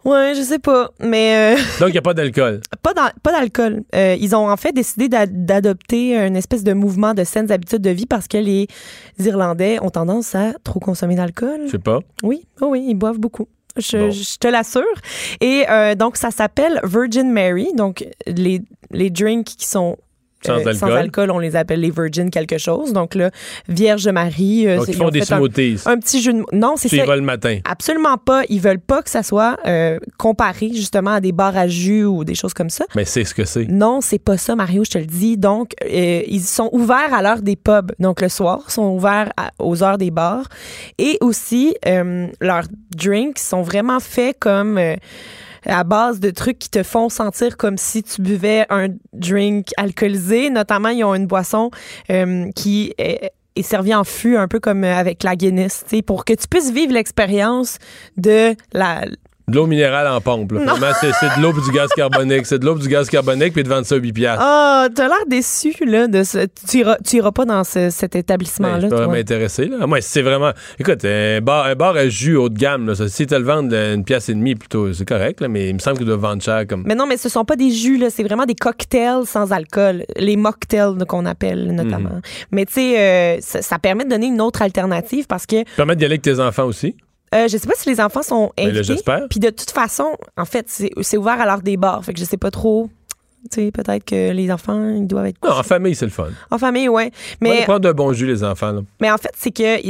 Ouais, 0.04 0.32
je 0.34 0.40
sais 0.42 0.58
pas, 0.58 0.90
mais 1.00 1.56
euh, 1.56 1.60
Donc, 1.78 1.90
il 1.90 1.92
n'y 1.92 1.98
a 1.98 2.02
pas 2.02 2.14
d'alcool. 2.14 2.60
pas 2.82 2.94
d'alcool. 3.32 3.82
Euh, 3.94 4.16
ils 4.18 4.34
ont 4.34 4.48
en 4.50 4.56
fait 4.56 4.72
décidé 4.72 5.08
d'a- 5.08 5.26
d'adopter 5.26 6.16
une 6.16 6.36
espèce 6.36 6.64
de 6.64 6.72
mouvement 6.72 7.12
de 7.12 7.22
saines 7.24 7.52
habitudes 7.52 7.82
de 7.82 7.90
vie 7.90 8.06
parce 8.06 8.26
que 8.26 8.38
les 8.38 8.66
Irlandais 9.18 9.78
ont 9.82 9.90
tendance 9.90 10.34
à 10.34 10.52
trop 10.64 10.80
consommer 10.80 11.16
d'alcool. 11.16 11.60
Je 11.66 11.72
sais 11.72 11.78
pas. 11.78 12.00
Oui, 12.22 12.46
oh 12.62 12.68
oui, 12.70 12.84
ils 12.88 12.94
boivent 12.94 13.18
beaucoup. 13.18 13.46
Je, 13.76 13.96
Bon. 13.98 14.10
je 14.10 14.36
te 14.38 14.48
l'assure. 14.48 14.82
Et 15.40 15.64
euh, 15.70 15.94
donc, 15.94 16.16
ça 16.16 16.30
s'appelle 16.30 16.80
Virgin 16.82 17.30
Mary. 17.30 17.68
Donc, 17.76 18.04
les, 18.26 18.62
les 18.90 19.10
drinks 19.10 19.44
qui 19.44 19.66
sont 19.68 19.96
Sans 20.46 20.86
alcool. 20.86 20.92
alcool, 20.92 21.30
on 21.30 21.38
les 21.38 21.56
appelle 21.56 21.80
les 21.80 21.90
Virgin 21.90 22.30
quelque 22.30 22.58
chose. 22.58 22.92
Donc, 22.92 23.14
là, 23.14 23.30
Vierge 23.68 24.08
Marie. 24.08 24.66
euh, 24.66 24.78
Donc, 24.78 24.88
ils 24.88 24.94
font 24.94 25.06
ont 25.06 25.10
des 25.10 25.20
un- 25.32 25.36
smoothies. 25.36 25.80
Un, 25.86 25.98
petit 25.98 26.22
jeu 26.22 26.32
de. 26.32 26.42
Non, 26.52 26.74
c'est 26.76 26.88
ça. 26.88 27.04
vas 27.04 27.16
le 27.16 27.22
matin. 27.22 27.58
Absolument 27.64 28.16
pas. 28.16 28.42
Ils 28.48 28.60
veulent 28.60 28.80
pas 28.80 29.02
que 29.02 29.10
ça 29.10 29.22
soit 29.22 29.58
euh, 29.66 29.98
comparé 30.18 30.70
justement 30.74 31.12
à 31.12 31.20
des 31.20 31.32
bars 31.32 31.56
à 31.56 31.68
jus 31.68 32.04
ou 32.04 32.24
des 32.24 32.34
choses 32.34 32.54
comme 32.54 32.70
ça. 32.70 32.84
Mais 32.96 33.04
c'est 33.04 33.24
ce 33.24 33.34
que 33.34 33.44
c'est. 33.44 33.66
Non, 33.66 34.00
c'est 34.00 34.18
pas 34.18 34.36
ça, 34.36 34.56
Mario, 34.56 34.84
je 34.84 34.90
te 34.90 34.98
le 34.98 35.06
dis. 35.06 35.36
Donc, 35.36 35.72
euh, 35.84 36.22
ils 36.26 36.40
sont 36.42 36.70
ouverts 36.72 37.12
à 37.12 37.22
l'heure 37.22 37.42
des 37.42 37.56
pubs. 37.56 37.92
Donc, 37.98 38.20
le 38.20 38.28
soir, 38.28 38.60
ils 38.68 38.72
sont 38.72 38.88
ouverts 38.94 39.32
à- 39.36 39.50
aux 39.58 39.82
heures 39.82 39.98
des 39.98 40.10
bars. 40.10 40.46
Et 40.98 41.18
aussi, 41.20 41.74
euh, 41.86 42.26
leurs 42.40 42.64
drinks 42.96 43.38
sont 43.38 43.62
vraiment 43.62 44.00
faits 44.00 44.36
comme 44.40 44.78
euh, 44.78 44.96
à 45.66 45.84
base 45.84 46.20
de 46.20 46.30
trucs 46.30 46.58
qui 46.58 46.70
te 46.70 46.82
font 46.82 47.08
sentir 47.08 47.56
comme 47.56 47.76
si 47.76 48.02
tu 48.02 48.22
buvais 48.22 48.66
un 48.70 48.88
drink 49.12 49.68
alcoolisé. 49.76 50.50
Notamment, 50.50 50.90
ils 50.90 51.04
ont 51.04 51.14
une 51.14 51.26
boisson 51.26 51.70
euh, 52.10 52.50
qui 52.54 52.94
est, 52.98 53.32
est 53.56 53.62
servie 53.62 53.94
en 53.94 54.04
fût, 54.04 54.36
un 54.36 54.48
peu 54.48 54.60
comme 54.60 54.84
avec 54.84 55.22
la 55.22 55.36
Guinness, 55.36 55.84
pour 56.06 56.24
que 56.24 56.32
tu 56.32 56.48
puisses 56.48 56.70
vivre 56.70 56.92
l'expérience 56.92 57.78
de 58.16 58.54
la, 58.72 59.04
De 59.50 59.56
l'eau 59.56 59.66
minérale 59.66 60.06
en 60.08 60.20
pompe. 60.20 60.52
c'est 61.00 61.08
de 61.08 61.42
l'eau 61.42 61.52
du 61.52 61.70
gaz 61.72 61.90
carbonique. 61.96 62.46
C'est 62.46 62.58
de 62.58 62.64
l'eau 62.66 62.76
du 62.78 62.88
gaz 62.88 63.08
carbonique 63.08 63.52
puis 63.52 63.62
de 63.62 63.68
vendre 63.68 63.84
ça 63.86 63.96
à 63.96 63.98
8 63.98 64.12
piastres. 64.12 64.42
Ah, 64.44 64.88
t'as 64.94 65.08
l'air 65.08 65.26
déçu, 65.28 65.74
là. 65.86 66.06
De 66.08 66.22
ce- 66.22 66.46
tu, 66.68 66.78
iras, 66.78 66.96
tu 67.04 67.16
iras 67.16 67.32
pas 67.32 67.44
dans 67.44 67.64
ce- 67.64 67.90
cet 67.90 68.12
Ben, 68.12 68.20
établissement-là. 68.20 68.88
toi? 68.88 68.96
vraiment 68.98 69.12
intéressé. 69.14 69.66
Là. 69.66 69.86
Moi, 69.86 70.00
c'est 70.00 70.22
vraiment. 70.22 70.52
Écoute, 70.78 71.04
un 71.04 71.40
bar, 71.40 71.66
un 71.66 71.74
bar 71.74 71.96
à 71.96 72.08
jus 72.08 72.36
haut 72.36 72.48
de 72.48 72.58
gamme, 72.58 72.86
là, 72.86 72.94
ça, 72.94 73.08
si 73.08 73.26
tu 73.26 73.34
le 73.34 73.42
vendre 73.42 73.72
là, 73.72 73.92
une 73.94 74.04
pièce 74.04 74.28
et 74.28 74.34
demie, 74.34 74.54
plutôt, 74.54 74.92
c'est 74.92 75.04
correct, 75.06 75.40
là, 75.40 75.48
mais 75.48 75.68
il 75.68 75.74
me 75.74 75.78
semble 75.78 75.96
qu'ils 75.98 76.06
doivent 76.06 76.20
vendre 76.20 76.42
cher 76.42 76.66
comme. 76.68 76.84
Mais 76.86 76.94
non, 76.94 77.06
mais 77.06 77.16
ce 77.16 77.28
sont 77.28 77.44
pas 77.44 77.56
des 77.56 77.70
jus, 77.70 77.98
là. 77.98 78.08
C'est 78.10 78.22
vraiment 78.22 78.46
des 78.46 78.54
cocktails 78.54 79.26
sans 79.26 79.52
alcool. 79.52 80.04
Les 80.16 80.36
mocktails 80.36 80.94
qu'on 81.08 81.26
appelle, 81.26 81.74
notamment. 81.74 82.10
Mhm. 82.10 82.20
Mais 82.52 82.66
tu 82.66 82.72
sais, 82.74 83.00
euh, 83.00 83.36
ça, 83.40 83.62
ça 83.62 83.78
permet 83.78 84.04
de 84.04 84.10
donner 84.10 84.26
une 84.26 84.40
autre 84.40 84.62
alternative 84.62 85.26
parce 85.26 85.46
que 85.46 85.64
Permettre 85.76 85.98
d'y 85.98 86.04
aller 86.04 86.14
avec 86.14 86.22
tes 86.22 86.38
enfants 86.40 86.64
aussi? 86.64 86.94
Euh, 87.34 87.48
je 87.48 87.56
sais 87.56 87.66
pas 87.68 87.74
si 87.76 87.88
les 87.88 88.00
enfants 88.00 88.22
sont 88.22 88.50
Ben 88.56 88.68
invités. 88.76 88.94
Puis 89.30 89.40
de 89.40 89.50
toute 89.50 89.70
façon, 89.70 90.16
en 90.36 90.44
fait, 90.44 90.66
c'est 90.68 91.16
ouvert 91.16 91.40
à 91.40 91.46
l'heure 91.46 91.62
des 91.62 91.76
bars. 91.76 92.04
Fait 92.04 92.12
que 92.12 92.18
je 92.20 92.24
sais 92.24 92.36
pas 92.36 92.50
trop. 92.50 92.90
Tu 93.50 93.62
sais, 93.62 93.70
peut-être 93.70 94.04
que 94.04 94.32
les 94.32 94.52
enfants, 94.52 94.90
ils 94.90 95.06
doivent 95.06 95.24
être 95.24 95.38
Non, 95.42 95.52
en 95.52 95.62
famille, 95.62 95.94
c'est 95.94 96.04
le 96.04 96.10
fun. 96.10 96.28
en 96.50 96.58
famille, 96.58 96.90
ouais. 96.90 97.10
Mais... 97.40 97.62
Prendre 97.62 97.80
de 97.80 97.90
bon 97.92 98.12
jus, 98.12 98.26
les 98.26 98.44
enfants. 98.44 98.70
Là. 98.72 98.80
Mais 99.00 99.10
en 99.10 99.16
fait, 99.16 99.30
c'est 99.34 99.50
que 99.50 99.80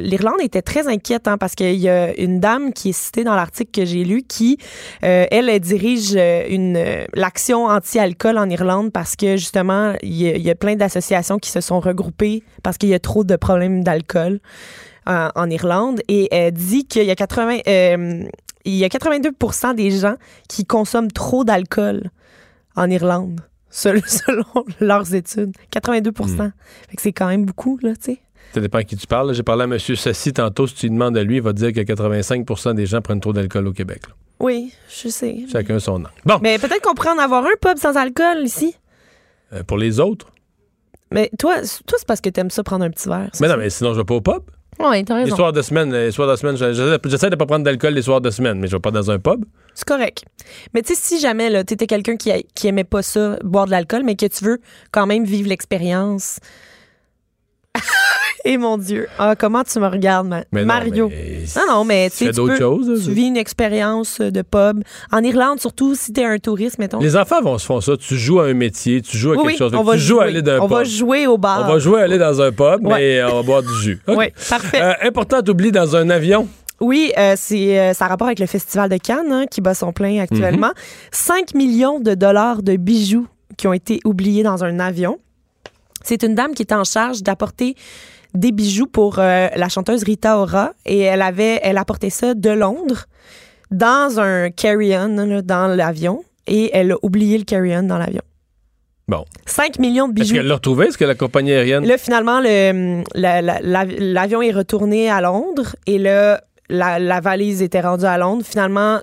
l'Irlande 0.00 0.40
était 0.40 0.62
très 0.62 0.88
inquiète 0.88 1.28
hein, 1.28 1.36
parce 1.36 1.54
qu'il 1.54 1.74
y 1.74 1.86
a 1.90 2.18
une 2.18 2.40
dame 2.40 2.72
qui 2.72 2.88
est 2.88 2.92
citée 2.98 3.24
dans 3.24 3.34
l'article 3.34 3.70
que 3.72 3.84
j'ai 3.84 4.04
lu 4.04 4.22
qui, 4.26 4.56
euh, 5.04 5.26
elle, 5.30 5.60
dirige 5.60 6.12
euh, 6.16 6.44
une 6.48 6.78
euh, 6.78 7.04
l'action 7.12 7.66
anti-alcool 7.66 8.38
en 8.38 8.48
Irlande 8.48 8.90
parce 8.90 9.16
que 9.16 9.36
justement, 9.36 9.92
il 10.02 10.14
y, 10.14 10.26
a- 10.28 10.36
il 10.36 10.42
y 10.42 10.50
a 10.50 10.54
plein 10.54 10.74
d'associations 10.76 11.38
qui 11.38 11.50
se 11.50 11.60
sont 11.60 11.80
regroupées 11.80 12.42
parce 12.62 12.78
qu'il 12.78 12.88
y 12.88 12.94
a 12.94 12.98
trop 13.00 13.22
de 13.22 13.36
problèmes 13.36 13.84
d'alcool 13.84 14.40
euh, 15.08 15.28
en 15.34 15.50
Irlande 15.50 16.00
et 16.08 16.28
elle 16.34 16.52
dit 16.52 16.86
qu'il 16.86 17.04
y 17.04 17.10
a 17.10 17.14
80 17.16 17.58
euh, 17.66 18.22
il 18.64 18.74
y 18.74 18.84
a 18.84 18.88
82% 18.88 19.74
des 19.74 19.90
gens 19.90 20.16
qui 20.48 20.64
consomment 20.66 21.10
trop 21.10 21.44
d'alcool 21.44 22.10
en 22.76 22.90
Irlande. 22.90 23.40
Selon, 23.70 24.00
selon 24.06 24.44
leurs 24.80 25.14
études. 25.14 25.52
82 25.70 26.10
Hmm. 26.10 26.50
Fait 26.88 26.96
que 26.96 27.02
c'est 27.02 27.12
quand 27.12 27.28
même 27.28 27.44
beaucoup, 27.44 27.78
là, 27.82 27.94
tu 27.96 28.12
sais. 28.12 28.18
Ça 28.54 28.60
dépend 28.62 28.78
à 28.78 28.84
qui 28.84 28.96
tu 28.96 29.06
parles. 29.06 29.34
J'ai 29.34 29.42
parlé 29.42 29.62
à 29.62 29.66
M. 29.66 29.78
Sassi 29.78 30.32
tantôt. 30.32 30.66
Si 30.66 30.74
tu 30.74 30.86
lui 30.86 30.92
demandes 30.94 31.16
à 31.18 31.22
lui, 31.22 31.36
il 31.36 31.42
va 31.42 31.52
te 31.52 31.58
dire 31.58 31.72
que 31.72 31.80
85% 31.80 32.74
des 32.74 32.86
gens 32.86 33.02
prennent 33.02 33.20
trop 33.20 33.34
d'alcool 33.34 33.66
au 33.66 33.72
Québec. 33.72 34.02
là. 34.08 34.14
Oui, 34.40 34.72
je 34.88 35.08
sais. 35.08 35.44
Chacun 35.52 35.78
son 35.80 35.96
angle. 35.96 36.10
Bon, 36.24 36.38
Mais 36.42 36.58
peut-être 36.58 36.80
qu'on 36.80 36.94
pourrait 36.94 37.10
en 37.10 37.18
avoir 37.18 37.44
un 37.44 37.56
pub 37.60 37.76
sans 37.78 37.96
alcool 37.96 38.38
ici. 38.44 38.74
euh, 39.52 39.62
pour 39.64 39.76
les 39.76 40.00
autres? 40.00 40.28
Mais 41.10 41.30
toi, 41.38 41.56
toi 41.86 41.98
c'est 41.98 42.06
parce 42.06 42.20
que 42.20 42.30
t'aimes 42.30 42.50
ça 42.50 42.62
prendre 42.62 42.84
un 42.84 42.90
petit 42.90 43.08
verre. 43.08 43.30
Mais 43.40 43.48
non, 43.48 43.56
mais 43.56 43.68
sinon, 43.70 43.92
je 43.92 43.98
vais 43.98 44.04
pas 44.04 44.14
au 44.14 44.20
pub. 44.20 44.42
Ouais, 44.80 45.02
t'as 45.02 45.16
Les 45.18 45.24
raison. 45.24 45.36
soirs 45.36 45.52
de 45.52 45.60
semaine, 45.62 45.92
les 45.92 46.10
soirs 46.12 46.28
de 46.30 46.36
semaine, 46.36 46.56
j'essaie 46.56 47.30
de 47.30 47.36
pas 47.36 47.46
prendre 47.46 47.64
d'alcool 47.64 47.94
les 47.94 48.02
soirs 48.02 48.20
de 48.20 48.30
semaine, 48.30 48.58
mais 48.60 48.68
je 48.68 48.76
vais 48.76 48.80
pas 48.80 48.90
dans 48.92 49.10
un 49.10 49.18
pub. 49.18 49.44
C'est 49.74 49.86
correct. 49.86 50.24
Mais 50.72 50.82
tu 50.82 50.94
sais, 50.94 51.00
si 51.00 51.20
jamais 51.20 51.50
là, 51.50 51.64
t'étais 51.64 51.86
quelqu'un 51.86 52.16
qui, 52.16 52.30
qui 52.54 52.68
aimait 52.68 52.84
pas 52.84 53.02
ça, 53.02 53.38
boire 53.42 53.66
de 53.66 53.72
l'alcool, 53.72 54.02
mais 54.04 54.14
que 54.14 54.26
tu 54.26 54.44
veux 54.44 54.60
quand 54.92 55.06
même 55.06 55.24
vivre 55.24 55.48
l'expérience. 55.48 56.38
Et 58.44 58.56
mon 58.56 58.78
Dieu. 58.78 59.08
Ah, 59.18 59.34
comment 59.36 59.62
tu 59.64 59.78
me 59.80 59.86
regardes, 59.88 60.28
ma- 60.28 60.42
Mais 60.52 60.60
non, 60.62 60.66
Mario? 60.68 61.08
mais 61.08 61.44
Non, 61.56 61.62
non, 61.68 61.84
mais 61.84 62.08
tu 62.08 62.16
tu 62.18 62.18
fais 62.18 62.24
sais, 62.26 62.30
tu 62.30 62.36
d'autres 62.36 62.52
peux- 62.54 62.58
choses. 62.58 63.04
Tu 63.04 63.10
vis 63.12 63.26
une 63.26 63.36
expérience 63.36 64.20
de 64.20 64.42
pub. 64.42 64.82
En 65.12 65.22
Irlande, 65.22 65.60
surtout 65.60 65.94
si 65.94 66.12
t'es 66.12 66.24
un 66.24 66.38
touriste, 66.38 66.78
mettons. 66.78 67.00
Les 67.00 67.16
enfants 67.16 67.42
vont 67.42 67.58
se 67.58 67.66
faire 67.66 67.82
ça. 67.82 67.96
Tu 67.96 68.16
joues 68.16 68.40
à 68.40 68.46
un 68.46 68.54
métier, 68.54 69.02
tu 69.02 69.18
joues 69.18 69.32
à 69.32 69.36
Oui, 69.36 69.48
quelque 69.48 69.58
chose. 69.58 69.72
on 69.74 69.80
tu 69.80 69.86
va 69.86 69.96
joues 69.96 70.20
à 70.20 70.22
jouer. 70.24 70.30
aller 70.30 70.42
d'un 70.42 70.60
On 70.60 70.68
pub. 70.68 70.76
va 70.78 70.84
jouer 70.84 71.26
au 71.26 71.36
bar. 71.36 71.64
On 71.68 71.72
va 71.72 71.78
jouer 71.78 72.00
à 72.00 72.04
aller 72.04 72.16
dans 72.18 72.40
un 72.40 72.52
pub, 72.52 72.86
Ouais. 72.86 72.94
mais 72.98 73.22
on 73.24 73.34
va 73.36 73.42
boire 73.42 73.62
du 73.62 73.74
jus. 73.82 74.00
Oui, 74.08 74.26
parfait. 74.48 74.80
Euh, 74.82 74.92
important 75.02 75.42
d'oublier 75.42 75.72
dans 75.72 75.96
un 75.96 76.08
avion. 76.08 76.48
Oui, 76.80 77.12
euh, 77.18 77.34
c'est 77.36 77.78
euh, 77.78 77.92
ça 77.92 78.04
a 78.04 78.08
rapport 78.08 78.28
avec 78.28 78.38
le 78.38 78.46
Festival 78.46 78.88
de 78.88 78.96
Cannes 78.98 79.32
hein, 79.32 79.44
qui 79.50 79.60
bat 79.60 79.74
son 79.74 79.92
plein 79.92 80.20
actuellement. 80.20 80.70
5 81.10 81.54
millions 81.54 81.98
de 81.98 82.14
dollars 82.14 82.62
de 82.62 82.76
bijoux 82.76 83.26
qui 83.56 83.66
ont 83.66 83.72
été 83.72 83.98
oubliés 84.04 84.44
dans 84.44 84.62
un 84.62 84.78
avion. 84.78 85.18
C'est 86.04 86.22
une 86.22 86.34
dame 86.34 86.54
qui 86.54 86.62
était 86.62 86.74
en 86.74 86.84
charge 86.84 87.22
d'apporter 87.22 87.74
des 88.34 88.52
bijoux 88.52 88.86
pour 88.86 89.18
euh, 89.18 89.48
la 89.56 89.68
chanteuse 89.68 90.02
Rita 90.04 90.38
Ora 90.38 90.72
et 90.84 91.00
elle 91.00 91.22
avait 91.22 91.60
elle 91.62 91.78
apportait 91.78 92.10
ça 92.10 92.34
de 92.34 92.50
Londres 92.50 93.04
dans 93.70 94.20
un 94.20 94.50
carry-on 94.50 95.08
dans 95.42 95.66
l'avion 95.66 96.22
et 96.46 96.70
elle 96.72 96.92
a 96.92 96.96
oublié 97.02 97.36
le 97.38 97.44
carry-on 97.44 97.82
dans 97.84 97.98
l'avion. 97.98 98.22
Bon. 99.08 99.24
5 99.46 99.78
millions 99.78 100.08
de 100.08 100.12
Est-ce 100.12 100.20
bijoux. 100.24 100.34
qu'elle 100.36 100.46
l'a 100.46 100.54
retrouvé? 100.56 100.86
Est-ce 100.86 100.98
que 100.98 101.04
la 101.06 101.14
compagnie 101.14 101.52
aérienne? 101.52 101.86
Là, 101.86 101.96
finalement, 101.96 102.40
le- 102.40 103.02
la- 103.14 103.40
la- 103.40 103.60
la- 103.62 103.84
l'avion 103.84 104.42
est 104.42 104.50
retourné 104.52 105.08
à 105.10 105.22
Londres 105.22 105.76
et 105.86 105.96
là, 105.98 106.42
la, 106.68 106.98
la 106.98 107.20
valise 107.20 107.62
était 107.62 107.80
rendue 107.80 108.04
à 108.04 108.18
Londres. 108.18 108.44
Finalement, 108.46 109.00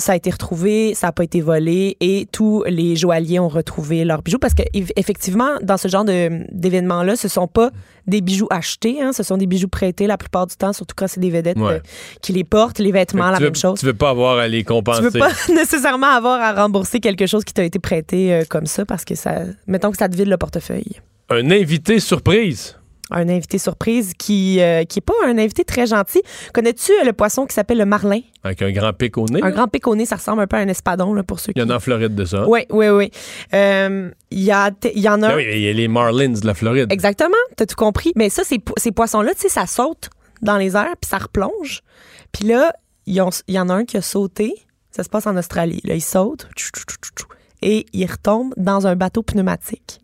ça 0.00 0.12
a 0.12 0.16
été 0.16 0.30
retrouvé, 0.30 0.94
ça 0.94 1.08
n'a 1.08 1.12
pas 1.12 1.24
été 1.24 1.40
volé 1.40 1.96
et 2.00 2.28
tous 2.30 2.62
les 2.68 2.94
joailliers 2.94 3.40
ont 3.40 3.48
retrouvé 3.48 4.04
leurs 4.04 4.22
bijoux 4.22 4.38
parce 4.38 4.54
que 4.54 4.62
eff- 4.72 4.92
effectivement, 4.94 5.56
dans 5.60 5.76
ce 5.76 5.88
genre 5.88 6.04
de- 6.04 6.44
d'événements-là, 6.52 7.16
ce 7.16 7.26
sont 7.26 7.48
pas 7.48 7.70
des 8.06 8.20
bijoux 8.20 8.46
achetés, 8.50 9.02
hein, 9.02 9.12
ce 9.12 9.22
sont 9.24 9.36
des 9.36 9.46
bijoux 9.48 9.66
prêtés 9.68 10.06
la 10.06 10.16
plupart 10.16 10.46
du 10.46 10.54
temps, 10.54 10.72
surtout 10.72 10.94
quand 10.96 11.08
c'est 11.08 11.18
des 11.20 11.30
vedettes 11.30 11.58
Ouais. 11.58 11.72
euh, 11.74 11.80
qui 12.22 12.32
les 12.32 12.44
portent, 12.44 12.78
les 12.78 12.92
vêtements, 12.92 13.30
la 13.30 13.38
veux, 13.38 13.46
même 13.46 13.56
chose. 13.56 13.80
Tu 13.80 13.86
veux 13.86 13.92
pas 13.92 14.10
avoir 14.10 14.38
à 14.38 14.46
les 14.46 14.62
compenser. 14.62 15.00
Tu 15.00 15.04
veux 15.08 15.18
pas 15.18 15.32
nécessairement 15.52 16.06
avoir 16.06 16.40
à 16.40 16.52
rembourser 16.62 17.00
quelque 17.00 17.26
chose 17.26 17.44
qui 17.44 17.52
t'a 17.52 17.64
été 17.64 17.80
prêté 17.80 18.32
euh, 18.32 18.44
comme 18.48 18.66
ça 18.66 18.84
parce 18.86 19.04
que 19.04 19.16
ça, 19.16 19.40
mettons 19.66 19.90
que 19.90 19.98
ça 19.98 20.08
te 20.08 20.16
vide 20.16 20.28
le 20.28 20.36
portefeuille 20.36 21.00
Un 21.28 21.50
invité 21.50 21.98
surprise. 21.98 22.77
Un 23.10 23.28
invité 23.28 23.58
surprise 23.58 24.12
qui 24.18 24.60
euh, 24.60 24.84
qui 24.84 24.98
est 24.98 25.02
pas 25.02 25.14
un 25.26 25.38
invité 25.38 25.64
très 25.64 25.86
gentil. 25.86 26.20
Connais-tu 26.52 26.92
euh, 26.92 27.04
le 27.04 27.12
poisson 27.12 27.46
qui 27.46 27.54
s'appelle 27.54 27.78
le 27.78 27.86
marlin? 27.86 28.20
Avec 28.44 28.62
un 28.62 28.70
grand 28.70 28.92
pic 28.92 29.16
au 29.18 29.24
nez. 29.26 29.40
Un 29.42 29.46
là. 29.46 29.50
grand 29.52 29.68
pic 29.68 29.86
au 29.86 29.96
nez, 29.96 30.06
ça 30.06 30.16
ressemble 30.16 30.42
un 30.42 30.46
peu 30.46 30.56
à 30.56 30.60
un 30.60 30.68
espadon 30.68 31.14
là, 31.14 31.22
pour 31.22 31.40
ceux 31.40 31.52
Il 31.56 31.60
y 31.62 31.64
qui... 31.64 31.70
en 31.70 31.72
a 31.72 31.76
en 31.76 31.80
Floride 31.80 32.14
de 32.14 32.24
ça. 32.24 32.38
hein? 32.38 32.46
Oui, 32.48 32.60
oui, 32.70 32.88
oui. 32.88 33.10
Euh, 33.54 34.10
Il 34.30 34.40
y, 34.42 34.50
a, 34.50 34.70
il 34.94 35.00
y 35.00 35.08
en 35.08 35.22
a 35.22 35.28
Ben 35.28 35.36
oui, 35.36 35.46
il 35.52 35.60
y 35.60 35.68
a 35.68 35.72
les 35.72 35.88
Marlins 35.88 36.28
de 36.30 36.46
la 36.46 36.54
Floride. 36.54 36.92
Exactement, 36.92 37.30
t'as 37.56 37.66
tout 37.66 37.76
compris. 37.76 38.12
Mais 38.16 38.28
ça, 38.30 38.44
ces, 38.44 38.58
po- 38.58 38.74
ces 38.76 38.92
poissons-là, 38.92 39.32
tu 39.34 39.42
sais, 39.42 39.48
ça 39.48 39.66
saute 39.66 40.10
dans 40.42 40.56
les 40.56 40.76
airs, 40.76 40.94
puis 41.00 41.08
ça 41.08 41.18
replonge. 41.18 41.82
Puis 42.32 42.46
là, 42.46 42.72
il 43.06 43.14
y 43.14 43.58
en 43.58 43.68
a 43.70 43.74
un 43.74 43.84
qui 43.84 43.96
a 43.96 44.02
sauté. 44.02 44.54
Ça 44.90 45.02
se 45.04 45.08
passe 45.08 45.26
en 45.26 45.36
Australie. 45.36 45.80
Là, 45.84 45.94
il 45.94 46.00
saute 46.02 46.48
et 47.62 47.86
il 47.92 48.06
retombe 48.10 48.52
dans 48.56 48.86
un 48.86 48.96
bateau 48.96 49.22
pneumatique. 49.22 50.00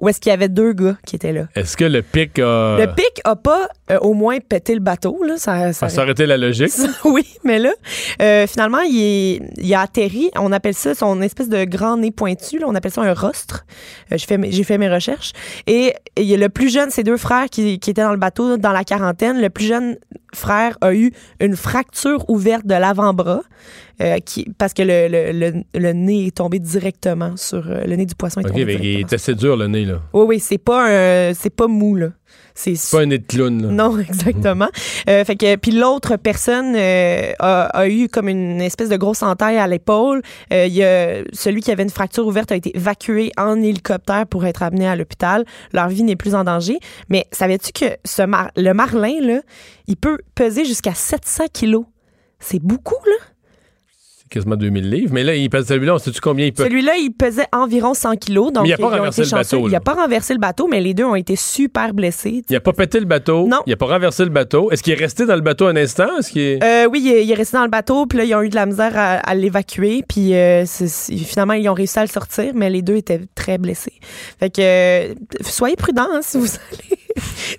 Où 0.00 0.08
est-ce 0.08 0.20
qu'il 0.20 0.30
y 0.30 0.32
avait 0.32 0.48
deux 0.48 0.72
gars 0.72 0.96
qui 1.06 1.16
étaient 1.16 1.32
là? 1.32 1.48
Est-ce 1.54 1.76
que 1.76 1.84
le 1.84 2.02
pic 2.02 2.38
a. 2.38 2.76
Le 2.78 2.86
pic 2.94 3.20
a 3.24 3.34
pas 3.36 3.68
euh, 3.90 3.98
au 4.00 4.14
moins 4.14 4.38
pété 4.40 4.74
le 4.74 4.80
bateau. 4.80 5.22
Là. 5.22 5.36
Ça, 5.36 5.72
ça, 5.72 5.88
Ça 5.88 5.88
ça 5.88 6.02
aurait 6.02 6.12
été 6.12 6.26
la 6.26 6.36
logique. 6.36 6.72
oui, 7.04 7.26
mais 7.44 7.58
là, 7.58 7.72
euh, 8.22 8.46
finalement, 8.46 8.80
il, 8.80 8.98
est- 9.00 9.40
il 9.58 9.74
a 9.74 9.80
atterri. 9.80 10.30
On 10.36 10.52
appelle 10.52 10.74
ça 10.74 10.94
son 10.94 11.20
espèce 11.22 11.48
de 11.48 11.64
grand 11.64 11.96
nez 11.96 12.10
pointu. 12.10 12.58
là, 12.58 12.66
on 12.68 12.74
appelle 12.74 12.90
ça 12.92 13.02
un 13.02 13.14
rostre. 13.14 13.64
Euh, 14.12 14.16
j'ai, 14.18 14.26
fait, 14.26 14.38
mes- 14.38 14.50
j'ai 14.52 14.64
fait 14.64 14.78
mes 14.78 14.88
recherches. 14.88 15.32
Et 15.66 15.94
il 16.16 16.24
y 16.24 16.34
a 16.34 16.36
le 16.36 16.48
plus 16.48 16.68
jeune, 16.72 16.90
ses 16.90 17.04
deux 17.04 17.16
frères 17.16 17.46
qui, 17.50 17.78
qui 17.78 17.90
étaient 17.90 18.02
dans 18.02 18.12
le 18.12 18.18
bateau 18.18 18.56
dans 18.56 18.72
la 18.72 18.84
quarantaine. 18.84 19.40
Le 19.40 19.50
plus 19.50 19.66
jeune 19.66 19.96
frère 20.34 20.76
a 20.80 20.92
eu 20.94 21.12
une 21.40 21.56
fracture 21.56 22.28
ouverte 22.28 22.66
de 22.66 22.74
l'avant-bras. 22.74 23.42
euh, 24.02 24.18
qui, 24.18 24.46
parce 24.58 24.74
que 24.74 24.82
le, 24.82 25.08
le, 25.08 25.32
le, 25.32 25.62
le 25.80 25.92
nez 25.92 26.26
est 26.26 26.36
tombé 26.36 26.58
directement 26.58 27.34
sur 27.36 27.62
le 27.66 27.96
nez 27.96 28.04
du 28.04 28.14
poisson. 28.14 28.40
Est 28.40 28.44
tombé 28.48 28.64
mais 28.66 28.74
il 28.74 29.00
est 29.00 29.12
assez 29.14 29.34
dur, 29.34 29.56
le 29.56 29.68
nez, 29.68 29.84
là. 29.86 30.00
oui, 30.12 30.24
oui, 30.28 30.40
c'est 30.40 30.58
pas 30.58 30.84
un, 31.30 31.32
c'est 31.34 31.48
pas 31.54 31.66
mou 31.66 31.94
là. 31.94 32.08
C'est 32.54 32.74
pas 32.90 33.02
un 33.02 33.06
nez 33.06 33.18
de 33.18 33.26
clown, 33.26 33.62
là. 33.62 33.68
non, 33.68 33.98
exactement. 34.00 34.68
Euh, 35.08 35.24
fait 35.24 35.36
que 35.36 35.56
puis 35.56 35.72
l'autre 35.72 36.16
personne 36.16 36.74
euh, 36.74 37.32
a, 37.38 37.64
a 37.66 37.88
eu 37.88 38.08
comme 38.08 38.28
une 38.28 38.60
espèce 38.60 38.88
de 38.88 38.96
grosse 38.96 39.22
entaille 39.22 39.58
à 39.58 39.66
l'épaule. 39.66 40.22
Euh, 40.52 40.66
il 40.66 40.72
y 40.74 40.82
a 40.82 41.22
celui 41.32 41.60
qui 41.60 41.70
avait 41.70 41.82
une 41.82 41.90
fracture 41.90 42.26
ouverte 42.26 42.52
a 42.52 42.56
été 42.56 42.74
évacué 42.76 43.30
en 43.36 43.60
hélicoptère 43.62 44.26
pour 44.26 44.46
être 44.46 44.62
amené 44.62 44.88
à 44.88 44.96
l'hôpital. 44.96 45.44
Leur 45.72 45.88
vie 45.88 46.02
n'est 46.02 46.16
plus 46.16 46.34
en 46.34 46.44
danger. 46.44 46.78
Mais 47.10 47.26
savais-tu 47.32 47.72
que 47.72 47.92
ce 48.04 48.22
mar- 48.22 48.50
le 48.56 48.72
marlin 48.72 49.20
là, 49.20 49.40
il 49.86 49.96
peut 49.96 50.18
peser 50.34 50.64
jusqu'à 50.64 50.94
700 50.94 51.44
kilos? 51.52 51.84
C'est 52.40 52.60
beaucoup 52.62 52.96
là. 53.06 53.16
Quasiment 54.28 54.56
2000 54.56 54.90
livres. 54.90 55.10
Mais 55.12 55.22
là, 55.22 55.34
il 55.36 55.48
pèse 55.48 55.66
celui-là, 55.66 55.94
on 55.94 55.98
sait-tu 55.98 56.20
combien 56.20 56.46
il 56.46 56.52
peut. 56.52 56.64
Celui-là, 56.64 56.96
il 56.96 57.10
pesait 57.10 57.46
environ 57.52 57.94
100 57.94 58.16
kilos. 58.16 58.52
Donc 58.52 58.64
Mais 58.64 58.70
il 58.70 58.72
a 58.74 58.76
pas 58.76 58.88
renversé 58.88 59.22
le 59.22 59.28
chanceux. 59.28 59.56
bateau, 59.58 59.68
Il 59.68 59.72
là. 59.72 59.78
a 59.78 59.80
pas 59.80 59.94
renversé 59.94 60.32
le 60.34 60.40
bateau, 60.40 60.66
mais 60.66 60.80
les 60.80 60.94
deux 60.94 61.04
ont 61.04 61.14
été 61.14 61.36
super 61.36 61.94
blessés. 61.94 62.42
Il 62.50 62.56
a 62.56 62.60
pas 62.60 62.72
pété 62.72 62.98
le 62.98 63.06
bateau? 63.06 63.46
Non. 63.46 63.60
Il 63.66 63.72
a 63.72 63.76
pas 63.76 63.86
renversé 63.86 64.24
le 64.24 64.30
bateau? 64.30 64.70
Est-ce 64.72 64.82
qu'il 64.82 64.92
est 64.92 64.96
resté 64.96 65.26
dans 65.26 65.36
le 65.36 65.42
bateau 65.42 65.66
un 65.66 65.76
instant? 65.76 66.08
Est... 66.34 66.62
Euh, 66.62 66.88
oui, 66.90 67.02
il 67.04 67.12
est, 67.12 67.24
il 67.24 67.30
est 67.30 67.34
resté 67.34 67.56
dans 67.56 67.64
le 67.64 67.70
bateau, 67.70 68.06
puis 68.06 68.18
là, 68.18 68.24
ils 68.24 68.34
ont 68.34 68.42
eu 68.42 68.48
de 68.48 68.54
la 68.56 68.66
misère 68.66 68.92
à, 68.96 69.14
à 69.18 69.34
l'évacuer, 69.34 70.02
puis 70.08 70.34
euh, 70.34 70.64
finalement, 70.66 71.54
ils 71.54 71.68
ont 71.68 71.74
réussi 71.74 71.98
à 71.98 72.02
le 72.02 72.08
sortir, 72.08 72.52
mais 72.54 72.68
les 72.68 72.82
deux 72.82 72.96
étaient 72.96 73.20
très 73.34 73.58
blessés. 73.58 73.92
Fait 74.40 74.50
que 74.50 74.60
euh, 74.60 75.14
soyez 75.42 75.76
prudents 75.76 76.08
hein, 76.12 76.20
si 76.22 76.38
vous 76.38 76.46
allez 76.72 76.98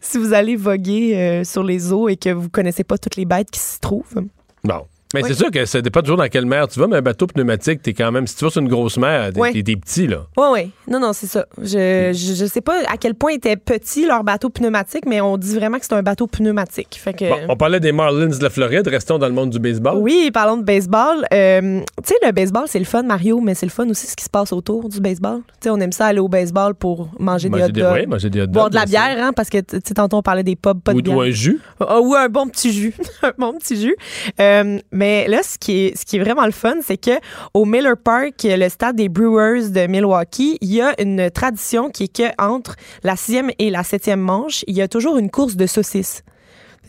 si 0.01 0.17
vous 0.17 0.33
allez 0.33 0.55
voguer 0.55 1.15
euh, 1.17 1.43
sur 1.43 1.63
les 1.63 1.91
eaux 1.91 2.09
et 2.09 2.15
que 2.17 2.29
vous 2.29 2.49
connaissez 2.49 2.83
pas 2.83 2.97
toutes 2.97 3.15
les 3.15 3.25
bêtes 3.25 3.49
qui 3.49 3.59
s'y 3.59 3.79
trouvent. 3.79 4.21
Bon. 4.63 4.81
Mais 5.13 5.21
Oui. 5.23 5.29
c'est 5.29 5.35
sûr 5.35 5.51
que 5.51 5.65
ça 5.65 5.81
dépend 5.81 6.01
toujours 6.01 6.17
dans 6.17 6.27
quelle 6.27 6.45
mer 6.45 6.67
tu 6.67 6.79
vas, 6.79 6.87
mais 6.87 6.97
un 6.97 7.01
bateau 7.01 7.27
pneumatique, 7.27 7.81
t'es 7.81 7.93
quand 7.93 8.11
même. 8.11 8.27
Si 8.27 8.35
tu 8.35 8.43
vas 8.43 8.51
sur 8.51 8.61
une 8.61 8.67
grosse 8.67 8.97
mer, 8.97 9.31
t'es 9.33 9.63
t'es 9.63 9.75
petit, 9.77 10.05
là. 10.07 10.25
Oui, 10.37 10.45
oui. 10.51 10.71
Non, 10.89 10.99
non, 10.99 11.13
c'est 11.13 11.27
ça. 11.27 11.45
Je, 11.61 12.11
je, 12.13 12.33
je 12.35 12.45
sais 12.45 12.59
pas 12.61 12.75
à 12.89 12.97
quel 12.97 13.15
point 13.15 13.31
était 13.31 13.55
petit 13.55 14.05
leur 14.05 14.23
bateau 14.23 14.49
pneumatique, 14.49 15.05
mais 15.05 15.21
on 15.21 15.37
dit 15.37 15.55
vraiment 15.55 15.79
que 15.79 15.85
c'est 15.85 15.93
un 15.93 16.03
bateau 16.03 16.27
pneumatique. 16.27 16.99
Fait 17.01 17.13
que. 17.13 17.29
Bon, 17.29 17.37
on 17.49 17.55
parlait 17.55 17.79
des 17.79 17.91
Marlins 17.93 18.27
de 18.37 18.43
la 18.43 18.49
Floride. 18.49 18.87
Restons 18.87 19.17
dans 19.17 19.27
le 19.27 19.33
monde 19.33 19.49
du 19.49 19.59
baseball. 19.59 19.97
Oui, 19.97 20.29
parlons 20.33 20.57
de 20.57 20.63
baseball. 20.63 21.25
Euh, 21.33 21.79
tu 22.03 22.07
sais, 22.09 22.15
le 22.25 22.31
baseball, 22.33 22.65
c'est 22.67 22.79
le 22.79 22.85
fun, 22.85 23.03
Mario, 23.03 23.39
mais 23.39 23.55
c'est 23.55 23.65
le 23.65 23.71
fun 23.71 23.87
aussi 23.89 24.07
ce 24.07 24.15
qui 24.15 24.25
se 24.25 24.29
passe 24.29 24.51
autour 24.51 24.89
du 24.89 24.99
baseball. 24.99 25.37
Tu 25.39 25.53
sais, 25.63 25.69
on 25.69 25.77
aime 25.79 25.91
ça 25.93 26.07
aller 26.07 26.19
au 26.19 26.27
baseball 26.27 26.75
pour 26.75 27.09
manger, 27.19 27.49
Manger 27.49 27.71
des 27.71 27.81
hot 27.81 27.85
dogs, 27.85 27.93
ouais, 27.93 28.05
manger 28.05 28.29
des 28.29 28.41
hot 28.41 28.47
boire 28.47 28.65
dogs, 28.65 28.73
de 28.73 28.75
la 28.77 28.85
bière, 28.85 29.17
hein, 29.25 29.31
parce 29.33 29.49
que 29.49 29.59
tu 29.59 29.77
sais, 29.85 29.93
tantôt 29.93 30.17
on 30.17 30.21
parlait 30.21 30.43
des 30.43 30.55
pubs, 30.57 30.81
pas 30.81 30.93
Ou, 30.93 31.01
de 31.01 31.09
bière. 31.09 31.17
ou 31.17 31.21
un 31.21 31.29
jus. 31.31 31.59
Ah, 31.79 31.99
ou 32.01 32.13
un 32.13 32.27
bon 32.27 32.47
petit 32.49 32.73
jus. 32.73 32.93
un 33.23 33.31
bon 33.37 33.53
petit 33.53 33.79
jus. 33.81 33.95
Euh, 34.39 34.79
mais 34.97 35.27
là, 35.27 35.43
ce 35.43 35.59
qui, 35.59 35.85
est, 35.85 35.95
ce 35.95 36.05
qui 36.05 36.15
est 36.15 36.19
vraiment 36.19 36.47
le 36.47 36.51
fun, 36.51 36.77
c'est 36.81 36.97
que 36.97 37.11
au 37.53 37.65
Miller 37.65 37.95
Park, 37.95 38.33
le 38.43 38.67
stade 38.67 38.95
des 38.95 39.09
Brewers 39.09 39.69
de 39.69 39.85
Milwaukee, 39.85 40.57
il 40.59 40.73
y 40.73 40.81
a 40.81 40.99
une 40.99 41.29
tradition 41.29 41.91
qui 41.91 42.05
est 42.05 42.15
que 42.15 42.23
entre 42.39 42.75
la 43.03 43.15
sixième 43.15 43.51
et 43.59 43.69
la 43.69 43.83
septième 43.83 44.19
manche, 44.19 44.65
il 44.65 44.75
y 44.75 44.81
a 44.81 44.87
toujours 44.87 45.17
une 45.17 45.29
course 45.29 45.55
de 45.55 45.67
saucisses. 45.67 46.23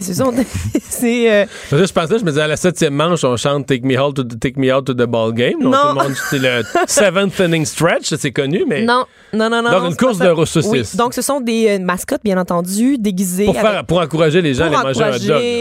C'est 0.01 0.15
ça, 0.15 0.25
c'est 0.89 1.33
euh, 1.33 1.47
je 1.73 1.93
pensais, 1.93 2.19
je 2.19 2.25
me 2.25 2.31
disais, 2.31 2.43
à 2.43 2.47
la 2.47 2.57
septième 2.57 2.95
manche, 2.95 3.25
on 3.25 3.37
chante 3.37 3.67
Take 3.67 3.87
Me 3.87 4.01
Out 4.01 4.17
to 4.17 4.25
the, 4.25 4.39
take 4.39 4.59
me 4.59 4.73
out 4.73 4.85
to 4.85 4.95
the 4.95 5.07
Ball 5.07 5.33
Game. 5.33 5.55
Non. 5.61 5.71
tout 5.73 5.89
le 5.89 5.95
monde, 5.95 6.15
c'est 6.31 6.39
le 6.39 6.63
seventh 6.87 7.39
inning 7.41 7.65
stretch, 7.65 8.15
c'est 8.15 8.33
connu, 8.33 8.65
mais. 8.67 8.85
non, 8.85 9.05
non, 9.33 9.51
non, 9.51 9.63
non. 9.63 9.71
Donc, 9.71 9.83
non, 9.83 9.91
une 9.91 9.97
course 9.97 10.19
de 10.19 10.45
saucisses. 10.45 10.93
Oui, 10.93 10.99
donc 10.99 11.15
ce 11.15 11.23
sont 11.23 11.41
des 11.41 11.69
euh, 11.69 11.79
mascottes, 11.79 12.23
bien 12.25 12.39
entendu, 12.39 12.97
déguisées. 12.99 13.47
Pour, 13.47 13.59
avec- 13.59 13.71
faire, 13.71 13.85
pour 13.85 14.01
encourager 14.01 14.41
les 14.41 14.55
gens 14.55 14.65
à 14.65 14.67
aller 14.67 14.77
manger 14.77 15.03
un 15.03 15.11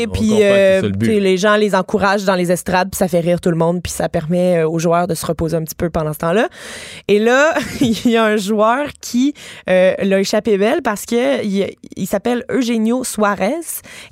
dog. 0.06 0.14
puis 0.14 0.32
euh, 0.42 0.82
le 0.82 0.90
but. 0.90 1.06
sais, 1.08 1.20
les 1.20 1.38
gens 1.38 1.56
les 1.56 1.76
encouragent 1.76 2.26
dans 2.26 2.36
les 2.36 2.52
estrades, 2.52 2.90
puis 2.92 2.98
ça 2.98 3.08
fait 3.08 3.20
rire 3.20 3.42
tout 3.42 3.50
le 3.50 3.58
monde, 3.58 3.82
puis 3.82 3.92
ça 3.92 4.08
permet 4.10 4.60
euh, 4.60 4.70
aux 4.70 4.80
joueurs 4.80 5.08
de 5.08 5.16
se 5.16 5.26
reposer 5.26 5.58
un 5.58 5.64
petit 5.64 5.76
peu 5.76 5.90
pendant 5.90 6.14
ce 6.14 6.20
temps-là. 6.20 6.48
Et 7.08 7.20
là, 7.20 7.54
il 7.82 8.10
y 8.10 8.18
a 8.18 8.24
un 8.26 8.38
joueur 8.38 8.88
qui 9.02 9.34
euh, 9.70 9.94
l'a 10.02 10.20
échappé 10.20 10.58
belle 10.58 10.82
parce 10.82 11.06
que 11.06 11.44
il, 11.44 11.70
il 11.96 12.08
s'appelle 12.08 12.44
Eugenio 12.52 13.04
Suarez. 13.04 13.56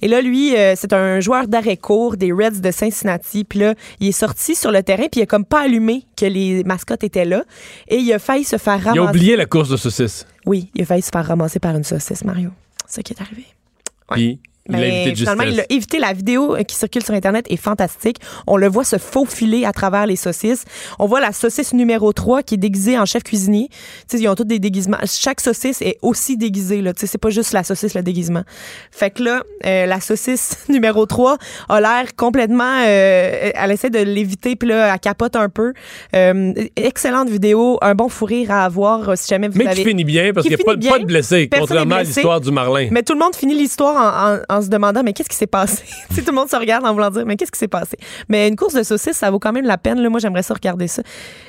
Et 0.02 0.08
là, 0.08 0.15
lui, 0.22 0.56
euh, 0.56 0.74
c'est 0.76 0.94
un 0.94 1.20
joueur 1.20 1.48
d'arrêt 1.48 1.78
court 1.78 2.18
des 2.18 2.32
Reds 2.32 2.62
de 2.62 2.72
Cincinnati. 2.72 3.44
Puis 3.44 3.60
là, 3.60 3.76
il 4.00 4.10
est 4.10 4.12
sorti 4.12 4.56
sur 4.56 4.72
le 4.72 4.84
terrain, 4.84 5.08
puis 5.12 5.22
il 5.22 5.24
a 5.24 5.26
comme 5.26 5.46
pas 5.46 5.62
allumé 5.62 6.06
que 6.16 6.26
les 6.26 6.64
mascottes 6.64 7.04
étaient 7.04 7.26
là, 7.26 7.44
et 7.88 7.98
il 7.98 8.14
a 8.14 8.20
failli 8.20 8.44
se 8.44 8.58
faire 8.58 8.82
ramasser. 8.82 9.00
Il 9.00 9.00
a 9.00 9.10
oublié 9.10 9.36
la 9.36 9.46
course 9.46 9.70
de 9.70 9.78
saucisses. 9.78 10.26
Oui, 10.46 10.70
il 10.76 10.82
a 10.84 10.86
failli 10.86 11.02
se 11.02 11.10
faire 11.10 11.26
ramasser 11.26 11.60
par 11.60 11.76
une 11.76 11.84
saucisse, 11.84 12.24
Mario. 12.24 12.52
C'est 12.88 12.98
ce 12.98 13.02
qui 13.02 13.14
est 13.14 13.22
arrivé. 13.22 13.46
Puis, 14.12 14.40
Mais 14.70 15.14
finalement, 15.16 15.44
il 15.44 15.60
a 15.60 15.64
évité. 15.70 16.00
La 16.00 16.14
vidéo 16.14 16.56
euh, 16.56 16.64
qui 16.64 16.76
circule 16.76 17.04
sur 17.04 17.14
Internet 17.14 17.46
est 17.50 17.56
fantastique. 17.58 18.18
On 18.48 18.58
le 18.58 18.68
voit 18.68 18.84
se 18.84 18.98
faufiler 18.98 19.64
à 19.66 19.72
travers 19.72 20.06
les 20.08 20.16
saucisses. 20.16 20.66
On 20.98 21.06
voit 21.06 21.20
la 21.22 21.32
saucisse 21.34 21.74
numéro 21.74 22.12
3 22.14 22.42
qui 22.44 22.56
est 22.56 22.58
déguisée 22.58 22.98
en 22.98 23.06
chef 23.06 23.24
cuisinier. 23.24 23.68
Tu 24.10 24.18
sais, 24.18 24.24
ils 24.24 24.28
ont 24.28 24.36
tous 24.36 24.44
des 24.44 24.60
déguisements. 24.60 24.98
Chaque 25.06 25.40
saucisse 25.42 25.82
est 25.82 25.98
aussi 26.02 26.36
déguisée. 26.38 26.82
Là. 26.82 26.94
Tu 26.94 27.02
sais, 27.02 27.08
c'est 27.08 27.18
pas 27.20 27.30
juste 27.30 27.54
la 27.54 27.64
saucisse, 27.64 27.94
le 27.94 28.02
déguisement. 28.02 28.42
Fait 28.92 29.12
que 29.12 29.22
là, 29.24 29.44
euh, 29.66 29.86
la 29.86 30.02
saucisse 30.02 30.58
numéro 30.70 31.06
3 31.06 31.38
a 31.70 31.80
l'air 31.82 32.16
complètement... 32.16 32.80
euh, 32.86 33.52
elle 33.54 33.72
essaie 33.72 33.90
de 33.92 34.00
l'éviter, 34.00 34.56
puis 34.56 34.70
là, 34.70 34.94
elle 34.94 35.00
capote 35.00 35.36
un 35.36 35.50
peu. 35.50 35.74
Euh, 36.16 36.54
excellente 36.76 37.30
vidéo. 37.30 37.78
Un 37.82 37.94
bon 37.96 38.10
fou 38.10 38.26
rire 38.26 38.52
à 38.52 38.66
avoir 38.66 39.10
euh, 39.10 39.14
si 39.16 39.28
jamais 39.28 39.48
vous 39.48 39.58
Mais 39.60 39.68
avez... 39.68 39.84
qui 39.84 39.90
finit 39.90 40.04
bien, 40.04 40.34
parce 40.34 40.48
qui 40.48 40.50
qu'il 40.56 40.58
n'y 40.58 40.64
a 40.64 40.66
pas, 40.66 40.72
finit 40.74 40.88
pas 40.90 40.96
bien. 40.98 41.04
de 41.04 41.08
blessés, 41.08 41.50
contrairement 41.56 41.86
n'est 41.96 42.02
à 42.02 42.04
blessé. 42.04 42.20
l'histoire 42.22 42.42
du 42.42 42.52
Marlin. 42.52 42.88
Mais 42.92 43.04
tout 43.04 43.14
le 43.14 43.20
monde 43.20 43.36
finit 43.36 43.54
l'histoire 43.56 43.96
en, 44.50 44.55
en- 44.55 44.55
en 44.56 44.62
se 44.62 44.70
demandant 44.70 45.04
mais 45.04 45.14
qu'est-ce 45.14 45.30
qui 45.30 45.36
s'est 45.36 45.48
passé? 45.48 45.84
Tout 46.16 46.24
le 46.28 46.32
monde 46.34 46.50
se 46.50 46.56
regarde 46.56 46.86
en 46.86 46.94
voulant 46.94 47.10
dire 47.12 47.26
mais 47.26 47.36
qu'est-ce 47.36 47.52
qui 47.52 47.60
s'est 47.60 47.68
passé? 47.68 47.98
Mais 48.30 48.48
une 48.48 48.56
course 48.56 48.74
de 48.74 48.84
saucisses, 48.84 49.18
ça 49.18 49.30
vaut 49.32 49.40
quand 49.40 49.54
même 49.54 49.66
la 49.66 49.78
peine. 49.78 50.02
Là. 50.02 50.10
Moi, 50.10 50.20
j'aimerais 50.20 50.44
ça 50.44 50.54
regarder 50.54 50.88
ça. 50.88 51.02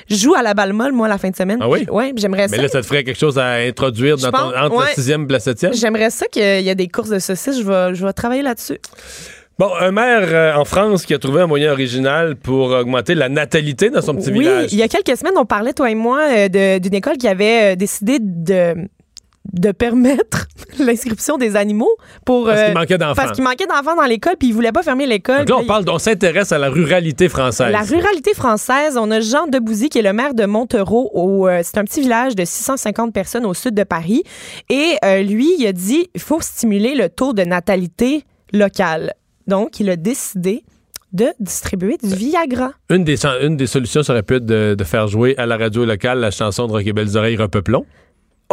Je 0.09 0.15
joue 0.15 0.35
à 0.35 0.41
la 0.43 0.53
balle 0.53 0.73
molle, 0.73 0.93
moi, 0.93 1.07
la 1.07 1.17
fin 1.17 1.29
de 1.29 1.35
semaine. 1.35 1.59
Ah 1.61 1.69
oui? 1.69 1.85
Ouais, 1.89 2.13
j'aimerais 2.15 2.47
Mais 2.49 2.57
ça. 2.57 2.61
là, 2.63 2.67
ça 2.69 2.81
te 2.81 2.85
ferait 2.85 3.03
quelque 3.03 3.19
chose 3.19 3.37
à 3.39 3.53
introduire 3.55 4.17
dans 4.17 4.31
ton- 4.31 4.37
entre 4.55 4.75
ouais. 4.77 4.85
la 4.85 4.93
sixième 4.93 5.25
et 5.29 5.33
la 5.33 5.39
septième? 5.39 5.73
J'aimerais 5.73 6.09
ça 6.09 6.25
qu'il 6.27 6.41
y 6.41 6.69
ait 6.69 6.75
des 6.75 6.87
courses 6.87 7.09
de 7.09 7.19
saucisses. 7.19 7.59
Je 7.59 7.63
vais, 7.63 7.95
je 7.95 8.05
vais 8.05 8.13
travailler 8.13 8.41
là-dessus. 8.41 8.77
Bon, 9.59 9.69
un 9.79 9.89
maire 9.91 10.19
euh, 10.23 10.53
en 10.55 10.65
France 10.65 11.03
qui 11.03 11.15
a 11.15 11.17
trouvé 11.17 11.41
un 11.41 11.47
moyen 11.47 11.71
original 11.71 12.35
pour 12.35 12.69
augmenter 12.69 13.15
la 13.15 13.27
natalité 13.27 13.89
dans 13.89 14.01
son 14.03 14.13
petit 14.13 14.29
oui, 14.29 14.39
village. 14.41 14.71
il 14.71 14.77
y 14.77 14.83
a 14.83 14.87
quelques 14.87 15.17
semaines, 15.17 15.33
on 15.35 15.45
parlait, 15.45 15.73
toi 15.73 15.89
et 15.89 15.95
moi, 15.95 16.19
euh, 16.29 16.77
d'une 16.79 16.93
école 16.93 17.17
qui 17.17 17.27
avait 17.27 17.73
euh, 17.73 17.75
décidé 17.75 18.19
de 18.21 18.75
de 19.53 19.71
permettre 19.71 20.47
l'inscription 20.79 21.37
des 21.37 21.55
animaux 21.55 21.95
pour 22.25 22.45
Parce 22.45 22.61
qu'il 22.61 22.71
euh, 22.71 22.73
manquait 22.73 22.97
d'enfants. 22.97 23.15
parce 23.15 23.31
qu'il 23.31 23.43
manquait 23.43 23.67
d'enfants 23.67 23.95
dans 23.95 24.05
l'école 24.05 24.35
puis 24.37 24.49
ils 24.49 24.53
voulaient 24.53 24.71
pas 24.71 24.83
fermer 24.83 25.05
l'école 25.05 25.45
Donc 25.45 25.49
là, 25.49 25.57
on 25.57 25.65
parle, 25.65 25.85
on 25.89 25.99
s'intéresse 25.99 26.51
à 26.51 26.57
la 26.57 26.69
ruralité 26.69 27.29
française. 27.29 27.71
La 27.71 27.81
ruralité 27.81 28.33
française, 28.33 28.97
on 28.97 29.09
a 29.11 29.19
Jean 29.19 29.47
Debouzy 29.47 29.89
qui 29.89 29.99
est 29.99 30.03
le 30.03 30.13
maire 30.13 30.33
de 30.33 30.45
Montereau. 30.45 31.09
Au, 31.13 31.47
euh, 31.47 31.61
c'est 31.63 31.77
un 31.77 31.83
petit 31.83 32.01
village 32.01 32.35
de 32.35 32.45
650 32.45 33.13
personnes 33.13 33.45
au 33.45 33.53
sud 33.53 33.73
de 33.73 33.83
Paris. 33.83 34.23
Et 34.69 34.95
euh, 35.03 35.21
lui, 35.23 35.55
il 35.59 35.67
a 35.67 35.73
dit 35.73 36.09
il 36.13 36.21
faut 36.21 36.41
stimuler 36.41 36.95
le 36.95 37.09
taux 37.09 37.33
de 37.33 37.43
natalité 37.43 38.23
locale. 38.53 39.13
Donc, 39.47 39.79
il 39.79 39.89
a 39.89 39.95
décidé 39.95 40.63
de 41.13 41.27
distribuer 41.39 41.97
du 42.03 42.13
Viagra. 42.13 42.71
Une 42.89 43.03
des, 43.05 43.25
une 43.41 43.55
des 43.55 43.67
solutions 43.67 44.03
serait 44.03 44.23
peut-être 44.23 44.45
de, 44.45 44.75
de 44.77 44.83
faire 44.83 45.07
jouer 45.07 45.35
à 45.37 45.45
la 45.45 45.55
radio 45.57 45.85
locale 45.85 46.19
la 46.19 46.31
chanson 46.31 46.67
de 46.67 46.73
Rock 46.73 46.85
et 46.85 46.93
Belles 46.93 47.15
Oreilles 47.15 47.37
Repeuplons. 47.37 47.85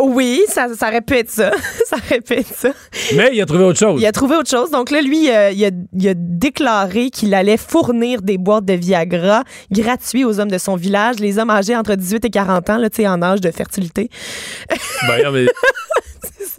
Oui, 0.01 0.42
ça, 0.49 0.66
ça 0.74 0.90
être 0.92 1.30
ça. 1.30 1.53
ça 1.86 1.97
être 2.11 2.47
ça. 2.55 2.70
Mais 3.14 3.30
il 3.32 3.40
a 3.40 3.47
trouvé 3.47 3.64
autre 3.64 3.78
chose. 3.78 4.01
Il 4.01 4.07
a 4.07 4.12
trouvé 4.12 4.36
autre 4.36 4.51
chose. 4.51 4.70
Donc 4.70 4.90
là, 4.90 5.01
lui, 5.01 5.30
euh, 5.30 5.51
il, 5.51 5.64
a, 5.64 5.70
il 5.92 6.09
a 6.09 6.14
déclaré 6.16 7.11
qu'il 7.11 7.32
allait 7.32 7.57
fournir 7.57 8.20
des 8.20 8.36
boîtes 8.36 8.64
de 8.64 8.74
Viagra 8.74 9.45
gratuits 9.70 10.24
aux 10.24 10.40
hommes 10.40 10.51
de 10.51 10.59
son 10.59 10.74
village, 10.74 11.20
les 11.20 11.38
hommes 11.38 11.51
âgés 11.51 11.76
entre 11.76 11.95
18 11.95 12.24
et 12.24 12.30
40 12.30 12.70
ans, 12.70 12.78
là, 12.78 12.90
tu 12.90 12.97
sais, 12.97 13.09
en 13.09 13.22
âge 13.22 13.40
de 13.40 13.51
fertilité. 13.51 14.11
Ben, 15.07 15.22
non, 15.22 15.32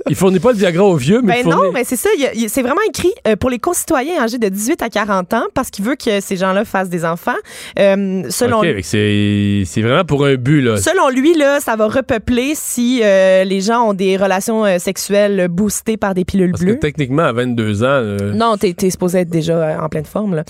Il 0.10 0.16
fournit 0.16 0.40
pas 0.40 0.52
le 0.52 0.58
Viagra 0.58 0.84
aux 0.84 0.96
vieux, 0.96 1.22
mais 1.24 1.44
ben 1.44 1.52
fournit... 1.52 1.68
non, 1.68 1.72
mais 1.72 1.84
c'est 1.84 1.96
ça. 1.96 2.10
C'est 2.48 2.62
vraiment 2.62 2.82
écrit 2.88 3.14
euh, 3.28 3.36
pour 3.36 3.50
les 3.50 3.60
concitoyens 3.60 4.22
âgés 4.22 4.38
de 4.38 4.50
18 4.50 4.82
à 4.82 4.90
40 4.90 5.34
ans 5.34 5.46
parce 5.54 5.70
qu'il 5.70 5.86
veut 5.86 5.96
que 5.96 6.20
ces 6.22 6.36
gens-là 6.36 6.66
fassent 6.66 6.90
des 6.90 7.06
enfants. 7.06 7.36
Euh, 7.80 8.24
selon, 8.30 8.62
fait 8.62 8.82
que 8.82 9.64
c'est 9.66 9.82
vraiment 9.82 10.06
pour 10.06 10.26
un 10.26 10.36
but, 10.36 10.62
là. 10.62 10.78
selon 10.78 11.10
lui, 11.10 11.36
là, 11.36 11.60
ça 11.60 11.76
va 11.76 11.88
repeupler 11.88 12.54
si 12.56 13.02
euh, 13.04 13.44
les 13.44 13.62
gens 13.62 13.90
ont 13.90 13.94
des 13.94 14.18
relations 14.18 14.66
euh, 14.66 14.78
sexuelles 14.80 15.48
boostées 15.50 15.98
par 15.98 16.14
des 16.14 16.26
pilules 16.26 16.52
Parce 16.52 16.62
que 16.62 16.68
bleues. 16.68 16.80
techniquement, 16.80 17.24
à 17.24 17.32
22 17.32 17.84
ans... 17.84 18.02
Non, 18.34 18.58
t'es, 18.58 18.74
t'es 18.74 18.90
supposé 18.90 19.20
être 19.20 19.30
déjà 19.30 19.78
en 19.82 19.90
pleine 19.90 20.06
forme. 20.06 20.36
Là. 20.36 20.44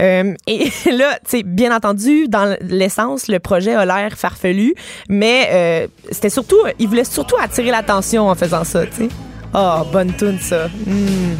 Et 0.00 0.70
là, 0.90 1.18
tu 1.24 1.38
sais, 1.38 1.42
bien 1.42 1.74
entendu, 1.74 2.28
dans 2.28 2.56
l'essence, 2.60 3.28
le 3.28 3.38
projet 3.38 3.74
a 3.74 3.84
l'air 3.84 4.16
farfelu, 4.16 4.74
mais 5.08 5.88
c'était 6.10 6.30
surtout, 6.30 6.58
il 6.78 6.88
voulait 6.88 7.04
surtout 7.04 7.36
attirer 7.40 7.70
l'attention 7.70 8.28
en 8.28 8.34
faisant 8.44 8.64
ça, 8.64 8.86
tu 8.86 8.96
sais. 8.96 9.08
Ah, 9.52 9.84
bonne 9.92 10.12
tune 10.14 10.38
ça. 10.40 10.66
Hmm. 10.66 11.36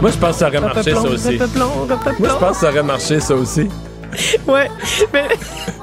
Moi, 0.00 0.10
je 0.10 0.16
pense 0.16 0.32
que 0.32 0.38
ça 0.38 0.48
aurait 0.48 0.60
marché, 0.60 0.94
ça 0.94 1.00
aussi. 1.02 1.38
Moi, 2.18 2.28
je 2.28 2.38
pense 2.38 2.52
que 2.52 2.60
ça 2.60 2.68
aurait 2.70 2.82
marché, 2.82 3.20
ça 3.20 3.34
aussi. 3.34 3.68
Ouais, 4.46 4.70
mais, 5.12 5.28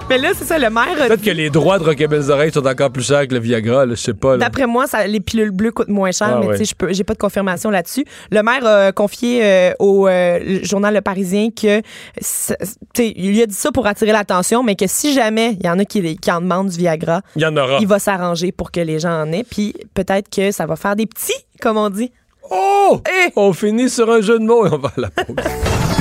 mais 0.10 0.18
là, 0.18 0.30
c'est 0.38 0.46
ça, 0.46 0.58
le 0.58 0.70
maire 0.70 0.88
a 1.02 1.08
Peut-être 1.08 1.22
que 1.22 1.30
les 1.32 1.50
droits 1.50 1.80
de 1.80 1.84
Rocket 1.84 2.10
Belles 2.10 2.32
Oreilles 2.32 2.52
sont 2.54 2.66
encore 2.66 2.92
plus 2.92 3.04
chers 3.06 3.28
que 3.28 3.34
le 3.34 3.40
Viagra, 3.42 3.86
je 3.88 3.96
sais 3.96 4.14
pas. 4.14 4.38
D'après 4.38 4.66
moi, 4.66 4.88
ça, 4.88 5.06
les 5.06 5.20
pilules 5.20 5.52
bleues 5.52 5.72
coûtent 5.72 5.90
moins 5.90 6.12
cher, 6.12 6.30
Ah 6.36 6.38
mais 6.40 6.48
ouais. 6.48 6.58
tu 6.58 6.66
sais, 6.66 6.72
je 6.72 6.76
peux- 6.76 6.94
j'ai 6.94 7.04
pas 7.04 7.14
de 7.14 7.20
confirmation 7.20 7.70
là-dessus. 7.70 8.06
Le 8.32 8.42
maire 8.42 8.66
a 8.66 8.92
confié 8.94 9.42
euh, 9.44 9.72
au 9.80 10.08
euh, 10.08 10.60
journal 10.64 10.94
Le 10.94 11.02
Parisien 11.02 11.50
que, 11.50 11.82
ça- 12.22 12.56
tu 12.58 12.68
sais, 13.04 13.14
il 13.16 13.30
lui 13.32 13.42
a 13.42 13.46
dit 13.46 13.54
ça 13.56 13.72
pour 13.72 13.86
attirer 13.86 14.12
l'attention, 14.14 14.64
mais 14.64 14.76
que 14.76 14.86
si 14.88 15.14
jamais 15.14 15.58
il 15.60 15.66
y 15.66 15.70
en 15.70 15.78
a 15.80 15.84
qui, 15.86 16.16
qui 16.18 16.32
en 16.32 16.40
demandent 16.42 16.70
du 16.70 16.78
Viagra, 16.78 17.22
Il 17.36 17.42
y 17.42 17.46
en 17.46 17.58
aura. 17.58 17.78
il 17.82 17.88
va 17.88 18.00
s'arranger 18.00 18.52
pour 18.54 18.72
que 18.72 18.80
les 18.80 19.00
gens 19.00 19.12
en 19.24 19.32
aient, 19.34 19.44
puis 19.50 19.74
peut-être 19.94 20.30
que 20.34 20.52
ça 20.52 20.66
va 20.66 20.76
faire 20.78 20.96
des 20.96 21.06
petits, 21.06 21.34
comme 21.62 21.76
on 21.78 21.90
dit. 21.90 22.12
Oh! 22.50 23.02
Eh! 23.08 23.32
On 23.36 23.52
finit 23.52 23.90
sur 23.90 24.10
un 24.10 24.22
jeu 24.22 24.40
de 24.40 24.46
mots 24.46 24.66
et 24.66 24.70
on 24.72 24.78
va 24.78 24.88
à 24.98 25.02
la 25.02 25.10
pause. 25.10 25.36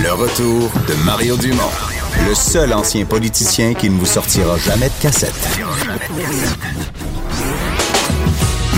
Le 0.00 0.12
retour 0.12 0.70
de 0.86 1.04
Mario 1.04 1.36
Dumont, 1.36 1.56
le 2.24 2.34
seul 2.34 2.72
ancien 2.72 3.04
politicien 3.04 3.74
qui 3.74 3.90
ne 3.90 3.98
vous 3.98 4.06
sortira 4.06 4.56
jamais 4.58 4.88
de 4.88 5.02
cassette. 5.02 5.34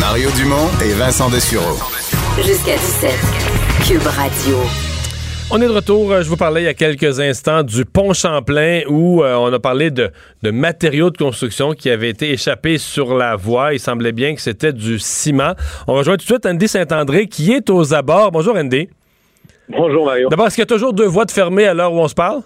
Mario 0.00 0.30
Dumont 0.36 0.68
et 0.84 0.92
Vincent 0.94 1.30
Dessureau. 1.30 1.76
Jusqu'à 2.44 2.76
17. 2.76 3.10
Cube 3.86 4.06
Radio. 4.06 4.56
On 5.50 5.60
est 5.62 5.66
de 5.66 5.72
retour. 5.72 6.12
Euh, 6.12 6.22
Je 6.22 6.28
vous 6.28 6.36
parlais 6.36 6.62
il 6.62 6.64
y 6.64 6.68
a 6.68 6.74
quelques 6.74 7.20
instants 7.20 7.62
du 7.62 7.84
pont 7.86 8.12
Champlain 8.12 8.82
où 8.88 9.22
euh, 9.22 9.34
on 9.36 9.52
a 9.52 9.58
parlé 9.58 9.90
de, 9.90 10.10
de 10.42 10.50
matériaux 10.50 11.10
de 11.10 11.16
construction 11.16 11.72
qui 11.72 11.88
avaient 11.90 12.10
été 12.10 12.30
échappés 12.32 12.76
sur 12.78 13.14
la 13.16 13.34
voie. 13.36 13.72
Il 13.72 13.80
semblait 13.80 14.12
bien 14.12 14.34
que 14.34 14.40
c'était 14.42 14.72
du 14.74 14.98
ciment. 14.98 15.54
On 15.86 15.94
rejoint 15.94 16.14
tout 16.16 16.24
de 16.24 16.30
suite 16.30 16.44
Andy 16.46 16.68
Saint-André 16.68 17.28
qui 17.28 17.52
est 17.52 17.70
aux 17.70 17.94
abords. 17.94 18.30
Bonjour 18.30 18.56
Andy. 18.56 18.88
Bonjour 19.70 20.04
Mario. 20.06 20.28
D'abord, 20.28 20.46
est-ce 20.46 20.54
qu'il 20.56 20.62
y 20.62 20.66
a 20.70 20.74
toujours 20.74 20.92
deux 20.92 21.06
voies 21.06 21.24
de 21.24 21.30
fermées 21.30 21.66
à 21.66 21.74
l'heure 21.74 21.92
où 21.92 21.98
on 21.98 22.08
se 22.08 22.14
parle? 22.14 22.42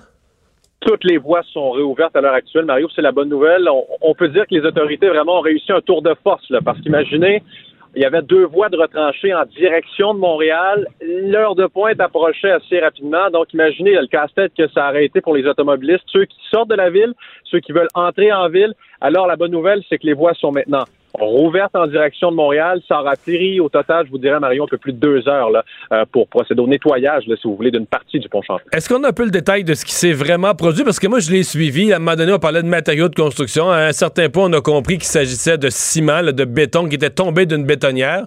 Toutes 0.84 1.04
les 1.04 1.16
voies 1.16 1.42
sont 1.52 1.70
réouvertes 1.70 2.16
à 2.16 2.20
l'heure 2.20 2.34
actuelle. 2.34 2.64
Mario, 2.64 2.88
c'est 2.94 3.02
la 3.02 3.12
bonne 3.12 3.28
nouvelle. 3.28 3.68
On, 4.00 4.14
peut 4.14 4.28
dire 4.28 4.46
que 4.46 4.54
les 4.54 4.62
autorités 4.62 5.08
vraiment 5.08 5.38
ont 5.38 5.40
réussi 5.40 5.70
un 5.70 5.80
tour 5.80 6.02
de 6.02 6.14
force, 6.24 6.48
là, 6.50 6.60
parce 6.64 6.80
qu'imaginez, 6.80 7.42
il 7.94 8.02
y 8.02 8.04
avait 8.04 8.22
deux 8.22 8.44
voies 8.44 8.68
de 8.68 8.76
retranchées 8.76 9.32
en 9.32 9.44
direction 9.44 10.14
de 10.14 10.18
Montréal. 10.18 10.88
L'heure 11.00 11.54
de 11.54 11.66
pointe 11.66 12.00
approchait 12.00 12.50
assez 12.50 12.80
rapidement. 12.80 13.30
Donc, 13.30 13.52
imaginez 13.52 13.92
le 13.92 14.06
casse-tête 14.08 14.52
que 14.58 14.66
ça 14.68 14.86
a 14.86 14.88
arrêté 14.88 15.20
pour 15.20 15.36
les 15.36 15.46
automobilistes, 15.46 16.04
ceux 16.06 16.24
qui 16.24 16.38
sortent 16.50 16.70
de 16.70 16.74
la 16.74 16.90
ville, 16.90 17.12
ceux 17.44 17.60
qui 17.60 17.72
veulent 17.72 17.88
entrer 17.94 18.32
en 18.32 18.48
ville. 18.48 18.74
Alors, 19.00 19.26
la 19.26 19.36
bonne 19.36 19.52
nouvelle, 19.52 19.82
c'est 19.88 19.98
que 19.98 20.06
les 20.06 20.14
voies 20.14 20.34
sont 20.34 20.50
maintenant 20.50 20.84
rouvertes 21.14 21.74
en 21.74 21.86
direction 21.86 22.30
de 22.30 22.36
Montréal. 22.36 22.80
Ça 22.88 23.00
aura 23.00 23.14
au 23.60 23.68
total, 23.68 24.06
je 24.06 24.10
vous 24.10 24.18
dirais, 24.18 24.40
Mario, 24.40 24.64
un 24.64 24.66
peu 24.66 24.78
plus 24.78 24.92
de 24.92 24.98
deux 24.98 25.28
heures 25.28 25.50
là, 25.50 25.64
euh, 25.92 26.04
pour 26.10 26.28
procéder 26.28 26.60
au 26.60 26.66
nettoyage, 26.66 27.24
là, 27.26 27.36
si 27.36 27.46
vous 27.46 27.56
voulez, 27.56 27.70
d'une 27.70 27.86
partie 27.86 28.18
du 28.18 28.28
pont 28.28 28.42
Champlain. 28.42 28.64
Est-ce 28.72 28.88
qu'on 28.88 29.02
a 29.04 29.08
un 29.08 29.12
peu 29.12 29.24
le 29.24 29.30
détail 29.30 29.64
de 29.64 29.74
ce 29.74 29.84
qui 29.84 29.92
s'est 29.92 30.12
vraiment 30.12 30.54
produit? 30.54 30.84
Parce 30.84 30.98
que 30.98 31.06
moi, 31.06 31.20
je 31.20 31.30
l'ai 31.30 31.42
suivi. 31.42 31.92
À 31.92 31.96
un 31.96 31.98
moment 31.98 32.16
donné, 32.16 32.32
on 32.32 32.38
parlait 32.38 32.62
de 32.62 32.68
matériaux 32.68 33.08
de 33.08 33.14
construction. 33.14 33.70
À 33.70 33.78
un 33.78 33.92
certain 33.92 34.28
point, 34.28 34.48
on 34.48 34.52
a 34.52 34.60
compris 34.60 34.94
qu'il 34.94 35.04
s'agissait 35.04 35.58
de 35.58 35.68
ciment, 35.70 36.22
de 36.22 36.44
béton 36.44 36.88
qui 36.88 36.96
était 36.96 37.10
tombé 37.10 37.46
d'une 37.46 37.64
bétonnière. 37.64 38.26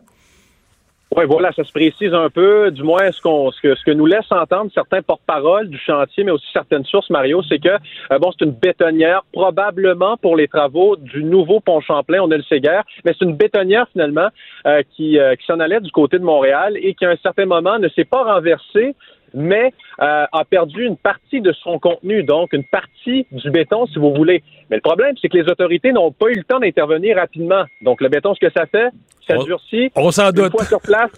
Oui, 1.17 1.23
voilà, 1.29 1.53
ça 1.53 1.63
se 1.63 1.71
précise 1.71 2.13
un 2.13 2.29
peu, 2.29 2.71
du 2.71 2.83
moins 2.83 3.09
ce, 3.09 3.21
qu'on, 3.21 3.49
ce, 3.49 3.61
que, 3.61 3.73
ce 3.73 3.85
que 3.85 3.91
nous 3.91 4.05
laisse 4.05 4.29
entendre 4.31 4.69
certains 4.73 5.01
porte-paroles 5.01 5.69
du 5.69 5.77
chantier, 5.77 6.25
mais 6.25 6.31
aussi 6.31 6.45
certaines 6.51 6.83
sources, 6.83 7.09
Mario, 7.09 7.41
c'est 7.43 7.59
que, 7.59 7.69
euh, 7.69 8.19
bon, 8.19 8.33
c'est 8.37 8.43
une 8.43 8.51
bétonnière, 8.51 9.21
probablement 9.31 10.17
pour 10.17 10.35
les 10.35 10.49
travaux 10.49 10.97
du 10.97 11.23
nouveau 11.23 11.61
pont 11.61 11.79
Champlain, 11.79 12.19
on 12.21 12.27
ne 12.27 12.35
le 12.35 12.43
sait 12.43 12.59
guère, 12.59 12.83
mais 13.05 13.13
c'est 13.17 13.23
une 13.23 13.37
bétonnière, 13.37 13.87
finalement, 13.93 14.27
euh, 14.67 14.81
qui, 14.93 15.17
euh, 15.17 15.35
qui 15.35 15.45
s'en 15.45 15.61
allait 15.61 15.79
du 15.79 15.91
côté 15.91 16.19
de 16.19 16.23
Montréal 16.25 16.73
et 16.75 16.93
qui, 16.93 17.05
à 17.05 17.11
un 17.11 17.17
certain 17.23 17.45
moment, 17.45 17.79
ne 17.79 17.87
s'est 17.87 18.03
pas 18.03 18.23
renversée, 18.23 18.93
mais 19.35 19.73
euh, 20.01 20.25
a 20.31 20.45
perdu 20.45 20.85
une 20.85 20.97
partie 20.97 21.41
de 21.41 21.51
son 21.51 21.77
contenu, 21.77 22.23
donc 22.23 22.53
une 22.53 22.63
partie 22.63 23.27
du 23.31 23.51
béton, 23.51 23.85
si 23.87 23.99
vous 23.99 24.13
voulez. 24.13 24.41
Mais 24.69 24.77
le 24.77 24.81
problème, 24.81 25.15
c'est 25.21 25.29
que 25.29 25.37
les 25.37 25.49
autorités 25.51 25.91
n'ont 25.91 26.11
pas 26.11 26.27
eu 26.29 26.35
le 26.35 26.43
temps 26.43 26.59
d'intervenir 26.59 27.17
rapidement. 27.17 27.65
Donc, 27.81 28.01
le 28.01 28.09
béton, 28.09 28.33
ce 28.33 28.39
que 28.39 28.51
ça 28.51 28.65
fait, 28.65 28.89
ça 29.27 29.37
durcit. 29.37 29.91
on 29.95 30.09
s'en 30.11 30.27
Une 30.27 30.31
doute. 30.31 30.51
fois 30.51 30.65
sur 30.65 30.81
place, 30.81 31.11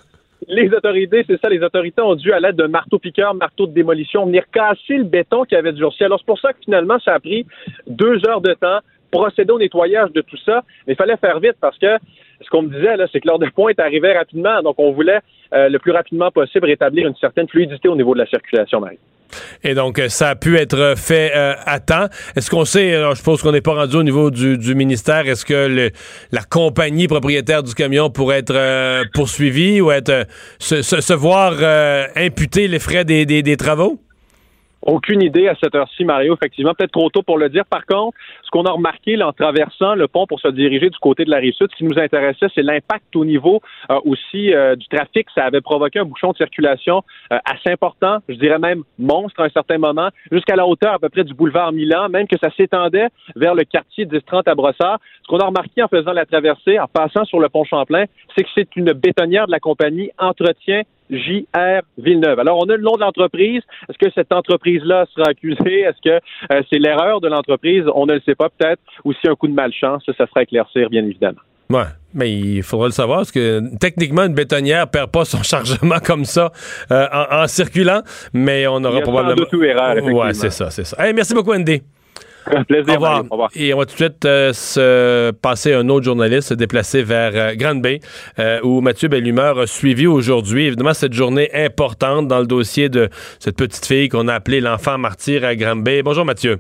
les 0.48 0.70
autorités, 0.74 1.24
c'est 1.28 1.40
ça, 1.40 1.50
les 1.50 1.62
autorités 1.62 2.02
ont 2.02 2.16
dû, 2.16 2.32
à 2.34 2.40
l'aide 2.40 2.56
d'un 2.56 2.68
marteau-piqueur, 2.68 3.34
marteau 3.36 3.68
de 3.68 3.74
démolition, 3.74 4.26
venir 4.26 4.44
casser 4.52 4.98
le 4.98 5.04
béton 5.04 5.44
qui 5.44 5.56
avait 5.56 5.74
durci. 5.74 6.04
Alors, 6.04 6.20
c'est 6.20 6.26
pour 6.26 6.40
ça 6.40 6.54
que 6.54 6.60
finalement, 6.64 7.00
ça 7.00 7.14
a 7.14 7.20
pris 7.20 7.46
deux 7.86 8.26
heures 8.28 8.42
de 8.42 8.54
temps, 8.54 8.80
procéder 9.12 9.52
au 9.52 9.60
nettoyage 9.60 10.12
de 10.12 10.22
tout 10.22 10.38
ça. 10.46 10.64
Mais 10.86 10.94
il 10.94 10.96
fallait 10.96 11.18
faire 11.18 11.40
vite 11.40 11.56
parce 11.62 11.78
que 11.78 11.98
ce 12.42 12.50
qu'on 12.50 12.64
me 12.64 12.70
disait, 12.70 12.98
là, 12.98 13.08
c'est 13.12 13.20
que 13.20 13.28
l'heure 13.28 13.40
de 13.40 13.50
pointe 13.50 13.80
arrivait 13.80 14.18
rapidement. 14.18 14.62
Donc, 14.62 14.76
on 14.78 14.92
voulait 14.92 15.20
euh, 15.54 15.70
le 15.70 15.80
plus 15.80 15.92
rapidement 15.92 16.32
possible 16.32 16.66
rétablir 16.66 17.08
une 17.08 17.16
certaine 17.16 17.48
fluidité 17.48 17.88
au 17.88 17.96
niveau 17.96 18.14
de 18.14 18.20
la 18.20 18.28
circulation, 18.28 18.80
Marie. 18.80 19.00
Et 19.64 19.74
donc, 19.74 20.00
euh, 20.00 20.08
ça 20.08 20.30
a 20.30 20.36
pu 20.36 20.58
être 20.58 20.94
fait 20.96 21.32
euh, 21.36 21.54
à 21.66 21.80
temps. 21.80 22.08
Est-ce 22.36 22.50
qu'on 22.50 22.64
sait, 22.64 22.96
alors, 22.96 23.12
je 23.12 23.18
suppose 23.18 23.42
qu'on 23.42 23.52
n'est 23.52 23.62
pas 23.62 23.74
rendu 23.74 23.98
au 23.98 24.04
niveau 24.04 24.32
du, 24.32 24.76
ministère, 24.76 25.28
est-ce 25.28 25.46
que 25.46 25.90
la 26.32 26.44
compagnie 26.44 27.08
propriétaire 27.08 27.64
du 27.64 27.74
camion 27.74 28.10
pourrait 28.10 28.40
être 28.40 29.04
poursuivie 29.14 29.82
ou 29.82 29.92
être 29.92 30.28
se, 30.60 31.14
voir 31.14 31.54
imputer 32.16 32.68
les 32.68 32.80
frais 32.80 33.04
des 33.04 33.58
travaux? 33.58 34.00
Aucune 34.82 35.24
idée 35.24 35.48
à 35.48 35.56
cette 35.62 35.76
heure-ci, 35.76 36.06
Mario. 36.06 36.36
Effectivement, 36.36 36.74
peut-être 36.74 36.92
trop 36.92 37.10
tôt 37.10 37.24
pour 37.24 37.38
le 37.38 37.50
dire. 37.50 37.66
Par 37.66 37.86
contre, 37.86 38.18
ce 38.44 38.50
qu'on 38.52 38.64
a 38.64 38.72
remarqué 38.72 39.16
là, 39.16 39.28
en 39.28 39.34
traversant 39.34 39.96
le 39.96 40.08
pont 40.08 40.28
pour 40.28 40.40
se 40.40 40.48
diriger 40.50 40.90
du 40.90 40.98
côté 41.00 41.26
de 41.26 41.32
la 41.32 41.38
rive 41.38 41.54
sud, 41.54 41.68
ce 41.72 41.76
qui 41.76 41.84
nous 41.84 42.00
intéressait, 42.00 42.48
c'est 42.54 42.62
l'impact 42.62 43.16
au 43.16 43.26
niveau 43.26 43.62
euh, 43.90 44.00
aussi 44.06 44.54
euh, 44.54 44.76
du 44.76 44.88
trafic. 44.88 45.28
Ça 45.36 45.46
avait 45.46 45.62
provoqué 45.62 46.00
un 46.00 46.06
bouchon 46.06 46.32
de 46.32 46.38
circulation 46.38 47.04
euh, 47.34 47.38
assez 47.46 47.72
important, 47.72 48.20
je 48.30 48.36
dirais 48.36 48.60
même 48.60 48.84
monstre 48.98 49.42
à 49.42 49.46
un 49.46 49.50
certain 49.50 49.78
moment, 49.78 50.10
jusqu'à 50.32 50.56
la 50.56 50.68
hauteur 50.68 50.94
à 50.94 51.00
peu 51.00 51.10
près 51.10 51.24
du 51.24 51.34
boulevard 51.34 51.72
Milan, 51.72 52.10
même 52.10 52.28
que 52.28 52.38
ça 52.42 52.50
s'étendait 52.56 53.08
vers 53.36 53.56
le 53.56 53.64
quartier 53.64 54.06
10-30 54.06 54.44
à 54.46 54.56
Brossard. 54.56 55.00
Ce 55.24 55.28
qu'on 55.28 55.40
a 55.40 55.46
remarqué 55.46 55.84
en 55.84 55.88
faisant 55.88 56.14
la 56.14 56.26
traversée, 56.26 56.80
en 56.80 56.88
passant 56.88 57.26
sur 57.26 57.40
le 57.40 57.50
pont 57.50 57.66
Champlain, 57.66 58.06
c'est 58.36 58.44
que 58.44 58.50
c'est 58.56 58.76
une 58.76 58.94
bétonnière 58.94 59.48
de 59.48 59.52
la 59.52 59.60
compagnie 59.60 60.12
Entretien 60.18 60.84
JR 61.10 61.82
Villeneuve. 61.98 62.40
Alors, 62.40 62.58
on 62.60 62.70
a 62.70 62.76
le 62.76 62.84
nom 62.84 62.96
de 62.96 63.02
l'entreprise. 63.02 63.62
Est-ce 63.90 63.98
que 63.98 64.12
cette 64.14 64.32
entreprise-là 64.32 65.06
sera 65.16 65.30
accusée? 65.30 65.82
Est-ce 65.82 66.02
que 66.04 66.20
euh, 66.54 66.62
c'est 66.70 66.80
l'erreur 66.80 67.22
de 67.22 67.28
l'entreprise? 67.28 67.84
On 67.96 68.06
ne 68.06 68.14
le 68.16 68.22
sait 68.26 68.36
pas, 68.36 68.50
peut-être. 68.50 68.82
Ou 69.06 69.14
si 69.14 69.28
un 69.28 69.36
coup 69.36 69.48
de 69.48 69.54
malchance, 69.54 70.04
ça, 70.06 70.14
ça 70.18 70.28
sera 70.28 70.44
éclaircir, 70.44 70.90
bien 70.90 71.04
évidemment. 71.06 71.40
Ouais, 71.70 71.84
mais 72.14 72.32
il 72.32 72.64
faudra 72.64 72.86
le 72.86 72.94
savoir 72.94 73.20
parce 73.20 73.32
que 73.32 73.62
techniquement, 73.78 74.24
une 74.24 74.34
bétonnière 74.34 74.90
perd 74.90 75.12
pas 75.12 75.26
son 75.26 75.44
chargement 75.44 76.00
comme 76.00 76.24
ça 76.24 76.52
euh, 76.92 77.06
en, 77.12 77.44
en 77.44 77.48
circulant, 77.48 78.02
mais 78.34 78.66
on 78.68 78.80
Il 78.80 78.84
y 78.84 78.88
aura 78.88 78.98
a 79.00 79.02
probablement. 79.02 79.48
eu 79.52 79.66
erreur. 79.66 80.02
Ouais, 80.06 80.34
c'est 80.34 80.50
ça, 80.50 80.70
c'est 80.70 80.86
ça. 80.86 80.96
Hey, 81.06 81.14
merci 81.14 81.34
beaucoup, 81.34 81.54
Andy. 81.54 81.82
Un 82.52 82.64
plaisir, 82.64 82.94
Au 82.94 82.94
revoir. 82.94 83.12
Mario. 83.12 83.28
Au 83.30 83.34
revoir. 83.34 83.50
Et 83.56 83.74
on 83.74 83.78
va 83.78 83.86
tout 83.86 83.94
de 83.94 83.98
suite 83.98 84.26
euh, 84.26 84.54
se 84.54 85.32
passer 85.32 85.74
un 85.74 85.90
autre 85.90 86.06
journaliste, 86.06 86.50
se 86.50 86.54
déplacer 86.54 87.04
vers 87.04 87.32
euh, 87.34 87.56
Grande 87.56 87.82
Bay, 87.82 88.00
euh, 88.40 88.60
où 88.64 88.82
Mathieu 88.82 89.10
Bellumeur 89.10 89.60
a 89.60 89.68
suivi 89.68 90.08
aujourd'hui, 90.08 90.68
évidemment, 90.68 90.94
cette 90.94 91.14
journée 91.14 91.50
importante 91.54 92.28
dans 92.28 92.40
le 92.40 92.48
dossier 92.48 92.90
de 92.90 93.10
cette 93.40 93.58
petite 93.58 93.86
fille 93.86 94.10
qu'on 94.10 94.28
a 94.28 94.34
appelée 94.34 94.62
l'enfant 94.62 94.98
martyr 94.98 95.44
à 95.44 95.56
Grande 95.56 95.84
Bay. 95.84 96.02
Bonjour, 96.04 96.26
Mathieu. 96.26 96.60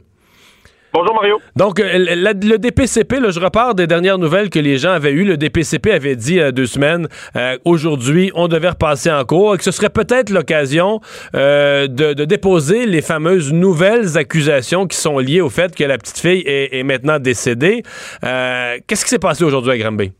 Bonjour 1.00 1.14
Mario. 1.14 1.39
Donc, 1.56 1.80
euh, 1.80 2.16
la- 2.16 2.34
le 2.34 2.58
DPCP, 2.58 3.20
là, 3.20 3.30
je 3.30 3.39
repars 3.39 3.76
des 3.76 3.86
dernières 3.86 4.18
nouvelles 4.18 4.50
que 4.50 4.58
les 4.58 4.78
gens 4.80 4.89
avaient 4.89 5.12
eues. 5.12 5.26
Le 5.26 5.38
DPCP 5.38 5.91
avait 5.91 6.16
dit 6.16 6.32
il 6.34 6.38
y 6.38 6.41
a 6.41 6.52
deux 6.52 6.66
semaines, 6.66 7.08
euh, 7.36 7.56
aujourd'hui, 7.66 8.32
on 8.34 8.48
devait 8.48 8.70
repasser 8.70 9.12
en 9.12 9.24
cours 9.24 9.54
et 9.54 9.58
que 9.60 9.64
ce 9.64 9.70
serait 9.70 9.91
peut-être 9.91 10.32
l'occasion 10.32 11.00
euh, 11.36 11.86
de, 11.86 12.14
de 12.14 12.26
déposer 12.26 12.88
les 12.88 13.04
fameuses 13.04 13.54
nouvelles 13.54 14.18
accusations 14.18 14.88
qui 14.88 14.98
sont 14.98 15.20
liées 15.20 15.41
au 15.41 15.50
fait 15.52 15.76
que 15.76 15.84
la 15.84 16.00
petite 16.00 16.18
fille 16.18 16.41
est, 16.48 16.80
est 16.80 16.84
maintenant 16.84 17.20
décédée. 17.20 17.84
Qu'est-ce 18.24 19.04
qui 19.04 19.10
s'est 19.12 19.20
passé 19.20 19.43
aujourd'hui 19.43 19.74
à 19.74 19.78
Granby? 19.78 20.12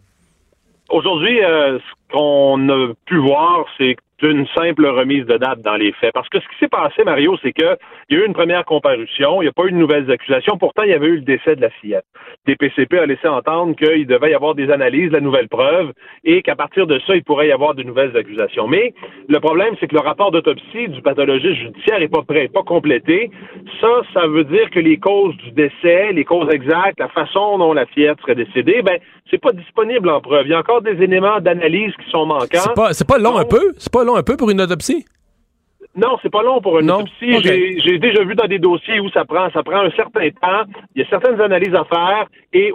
Aujourd'hui, 0.92 1.40
ce 1.42 2.14
qu'on 2.14 2.70
a 2.70 2.94
pu 3.08 3.18
voir, 3.18 3.66
c'est 3.80 3.96
d'une 4.20 4.48
simple 4.56 4.86
remise 4.88 5.26
de 5.26 5.38
date 5.38 5.62
dans 5.62 5.76
les 5.76 5.92
faits. 5.94 6.14
Parce 6.14 6.30
que 6.30 6.40
ce 6.40 6.48
qui 6.48 6.58
s'est 6.60 6.68
passé, 6.68 7.04
Mario, 7.04 7.38
c'est 7.42 7.54
qu'il 7.54 7.78
y 8.10 8.16
a 8.16 8.20
eu 8.20 8.26
une 8.26 8.34
première 8.34 8.66
comparution, 8.66 9.42
il 9.42 9.46
n'y 9.46 9.50
a 9.50 9.54
pas 9.54 9.66
eu 9.66 9.72
de 9.72 9.78
nouvelles 9.78 10.10
accusations, 10.10 10.58
pourtant 10.58 10.84
il 10.84 10.90
y 10.90 10.94
avait 10.94 11.08
eu 11.08 11.16
le 11.18 11.22
décès 11.22 11.56
de 11.56 11.62
la 11.62 11.70
fillette. 11.70 12.06
DPCP 12.48 12.98
a 12.98 13.06
laissé 13.06 13.28
entendre 13.28 13.76
qu'il 13.76 14.08
devait 14.08 14.32
y 14.32 14.34
avoir 14.34 14.56
des 14.56 14.72
analyses, 14.72 15.12
la 15.12 15.20
nouvelle 15.20 15.48
preuve, 15.48 15.92
et 16.24 16.42
qu'à 16.42 16.56
partir 16.56 16.88
de 16.88 17.00
ça, 17.06 17.16
il 17.16 17.24
pourrait 17.24 17.50
y 17.50 17.52
avoir 17.52 17.76
de 17.76 17.84
nouvelles 17.84 18.16
accusations. 18.18 18.68
Mais 18.68 18.94
le 19.28 19.40
problème, 19.40 19.76
c'est 19.80 19.88
que 19.88 19.96
le 19.96 20.02
rapport 20.02 20.32
d'autopsie 20.32 20.88
du 20.88 21.02
pathologiste 21.02 21.60
judiciaire 21.60 22.00
n'est 22.00 22.08
pas 22.08 22.24
prêt, 22.24 22.48
pas 22.48 22.64
complété. 22.64 23.30
Ça, 23.80 24.02
ça 24.14 24.28
veut 24.28 24.46
dire 24.46 24.70
que 24.72 24.80
les 24.80 24.98
causes 24.98 25.36
du 25.38 25.52
décès, 25.52 26.12
les 26.14 26.26
causes 26.26 26.50
exactes, 26.52 27.00
la 27.00 27.10
façon 27.10 27.58
dont 27.58 27.74
la 27.74 27.86
fillette 27.86 28.20
serait 28.22 28.36
décédée, 28.36 28.82
ben, 28.82 28.98
c'est 29.30 29.42
pas 29.42 29.52
disponible 29.52 30.10
en 30.10 30.22
preuve. 30.22 30.48
Il 30.48 30.52
y 30.52 30.54
a 30.54 30.60
encore 30.60 30.82
des 30.82 31.02
éléments 31.04 31.40
d'analyse 31.40 31.94
qui 32.04 32.10
sont 32.10 32.26
manquants. 32.26 32.48
C'est 32.52 33.08
pas, 33.08 33.16
pas 33.16 33.22
long 33.22 33.38
un 33.38 33.46
peu? 33.46 33.74
C'est 33.78 33.92
pas 33.92 34.04
long 34.08 34.16
un 34.16 34.24
peu 34.24 34.36
pour 34.36 34.50
une 34.50 34.62
autopsie? 34.62 35.06
Non, 35.96 36.18
c'est 36.22 36.32
pas 36.32 36.44
long 36.44 36.62
pour 36.62 36.80
une 36.80 36.92
autopsie. 36.92 37.42
J'ai 37.84 37.98
déjà 37.98 38.24
vu 38.24 38.36
dans 38.36 38.48
des 38.48 38.60
dossiers 38.60 39.00
où 39.00 39.10
ça 39.10 39.26
prend, 39.26 39.50
ça 39.52 39.64
prend 39.64 39.82
un 39.82 39.92
certain 39.92 40.30
temps. 40.30 40.64
Il 40.96 41.02
y 41.02 41.06
a 41.06 41.10
certaines 41.10 41.40
analyses 41.42 41.74
à 41.74 41.86
faire 41.86 42.28
et, 42.54 42.72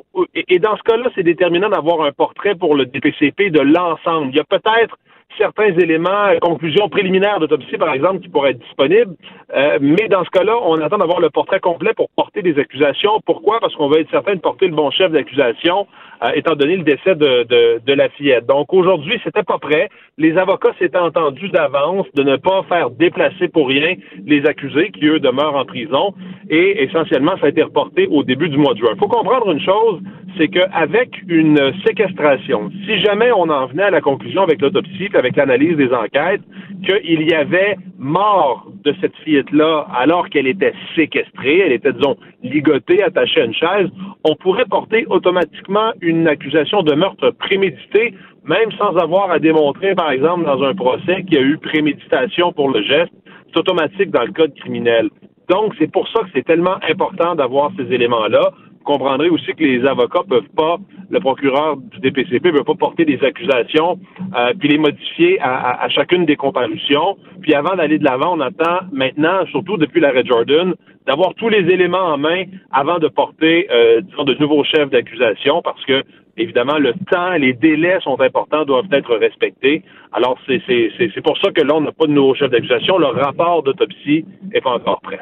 et 0.49 0.59
dans 0.59 0.77
ce 0.77 0.83
cas-là, 0.83 1.09
c'est 1.15 1.23
déterminant 1.23 1.69
d'avoir 1.69 2.03
un 2.03 2.13
portrait 2.13 2.55
pour 2.55 2.75
le 2.75 2.87
DPCP 2.87 3.51
de 3.51 3.61
l'ensemble. 3.61 4.29
Il 4.31 4.37
y 4.37 4.41
a 4.41 4.45
peut-être 4.45 4.97
certains 5.39 5.73
éléments, 5.79 6.27
euh, 6.27 6.39
conclusions 6.41 6.89
préliminaires 6.89 7.41
d'autopsie, 7.41 7.77
par 7.79 7.93
exemple, 7.93 8.21
qui 8.21 8.29
pourraient 8.29 8.51
être 8.51 8.63
disponibles. 8.63 9.15
Euh, 9.55 9.79
mais 9.81 10.09
dans 10.09 10.25
ce 10.25 10.31
cas-là, 10.31 10.57
on 10.63 10.81
attend 10.81 10.99
d'avoir 10.99 11.21
le 11.21 11.31
portrait 11.31 11.61
complet 11.61 11.93
pour 11.95 12.09
porter 12.11 12.43
des 12.43 12.59
accusations. 12.59 13.21
Pourquoi? 13.25 13.61
Parce 13.61 13.75
qu'on 13.75 13.89
va 13.89 14.01
être 14.01 14.11
certain 14.11 14.35
de 14.35 14.41
porter 14.41 14.67
le 14.67 14.75
bon 14.75 14.91
chef 14.91 15.13
d'accusation, 15.13 15.87
euh, 16.23 16.31
étant 16.35 16.55
donné 16.55 16.77
le 16.77 16.85
décès 16.85 17.15
de, 17.15 17.45
de, 17.45 17.81
de 17.85 17.93
la 17.93 18.09
fillette. 18.11 18.47
Donc 18.47 18.73
aujourd'hui, 18.73 19.21
c'était 19.25 19.43
pas 19.43 19.59
prêt. 19.59 19.89
Les 20.19 20.37
avocats 20.37 20.73
s'étaient 20.79 20.99
entendus 20.99 21.49
d'avance 21.49 22.07
de 22.15 22.23
ne 22.23 22.37
pas 22.37 22.63
faire 22.69 22.91
déplacer 22.91 23.49
pour 23.49 23.69
rien 23.69 23.95
les 24.27 24.45
accusés 24.47 24.91
qui, 24.91 25.07
eux, 25.07 25.21
demeurent 25.21 25.57
en 25.57 25.65
prison. 25.65 26.15
Et 26.51 26.85
essentiellement, 26.85 27.37
ça 27.41 27.47
a 27.47 27.49
été 27.49 27.63
reporté 27.63 28.07
au 28.11 28.23
début 28.23 28.49
du 28.49 28.59
mois 28.59 28.75
de 28.75 28.79
juin. 28.79 28.91
Il 28.95 28.99
faut 28.99 29.09
comprendre 29.09 29.51
une 29.51 29.61
chose, 29.61 30.01
c'est 30.37 30.49
qu'avec 30.49 31.11
une 31.29 31.73
séquestration, 31.87 32.71
si 32.87 33.01
jamais 33.01 33.31
on 33.33 33.49
en 33.49 33.67
venait 33.67 33.85
à 33.85 33.91
la 33.91 34.01
conclusion 34.01 34.43
avec 34.43 34.61
l'autopsie, 34.61 35.09
avec 35.15 35.37
l'analyse 35.37 35.77
des 35.77 35.93
enquêtes, 35.93 36.43
qu'il 36.87 37.23
y 37.23 37.35
avait 37.35 37.77
mort 37.99 38.67
de 38.85 38.95
cette 39.01 39.15
fillette-là 39.25 39.87
alors 39.95 40.29
qu'elle 40.29 40.47
était 40.47 40.75
séquestrée, 40.97 41.61
elle 41.61 41.73
était, 41.73 41.93
disons, 41.93 42.17
ligotée, 42.43 43.03
attachée 43.03 43.43
à 43.43 43.45
une 43.45 43.55
chaise, 43.55 43.89
on 44.25 44.35
pourrait 44.35 44.65
porter 44.65 45.07
automatiquement 45.09 45.93
une 46.01 46.12
accusation 46.27 46.83
de 46.83 46.95
meurtre 46.95 47.31
prémédité, 47.31 48.15
même 48.45 48.71
sans 48.73 48.97
avoir 48.97 49.31
à 49.31 49.39
démontrer, 49.39 49.95
par 49.95 50.11
exemple, 50.11 50.45
dans 50.45 50.63
un 50.63 50.75
procès 50.75 51.23
qu'il 51.25 51.35
y 51.35 51.39
a 51.39 51.43
eu 51.43 51.59
préméditation 51.59 52.53
pour 52.53 52.71
le 52.71 52.83
geste. 52.83 53.13
C'est 53.49 53.59
automatique 53.59 54.11
dans 54.11 54.25
le 54.25 54.33
code 54.33 54.55
criminel. 54.55 55.11
Donc, 55.49 55.75
c'est 55.79 55.91
pour 55.91 56.09
ça 56.09 56.21
que 56.21 56.29
c'est 56.35 56.47
tellement 56.47 56.77
important 56.89 57.35
d'avoir 57.35 57.71
ces 57.77 57.93
éléments-là 57.93 58.53
comprendrez 58.83 59.29
aussi 59.29 59.53
que 59.55 59.65
les 59.65 59.85
avocats 59.87 60.23
peuvent 60.29 60.49
pas, 60.57 60.77
le 61.11 61.21
procureur 61.21 61.77
du 61.77 62.01
DPCP 62.01 62.53
ne 62.53 62.59
peut 62.59 62.65
pas 62.65 62.75
porter 62.75 63.05
des 63.05 63.23
accusations 63.23 63.99
euh, 64.37 64.53
puis 64.59 64.69
les 64.69 64.79
modifier 64.79 65.39
à, 65.41 65.89
chacune 65.89 66.25
des 66.25 66.37
comparutions. 66.37 67.17
Puis 67.41 67.55
avant 67.55 67.77
d'aller 67.77 67.99
de 67.99 68.05
l'avant, 68.05 68.37
on 68.37 68.41
attend 68.41 68.81
maintenant, 68.93 69.45
surtout 69.51 69.77
depuis 69.77 70.01
l'arrêt 70.01 70.25
Jordan, 70.25 70.75
d'avoir 71.07 71.35
tous 71.35 71.49
les 71.49 71.71
éléments 71.71 72.13
en 72.15 72.19
main 72.19 72.45
avant 72.71 72.99
de 72.99 73.09
porter 73.09 73.69
euh, 73.71 74.01
de 74.01 74.35
nouveaux 74.41 74.65
chefs 74.65 74.91
d'accusation 74.91 75.63
parce 75.63 75.85
que 75.85 76.03
évidemment 76.37 76.79
le 76.79 76.95
temps, 77.11 77.33
les 77.33 77.53
délais 77.53 77.99
sont 78.01 78.21
importants, 78.21 78.65
doivent 78.65 78.93
être 78.93 79.15
respectés. 79.17 79.83
Alors 80.13 80.39
c'est 80.47 81.23
pour 81.23 81.39
ça 81.39 81.51
que 81.51 81.63
là 81.63 81.75
on 81.75 81.81
n'a 81.81 81.93
pas 81.93 82.07
de 82.07 82.13
nouveaux 82.13 82.35
chefs 82.35 82.51
d'accusation. 82.51 82.99
Le 82.99 83.07
rapport 83.07 83.63
d'autopsie 83.63 84.25
est 84.53 84.61
pas 84.61 84.71
encore 84.71 85.01
prêt. 85.01 85.21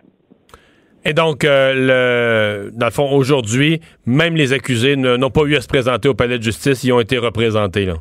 Et 1.05 1.15
donc, 1.15 1.45
euh, 1.45 2.67
le, 2.67 2.71
dans 2.73 2.87
le 2.87 2.93
fond, 2.93 3.11
aujourd'hui, 3.11 3.81
même 4.07 4.37
les 4.37 4.53
accusés 4.53 4.97
n'ont 4.97 5.31
pas 5.31 5.43
eu 5.43 5.57
à 5.57 5.61
se 5.61 5.69
présenter 5.69 6.09
au 6.09 6.15
palais 6.15 6.39
de 6.39 6.43
justice, 6.43 6.85
ils 6.85 6.93
ont 6.93 7.01
été 7.01 7.17
représentés. 7.19 7.87
Là. 7.87 7.95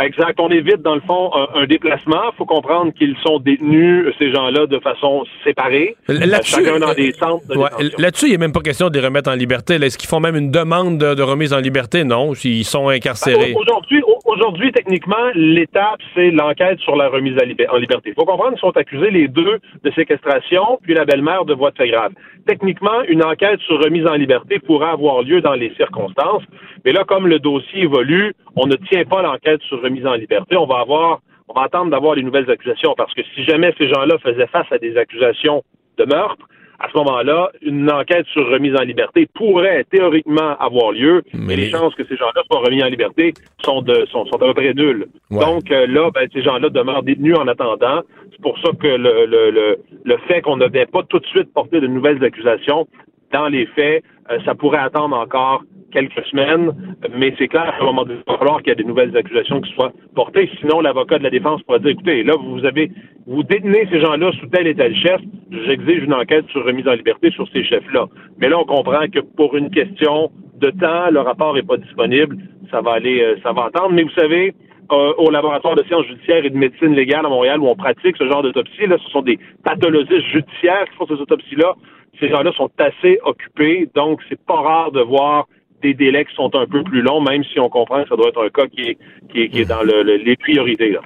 Exact. 0.00 0.38
On 0.40 0.48
évite, 0.48 0.82
dans 0.82 0.94
le 0.94 1.00
fond, 1.02 1.30
un, 1.54 1.66
déplacement. 1.66 2.32
Il 2.32 2.36
faut 2.36 2.46
comprendre 2.46 2.92
qu'ils 2.92 3.16
sont 3.24 3.38
détenus, 3.38 4.12
ces 4.18 4.32
gens-là, 4.32 4.66
de 4.66 4.78
façon 4.80 5.24
séparée. 5.44 5.96
chacun 6.42 6.78
dans 6.78 6.94
des 6.94 7.12
centres 7.12 7.46
de 7.46 8.02
Là-dessus, 8.02 8.26
il 8.26 8.32
n'est 8.32 8.38
même 8.38 8.52
pas 8.52 8.60
question 8.60 8.88
de 8.88 8.98
les 8.98 9.04
remettre 9.04 9.30
en 9.30 9.34
liberté. 9.34 9.74
Est-ce 9.74 9.98
qu'ils 9.98 10.08
font 10.08 10.20
même 10.20 10.36
une 10.36 10.50
demande 10.50 10.98
de, 10.98 11.22
remise 11.22 11.52
en 11.52 11.58
liberté? 11.58 12.04
Non, 12.04 12.32
ils 12.44 12.64
sont 12.64 12.88
incarcérés. 12.88 13.54
Aujourd'hui, 13.56 14.02
aujourd'hui, 14.24 14.72
techniquement, 14.72 15.30
l'étape, 15.34 16.00
c'est 16.14 16.30
l'enquête 16.30 16.80
sur 16.80 16.96
la 16.96 17.08
remise 17.08 17.36
en 17.40 17.76
liberté. 17.76 18.10
Il 18.10 18.14
faut 18.14 18.24
comprendre 18.24 18.52
qu'ils 18.52 18.60
sont 18.60 18.76
accusés 18.76 19.10
les 19.10 19.28
deux 19.28 19.60
de 19.82 19.90
séquestration, 19.92 20.78
puis 20.82 20.94
la 20.94 21.04
belle-mère 21.04 21.44
de 21.44 21.54
voie 21.54 21.70
de 21.70 21.76
fait 21.76 21.88
grave. 21.88 22.12
Techniquement, 22.46 23.02
une 23.08 23.24
enquête 23.24 23.60
sur 23.60 23.82
remise 23.82 24.06
en 24.06 24.14
liberté 24.14 24.58
pourrait 24.58 24.90
avoir 24.90 25.22
lieu 25.22 25.40
dans 25.40 25.54
les 25.54 25.72
circonstances. 25.76 26.42
Mais 26.84 26.92
là, 26.92 27.04
comme 27.04 27.26
le 27.26 27.38
dossier 27.38 27.82
évolue, 27.82 28.34
on 28.56 28.66
ne 28.66 28.76
tient 28.76 29.04
pas 29.04 29.22
l'enquête 29.22 29.62
sur 29.62 29.82
remise 29.82 30.06
en 30.06 30.14
liberté. 30.14 30.56
On 30.56 30.66
va 30.66 30.80
avoir, 30.80 31.20
on 31.48 31.54
va 31.54 31.62
attendre 31.62 31.90
d'avoir 31.90 32.14
les 32.14 32.22
nouvelles 32.22 32.50
accusations 32.50 32.94
parce 32.96 33.12
que 33.14 33.22
si 33.34 33.44
jamais 33.44 33.72
ces 33.78 33.88
gens-là 33.88 34.18
faisaient 34.18 34.46
face 34.48 34.70
à 34.70 34.78
des 34.78 34.96
accusations 34.96 35.62
de 35.98 36.04
meurtre, 36.04 36.46
à 36.80 36.88
ce 36.90 36.98
moment-là, 36.98 37.50
une 37.62 37.90
enquête 37.90 38.26
sur 38.26 38.46
remise 38.50 38.74
en 38.76 38.82
liberté 38.82 39.26
pourrait 39.34 39.84
théoriquement 39.84 40.56
avoir 40.58 40.92
lieu, 40.92 41.22
mais 41.32 41.56
les 41.56 41.70
chances 41.70 41.94
que 41.94 42.04
ces 42.04 42.16
gens-là 42.16 42.42
soient 42.50 42.60
remis 42.60 42.82
en 42.82 42.88
liberté 42.88 43.32
sont, 43.64 43.80
de, 43.80 44.04
sont, 44.10 44.26
sont 44.26 44.36
à 44.36 44.46
peu 44.46 44.54
près 44.54 44.74
nulles. 44.74 45.06
Donc 45.30 45.70
euh, 45.70 45.86
là, 45.86 46.10
ben, 46.12 46.28
ces 46.32 46.42
gens-là 46.42 46.68
demeurent 46.68 47.04
détenus 47.04 47.36
en 47.38 47.46
attendant. 47.46 48.02
C'est 48.32 48.42
pour 48.42 48.58
ça 48.58 48.70
que 48.78 48.88
le, 48.88 49.24
le, 49.26 49.50
le, 49.50 49.78
le 50.04 50.16
fait 50.26 50.42
qu'on 50.42 50.56
ne 50.56 50.66
devait 50.66 50.86
pas 50.86 51.04
tout 51.04 51.20
de 51.20 51.26
suite 51.26 51.54
porter 51.54 51.80
de 51.80 51.86
nouvelles 51.86 52.22
accusations, 52.22 52.86
dans 53.32 53.48
les 53.48 53.66
faits, 53.66 54.04
euh, 54.30 54.38
ça 54.44 54.54
pourrait 54.54 54.78
attendre 54.78 55.16
encore 55.16 55.62
quelques 55.94 56.26
semaines, 56.26 56.72
mais 57.16 57.32
c'est 57.38 57.48
clair 57.48 57.72
qu'à 57.76 57.82
un 57.82 57.86
moment 57.86 58.04
donné, 58.04 58.18
il 58.26 58.30
va 58.30 58.38
falloir 58.38 58.58
qu'il 58.58 58.68
y 58.68 58.72
ait 58.72 58.82
des 58.82 58.84
nouvelles 58.84 59.16
accusations 59.16 59.60
qui 59.60 59.72
soient 59.72 59.92
portées. 60.14 60.50
Sinon, 60.60 60.80
l'avocat 60.80 61.18
de 61.18 61.22
la 61.22 61.30
défense 61.30 61.62
pourra 61.62 61.78
dire, 61.78 61.90
écoutez, 61.90 62.24
là, 62.24 62.34
vous 62.38 62.64
avez, 62.66 62.90
vous 63.26 63.44
détenez 63.44 63.86
ces 63.90 64.00
gens-là 64.00 64.32
sous 64.40 64.46
tel 64.48 64.66
et 64.66 64.74
tel 64.74 64.94
chef, 64.96 65.20
j'exige 65.66 66.02
une 66.02 66.12
enquête 66.12 66.46
sur 66.48 66.64
remise 66.64 66.86
en 66.88 66.94
liberté 66.94 67.30
sur 67.30 67.48
ces 67.52 67.64
chefs-là. 67.64 68.06
Mais 68.38 68.48
là, 68.48 68.58
on 68.58 68.64
comprend 68.64 69.06
que 69.06 69.20
pour 69.20 69.56
une 69.56 69.70
question 69.70 70.30
de 70.56 70.70
temps, 70.70 71.10
le 71.10 71.20
rapport 71.20 71.54
n'est 71.54 71.62
pas 71.62 71.76
disponible. 71.76 72.36
Ça 72.70 72.80
va 72.80 72.94
aller, 72.94 73.22
euh, 73.22 73.36
ça 73.42 73.52
va 73.52 73.66
attendre. 73.66 73.92
Mais 73.92 74.02
vous 74.02 74.16
savez, 74.18 74.52
euh, 74.92 75.12
au 75.16 75.30
laboratoire 75.30 75.76
de 75.76 75.84
sciences 75.84 76.06
judiciaires 76.06 76.44
et 76.44 76.50
de 76.50 76.58
médecine 76.58 76.94
légale 76.94 77.24
à 77.24 77.28
Montréal 77.28 77.60
où 77.60 77.68
on 77.68 77.76
pratique 77.76 78.16
ce 78.18 78.28
genre 78.28 78.42
d'autopsie, 78.42 78.86
là, 78.86 78.96
ce 79.02 79.10
sont 79.10 79.22
des 79.22 79.38
pathologistes 79.62 80.26
judiciaires 80.32 80.84
qui 80.90 80.96
font 80.96 81.06
ces 81.06 81.20
autopsies-là. 81.22 81.74
Ces 82.20 82.28
gens-là 82.28 82.52
sont 82.52 82.70
assez 82.78 83.18
occupés, 83.24 83.88
donc 83.94 84.20
c'est 84.28 84.40
pas 84.44 84.60
rare 84.60 84.92
de 84.92 85.00
voir 85.00 85.46
des 85.84 85.94
délais 85.94 86.24
qui 86.24 86.34
sont 86.34 86.50
un 86.54 86.66
peu 86.66 86.82
plus 86.82 87.02
longs, 87.02 87.20
même 87.20 87.44
si 87.44 87.60
on 87.60 87.68
comprend 87.68 88.02
que 88.02 88.08
ça 88.08 88.16
doit 88.16 88.28
être 88.28 88.42
un 88.42 88.48
cas 88.48 88.66
qui 88.66 88.82
est, 88.90 89.48
qui 89.48 89.60
est, 89.60 89.64
dans 89.64 89.82
les 89.82 90.36
priorités. 90.36 90.92
Là. 90.92 91.00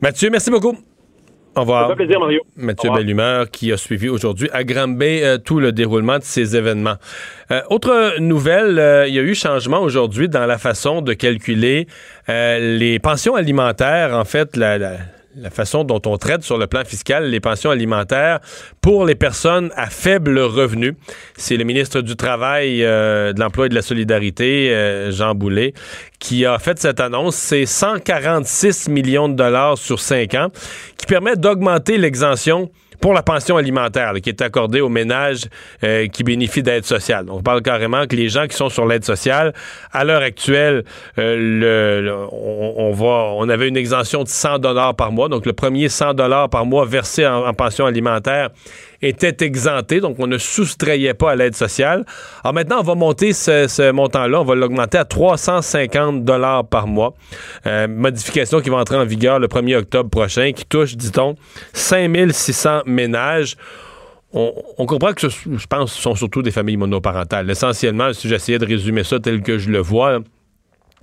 Mathieu, 0.00 0.30
merci 0.30 0.50
beaucoup. 0.50 0.76
Au 1.56 1.60
revoir. 1.60 1.88
Ça 1.88 1.96
fait 1.96 2.04
plaisir, 2.04 2.20
Mario. 2.20 2.42
Mathieu 2.54 2.90
Bellumeur 2.90 3.50
qui 3.50 3.72
a 3.72 3.78
suivi 3.78 4.10
aujourd'hui 4.10 4.50
à 4.52 4.62
Granby 4.62 5.22
euh, 5.22 5.38
tout 5.38 5.58
le 5.58 5.72
déroulement 5.72 6.18
de 6.18 6.22
ces 6.22 6.54
événements. 6.54 6.96
Euh, 7.50 7.62
autre 7.70 8.20
nouvelle, 8.20 8.78
euh, 8.78 9.08
il 9.08 9.14
y 9.14 9.18
a 9.18 9.22
eu 9.22 9.34
changement 9.34 9.80
aujourd'hui 9.80 10.28
dans 10.28 10.44
la 10.44 10.58
façon 10.58 11.00
de 11.00 11.14
calculer 11.14 11.86
les 12.28 12.98
pensions 12.98 13.36
alimentaires. 13.36 14.14
En 14.14 14.26
fait, 14.26 14.54
la, 14.56 14.76
la 14.76 14.96
façon 15.50 15.84
dont 15.84 16.00
on 16.06 16.16
traite 16.16 16.42
sur 16.42 16.58
le 16.58 16.66
plan 16.66 16.84
fiscal 16.84 17.28
les 17.28 17.40
pensions 17.40 17.70
alimentaires 17.70 18.40
pour 18.80 19.04
les 19.04 19.14
personnes 19.14 19.70
à 19.76 19.90
faible 19.90 20.38
revenu. 20.38 20.96
C'est 21.36 21.56
le 21.56 21.64
ministre 21.64 22.00
du 22.00 22.16
Travail, 22.16 22.82
euh, 22.82 23.32
de 23.32 23.40
l'Emploi 23.40 23.66
et 23.66 23.68
de 23.68 23.74
la 23.74 23.82
Solidarité, 23.82 24.70
euh, 24.70 25.10
Jean 25.10 25.34
Boulet, 25.34 25.74
qui 26.18 26.46
a 26.46 26.58
fait 26.58 26.78
cette 26.78 27.00
annonce. 27.00 27.36
C'est 27.36 27.66
146 27.66 28.88
millions 28.88 29.28
de 29.28 29.34
dollars 29.34 29.78
sur 29.78 30.00
cinq 30.00 30.34
ans 30.34 30.48
qui 30.96 31.06
permet 31.06 31.36
d'augmenter 31.36 31.98
l'exemption 31.98 32.70
pour 33.00 33.14
la 33.14 33.22
pension 33.22 33.56
alimentaire 33.56 34.12
qui 34.22 34.28
est 34.28 34.42
accordée 34.42 34.80
aux 34.80 34.88
ménages 34.88 35.46
euh, 35.84 36.06
qui 36.08 36.22
bénéficient 36.22 36.62
d'aide 36.62 36.84
sociale. 36.84 37.26
On 37.28 37.42
parle 37.42 37.62
carrément 37.62 38.06
que 38.06 38.16
les 38.16 38.28
gens 38.28 38.46
qui 38.46 38.56
sont 38.56 38.68
sur 38.68 38.86
l'aide 38.86 39.04
sociale, 39.04 39.52
à 39.92 40.04
l'heure 40.04 40.22
actuelle, 40.22 40.84
euh, 41.18 42.26
on 42.30 43.48
avait 43.48 43.68
une 43.68 43.76
exemption 43.76 44.22
de 44.22 44.28
100 44.28 44.58
dollars 44.58 44.94
par 44.94 45.12
mois. 45.12 45.28
Donc, 45.28 45.46
le 45.46 45.52
premier 45.52 45.88
100 45.88 46.14
dollars 46.14 46.48
par 46.48 46.66
mois 46.66 46.84
versé 46.84 47.26
en 47.26 47.52
pension 47.54 47.86
alimentaire 47.86 48.50
était 49.06 49.44
exempté, 49.44 50.00
donc 50.00 50.16
on 50.18 50.26
ne 50.26 50.38
soustrayait 50.38 51.14
pas 51.14 51.32
à 51.32 51.36
l'aide 51.36 51.54
sociale. 51.54 52.04
Alors 52.42 52.54
maintenant, 52.54 52.80
on 52.80 52.82
va 52.82 52.94
monter 52.94 53.32
ce, 53.32 53.90
montant-là, 53.90 54.40
on 54.40 54.44
va 54.44 54.54
l'augmenter 54.54 54.98
à 54.98 55.04
350 55.04 56.24
dollars 56.24 56.66
par 56.66 56.86
mois. 56.86 57.14
Euh, 57.66 57.88
modification 57.88 58.60
qui 58.60 58.70
va 58.70 58.76
entrer 58.76 58.96
en 58.96 59.04
vigueur 59.04 59.38
le 59.38 59.48
1er 59.48 59.76
octobre 59.76 60.10
prochain, 60.10 60.52
qui 60.52 60.64
touche, 60.64 60.96
dit-on, 60.96 61.36
5600 61.72 62.82
ménages. 62.86 63.56
On, 64.32 64.84
comprend 64.84 65.14
que 65.14 65.28
je 65.28 65.66
pense 65.66 65.94
ce 65.94 66.02
sont 66.02 66.14
surtout 66.14 66.42
des 66.42 66.50
familles 66.50 66.76
monoparentales. 66.76 67.48
Essentiellement, 67.48 68.12
si 68.12 68.28
j'essayais 68.28 68.58
de 68.58 68.66
résumer 68.66 69.02
ça 69.02 69.18
tel 69.18 69.40
que 69.40 69.56
je 69.56 69.70
le 69.70 69.78
vois, 69.78 70.18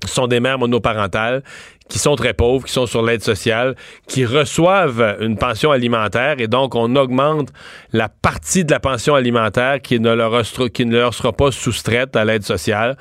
sont 0.09 0.27
des 0.27 0.39
mères 0.39 0.59
monoparentales 0.59 1.43
qui 1.89 1.99
sont 1.99 2.15
très 2.15 2.33
pauvres, 2.33 2.65
qui 2.65 2.71
sont 2.71 2.85
sur 2.85 3.03
l'aide 3.03 3.21
sociale, 3.21 3.75
qui 4.07 4.25
reçoivent 4.25 5.17
une 5.19 5.37
pension 5.37 5.71
alimentaire 5.71 6.35
et 6.39 6.47
donc 6.47 6.75
on 6.75 6.95
augmente 6.95 7.49
la 7.91 8.09
partie 8.09 8.65
de 8.65 8.71
la 8.71 8.79
pension 8.79 9.15
alimentaire 9.15 9.81
qui 9.81 9.99
ne 9.99 10.13
leur, 10.13 10.43
qui 10.73 10.85
ne 10.85 10.97
leur 10.97 11.13
sera 11.13 11.33
pas 11.33 11.51
soustraite 11.51 12.15
à 12.15 12.25
l'aide 12.25 12.43
sociale. 12.43 12.97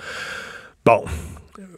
Bon, 0.85 1.05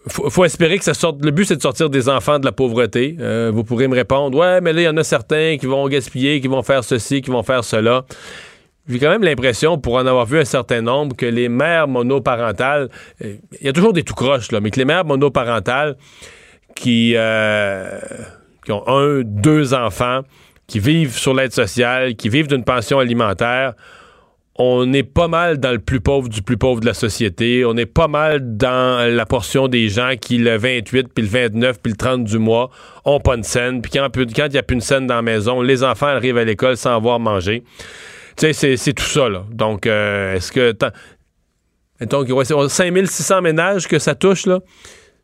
faut, 0.06 0.30
faut 0.30 0.44
espérer 0.44 0.78
que 0.78 0.84
ça 0.84 0.94
sorte. 0.94 1.24
Le 1.24 1.30
but, 1.30 1.44
c'est 1.44 1.56
de 1.56 1.62
sortir 1.62 1.90
des 1.90 2.08
enfants 2.08 2.38
de 2.38 2.44
la 2.44 2.52
pauvreté. 2.52 3.16
Euh, 3.20 3.50
vous 3.52 3.64
pourrez 3.64 3.88
me 3.88 3.94
répondre, 3.94 4.36
ouais, 4.38 4.60
mais 4.60 4.72
là, 4.72 4.80
il 4.82 4.84
y 4.84 4.88
en 4.88 4.96
a 4.96 5.04
certains 5.04 5.56
qui 5.58 5.66
vont 5.66 5.86
gaspiller, 5.88 6.40
qui 6.40 6.48
vont 6.48 6.62
faire 6.62 6.84
ceci, 6.84 7.22
qui 7.22 7.30
vont 7.30 7.42
faire 7.42 7.64
cela. 7.64 8.04
J'ai 8.88 8.98
quand 8.98 9.10
même 9.10 9.24
l'impression, 9.24 9.78
pour 9.78 9.94
en 9.94 10.06
avoir 10.06 10.26
vu 10.26 10.38
un 10.38 10.44
certain 10.44 10.82
nombre, 10.82 11.16
que 11.16 11.24
les 11.24 11.48
mères 11.48 11.88
monoparentales, 11.88 12.90
euh, 13.22 13.36
il 13.60 13.66
y 13.66 13.68
a 13.68 13.72
toujours 13.72 13.94
des 13.94 14.02
tout 14.02 14.14
croches, 14.14 14.52
là, 14.52 14.60
mais 14.60 14.70
que 14.70 14.78
les 14.78 14.84
mères 14.84 15.06
monoparentales 15.06 15.96
qui, 16.76 17.14
euh, 17.16 17.98
qui 18.64 18.72
ont 18.72 18.86
un, 18.86 19.22
deux 19.22 19.72
enfants, 19.72 20.20
qui 20.66 20.80
vivent 20.80 21.16
sur 21.16 21.34
l'aide 21.34 21.52
sociale, 21.52 22.14
qui 22.14 22.28
vivent 22.28 22.48
d'une 22.48 22.64
pension 22.64 22.98
alimentaire, 22.98 23.74
on 24.56 24.92
est 24.92 25.02
pas 25.02 25.28
mal 25.28 25.58
dans 25.58 25.72
le 25.72 25.80
plus 25.80 26.00
pauvre 26.00 26.28
du 26.28 26.40
plus 26.40 26.56
pauvre 26.56 26.80
de 26.80 26.86
la 26.86 26.94
société. 26.94 27.64
On 27.64 27.76
est 27.76 27.86
pas 27.86 28.06
mal 28.06 28.56
dans 28.56 29.04
la 29.12 29.26
portion 29.26 29.66
des 29.66 29.88
gens 29.88 30.12
qui, 30.20 30.38
le 30.38 30.56
28, 30.56 31.08
puis 31.12 31.24
le 31.24 31.28
29, 31.28 31.80
puis 31.82 31.90
le 31.90 31.96
30 31.96 32.22
du 32.22 32.38
mois, 32.38 32.70
ont 33.04 33.18
pas 33.18 33.36
de 33.36 33.42
scène. 33.42 33.82
Puis 33.82 33.90
quand 33.90 34.08
il 34.46 34.50
n'y 34.50 34.58
a 34.58 34.62
plus 34.62 34.74
une 34.74 34.80
scène 34.80 35.06
dans 35.08 35.16
la 35.16 35.22
maison, 35.22 35.60
les 35.60 35.82
enfants 35.82 36.06
arrivent 36.06 36.38
à 36.38 36.44
l'école 36.44 36.76
sans 36.76 36.94
avoir 36.94 37.18
mangé. 37.18 37.64
Tu 38.36 38.52
sais, 38.52 38.76
c'est 38.76 38.92
tout 38.92 39.04
ça, 39.04 39.28
là. 39.28 39.44
Donc, 39.50 39.86
euh, 39.86 40.34
est-ce 40.34 40.52
que... 40.52 40.74
Mettons, 42.00 42.68
5600 42.68 43.40
ménages 43.40 43.86
que 43.86 43.98
ça 43.98 44.14
touche, 44.14 44.46
là 44.46 44.60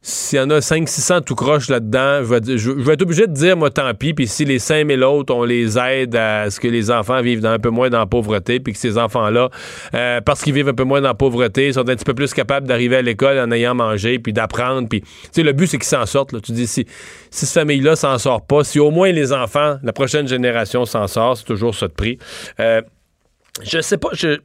s'il 0.03 0.39
y 0.39 0.43
en 0.43 0.49
a 0.49 0.61
500-600 0.61 1.25
tout 1.25 1.35
croche 1.35 1.69
là-dedans, 1.69 2.23
je 2.23 2.71
vais, 2.71 2.95
être 2.95 3.03
obligé 3.03 3.27
de 3.27 3.33
dire, 3.33 3.55
moi, 3.57 3.69
tant 3.69 3.93
pis. 3.93 4.15
Puis 4.15 4.27
si 4.27 4.47
les 4.47 4.59
5000 4.59 5.05
autres, 5.05 5.35
on 5.35 5.45
les 5.45 5.79
aide 5.79 6.17
à 6.17 6.51
ce 6.51 6.59
que 6.59 6.69
les 6.69 6.91
enfants 6.91 7.21
vivent 7.21 7.45
un 7.45 7.59
peu 7.59 7.69
moins 7.69 7.91
dans 7.91 7.99
la 7.99 8.07
pauvreté, 8.07 8.61
puis 8.61 8.73
que 8.73 8.79
ces 8.79 8.97
enfants-là, 8.97 9.51
euh, 9.95 10.21
parce 10.23 10.43
qu'ils 10.43 10.55
vivent 10.55 10.71
un 10.71 10.75
peu 10.75 10.85
moins 10.85 11.03
dans 11.03 11.09
la 11.09 11.15
pauvreté, 11.15 11.71
sont 11.75 11.81
un 11.81 11.97
petit 11.97 12.05
peu 12.05 12.15
plus 12.15 12.33
capables 12.33 12.67
d'arriver 12.67 12.97
à 12.97 13.03
l'école 13.03 13.39
en 13.39 13.51
ayant 13.51 13.75
mangé, 13.75 14.19
puis 14.19 14.33
d'apprendre. 14.33 14.89
Puis, 14.89 15.03
tu 15.03 15.09
sais, 15.33 15.43
le 15.43 15.53
but, 15.53 15.67
c'est 15.67 15.77
qu'ils 15.77 15.85
s'en 15.85 16.07
sortent. 16.07 16.33
Là. 16.33 16.41
Tu 16.41 16.53
dis, 16.53 16.67
si, 16.67 16.87
si 17.31 17.47
cette 17.47 17.61
famille-là 17.61 17.95
s'en 17.95 18.17
sort 18.17 18.47
pas, 18.47 18.65
si 18.65 18.81
au 18.81 18.91
moins 18.91 19.13
les 19.13 19.35
enfants, 19.35 19.77
la 19.83 19.93
prochaine 19.93 20.27
génération 20.27 20.87
s'en 20.87 21.09
sort, 21.09 21.37
c'est 21.37 21.45
toujours 21.45 21.75
ça 21.75 21.89
de 21.89 21.93
prix. 21.93 22.17
Euh, 22.59 22.81
je 23.63 23.81
sais 23.81 23.99
pas, 23.99 24.11
je 24.13 24.29
n'ai 24.29 24.39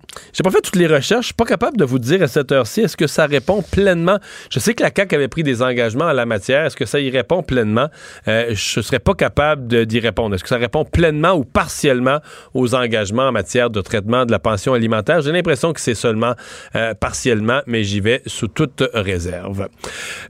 pas 0.43 0.51
fait 0.51 0.61
toutes 0.61 0.75
les 0.75 0.87
recherches, 0.87 1.21
je 1.21 1.27
suis 1.27 1.33
pas 1.33 1.45
capable 1.45 1.77
de 1.77 1.85
vous 1.85 1.99
dire 1.99 2.21
à 2.23 2.27
cette 2.27 2.51
heure-ci, 2.51 2.81
est-ce 2.81 2.97
que 2.97 3.07
ça 3.07 3.25
répond 3.25 3.61
pleinement? 3.61 4.19
Je 4.49 4.59
sais 4.59 4.73
que 4.73 4.83
la 4.83 4.89
CAQ 4.95 5.15
avait 5.15 5.27
pris 5.27 5.43
des 5.43 5.61
engagements 5.61 6.05
en 6.05 6.13
la 6.13 6.25
matière, 6.25 6.65
est-ce 6.65 6.75
que 6.75 6.85
ça 6.85 6.99
y 6.99 7.09
répond 7.09 7.43
pleinement? 7.43 7.87
Euh, 8.27 8.47
je 8.49 8.81
serais 8.81 8.99
pas 8.99 9.13
capable 9.13 9.85
d'y 9.85 9.99
répondre. 9.99 10.35
Est-ce 10.35 10.43
que 10.43 10.49
ça 10.49 10.57
répond 10.57 10.85
pleinement 10.85 11.33
ou 11.33 11.43
partiellement 11.43 12.19
aux 12.53 12.75
engagements 12.75 13.27
en 13.27 13.31
matière 13.31 13.69
de 13.69 13.79
traitement 13.81 14.25
de 14.25 14.31
la 14.31 14.39
pension 14.39 14.73
alimentaire? 14.73 15.21
J'ai 15.21 15.31
l'impression 15.31 15.71
que 15.71 15.81
c'est 15.81 15.95
seulement 15.95 16.33
euh, 16.75 16.93
partiellement, 16.93 17.61
mais 17.67 17.83
j'y 17.83 17.99
vais 17.99 18.21
sous 18.25 18.47
toute 18.47 18.83
réserve. 18.93 19.67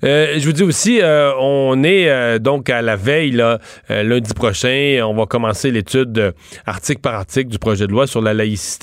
Euh, 0.03 0.35
je 0.38 0.45
vous 0.45 0.53
dis 0.53 0.64
aussi, 0.64 0.99
on 1.03 1.84
est 1.84 2.39
donc 2.39 2.69
à 2.69 2.81
la 2.81 2.95
veille, 2.95 3.31
là, 3.31 3.60
lundi 3.89 4.34
prochain, 4.34 4.99
on 5.03 5.15
va 5.15 5.26
commencer 5.26 5.72
l'étude 5.72 6.34
article 6.65 7.02
par 7.02 7.15
article 7.15 7.49
du 7.49 7.60
projet 7.60 7.88
de 7.88 7.91
loi 7.91 8.07
sur 8.07 8.22
la 8.22 8.34
laïcité 8.34 8.74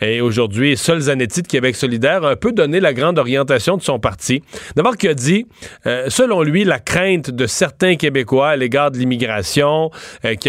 et 0.00 0.20
aujourd'hui, 0.20 0.76
Sol 0.76 1.00
Zanetti 1.00 1.42
de 1.42 1.46
Québec 1.46 1.76
solidaire 1.76 2.24
a 2.24 2.30
un 2.30 2.36
peu 2.36 2.52
donné 2.52 2.80
la 2.80 2.92
grande 2.92 3.18
orientation 3.18 3.76
de 3.76 3.82
son 3.82 3.98
parti. 3.98 4.42
D'abord, 4.76 4.96
qui 4.96 5.08
a 5.08 5.14
dit, 5.14 5.46
euh, 5.86 6.06
selon 6.08 6.42
lui, 6.42 6.64
la 6.64 6.78
crainte 6.78 7.30
de 7.30 7.46
certains 7.46 7.96
Québécois 7.96 8.50
à 8.50 8.56
l'égard 8.56 8.90
de 8.90 8.98
l'immigration, 8.98 9.90
euh, 10.24 10.34
qui, 10.34 10.48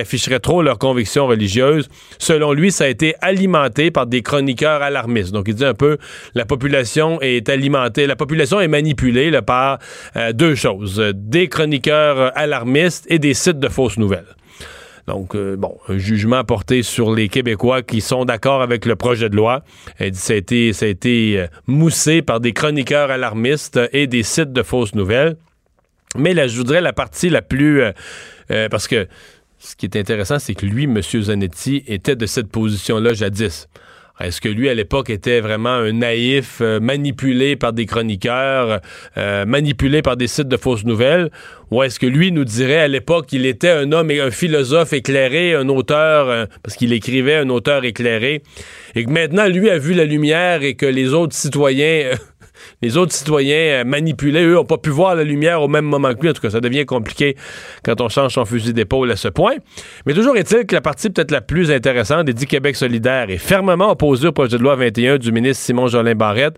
afficheraient 0.00 0.40
trop 0.40 0.62
leurs 0.62 0.78
convictions 0.78 1.26
religieuses, 1.26 1.88
selon 2.18 2.52
lui, 2.52 2.72
ça 2.72 2.84
a 2.84 2.88
été 2.88 3.14
alimenté 3.20 3.90
par 3.90 4.06
des 4.06 4.22
chroniqueurs 4.22 4.82
alarmistes. 4.82 5.32
Donc, 5.32 5.46
il 5.48 5.54
dit 5.54 5.64
un 5.64 5.74
peu, 5.74 5.98
la 6.34 6.44
population 6.44 7.20
est 7.20 7.48
alimentée, 7.48 8.06
la 8.06 8.16
population 8.16 8.60
est 8.60 8.68
manipulée 8.68 9.32
par 9.42 9.78
euh, 10.16 10.32
deux 10.32 10.54
choses, 10.54 11.02
des 11.14 11.48
chroniqueurs 11.48 12.36
alarmistes 12.36 13.06
et 13.08 13.18
des 13.18 13.34
sites 13.34 13.58
de 13.58 13.68
fausses 13.68 13.98
nouvelles. 13.98 14.36
Donc, 15.06 15.34
euh, 15.34 15.56
bon, 15.56 15.76
un 15.88 15.98
jugement 15.98 16.44
porté 16.44 16.82
sur 16.82 17.12
les 17.12 17.28
Québécois 17.28 17.82
qui 17.82 18.00
sont 18.00 18.24
d'accord 18.24 18.62
avec 18.62 18.86
le 18.86 18.96
projet 18.96 19.28
de 19.28 19.36
loi. 19.36 19.64
Elle 19.98 20.12
dit 20.12 20.18
ça 20.18 20.32
a 20.32 20.36
été, 20.36 20.72
ça 20.72 20.86
a 20.86 20.88
été 20.88 21.40
euh, 21.40 21.46
moussé 21.66 22.22
par 22.22 22.40
des 22.40 22.52
chroniqueurs 22.52 23.10
alarmistes 23.10 23.80
et 23.92 24.06
des 24.06 24.22
sites 24.22 24.52
de 24.52 24.62
fausses 24.62 24.94
nouvelles. 24.94 25.36
Mais 26.16 26.34
là, 26.34 26.46
je 26.46 26.56
voudrais 26.56 26.80
la 26.80 26.92
partie 26.92 27.30
la 27.30 27.42
plus... 27.42 27.82
Euh, 27.82 28.68
parce 28.68 28.86
que 28.86 29.08
ce 29.58 29.76
qui 29.76 29.86
est 29.86 29.96
intéressant, 29.96 30.38
c'est 30.38 30.54
que 30.54 30.66
lui, 30.66 30.84
M. 30.84 31.00
Zanetti, 31.02 31.84
était 31.86 32.16
de 32.16 32.26
cette 32.26 32.48
position-là 32.48 33.14
jadis. 33.14 33.68
Est-ce 34.22 34.40
que 34.40 34.48
lui, 34.48 34.68
à 34.68 34.74
l'époque, 34.74 35.10
était 35.10 35.40
vraiment 35.40 35.70
un 35.74 35.92
naïf, 35.92 36.58
euh, 36.60 36.78
manipulé 36.78 37.56
par 37.56 37.72
des 37.72 37.86
chroniqueurs, 37.86 38.80
euh, 39.16 39.44
manipulé 39.44 40.00
par 40.00 40.16
des 40.16 40.28
sites 40.28 40.48
de 40.48 40.56
fausses 40.56 40.84
nouvelles? 40.84 41.30
Ou 41.72 41.82
est-ce 41.82 41.98
que 41.98 42.06
lui 42.06 42.30
nous 42.30 42.44
dirait 42.44 42.78
à 42.78 42.88
l'époque 42.88 43.26
qu'il 43.26 43.46
était 43.46 43.70
un 43.70 43.90
homme 43.90 44.10
et 44.10 44.20
un 44.20 44.30
philosophe 44.30 44.92
éclairé, 44.92 45.54
un 45.54 45.68
auteur, 45.68 46.28
euh, 46.28 46.46
parce 46.62 46.76
qu'il 46.76 46.92
écrivait 46.92 47.34
un 47.34 47.48
auteur 47.48 47.84
éclairé, 47.84 48.42
et 48.94 49.04
que 49.04 49.10
maintenant, 49.10 49.48
lui 49.48 49.70
a 49.70 49.78
vu 49.78 49.92
la 49.92 50.04
lumière 50.04 50.62
et 50.62 50.74
que 50.74 50.86
les 50.86 51.14
autres 51.14 51.34
citoyens 51.34 52.12
les 52.82 52.96
autres 52.96 53.12
citoyens 53.12 53.80
euh, 53.80 53.84
manipulés, 53.84 54.44
eux, 54.44 54.54
n'ont 54.54 54.64
pas 54.64 54.78
pu 54.78 54.90
voir 54.90 55.14
la 55.14 55.24
lumière 55.24 55.62
au 55.62 55.68
même 55.68 55.84
moment 55.84 56.12
que 56.14 56.22
lui. 56.22 56.30
En 56.30 56.32
tout 56.32 56.42
cas, 56.42 56.50
ça 56.50 56.60
devient 56.60 56.84
compliqué 56.84 57.36
quand 57.84 58.00
on 58.00 58.08
change 58.08 58.34
son 58.34 58.44
fusil 58.44 58.72
d'épaule 58.72 59.10
à 59.10 59.16
ce 59.16 59.28
point. 59.28 59.54
Mais 60.06 60.14
toujours 60.14 60.36
est-il 60.36 60.66
que 60.66 60.74
la 60.74 60.80
partie 60.80 61.10
peut-être 61.10 61.30
la 61.30 61.40
plus 61.40 61.70
intéressante 61.70 62.26
des 62.26 62.34
dit 62.34 62.46
Québec 62.46 62.76
solidaire 62.76 63.30
est 63.30 63.38
fermement 63.38 63.90
opposée 63.90 64.28
au 64.28 64.32
projet 64.32 64.58
de 64.58 64.62
loi 64.62 64.76
21 64.76 65.18
du 65.18 65.32
ministre 65.32 65.64
Simon 65.64 65.86
Jolin 65.86 66.14
Barrette. 66.14 66.56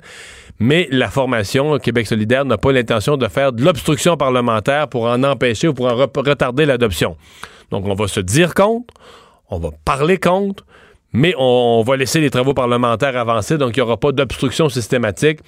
Mais 0.60 0.88
la 0.90 1.08
formation 1.08 1.78
Québec 1.78 2.06
solidaire 2.06 2.44
n'a 2.44 2.58
pas 2.58 2.70
l'intention 2.70 3.16
de 3.16 3.26
faire 3.26 3.52
de 3.52 3.64
l'obstruction 3.64 4.16
parlementaire 4.16 4.88
pour 4.88 5.06
en 5.06 5.22
empêcher 5.24 5.68
ou 5.68 5.74
pour 5.74 5.86
en 5.86 5.96
retarder 5.96 6.64
l'adoption. 6.64 7.16
Donc, 7.70 7.86
on 7.86 7.94
va 7.94 8.06
se 8.06 8.20
dire 8.20 8.54
contre, 8.54 8.94
on 9.50 9.58
va 9.58 9.70
parler 9.84 10.18
contre, 10.18 10.64
mais 11.14 11.32
on, 11.38 11.82
va 11.86 11.96
laisser 11.96 12.20
les 12.20 12.28
travaux 12.28 12.54
parlementaires 12.54 13.16
avancer, 13.16 13.56
donc 13.56 13.76
il 13.76 13.80
n'y 13.80 13.82
aura 13.82 13.96
pas 13.96 14.10
d'obstruction 14.10 14.68
systématique. 14.68 15.38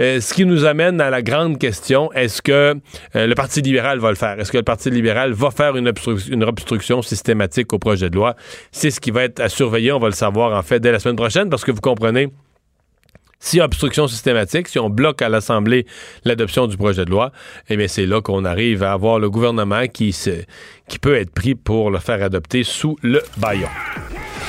Euh, 0.00 0.20
ce 0.20 0.34
qui 0.34 0.44
nous 0.44 0.64
amène 0.64 1.00
à 1.00 1.10
la 1.10 1.22
grande 1.22 1.58
question, 1.58 2.12
est-ce 2.12 2.42
que 2.42 2.74
euh, 3.14 3.26
le 3.26 3.34
Parti 3.34 3.62
libéral 3.62 4.00
va 4.00 4.10
le 4.10 4.16
faire? 4.16 4.38
Est-ce 4.40 4.50
que 4.50 4.58
le 4.58 4.64
Parti 4.64 4.90
libéral 4.90 5.32
va 5.32 5.52
faire 5.52 5.76
une, 5.76 5.88
obstruction 6.44 7.02
systématique 7.02 7.72
au 7.72 7.78
projet 7.78 8.10
de 8.10 8.16
loi? 8.16 8.34
C'est 8.72 8.90
ce 8.90 9.00
qui 9.00 9.12
va 9.12 9.22
être 9.22 9.38
à 9.38 9.48
surveiller, 9.48 9.92
on 9.92 10.00
va 10.00 10.08
le 10.08 10.14
savoir 10.14 10.58
en 10.58 10.62
fait 10.62 10.80
dès 10.80 10.90
la 10.90 10.98
semaine 10.98 11.16
prochaine, 11.16 11.48
parce 11.48 11.64
que 11.64 11.70
vous 11.70 11.80
comprenez, 11.80 12.28
si 13.38 13.60
obstruction 13.60 14.08
systématique, 14.08 14.66
si 14.66 14.80
on 14.80 14.90
bloque 14.90 15.22
à 15.22 15.28
l'Assemblée 15.28 15.86
l'adoption 16.24 16.66
du 16.66 16.76
projet 16.76 17.04
de 17.04 17.10
loi, 17.10 17.30
eh 17.68 17.76
bien 17.76 17.86
c'est 17.86 18.06
là 18.06 18.20
qu'on 18.20 18.44
arrive 18.44 18.82
à 18.82 18.92
avoir 18.92 19.20
le 19.20 19.30
gouvernement 19.30 19.86
qui, 19.86 20.16
qui 20.88 20.98
peut 20.98 21.16
être 21.16 21.30
pris 21.30 21.54
pour 21.54 21.92
le 21.92 21.98
faire 21.98 22.22
adopter 22.24 22.64
sous 22.64 22.96
le 23.02 23.22
baillon. 23.36 23.68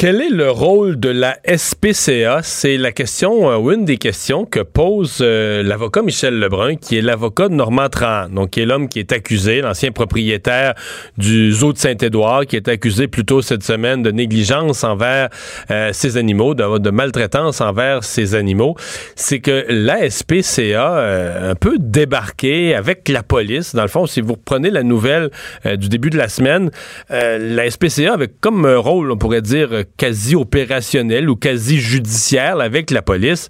Quel 0.00 0.22
est 0.22 0.30
le 0.30 0.50
rôle 0.50 0.98
de 0.98 1.10
la 1.10 1.36
SPCA? 1.44 2.40
C'est 2.42 2.78
la 2.78 2.90
question, 2.90 3.50
euh, 3.50 3.58
ou 3.58 3.70
une 3.70 3.84
des 3.84 3.98
questions 3.98 4.46
que 4.46 4.60
pose 4.60 5.18
euh, 5.20 5.62
l'avocat 5.62 6.00
Michel 6.00 6.38
Lebrun, 6.38 6.76
qui 6.76 6.96
est 6.96 7.02
l'avocat 7.02 7.50
de 7.50 7.54
Normand 7.54 7.90
Tran, 7.90 8.30
donc 8.30 8.48
qui 8.48 8.62
est 8.62 8.64
l'homme 8.64 8.88
qui 8.88 8.98
est 8.98 9.12
accusé, 9.12 9.60
l'ancien 9.60 9.92
propriétaire 9.92 10.72
du 11.18 11.52
zoo 11.52 11.74
de 11.74 11.78
Saint-Édouard, 11.78 12.46
qui 12.46 12.56
est 12.56 12.66
accusé 12.68 13.08
plus 13.08 13.26
tôt 13.26 13.42
cette 13.42 13.62
semaine 13.62 14.02
de 14.02 14.10
négligence 14.10 14.84
envers 14.84 15.28
euh, 15.70 15.90
ses 15.92 16.16
animaux, 16.16 16.54
de, 16.54 16.90
maltraitance 16.90 17.60
envers 17.60 18.02
ses 18.02 18.34
animaux. 18.34 18.76
C'est 19.16 19.40
que 19.40 19.66
la 19.68 20.08
SPCA 20.08 21.50
un 21.50 21.54
peu 21.54 21.76
débarqué 21.78 22.74
avec 22.74 23.06
la 23.10 23.22
police. 23.22 23.74
Dans 23.74 23.82
le 23.82 23.88
fond, 23.88 24.06
si 24.06 24.22
vous 24.22 24.32
reprenez 24.32 24.70
la 24.70 24.82
nouvelle 24.82 25.28
du 25.66 25.90
début 25.90 26.08
de 26.08 26.16
la 26.16 26.30
semaine, 26.30 26.70
la 27.10 27.70
SPCA 27.70 28.14
avait 28.14 28.30
comme 28.40 28.64
un 28.64 28.78
rôle, 28.78 29.12
on 29.12 29.18
pourrait 29.18 29.42
dire, 29.42 29.68
quasi 29.96 30.36
opérationnel 30.36 31.28
ou 31.28 31.36
quasi 31.36 31.78
judiciaire 31.78 32.60
avec 32.60 32.90
la 32.90 33.02
police. 33.02 33.48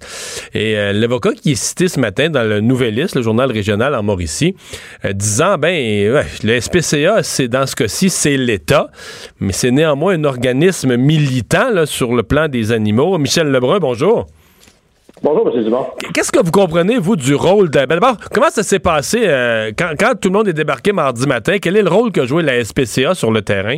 Et 0.53 0.77
euh, 0.77 0.93
l'avocat 0.93 1.31
qui 1.33 1.51
est 1.51 1.55
cité 1.55 1.87
ce 1.87 1.99
matin 1.99 2.29
dans 2.29 2.43
le 2.43 2.59
Nouvelliste, 2.61 3.15
le 3.15 3.21
journal 3.21 3.51
régional 3.51 3.95
en 3.95 4.03
Mauricie, 4.03 4.55
euh, 5.05 5.13
disant 5.13 5.57
ben 5.57 6.23
le 6.43 6.59
SPCA, 6.59 7.23
c'est 7.23 7.47
dans 7.47 7.65
ce 7.65 7.75
cas-ci, 7.75 8.09
c'est 8.09 8.37
l'État, 8.37 8.89
mais 9.39 9.53
c'est 9.53 9.71
néanmoins 9.71 10.13
un 10.15 10.23
organisme 10.23 10.95
militant 10.97 11.85
sur 11.85 12.13
le 12.15 12.23
plan 12.23 12.47
des 12.47 12.71
animaux. 12.71 13.17
Michel 13.17 13.47
Lebrun, 13.47 13.79
bonjour. 13.79 14.27
Bonjour, 15.23 15.55
M. 15.55 15.63
Dumont. 15.63 15.85
Qu'est-ce 16.13 16.31
que 16.31 16.43
vous 16.43 16.51
comprenez, 16.51 16.97
vous, 16.97 17.15
du 17.15 17.35
rôle 17.35 17.69
de. 17.69 17.85
D'abord, 17.85 18.17
comment 18.33 18.49
ça 18.49 18.63
s'est 18.63 18.79
passé 18.79 19.21
euh, 19.23 19.71
quand, 19.77 19.91
quand, 19.99 20.19
tout 20.19 20.29
le 20.29 20.33
monde 20.33 20.47
est 20.47 20.53
débarqué 20.53 20.93
mardi 20.93 21.27
matin? 21.27 21.57
Quel 21.61 21.77
est 21.77 21.83
le 21.83 21.89
rôle 21.89 22.11
que 22.11 22.25
jouait 22.25 22.41
la 22.41 22.63
SPCA 22.63 23.13
sur 23.13 23.29
le 23.31 23.43
terrain? 23.43 23.77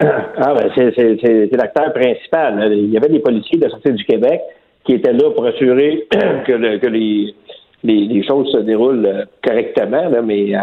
Ah, 0.00 0.54
ben, 0.54 0.70
c'est 0.76 1.56
l'acteur 1.56 1.92
principal. 1.92 2.72
Il 2.72 2.90
y 2.90 2.96
avait 2.96 3.08
des 3.08 3.18
policiers 3.18 3.58
de 3.58 3.64
la 3.64 3.70
Sûreté 3.70 3.92
du 3.92 4.04
Québec 4.04 4.40
qui 4.84 4.92
étaient 4.94 5.12
là 5.12 5.30
pour 5.30 5.44
assurer 5.44 6.06
que, 6.46 6.52
le, 6.52 6.78
que 6.78 6.86
les, 6.86 8.22
choses 8.22 8.50
se 8.52 8.58
déroulent 8.58 9.06
euh, 9.06 9.24
correctement, 9.42 10.08
mais 10.22 10.54
euh, 10.54 10.60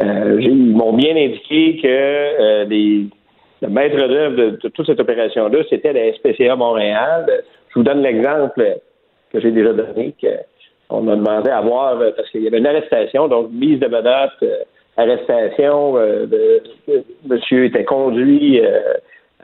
euh 0.00 0.38
ils 0.40 0.72
m'ont 0.72 0.94
bien 0.94 1.14
indiqué 1.16 1.78
que 1.82 2.64
les, 2.64 3.06
le 3.60 3.68
maître 3.68 3.96
d'œuvre 3.96 4.36
de, 4.36 4.68
toute 4.68 4.86
cette 4.86 5.00
opération-là, 5.00 5.58
c'était 5.68 5.92
la 5.92 6.12
SPCA 6.14 6.56
Montréal. 6.56 7.26
Je 7.68 7.74
vous 7.74 7.82
donne 7.82 8.02
l'exemple 8.02 8.78
que 9.32 9.40
j'ai 9.40 9.50
déjà 9.50 9.74
donné, 9.74 10.14
qu'on 10.88 11.08
a 11.08 11.16
demandé 11.16 11.50
à 11.50 11.60
voir, 11.60 11.98
parce 12.16 12.30
qu'il 12.30 12.42
y 12.42 12.46
avait 12.46 12.58
une 12.58 12.66
arrestation, 12.66 13.28
donc 13.28 13.50
mise 13.50 13.80
de 13.80 13.86
menace, 13.86 14.32
arrestation, 14.98 15.94
de, 15.94 16.62
monsieur 17.26 17.64
était 17.64 17.84
conduit 17.84 18.60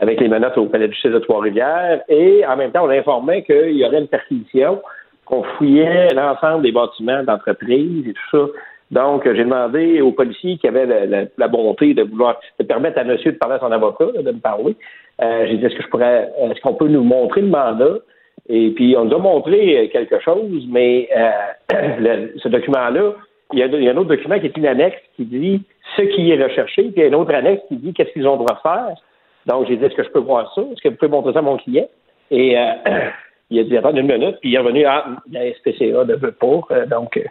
avec 0.01 0.21
les 0.21 0.29
menottes 0.29 0.59
au 0.59 0.67
palais 0.67 0.89
de 0.89 0.93
justice 0.93 1.13
de 1.13 1.19
Trois-Rivières, 1.21 2.03
et 2.09 2.45
en 2.47 2.57
même 2.57 2.73
temps, 2.73 2.85
on 2.85 2.91
informait 2.91 3.45
qu'il 3.45 3.77
y 3.77 3.85
aurait 3.85 4.01
une 4.01 4.09
perquisition 4.09 4.83
qu'on 5.25 5.43
fouillait 5.43 6.09
l'ensemble 6.15 6.63
des 6.63 6.73
bâtiments 6.73 7.23
d'entreprise 7.23 8.07
et 8.07 8.13
tout 8.13 8.31
ça. 8.31 8.53
Donc, 8.91 9.25
j'ai 9.25 9.45
demandé 9.45 10.01
aux 10.01 10.13
policiers 10.13 10.59
qui 10.59 10.69
avaient 10.69 10.87
la, 10.87 11.25
la, 11.37 11.49
bonté 11.49 11.95
de 11.95 12.03
vouloir 12.03 12.39
de 12.59 12.65
permettre 12.65 12.99
à 12.99 13.05
monsieur 13.05 13.33
de 13.33 13.39
parler 13.39 13.57
à 13.57 13.61
son 13.61 13.73
avocat, 13.73 14.07
de 14.21 14.31
me 14.31 14.41
parler. 14.41 14.77
Euh, 15.23 15.47
j'ai 15.49 15.57
dit 15.57 15.65
est-ce 15.65 15.77
que 15.77 15.83
je 15.83 15.89
pourrais 15.89 16.31
est-ce 16.39 16.61
qu'on 16.61 16.75
peut 16.75 16.89
nous 16.89 17.03
montrer 17.03 17.41
le 17.41 17.49
mandat? 17.49 17.99
Et 18.49 18.71
puis 18.71 18.95
on 18.97 19.07
nous 19.07 19.15
a 19.15 19.19
montré 19.19 19.89
quelque 19.93 20.21
chose, 20.21 20.67
mais 20.69 21.09
euh, 21.17 21.31
le, 21.99 22.39
ce 22.39 22.49
document-là, 22.49 23.15
il 23.53 23.59
y, 23.59 23.63
a, 23.63 23.67
il 23.67 23.83
y, 23.83 23.89
a, 23.89 23.93
un 23.93 23.97
autre 23.97 24.09
document 24.09 24.39
qui 24.39 24.47
est 24.47 24.57
une 24.57 24.67
annexe 24.67 25.01
qui 25.17 25.25
dit 25.25 25.63
ce 25.97 26.03
qui 26.03 26.31
est 26.31 26.43
recherché, 26.43 26.83
puis 26.85 26.93
il 26.97 27.01
y 27.01 27.03
a 27.03 27.07
une 27.07 27.15
autre 27.15 27.35
annexe 27.35 27.63
qui 27.69 27.77
dit 27.77 27.93
qu'est-ce 27.93 28.13
qu'ils 28.13 28.27
ont 28.27 28.37
droit 28.37 28.55
de 28.55 28.61
faire. 28.61 28.95
Donc 29.47 29.69
j'ai 29.69 29.77
dit 29.77 29.85
est-ce 29.85 29.95
que 29.95 30.05
je 30.05 30.11
peux 30.11 30.21
voir 30.21 30.53
ça? 30.55 30.63
Est-ce 30.63 30.81
que 30.81 30.89
vous 30.89 30.97
pouvez 30.97 31.11
montrer 31.11 31.33
ça 31.33 31.41
à 31.41 31.43
mon 31.43 31.57
client? 31.59 31.87
Et 32.31 32.59
euh, 32.59 32.73
il 33.51 33.61
a 33.61 33.65
dit 33.65 33.77
attends 33.77 33.95
une 33.95 34.07
minute, 34.07 34.37
puis 34.41 34.51
il 34.51 34.55
est 34.55 34.59
revenu 34.59 34.85
à 34.85 35.05
ah, 35.07 35.23
la 35.31 35.53
SPCA 35.55 36.05
ne 36.05 36.15
veut 36.15 36.33
pas, 36.33 36.61
euh, 36.71 36.87
donc 36.87 37.17
euh, 37.17 37.25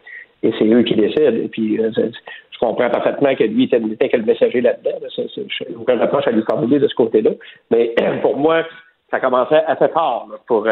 et 0.44 0.54
c'est 0.60 0.66
eux 0.66 0.84
qui 0.84 0.96
décident. 0.96 1.36
Et 1.36 1.48
puis 1.48 1.80
euh, 1.80 1.92
je 1.96 2.60
comprends 2.60 2.90
parfaitement 2.90 3.34
que 3.36 3.44
lui 3.44 3.70
n'était 3.72 4.10
que 4.10 4.18
le 4.18 4.24
messager 4.24 4.62
là-dedans. 4.62 5.00
Là. 5.02 5.08
Je 5.16 5.42
n'ai 5.42 5.76
aucun 5.76 6.00
reproche 6.00 6.28
à 6.28 6.32
lui 6.32 6.44
formuler 6.44 6.80
de 6.80 6.88
ce 6.88 6.96
côté-là. 6.96 7.32
Mais 7.72 7.96
pour 8.22 8.38
moi, 8.38 8.64
ça 9.10 9.20
commençait 9.20 9.64
assez 9.66 9.88
fort 9.90 10.28
là, 10.30 10.38
pour 10.48 10.68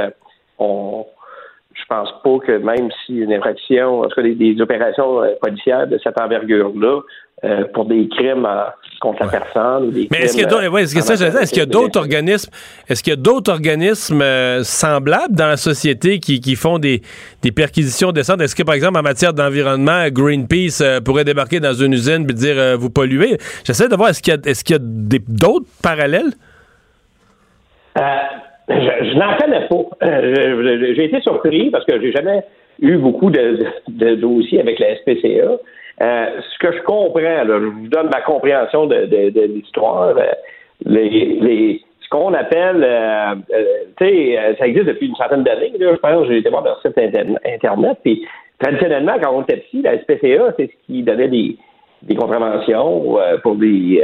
on 0.60 1.06
je 1.74 1.86
pense 1.88 2.10
pas 2.24 2.40
que 2.46 2.58
même 2.58 2.90
si 3.06 3.18
une 3.18 3.34
infraction, 3.34 4.02
en 4.02 4.08
tout 4.08 4.16
cas 4.16 4.24
des, 4.24 4.36
des 4.36 4.62
opérations 4.62 5.22
policières 5.42 5.88
de 5.88 6.00
cette 6.04 6.20
envergure-là, 6.20 7.02
euh, 7.44 7.64
pour 7.74 7.86
des 7.86 8.08
crimes 8.08 8.46
euh, 8.46 8.66
contre 9.00 9.24
la 9.24 9.30
personne. 9.30 9.86
Ou 9.86 9.92
des 9.92 10.08
Mais 10.12 10.20
est-ce 10.20 10.38
qu'il 10.38 10.44
y 10.44 10.46
a, 10.46 10.70
ouais, 10.70 10.84
a 10.84 11.66
d'autres 11.66 12.00
organismes, 12.00 12.52
est-ce 12.88 13.02
qu'il 13.02 13.10
y 13.10 13.14
a 13.16 13.20
d'autres 13.20 13.52
organismes 13.52 14.22
euh, 14.22 14.64
semblables 14.64 15.34
dans 15.34 15.48
la 15.48 15.58
société 15.58 16.20
qui, 16.20 16.40
qui 16.40 16.56
font 16.56 16.78
des, 16.78 17.02
des 17.42 17.52
perquisitions 17.52 18.12
décentes? 18.12 18.42
Est-ce 18.42 18.56
que, 18.56 18.62
par 18.62 18.76
exemple, 18.76 19.00
en 19.00 19.02
matière 19.02 19.34
d'environnement, 19.34 20.08
Greenpeace 20.10 21.02
pourrait 21.04 21.24
débarquer 21.24 21.60
dans 21.60 21.74
une 21.74 21.94
usine 21.94 22.28
et 22.30 22.34
dire 22.34 22.78
vous 22.78 22.92
polluez? 22.92 23.40
J'essaie 23.64 23.88
de 23.88 23.96
voir, 23.96 24.10
est-ce 24.10 24.22
qu'il 24.22 24.36
y 24.36 24.38
a, 24.38 24.40
est-ce 24.48 24.64
qu'il 24.64 24.76
y 24.76 24.80
a 24.80 24.84
d'autres 25.28 25.66
parallèles? 25.82 26.34
Je, 28.80 29.10
je 29.10 29.18
n'en 29.18 29.36
connais 29.38 29.68
pas. 29.68 30.94
j'ai 30.96 31.06
été 31.06 31.22
surpris 31.22 31.70
parce 31.70 31.86
que 31.86 32.00
j'ai 32.02 32.12
jamais 32.12 32.44
eu 32.82 32.98
beaucoup 32.98 33.30
de, 33.30 33.60
de 33.88 34.16
dossiers 34.16 34.60
avec 34.60 34.80
la 34.80 34.96
SPCA. 34.98 35.58
Euh, 36.02 36.26
ce 36.42 36.60
que 36.60 36.76
je 36.76 36.82
comprends, 36.82 37.20
là, 37.20 37.46
je 37.46 37.66
vous 37.66 37.88
donne 37.88 38.10
ma 38.10 38.22
compréhension 38.22 38.88
de, 38.88 39.06
de, 39.06 39.30
de 39.30 39.42
l'histoire. 39.42 40.18
Euh, 40.18 40.32
les, 40.86 41.10
les, 41.10 41.82
ce 42.02 42.10
qu'on 42.10 42.34
appelle, 42.34 42.84
euh, 42.84 43.36
euh 43.54 43.64
sais, 44.00 44.56
ça 44.58 44.68
existe 44.68 44.88
depuis 44.88 45.08
une 45.08 45.16
centaine 45.16 45.44
d'années. 45.44 45.72
Je 45.80 45.96
pense 45.98 46.28
j'ai 46.28 46.38
été 46.38 46.50
voir 46.50 46.64
leur 46.64 46.82
site 46.82 46.98
internet. 46.98 47.98
Puis 48.04 48.26
traditionnellement, 48.60 49.18
quand 49.22 49.32
on 49.34 49.44
était 49.44 49.58
petit, 49.58 49.84
la 49.84 50.00
SPCA, 50.00 50.54
c'est 50.58 50.68
ce 50.68 50.86
qui 50.88 51.04
donnait 51.04 51.28
des, 51.28 51.56
des 52.02 52.16
contraventions 52.16 53.18
pour 53.44 53.56
des 53.56 54.04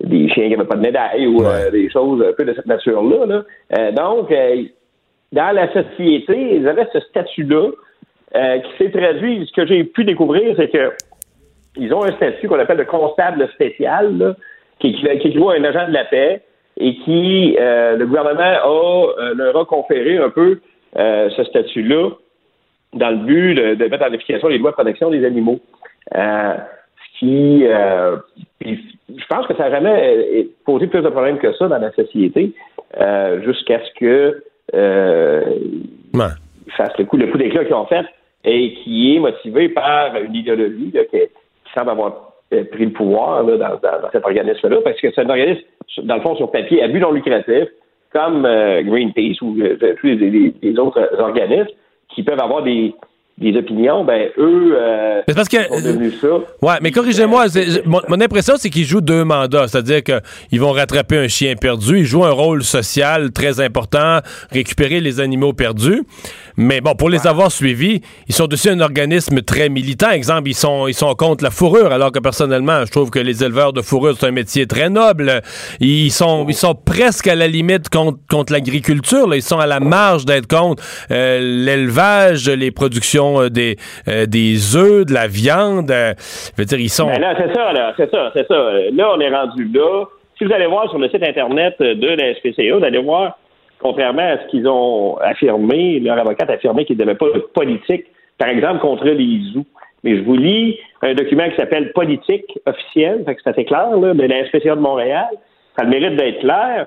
des 0.00 0.28
chiens 0.28 0.44
qui 0.44 0.50
n'avaient 0.50 0.68
pas 0.68 0.76
de 0.76 0.80
médaille 0.80 1.26
ou 1.26 1.42
des 1.72 1.90
choses 1.90 2.24
un 2.26 2.32
peu 2.32 2.44
de 2.44 2.54
cette 2.54 2.66
nature-là. 2.66 3.26
Là. 3.26 3.92
donc, 3.92 4.32
dans 5.32 5.54
la 5.54 5.72
société, 5.72 6.56
ils 6.56 6.68
avaient 6.68 6.86
ce 6.92 7.00
statut-là 7.00 7.70
qui 8.32 8.76
s'est 8.78 8.90
traduit. 8.90 9.46
Ce 9.46 9.52
que 9.52 9.66
j'ai 9.66 9.84
pu 9.84 10.04
découvrir, 10.04 10.54
c'est 10.56 10.68
que 10.68 10.92
ils 11.78 11.92
ont 11.94 12.04
un 12.04 12.12
statut 12.12 12.48
qu'on 12.48 12.58
appelle 12.58 12.78
le 12.78 12.84
constable 12.84 13.48
spécial, 13.54 14.16
là, 14.18 14.34
qui, 14.80 14.92
qui, 14.94 15.06
équivaut 15.06 15.50
à 15.50 15.54
un 15.54 15.64
agent 15.64 15.88
de 15.88 15.92
la 15.92 16.04
paix 16.04 16.42
et 16.76 16.94
qui, 16.96 17.56
euh, 17.58 17.96
le 17.96 18.06
gouvernement 18.06 18.40
a, 18.40 19.20
euh, 19.20 19.34
leur 19.34 19.56
a 19.56 19.64
conféré 19.64 20.18
un 20.18 20.30
peu 20.30 20.60
euh, 20.96 21.28
ce 21.30 21.44
statut-là 21.44 22.10
dans 22.94 23.10
le 23.10 23.16
but 23.16 23.54
de, 23.54 23.74
de, 23.74 23.84
mettre 23.86 24.04
en 24.04 24.12
application 24.12 24.48
les 24.48 24.58
lois 24.58 24.70
de 24.70 24.74
protection 24.74 25.10
des 25.10 25.24
animaux. 25.24 25.60
Euh, 27.22 27.26
qui, 27.26 27.66
euh, 27.66 28.16
je 28.60 29.26
pense 29.28 29.46
que 29.46 29.56
ça 29.56 29.64
n'a 29.64 29.70
jamais 29.70 30.46
posé 30.64 30.86
plus 30.86 31.02
de 31.02 31.08
problèmes 31.08 31.38
que 31.38 31.52
ça 31.54 31.68
dans 31.68 31.78
la 31.78 31.92
société, 31.92 32.52
jusqu'à 33.44 33.80
ce 33.84 33.98
que 33.98 34.42
ouais. 36.14 36.28
ils 36.66 36.72
fassent 36.72 36.98
le 36.98 37.04
coup, 37.04 37.16
le 37.16 37.26
coup 37.26 37.38
d'éclat 37.38 37.64
qu'ils 37.64 37.74
ont 37.74 37.86
fait 37.86 38.06
et 38.44 38.74
qui 38.74 39.16
est 39.16 39.18
motivé 39.18 39.68
par 39.68 40.16
une 40.16 40.34
idéologie 40.34 40.90
là, 40.94 41.04
qui, 41.04 41.18
qui 41.18 41.72
semble 41.74 41.90
avoir 41.90 42.28
euh, 42.52 42.64
pris 42.64 42.86
le 42.86 42.92
pouvoir 42.92 43.42
là, 43.42 43.58
dans, 43.58 43.68
dans, 43.68 44.00
dans, 44.00 44.10
cet 44.10 44.24
organisme-là, 44.24 44.78
parce 44.82 44.98
que 44.98 45.08
c'est 45.12 45.20
un 45.20 45.28
organisme, 45.28 45.60
dans 46.04 46.14
le 46.14 46.22
fond, 46.22 46.34
sur 46.36 46.50
papier, 46.50 46.82
à 46.82 46.88
but 46.88 47.00
non 47.00 47.12
lucratif, 47.12 47.68
comme 48.10 48.46
euh, 48.46 48.82
Greenpeace 48.82 49.42
ou 49.42 49.54
euh, 49.60 49.76
tous 50.00 50.06
les, 50.06 50.54
les, 50.62 50.78
autres 50.78 51.10
organismes, 51.18 51.68
qui 52.08 52.22
peuvent 52.22 52.40
avoir 52.40 52.62
des, 52.62 52.94
des 53.40 53.56
opinions, 53.56 54.04
ben 54.04 54.28
eux 54.36 54.76
euh, 54.76 55.22
mais 55.28 55.34
parce 55.34 55.48
que, 55.48 55.62
sont 55.68 55.80
devenus 55.80 56.20
ça. 56.20 56.26
Ouais, 56.60 56.74
mais 56.82 56.90
corrigez-moi, 56.90 57.46
mon, 57.84 58.00
mon, 58.08 58.20
impression 58.20 58.54
c'est 58.56 58.68
qu'ils 58.68 58.84
jouent 58.84 59.00
deux 59.00 59.22
mandats, 59.22 59.68
c'est-à-dire 59.68 60.02
qu'ils 60.02 60.60
vont 60.60 60.72
rattraper 60.72 61.18
un 61.18 61.28
chien 61.28 61.54
perdu, 61.54 62.00
ils 62.00 62.04
jouent 62.04 62.24
un 62.24 62.32
rôle 62.32 62.64
social 62.64 63.30
très 63.30 63.60
important, 63.60 64.18
récupérer 64.50 65.00
les 65.00 65.20
animaux 65.20 65.52
perdus. 65.52 66.02
Mais 66.56 66.80
bon, 66.80 66.96
pour 66.96 67.08
les 67.08 67.20
ouais. 67.20 67.26
avoir 67.28 67.52
suivis, 67.52 68.00
ils 68.26 68.34
sont 68.34 68.52
aussi 68.52 68.68
un 68.68 68.80
organisme 68.80 69.42
très 69.42 69.68
militant. 69.68 70.10
Exemple, 70.10 70.48
ils 70.48 70.56
sont 70.56 70.88
ils 70.88 70.94
sont 70.94 71.14
contre 71.14 71.44
la 71.44 71.52
fourrure, 71.52 71.92
alors 71.92 72.10
que 72.10 72.18
personnellement, 72.18 72.84
je 72.84 72.90
trouve 72.90 73.10
que 73.10 73.20
les 73.20 73.44
éleveurs 73.44 73.72
de 73.72 73.82
fourrure 73.82 74.16
c'est 74.18 74.26
un 74.26 74.32
métier 74.32 74.66
très 74.66 74.90
noble. 74.90 75.42
Ils 75.78 76.10
sont 76.10 76.44
ils 76.48 76.56
sont 76.56 76.74
presque 76.74 77.28
à 77.28 77.36
la 77.36 77.46
limite 77.46 77.88
contre 77.88 78.18
contre 78.28 78.52
l'agriculture. 78.52 79.32
Ils 79.32 79.42
sont 79.42 79.60
à 79.60 79.66
la 79.66 79.78
marge 79.78 80.24
d'être 80.24 80.48
contre 80.48 80.82
euh, 81.12 81.38
l'élevage, 81.38 82.48
les 82.48 82.72
productions 82.72 83.27
euh, 83.36 83.48
des, 83.48 83.76
euh, 84.08 84.26
des 84.26 84.76
œufs, 84.76 85.06
de 85.06 85.12
la 85.12 85.26
viande. 85.26 85.90
Euh, 85.90 86.14
je 86.18 86.62
veux 86.62 86.64
dire, 86.64 86.80
ils 86.80 86.88
sont. 86.88 87.06
Ben 87.06 87.34
c'est 87.36 87.54
ça, 87.54 87.72
là, 87.72 87.94
c'est 87.96 88.10
ça, 88.10 88.30
c'est 88.34 88.46
ça. 88.46 88.72
Là, 88.92 89.12
on 89.14 89.20
est 89.20 89.30
rendu 89.30 89.64
là. 89.72 90.04
Si 90.36 90.44
vous 90.44 90.52
allez 90.52 90.66
voir 90.66 90.88
sur 90.90 90.98
le 90.98 91.08
site 91.08 91.22
Internet 91.22 91.76
de 91.80 92.08
la 92.08 92.34
SPCA, 92.34 92.76
vous 92.76 92.84
allez 92.84 92.98
voir, 92.98 93.38
contrairement 93.80 94.22
à 94.22 94.38
ce 94.38 94.50
qu'ils 94.50 94.68
ont 94.68 95.16
affirmé, 95.18 95.98
leur 95.98 96.18
avocat 96.18 96.46
a 96.48 96.52
affirmé 96.52 96.84
qu'il 96.84 96.96
n'avait 96.96 97.16
pas 97.16 97.26
de 97.34 97.40
politique, 97.40 98.04
par 98.38 98.48
exemple, 98.48 98.80
contre 98.80 99.04
les 99.04 99.40
zoos. 99.52 99.66
Mais 100.04 100.16
je 100.16 100.22
vous 100.22 100.36
lis 100.36 100.78
un 101.02 101.14
document 101.14 101.48
qui 101.50 101.56
s'appelle 101.56 101.92
Politique 101.92 102.58
officielle, 102.66 103.24
fait 103.26 103.36
c'est 103.42 103.50
assez 103.50 103.64
clair, 103.64 103.96
là, 103.96 104.14
de 104.14 104.22
la 104.22 104.46
SPCA 104.46 104.76
de 104.76 104.80
Montréal. 104.80 105.26
Ça 105.76 105.84
le 105.84 105.90
mérite 105.90 106.16
d'être 106.16 106.38
clair. 106.38 106.86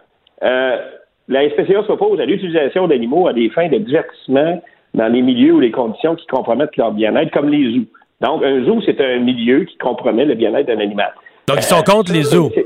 La 1.31 1.49
SPCA 1.49 1.83
s'oppose 1.87 2.19
à 2.19 2.25
l'utilisation 2.25 2.87
d'animaux 2.87 3.27
à 3.27 3.33
des 3.33 3.49
fins 3.49 3.69
de 3.69 3.77
divertissement 3.77 4.61
dans 4.93 5.07
les 5.07 5.21
milieux 5.21 5.53
ou 5.53 5.59
les 5.59 5.71
conditions 5.71 6.15
qui 6.15 6.25
compromettent 6.27 6.75
leur 6.77 6.91
bien-être, 6.91 7.31
comme 7.31 7.49
les 7.49 7.73
zoos. 7.73 7.85
Donc, 8.21 8.43
un 8.43 8.63
zoo, 8.65 8.81
c'est 8.85 8.99
un 9.01 9.19
milieu 9.19 9.63
qui 9.65 9.77
compromet 9.77 10.25
le 10.25 10.35
bien-être 10.35 10.67
d'un 10.67 10.79
animal. 10.79 11.11
Donc, 11.47 11.57
ils 11.57 11.63
sont 11.63 11.81
contre 11.81 12.13
les 12.13 12.23
zoos. 12.23 12.51
Ils 12.55 12.63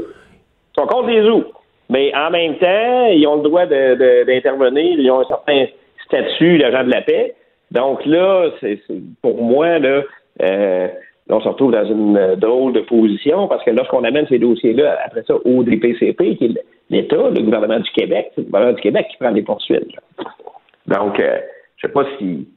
sont 0.77 0.88
contre 0.88 1.07
les 1.07 1.23
zoos. 1.23 1.45
Mais 1.89 2.11
en 2.15 2.31
même 2.31 2.57
temps, 2.57 3.06
ils 3.07 3.26
ont 3.27 3.38
le 3.38 3.43
droit 3.43 3.65
d'intervenir, 3.65 4.99
ils 4.99 5.11
ont 5.11 5.22
un 5.22 5.26
certain 5.26 5.65
statut 6.06 6.57
d'agent 6.57 6.84
de 6.84 6.89
la 6.89 7.02
paix. 7.02 7.35
Donc 7.72 8.06
là, 8.06 8.49
c'est 8.60 8.80
pour 9.22 9.41
moi, 9.41 9.80
là, 9.80 10.02
euh, 10.41 10.88
on 11.30 11.41
se 11.41 11.47
retrouve 11.47 11.72
dans 11.72 11.85
une 11.85 12.35
drôle 12.35 12.73
de 12.73 12.81
position 12.81 13.47
parce 13.47 13.64
que 13.64 13.72
lorsqu'on 13.72 14.03
amène 14.03 14.27
ces 14.27 14.39
dossiers-là, 14.39 14.97
après 15.06 15.23
ça, 15.27 15.35
au 15.45 15.64
DPCP, 15.64 16.38
qui 16.38 16.45
est 16.45 16.65
l'État, 16.89 17.30
le 17.30 17.41
gouvernement 17.41 17.80
du 17.80 17.89
Québec, 17.91 18.31
c'est 18.35 18.41
le 18.41 18.45
gouvernement 18.45 18.76
du 18.76 18.81
Québec 18.81 19.07
qui 19.10 19.18
prend 19.18 19.31
les 19.31 19.41
poursuites. 19.41 19.88
Là. 19.93 20.97
Donc, 20.97 21.19
euh, 21.19 21.39
je 21.85 21.99
ne 22.01 22.03
sais 22.03 22.09
pas 22.09 22.17
si 22.17 22.47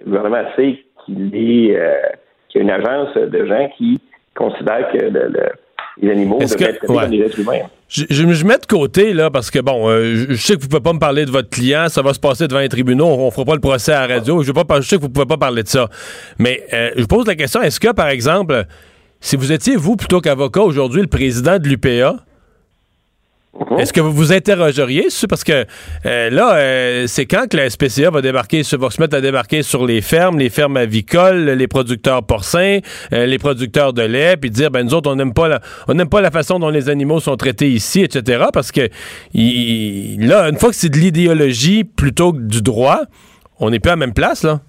le 0.00 0.06
gouvernement 0.06 0.44
sait 0.56 0.78
qu'il 1.04 1.34
est 1.34 1.76
euh, 1.76 1.94
qu'il 2.48 2.60
y 2.60 2.64
a 2.64 2.64
une 2.64 2.70
agence 2.70 3.14
de 3.16 3.46
gens 3.46 3.68
qui 3.76 4.00
considèrent 4.34 4.90
que 4.92 4.98
le, 4.98 5.28
le, 5.28 5.48
les 6.02 6.10
animaux 6.10 6.38
doivent 6.38 6.62
être 6.62 6.90
ouais. 6.90 7.08
des 7.08 7.18
êtres 7.24 7.38
humains. 7.40 7.60
Je, 7.88 8.04
je, 8.10 8.26
je 8.32 8.44
mets 8.44 8.58
de 8.58 8.66
côté, 8.66 9.12
là, 9.12 9.30
parce 9.30 9.50
que, 9.50 9.60
bon, 9.60 9.88
euh, 9.88 10.14
je, 10.14 10.32
je 10.32 10.36
sais 10.36 10.56
que 10.56 10.60
vous 10.60 10.68
pouvez 10.68 10.82
pas 10.82 10.92
me 10.92 10.98
parler 10.98 11.24
de 11.24 11.30
votre 11.30 11.48
client, 11.48 11.88
ça 11.88 12.02
va 12.02 12.12
se 12.12 12.18
passer 12.20 12.48
devant 12.48 12.60
les 12.60 12.68
tribunaux, 12.68 13.06
on, 13.06 13.26
on 13.26 13.30
fera 13.30 13.44
pas 13.44 13.54
le 13.54 13.60
procès 13.60 13.92
à 13.92 14.06
la 14.06 14.16
radio, 14.16 14.42
je, 14.42 14.52
veux 14.52 14.64
pas, 14.64 14.80
je 14.80 14.88
sais 14.88 14.96
que 14.96 15.02
vous 15.02 15.08
pouvez 15.08 15.26
pas 15.26 15.36
parler 15.36 15.62
de 15.62 15.68
ça. 15.68 15.88
Mais 16.38 16.64
euh, 16.72 16.90
je 16.96 17.04
pose 17.04 17.26
la 17.26 17.36
question, 17.36 17.62
est-ce 17.62 17.78
que, 17.78 17.92
par 17.92 18.08
exemple, 18.08 18.64
si 19.20 19.36
vous 19.36 19.52
étiez, 19.52 19.76
vous, 19.76 19.96
plutôt 19.96 20.20
qu'avocat, 20.20 20.62
aujourd'hui, 20.62 21.00
le 21.00 21.06
président 21.06 21.58
de 21.58 21.68
l'UPA, 21.68 22.16
est-ce 23.78 23.92
que 23.92 24.00
vous 24.00 24.12
vous 24.12 24.32
interrogeriez 24.32 25.10
sur 25.10 25.28
parce 25.28 25.44
que 25.44 25.64
euh, 26.06 26.30
là 26.30 26.56
euh, 26.56 27.04
c'est 27.06 27.26
quand 27.26 27.48
que 27.50 27.56
la 27.56 27.68
SPCA 27.68 28.10
va 28.10 28.20
débarquer 28.20 28.62
va 28.78 28.90
se 28.90 29.00
mettre 29.00 29.16
à 29.16 29.20
débarquer 29.20 29.62
sur 29.62 29.84
les 29.84 30.00
fermes, 30.00 30.38
les 30.38 30.48
fermes 30.48 30.76
avicoles, 30.76 31.50
les 31.50 31.68
producteurs 31.68 32.22
porcins, 32.22 32.78
euh, 33.12 33.26
les 33.26 33.38
producteurs 33.38 33.92
de 33.92 34.02
lait 34.02 34.36
puis 34.36 34.50
dire 34.50 34.70
ben 34.70 34.84
nous 34.84 34.94
autres 34.94 35.10
on 35.10 35.16
n'aime 35.16 35.34
pas 35.34 35.48
la 35.48 35.60
on 35.88 35.94
n'aime 35.94 36.08
pas 36.08 36.20
la 36.20 36.30
façon 36.30 36.58
dont 36.58 36.70
les 36.70 36.88
animaux 36.88 37.20
sont 37.20 37.36
traités 37.36 37.68
ici 37.68 38.02
etc. 38.02 38.44
parce 38.52 38.72
que 38.72 38.88
là 39.34 40.48
une 40.48 40.56
fois 40.56 40.70
que 40.70 40.76
c'est 40.76 40.90
de 40.90 40.98
l'idéologie 40.98 41.84
plutôt 41.84 42.32
que 42.32 42.40
du 42.40 42.62
droit, 42.62 43.00
on 43.60 43.70
n'est 43.70 43.80
plus 43.80 43.90
à 43.90 43.92
la 43.92 44.00
même 44.00 44.14
place 44.14 44.44
là. 44.44 44.60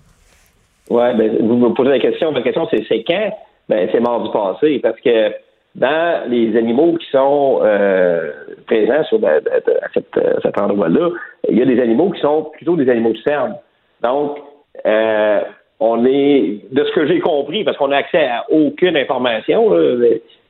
Ouais, 0.89 1.14
ben, 1.15 1.45
vous 1.45 1.57
me 1.57 1.73
posez 1.73 1.89
la 1.89 1.99
question. 1.99 2.31
La 2.31 2.41
question, 2.41 2.68
c'est 2.72 2.85
c'est 2.88 3.03
quand? 3.05 3.31
Ben, 3.68 3.89
c'est 3.91 3.99
mort 3.99 4.23
du 4.23 4.31
passé, 4.31 4.80
parce 4.80 4.99
que 5.01 5.34
dans 5.77 6.27
les 6.29 6.57
animaux 6.57 6.97
qui 6.97 7.07
sont 7.11 7.59
euh, 7.61 8.31
présents 8.65 9.03
sur 9.05 9.19
la- 9.19 9.39
la- 9.39 9.59
la- 9.65 9.85
à 9.85 9.89
cette- 9.93 10.17
à 10.17 10.41
cet 10.41 10.59
endroit-là, 10.59 11.09
il 11.49 11.57
y 11.57 11.61
a 11.61 11.65
des 11.65 11.79
animaux 11.79 12.09
qui 12.09 12.19
sont 12.19 12.49
plutôt 12.55 12.75
des 12.75 12.89
animaux 12.89 13.13
de 13.13 13.19
ferme. 13.19 13.55
Donc, 14.01 14.39
euh, 14.85 15.41
on 15.79 16.03
est, 16.05 16.61
de 16.71 16.83
ce 16.83 16.91
que 16.93 17.05
j'ai 17.05 17.19
compris, 17.19 17.63
parce 17.63 17.77
qu'on 17.77 17.89
n'a 17.89 17.97
accès 17.97 18.25
à 18.25 18.45
aucune 18.49 18.97
information, 18.97 19.71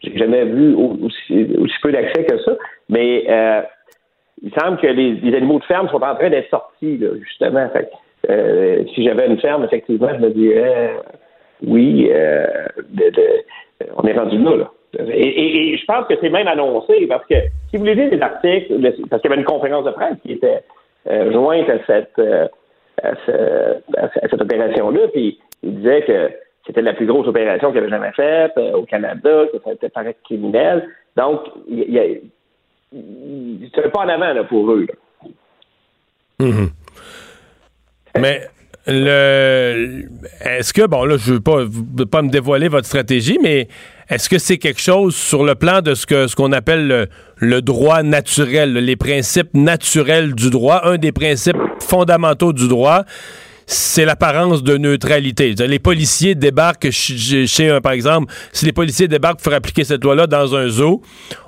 j'ai 0.01 0.17
jamais 0.17 0.45
vu 0.45 0.73
au- 0.73 0.97
aussi, 1.05 1.47
aussi 1.59 1.73
peu 1.81 1.91
d'accès 1.91 2.23
que 2.23 2.37
ça, 2.43 2.53
mais 2.87 3.25
euh, 3.29 3.61
il 4.41 4.51
semble 4.57 4.77
que 4.77 4.87
les, 4.87 5.11
les 5.15 5.35
animaux 5.35 5.59
de 5.59 5.65
ferme 5.65 5.89
sont 5.89 6.01
en 6.01 6.15
train 6.15 6.29
d'être 6.29 6.49
sortis, 6.49 6.97
là, 6.97 7.09
justement. 7.21 7.67
Fait 7.73 7.89
euh, 8.29 8.83
si 8.95 9.03
j'avais 9.03 9.27
une 9.27 9.39
ferme, 9.39 9.65
effectivement, 9.65 10.09
je 10.13 10.19
me 10.25 10.29
dirais 10.29 10.91
euh, 10.95 11.01
oui, 11.65 12.09
euh, 12.11 12.45
de- 12.89 13.09
de- 13.09 13.87
on 13.97 14.03
est 14.07 14.13
rendu 14.17 14.37
là. 14.37 14.55
là. 14.55 14.71
Et, 14.99 15.77
je 15.77 15.85
pense 15.85 16.07
que 16.07 16.15
c'est 16.21 16.29
même 16.29 16.47
annoncé 16.47 17.05
parce 17.07 17.25
que 17.27 17.35
si 17.69 17.77
vous 17.77 17.85
lisez 17.85 18.09
les 18.09 18.21
articles, 18.21 18.73
le- 18.77 18.91
parce 19.09 19.21
qu'il 19.21 19.29
y 19.29 19.33
avait 19.33 19.41
une 19.41 19.47
conférence 19.47 19.85
de 19.85 19.91
presse 19.91 20.15
qui 20.23 20.33
était 20.33 20.61
euh, 21.07 21.31
jointe 21.31 21.69
à 21.69 21.77
cette 21.85 22.17
euh, 22.19 22.47
à, 23.03 23.11
ce- 23.25 23.77
à 23.97 24.09
ce- 24.13 24.19
à 24.25 24.29
cette 24.29 24.41
opération-là, 24.41 25.07
puis 25.13 25.39
il 25.63 25.75
disait 25.77 26.01
que 26.03 26.31
c'était 26.65 26.81
la 26.81 26.93
plus 26.93 27.05
grosse 27.05 27.27
opération 27.27 27.69
qu'il 27.69 27.77
avait 27.79 27.89
jamais 27.89 28.11
faite 28.13 28.53
euh, 28.57 28.73
au 28.73 28.83
Canada, 28.83 29.43
que 29.53 29.59
ça 29.63 29.73
était 29.73 29.89
paraître 29.89 30.19
criminel. 30.23 30.87
Donc, 31.15 31.41
il 31.69 31.79
y 31.93 32.21
c'est 33.75 33.91
pas 33.91 33.99
en 34.01 34.09
avant 34.09 34.33
là, 34.33 34.43
pour 34.45 34.71
eux. 34.71 34.87
là. 34.87 35.29
Mhm. 36.39 36.69
Mais 38.19 38.41
le 38.87 40.03
est-ce 40.45 40.71
que 40.73 40.87
bon 40.87 41.03
là 41.03 41.17
je 41.17 41.33
veux 41.33 41.39
pas 41.41 41.65
veux 41.65 42.05
pas 42.05 42.21
me 42.21 42.29
dévoiler 42.29 42.69
votre 42.69 42.85
stratégie 42.87 43.37
mais 43.41 43.67
est-ce 44.09 44.29
que 44.29 44.38
c'est 44.38 44.57
quelque 44.57 44.81
chose 44.81 45.15
sur 45.15 45.43
le 45.43 45.55
plan 45.55 45.81
de 45.81 45.93
ce 45.93 46.05
que 46.05 46.27
ce 46.27 46.35
qu'on 46.35 46.51
appelle 46.51 47.09
le, 47.38 47.61
droit 47.61 48.03
naturel, 48.03 48.73
les 48.73 48.95
principes 48.95 49.53
naturels 49.53 50.34
du 50.34 50.49
droit, 50.49 50.81
un 50.85 50.97
des 50.97 51.11
principes 51.11 51.57
fondamentaux 51.81 52.53
du 52.53 52.67
droit 52.67 53.03
c'est 53.69 54.05
l'apparence 54.05 54.63
de 54.63 54.77
neutralité. 54.77 55.53
Les 55.67 55.77
policiers 55.77 56.35
débarquent 56.35 56.89
chez, 56.89 57.47
chez 57.47 57.69
un, 57.69 57.81
par 57.81 57.91
exemple, 57.91 58.34
si 58.53 58.65
les 58.65 58.71
policiers 58.71 59.09
débarquent 59.09 59.41
pour 59.41 59.53
appliquer 59.53 59.84
cette 59.84 60.01
loi-là 60.05 60.25
dans 60.25 60.55
un 60.55 60.69
zoo, 60.69 61.01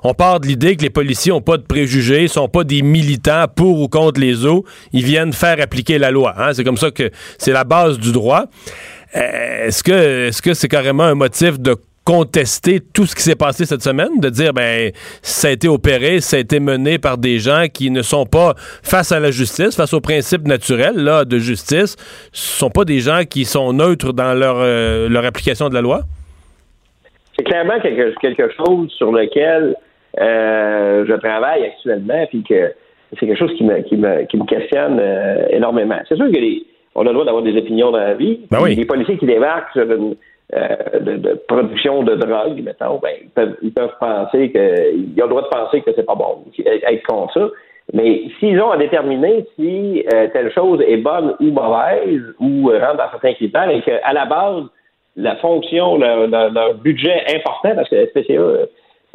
on 0.04 0.12
part 0.12 0.38
de 0.38 0.46
l'idée 0.46 0.76
que 0.76 0.82
les 0.82 0.90
policiers 0.90 1.32
n'ont 1.32 1.40
pas 1.40 1.56
de 1.56 1.62
préjugés, 1.62 2.28
sont 2.28 2.46
pas 2.48 2.62
des 2.62 2.82
militants 2.82 3.46
pour 3.48 3.80
ou 3.80 3.88
contre 3.88 4.20
les 4.20 4.34
zoos, 4.34 4.66
ils 4.92 5.02
viennent 5.02 5.32
faire 5.32 5.58
appliquer 5.62 5.96
la 5.96 6.10
loi. 6.10 6.34
hein. 6.36 6.52
C'est 6.52 6.62
comme 6.62 6.76
ça 6.76 6.90
que 6.90 7.10
c'est 7.38 7.52
la 7.52 7.64
base 7.64 7.98
du 7.98 8.12
droit. 8.12 8.44
Euh, 9.16 9.66
Est-ce 9.68 9.82
que 9.82 10.28
est-ce 10.28 10.42
que 10.42 10.52
c'est 10.52 10.68
carrément 10.68 11.04
un 11.04 11.14
motif 11.14 11.58
de 11.58 11.74
contester 12.10 12.80
tout 12.80 13.06
ce 13.06 13.14
qui 13.14 13.22
s'est 13.22 13.36
passé 13.36 13.64
cette 13.64 13.82
semaine, 13.82 14.18
de 14.20 14.30
dire 14.30 14.52
ben 14.52 14.90
ça 15.22 15.46
a 15.46 15.52
été 15.52 15.68
opéré, 15.68 16.20
ça 16.20 16.38
a 16.38 16.40
été 16.40 16.58
mené 16.58 16.98
par 16.98 17.18
des 17.18 17.38
gens 17.38 17.66
qui 17.72 17.88
ne 17.92 18.02
sont 18.02 18.26
pas 18.26 18.54
face 18.82 19.12
à 19.12 19.20
la 19.20 19.30
justice, 19.30 19.76
face 19.76 19.94
aux 19.94 20.00
principes 20.00 20.44
naturels 20.48 20.96
là 20.96 21.24
de 21.24 21.38
justice, 21.38 21.94
ce 22.32 22.58
sont 22.58 22.70
pas 22.70 22.84
des 22.84 22.98
gens 22.98 23.20
qui 23.30 23.44
sont 23.44 23.72
neutres 23.72 24.12
dans 24.12 24.34
leur 24.34 24.56
euh, 24.58 25.08
leur 25.08 25.24
application 25.24 25.68
de 25.68 25.74
la 25.74 25.82
loi? 25.82 26.00
C'est 27.36 27.44
clairement 27.44 27.78
quelque, 27.78 28.18
quelque 28.20 28.50
chose 28.56 28.90
sur 28.98 29.12
lequel 29.12 29.76
euh, 30.20 31.04
je 31.06 31.14
travaille 31.14 31.64
actuellement, 31.64 32.26
puis 32.28 32.42
que 32.42 32.72
c'est 33.18 33.26
quelque 33.26 33.38
chose 33.38 33.54
qui 33.56 33.62
me, 33.62 33.82
qui 33.82 33.96
me, 33.96 34.26
qui 34.26 34.36
me 34.36 34.46
questionne 34.46 34.98
euh, 35.00 35.46
énormément. 35.50 36.00
C'est 36.08 36.16
sûr 36.16 36.26
que 36.26 36.38
les, 36.38 36.64
on 36.96 37.02
a 37.02 37.04
le 37.04 37.12
droit 37.12 37.24
d'avoir 37.24 37.44
des 37.44 37.56
opinions 37.56 37.92
dans 37.92 37.98
la 37.98 38.14
vie. 38.14 38.40
Ben 38.50 38.58
oui. 38.60 38.74
Les 38.74 38.84
policiers 38.84 39.16
qui 39.16 39.26
débarquent 39.26 39.72
sur 39.72 39.88
une 39.88 40.16
euh, 40.56 40.98
de, 41.00 41.16
de 41.16 41.34
production 41.48 42.02
de 42.02 42.14
drogue, 42.16 42.60
mettons, 42.62 42.98
ben, 43.02 43.12
ils 43.22 43.28
peuvent, 43.30 43.56
ils 43.62 43.72
peuvent 43.72 43.94
penser 44.00 44.50
que 44.50 44.94
ils 44.94 45.22
ont 45.22 45.26
le 45.26 45.28
droit 45.30 45.42
de 45.42 45.48
penser 45.48 45.80
que 45.82 45.90
c'est 45.94 46.06
pas 46.06 46.14
bon, 46.14 46.44
être 46.66 47.06
contre 47.06 47.32
ça. 47.34 47.48
Mais 47.92 48.22
s'ils 48.38 48.60
ont 48.60 48.70
à 48.70 48.76
déterminer 48.76 49.46
si 49.56 50.04
euh, 50.14 50.28
telle 50.32 50.52
chose 50.52 50.80
est 50.86 50.98
bonne 50.98 51.34
ou 51.40 51.46
mauvaise 51.50 52.22
ou 52.38 52.70
euh, 52.70 52.78
rentre 52.78 52.98
dans 52.98 53.10
certains 53.10 53.34
critères 53.34 53.68
et 53.70 53.80
qu'à 53.82 54.12
la 54.12 54.26
base, 54.26 54.64
la 55.16 55.36
fonction, 55.36 55.98
leur, 55.98 56.28
leur- 56.28 56.74
budget 56.74 57.24
important, 57.34 57.74
parce 57.74 57.88
que 57.88 57.96
la 57.96 58.06
SPCA 58.06 58.32
euh, 58.34 58.66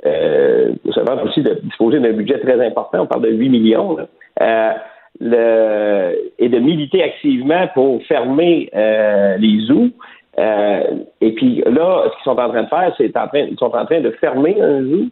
euh, 0.05 0.73
se 0.91 0.99
vante 0.99 1.23
aussi 1.25 1.41
de 1.41 1.53
disposer 1.63 1.99
d'un 1.99 2.11
budget 2.11 2.37
très 2.39 2.59
important, 2.65 3.01
on 3.03 3.07
parle 3.07 3.21
de 3.23 3.29
8 3.31 3.49
millions, 3.49 3.95
là, 3.95 4.07
euh, 4.41 4.73
le, 5.21 6.31
et 6.37 6.49
de 6.49 6.59
militer 6.59 7.01
activement 7.01 7.67
pour 7.73 8.03
fermer 8.03 8.69
euh, 8.75 9.37
les 9.37 9.61
zoos. 9.67 9.91
Euh, 10.37 10.83
et 11.21 11.31
puis 11.31 11.63
là, 11.65 12.03
ce 12.05 12.15
qu'ils 12.15 12.23
sont 12.25 12.39
en 12.39 12.49
train 12.49 12.63
de 12.63 12.67
faire, 12.69 12.93
c'est 12.97 13.15
en 13.17 13.27
train, 13.27 13.39
ils 13.49 13.57
sont 13.57 13.73
en 13.75 13.85
train 13.85 14.01
de 14.01 14.11
fermer 14.11 14.59
un 14.61 14.83
zoo, 14.83 15.05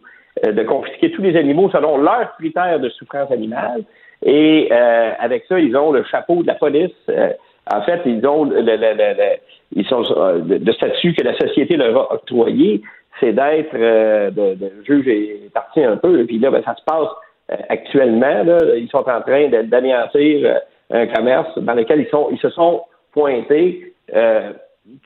euh, 0.46 0.52
de 0.52 0.62
confisquer 0.64 1.10
tous 1.12 1.22
les 1.22 1.36
animaux 1.36 1.70
selon 1.70 1.96
leurs 1.98 2.34
critères 2.36 2.78
de 2.80 2.88
souffrance 2.90 3.30
animale. 3.30 3.82
Et 4.22 4.68
euh, 4.70 5.10
avec 5.18 5.44
ça, 5.48 5.58
ils 5.58 5.76
ont 5.76 5.92
le 5.92 6.02
chapeau 6.04 6.42
de 6.42 6.46
la 6.46 6.54
police. 6.54 6.90
Euh, 7.08 7.30
en 7.72 7.80
fait, 7.82 8.00
ils 8.04 8.26
ont 8.26 8.44
le, 8.44 8.60
le- 8.60 8.76
le- 8.76 9.36
ils 9.74 9.86
sont 9.86 10.02
euh, 10.16 10.40
le, 10.46 10.58
le 10.58 10.72
statut 10.72 11.14
que 11.14 11.22
la 11.24 11.36
société 11.38 11.76
leur 11.76 11.96
a 11.96 12.14
octroyé, 12.14 12.82
c'est 13.20 13.32
d'être 13.32 13.74
euh, 13.74 14.30
de, 14.30 14.54
de 14.54 14.72
juge 14.86 15.08
et 15.08 15.48
parti 15.54 15.82
un 15.82 15.96
peu. 15.96 16.20
Et 16.20 16.24
puis 16.24 16.38
là, 16.38 16.50
ben, 16.50 16.62
ça 16.64 16.74
se 16.76 16.84
passe 16.84 17.08
euh, 17.52 17.56
actuellement. 17.70 18.44
Là, 18.44 18.58
ils 18.76 18.88
sont 18.90 19.08
en 19.08 19.20
train 19.22 19.48
de- 19.48 19.62
d'anéantir 19.62 20.46
euh, 20.46 20.58
un 20.90 21.06
commerce 21.06 21.56
dans 21.58 21.74
lequel 21.74 22.00
ils 22.00 22.08
sont, 22.08 22.28
ils 22.30 22.38
se 22.38 22.50
sont 22.50 22.82
pointés. 23.12 23.92
Euh, 24.14 24.52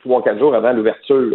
trois, 0.02 0.22
quatre 0.22 0.38
jours 0.38 0.54
avant 0.54 0.72
l'ouverture, 0.72 1.30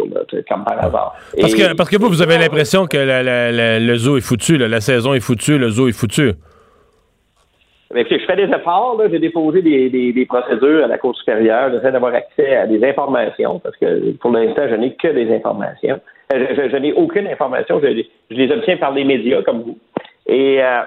comme 0.48 0.64
par 0.64 0.78
hasard. 0.84 1.14
Parce 1.40 1.54
que 1.54 1.74
parce 1.74 1.88
que 1.90 1.96
vous 1.96 2.08
vous 2.08 2.22
avez 2.22 2.38
l'impression 2.38 2.86
que 2.86 2.96
la- 2.98 3.22
la- 3.22 3.50
la- 3.52 3.78
le 3.80 3.96
zoo 3.96 4.16
est 4.16 4.20
foutu, 4.20 4.56
là, 4.58 4.68
la 4.68 4.80
saison 4.80 5.14
est 5.14 5.20
foutue, 5.20 5.58
le 5.58 5.68
zoo 5.70 5.88
est 5.88 5.92
foutu. 5.98 6.32
Mais 7.92 8.04
je 8.10 8.18
fais 8.26 8.36
des 8.36 8.52
efforts, 8.52 9.00
j'ai 9.10 9.18
déposé 9.20 9.62
des, 9.62 9.88
des- 9.88 10.12
des 10.12 10.26
procédures 10.26 10.84
à 10.84 10.88
la 10.88 10.98
Cour 10.98 11.14
supérieure, 11.16 11.70
j'essaie 11.72 11.92
d'avoir 11.92 12.12
accès 12.14 12.56
à 12.56 12.66
des 12.66 12.82
informations, 12.84 13.60
parce 13.60 13.76
que 13.76 14.10
pour 14.16 14.32
l'instant, 14.32 14.62
je 14.68 14.74
n'ai 14.74 14.94
que 14.94 15.08
des 15.08 15.32
informations. 15.32 16.00
Euh, 16.32 16.46
Je, 16.50 16.54
je- 16.62 16.68
je 16.70 16.76
n'ai 16.76 16.92
aucune 16.92 17.28
information, 17.28 17.80
je, 17.80 18.02
je 18.30 18.36
les 18.36 18.50
obtiens 18.50 18.78
par 18.78 18.92
les 18.92 19.04
médias 19.04 19.42
comme 19.42 19.62
vous. 19.62 19.78
Et 20.26 20.58
euh, 20.62 20.80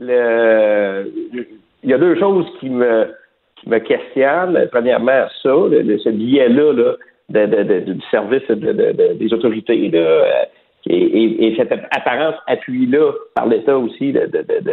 le, 0.00 1.12
il 1.84 1.90
y 1.90 1.94
a 1.94 1.98
deux 1.98 2.18
choses 2.18 2.46
qui 2.58 2.68
me, 2.68 3.06
me 3.66 3.78
questionnent. 3.78 4.68
Premièrement, 4.72 5.26
ça, 5.42 5.50
le- 5.70 5.98
ce 5.98 6.08
billet-là 6.08 6.72
là, 6.72 6.92
de, 7.28 7.46
de- 7.46 7.62
de- 7.62 7.92
du 7.92 8.00
service 8.10 8.46
de- 8.48 8.54
de- 8.54 8.92
de- 8.92 9.12
des 9.14 9.32
autorités, 9.32 9.88
là, 9.90 9.98
euh, 9.98 10.24
et, 10.88 10.96
et- 10.96 11.46
et 11.46 11.56
cette 11.56 11.72
apparence 11.72 12.36
appui-là 12.46 13.12
par 13.34 13.46
l'État 13.46 13.78
aussi 13.78 14.12
de, 14.12 14.28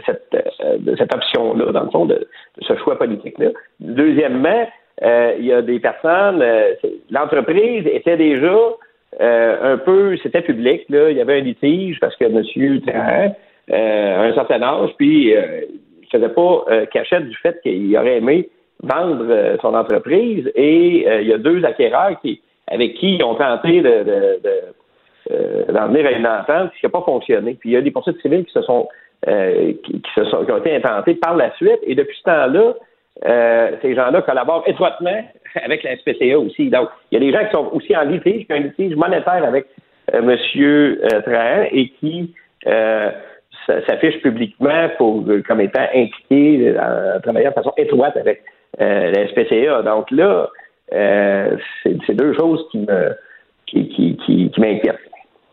cette, 0.05 0.27
euh, 0.33 0.95
cette 0.97 1.13
option-là, 1.13 1.71
dans 1.71 1.83
le 1.83 1.89
fond, 1.89 2.05
de, 2.05 2.27
ce 2.61 2.75
choix 2.77 2.97
politique-là. 2.97 3.49
Deuxièmement, 3.79 4.67
euh, 5.03 5.33
il 5.37 5.45
y 5.45 5.53
a 5.53 5.61
des 5.61 5.79
personnes, 5.79 6.41
euh, 6.41 6.73
l'entreprise 7.11 7.85
était 7.87 8.17
déjà 8.17 8.57
euh, 9.21 9.73
un 9.73 9.77
peu, 9.77 10.17
c'était 10.21 10.41
public, 10.41 10.83
là, 10.89 11.09
il 11.09 11.17
y 11.17 11.21
avait 11.21 11.37
un 11.39 11.43
litige 11.43 11.99
parce 11.99 12.15
que 12.15 12.25
M. 12.25 12.43
Euh, 13.69 14.15
a 14.17 14.21
un 14.23 14.33
certain 14.33 14.61
âge, 14.61 14.91
puis 14.97 15.35
euh, 15.35 15.61
il 16.01 16.07
faisait 16.09 16.29
pas 16.29 16.65
euh, 16.69 16.85
cachette 16.85 17.27
du 17.27 17.35
fait 17.37 17.59
qu'il 17.61 17.95
aurait 17.97 18.17
aimé 18.17 18.49
vendre 18.83 19.25
euh, 19.29 19.57
son 19.61 19.73
entreprise 19.73 20.51
et 20.55 21.05
euh, 21.07 21.21
il 21.21 21.27
y 21.27 21.33
a 21.33 21.37
deux 21.37 21.63
acquéreurs 21.65 22.19
qui, 22.21 22.41
avec 22.67 22.95
qui 22.95 23.15
ils 23.15 23.23
ont 23.23 23.35
tenté 23.35 23.81
de, 23.81 23.89
de- 24.03 24.39
de 24.43 24.51
euh, 25.31 25.65
d'en 25.73 25.87
venir 25.89 26.05
à 26.05 26.11
une 26.11 26.25
entente, 26.27 26.71
qui 26.79 26.85
n'a 26.85 26.89
pas 26.89 27.01
fonctionné. 27.01 27.55
Puis 27.59 27.69
il 27.69 27.73
y 27.73 27.75
a 27.75 27.81
des 27.81 27.91
poursuites 27.91 28.21
civiles 28.21 28.45
qui 28.45 28.53
se 28.53 28.61
sont, 28.61 28.87
euh, 29.27 29.73
qui, 29.83 30.01
se 30.15 30.23
sont 30.25 30.45
qui 30.45 30.51
ont 30.53 30.57
été 30.57 30.73
intentées 30.75 31.15
par 31.15 31.35
la 31.35 31.53
suite. 31.55 31.79
Et 31.83 31.95
depuis 31.95 32.15
ce 32.17 32.23
temps-là, 32.23 32.73
euh, 33.25 33.71
ces 33.81 33.93
gens-là 33.95 34.21
collaborent 34.21 34.63
étroitement 34.67 35.21
avec 35.63 35.83
la 35.83 35.97
SPCA 35.97 36.39
aussi. 36.39 36.69
Donc, 36.69 36.87
il 37.11 37.15
y 37.15 37.17
a 37.17 37.25
des 37.31 37.37
gens 37.37 37.45
qui 37.45 37.51
sont 37.51 37.69
aussi 37.73 37.95
en 37.97 38.03
litige, 38.03 38.45
qui 38.45 38.53
ont 38.53 38.55
un 38.55 38.59
litige 38.59 38.95
monétaire 38.95 39.43
avec 39.43 39.65
euh, 40.13 40.19
M. 40.21 41.21
Trahan 41.25 41.65
et 41.73 41.89
qui 41.99 42.33
euh, 42.67 43.11
s'affiche 43.85 44.21
publiquement 44.21 44.87
pour, 44.97 45.25
comme 45.45 45.59
étant 45.59 45.87
impliqué, 45.93 46.73
en 46.79 47.19
travaillant 47.19 47.49
de 47.49 47.55
façon 47.55 47.73
étroite 47.75 48.15
avec 48.15 48.43
la 48.77 49.27
SPCA. 49.27 49.81
Donc 49.83 50.09
là, 50.11 50.49
c'est 50.91 52.13
deux 52.13 52.33
choses 52.35 52.65
qui 52.71 52.79
me 52.79 53.11
qui, 53.65 53.89
qui, 53.89 54.17
qui, 54.25 54.49
qui 54.49 54.61
m'inquiètent. 54.61 54.95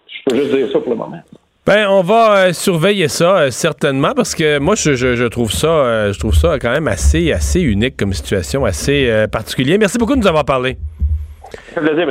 Je 0.07 0.23
peux 0.27 0.37
juste 0.37 0.55
dire 0.55 0.69
ça 0.71 0.79
pour 0.81 0.91
le 0.91 0.97
moment. 0.97 1.23
Ben, 1.67 1.89
on 1.89 2.03
va 2.03 2.53
surveiller 2.53 3.09
ça 3.09 3.51
certainement 3.51 4.13
parce 4.15 4.35
que 4.35 4.59
moi 4.59 4.75
je, 4.75 4.95
je, 4.95 5.15
je 5.17 5.25
trouve 5.25 5.51
ça 5.51 6.13
je 6.13 6.19
trouve 6.19 6.35
ça 6.35 6.59
quand 6.59 6.71
même 6.71 6.89
assez 6.89 7.33
assez 7.33 7.63
unique 7.63 7.97
comme 7.97 8.13
situation 8.13 8.67
assez 8.67 9.27
particulier. 9.33 9.79
Merci 9.79 9.97
beaucoup 9.97 10.15
de 10.15 10.21
nous 10.21 10.27
avoir 10.27 10.45
parlé. 10.45 10.77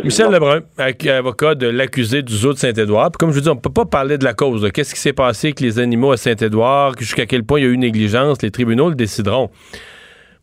Michel 0.04 0.32
Lebrun, 0.32 0.62
avocat 1.10 1.56
de 1.56 1.68
l'accusé 1.68 2.22
du 2.22 2.34
zoo 2.34 2.54
de 2.54 2.58
Saint-Édouard. 2.58 3.12
Comme 3.12 3.30
je 3.32 3.36
vous 3.36 3.42
dis, 3.42 3.50
on 3.50 3.56
ne 3.56 3.60
peut 3.60 3.72
pas 3.72 3.86
parler 3.86 4.18
de 4.18 4.24
la 4.24 4.34
cause. 4.34 4.70
Qu'est-ce 4.74 4.94
qui 4.94 5.00
s'est 5.00 5.14
passé 5.14 5.48
avec 5.48 5.60
les 5.60 5.80
animaux 5.80 6.12
à 6.12 6.18
Saint-Édouard, 6.18 6.94
jusqu'à 6.98 7.26
quel 7.26 7.44
point 7.44 7.60
il 7.60 7.64
y 7.64 7.68
a 7.68 7.70
eu 7.70 7.78
négligence, 7.78 8.42
les 8.42 8.52
tribunaux 8.52 8.90
le 8.90 8.96
décideront. 8.96 9.50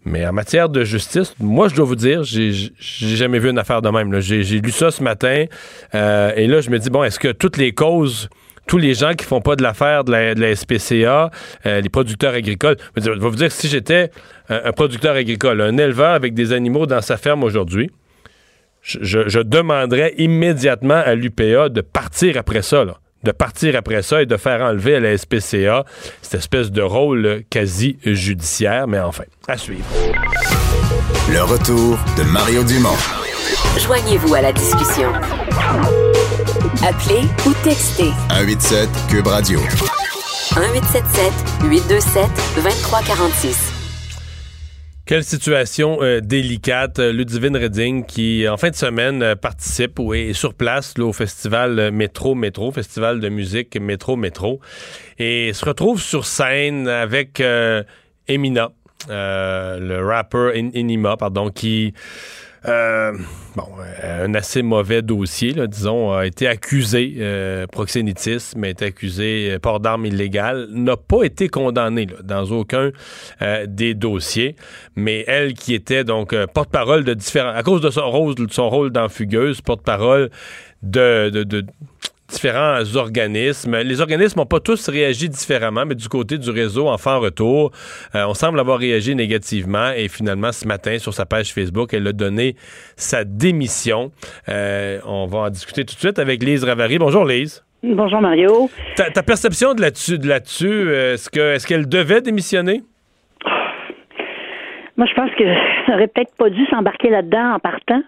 Mais 0.04 0.26
en 0.26 0.32
matière 0.32 0.68
de 0.68 0.82
justice, 0.82 1.34
moi, 1.38 1.68
je 1.68 1.74
dois 1.74 1.84
vous 1.84 1.96
dire, 1.96 2.22
j'ai 2.24 2.72
jamais 2.78 3.38
vu 3.38 3.50
une 3.50 3.58
affaire 3.58 3.82
de 3.82 3.90
même. 3.90 4.18
J'ai 4.20 4.60
lu 4.60 4.70
ça 4.70 4.90
ce 4.90 5.02
matin, 5.02 5.44
euh, 5.94 6.32
et 6.36 6.46
là, 6.46 6.60
je 6.60 6.70
me 6.70 6.78
dis, 6.78 6.88
bon, 6.88 7.04
est-ce 7.04 7.18
que 7.18 7.28
toutes 7.28 7.56
les 7.56 7.72
causes 7.72 8.28
tous 8.66 8.78
les 8.78 8.94
gens 8.94 9.14
qui 9.14 9.24
font 9.24 9.40
pas 9.40 9.56
de 9.56 9.64
l'affaire 9.64 10.04
de 10.04 10.12
la, 10.12 10.54
SPCA, 10.54 11.32
euh, 11.66 11.80
les 11.80 11.88
producteurs 11.88 12.34
agricoles. 12.34 12.76
Je 12.96 13.10
vais 13.10 13.16
vous 13.18 13.34
dire, 13.34 13.50
si 13.50 13.66
j'étais 13.66 14.12
un, 14.48 14.70
producteur 14.70 15.16
agricole, 15.16 15.60
un 15.60 15.76
éleveur 15.76 16.10
avec 16.10 16.34
des 16.34 16.52
animaux 16.52 16.86
dans 16.86 17.00
sa 17.00 17.16
ferme 17.16 17.42
aujourd'hui, 17.42 17.90
je, 18.82 19.42
demanderais 19.42 20.14
immédiatement 20.18 21.02
à 21.04 21.16
l'UPA 21.16 21.68
de 21.68 21.80
partir 21.80 22.36
après 22.36 22.62
ça, 22.62 22.84
de 23.22 23.32
partir 23.32 23.76
après 23.76 24.02
ça 24.02 24.22
et 24.22 24.26
de 24.26 24.36
faire 24.36 24.60
enlever 24.60 24.96
à 24.96 25.00
la 25.00 25.16
SPCA 25.16 25.84
cette 26.22 26.34
espèce 26.34 26.70
de 26.70 26.82
rôle 26.82 27.42
quasi 27.50 27.98
judiciaire, 28.04 28.86
mais 28.86 29.00
enfin, 29.00 29.24
à 29.48 29.56
suivre. 29.56 29.84
Le 31.30 31.42
retour 31.42 31.98
de 32.16 32.22
Mario 32.24 32.64
Dumont. 32.64 32.96
Joignez-vous 33.78 34.34
à 34.34 34.42
la 34.42 34.52
discussion. 34.52 35.12
Appelez 36.82 37.22
ou 37.46 37.52
textez. 37.62 38.10
187 38.30 38.88
Cube 39.08 39.26
Radio. 39.26 39.60
1877 39.60 41.32
827 41.64 42.28
2346. 42.56 43.69
Quelle 45.10 45.24
situation 45.24 45.98
euh, 46.02 46.20
délicate. 46.20 47.00
Euh, 47.00 47.12
Ludivine 47.12 47.56
Redding 47.56 48.04
qui, 48.04 48.46
en 48.48 48.56
fin 48.56 48.70
de 48.70 48.76
semaine, 48.76 49.24
euh, 49.24 49.34
participe 49.34 49.98
ou 49.98 50.14
est 50.14 50.34
sur 50.34 50.54
place 50.54 50.94
au 51.00 51.12
festival 51.12 51.90
Métro 51.90 52.36
Métro, 52.36 52.70
festival 52.70 53.18
de 53.18 53.28
musique 53.28 53.76
Métro 53.76 54.14
Métro, 54.14 54.60
et 55.18 55.52
se 55.52 55.64
retrouve 55.64 56.00
sur 56.00 56.26
scène 56.26 56.86
avec 56.86 57.42
Emina, 58.28 58.70
le 59.08 60.00
rapper 60.06 60.52
Enima, 60.76 61.16
pardon, 61.16 61.50
qui 61.50 61.92
euh, 62.68 63.12
bon, 63.56 63.64
euh, 63.80 64.26
un 64.26 64.34
assez 64.34 64.62
mauvais 64.62 65.00
dossier, 65.00 65.54
disons, 65.66 66.12
a 66.12 66.26
été 66.26 66.46
accusé, 66.46 67.16
euh, 67.18 67.66
proxénétisme, 67.66 68.62
a 68.64 68.68
été 68.68 68.84
accusé 68.84 69.58
port 69.62 69.80
d'armes 69.80 70.04
illégales, 70.04 70.68
n'a 70.70 70.96
pas 70.96 71.22
été 71.22 71.48
condamné 71.48 72.06
dans 72.22 72.44
aucun 72.50 72.90
des 73.66 73.94
dossiers, 73.94 74.56
mais 74.94 75.24
elle 75.26 75.54
qui 75.54 75.74
était 75.74 76.04
donc 76.04 76.34
porte-parole 76.46 77.04
de 77.04 77.14
différents, 77.14 77.54
à 77.54 77.62
cause 77.62 77.80
de 77.80 77.90
son 77.90 78.10
rôle, 78.10 78.34
son 78.50 78.68
rôle 78.68 78.90
dans 78.90 79.08
Fugueuse, 79.08 79.60
porte-parole 79.62 80.30
de, 80.82 81.30
de 81.30 81.64
différents 82.30 82.82
organismes. 82.96 83.78
Les 83.78 84.00
organismes 84.00 84.40
n'ont 84.40 84.46
pas 84.46 84.60
tous 84.60 84.88
réagi 84.88 85.28
différemment, 85.28 85.84
mais 85.84 85.94
du 85.94 86.08
côté 86.08 86.38
du 86.38 86.50
réseau 86.50 86.88
Enfant 86.88 87.20
Retour, 87.20 87.72
euh, 88.14 88.24
on 88.26 88.34
semble 88.34 88.60
avoir 88.60 88.78
réagi 88.78 89.14
négativement 89.14 89.90
et 89.94 90.08
finalement 90.08 90.52
ce 90.52 90.66
matin 90.66 90.98
sur 90.98 91.12
sa 91.12 91.26
page 91.26 91.52
Facebook, 91.52 91.92
elle 91.92 92.06
a 92.06 92.12
donné 92.12 92.54
sa 92.96 93.24
démission. 93.24 94.10
Euh, 94.48 94.98
on 95.06 95.26
va 95.26 95.38
en 95.40 95.50
discuter 95.50 95.84
tout 95.84 95.94
de 95.94 96.00
suite 96.00 96.18
avec 96.18 96.42
Lise 96.42 96.64
Ravary. 96.64 96.98
Bonjour 96.98 97.24
Lise. 97.24 97.64
Bonjour 97.82 98.20
Mario. 98.20 98.70
Ta, 98.96 99.22
perception 99.22 99.74
de 99.74 99.80
là-dessus, 99.80 100.18
de 100.18 100.28
là-dessus, 100.28 100.66
euh, 100.66 101.14
est-ce 101.14 101.30
que 101.30 101.54
est-ce 101.54 101.66
qu'elle 101.66 101.88
devait 101.88 102.20
démissionner? 102.20 102.82
Moi, 104.96 105.06
je 105.06 105.14
pense 105.14 105.30
qu'elle 105.36 105.56
n'aurait 105.88 106.08
peut-être 106.08 106.36
pas 106.36 106.50
dû 106.50 106.66
s'embarquer 106.66 107.08
là-dedans 107.08 107.54
en 107.54 107.58
partant 107.58 108.02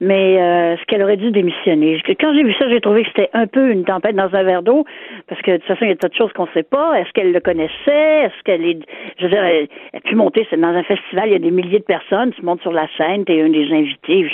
mais 0.00 0.40
euh, 0.40 0.76
ce 0.76 0.84
qu'elle 0.86 1.02
aurait 1.02 1.16
dû 1.16 1.30
démissionner. 1.30 2.00
Quand 2.20 2.34
j'ai 2.34 2.42
vu 2.42 2.52
ça, 2.54 2.68
j'ai 2.68 2.80
trouvé 2.80 3.02
que 3.02 3.08
c'était 3.08 3.30
un 3.32 3.46
peu 3.46 3.70
une 3.70 3.84
tempête 3.84 4.14
dans 4.14 4.34
un 4.34 4.42
verre 4.42 4.62
d'eau, 4.62 4.84
parce 5.26 5.40
que 5.42 5.52
de 5.52 5.56
toute 5.56 5.66
façon, 5.66 5.84
il 5.84 5.88
y 5.88 5.92
a 5.92 5.96
tas 5.96 6.08
de 6.08 6.14
choses 6.14 6.32
qu'on 6.32 6.46
ne 6.46 6.52
sait 6.52 6.62
pas. 6.62 6.98
Est-ce 7.00 7.10
qu'elle 7.12 7.32
le 7.32 7.40
connaissait? 7.40 8.24
Est-ce 8.24 8.42
qu'elle 8.44 8.64
est... 8.64 8.78
Je 9.18 9.24
veux 9.24 9.30
dire, 9.30 9.44
elle, 9.44 9.68
a 9.94 10.00
pu 10.00 10.14
monter, 10.14 10.46
c'est 10.50 10.60
dans 10.60 10.68
un 10.68 10.82
festival, 10.82 11.28
il 11.28 11.32
y 11.32 11.36
a 11.36 11.38
des 11.38 11.50
milliers 11.50 11.78
de 11.78 11.84
personnes, 11.84 12.32
tu 12.32 12.42
montes 12.42 12.60
sur 12.62 12.72
la 12.72 12.86
scène, 12.96 13.24
tu 13.24 13.32
es 13.32 13.42
un 13.42 13.48
des 13.48 13.72
invités. 13.72 14.28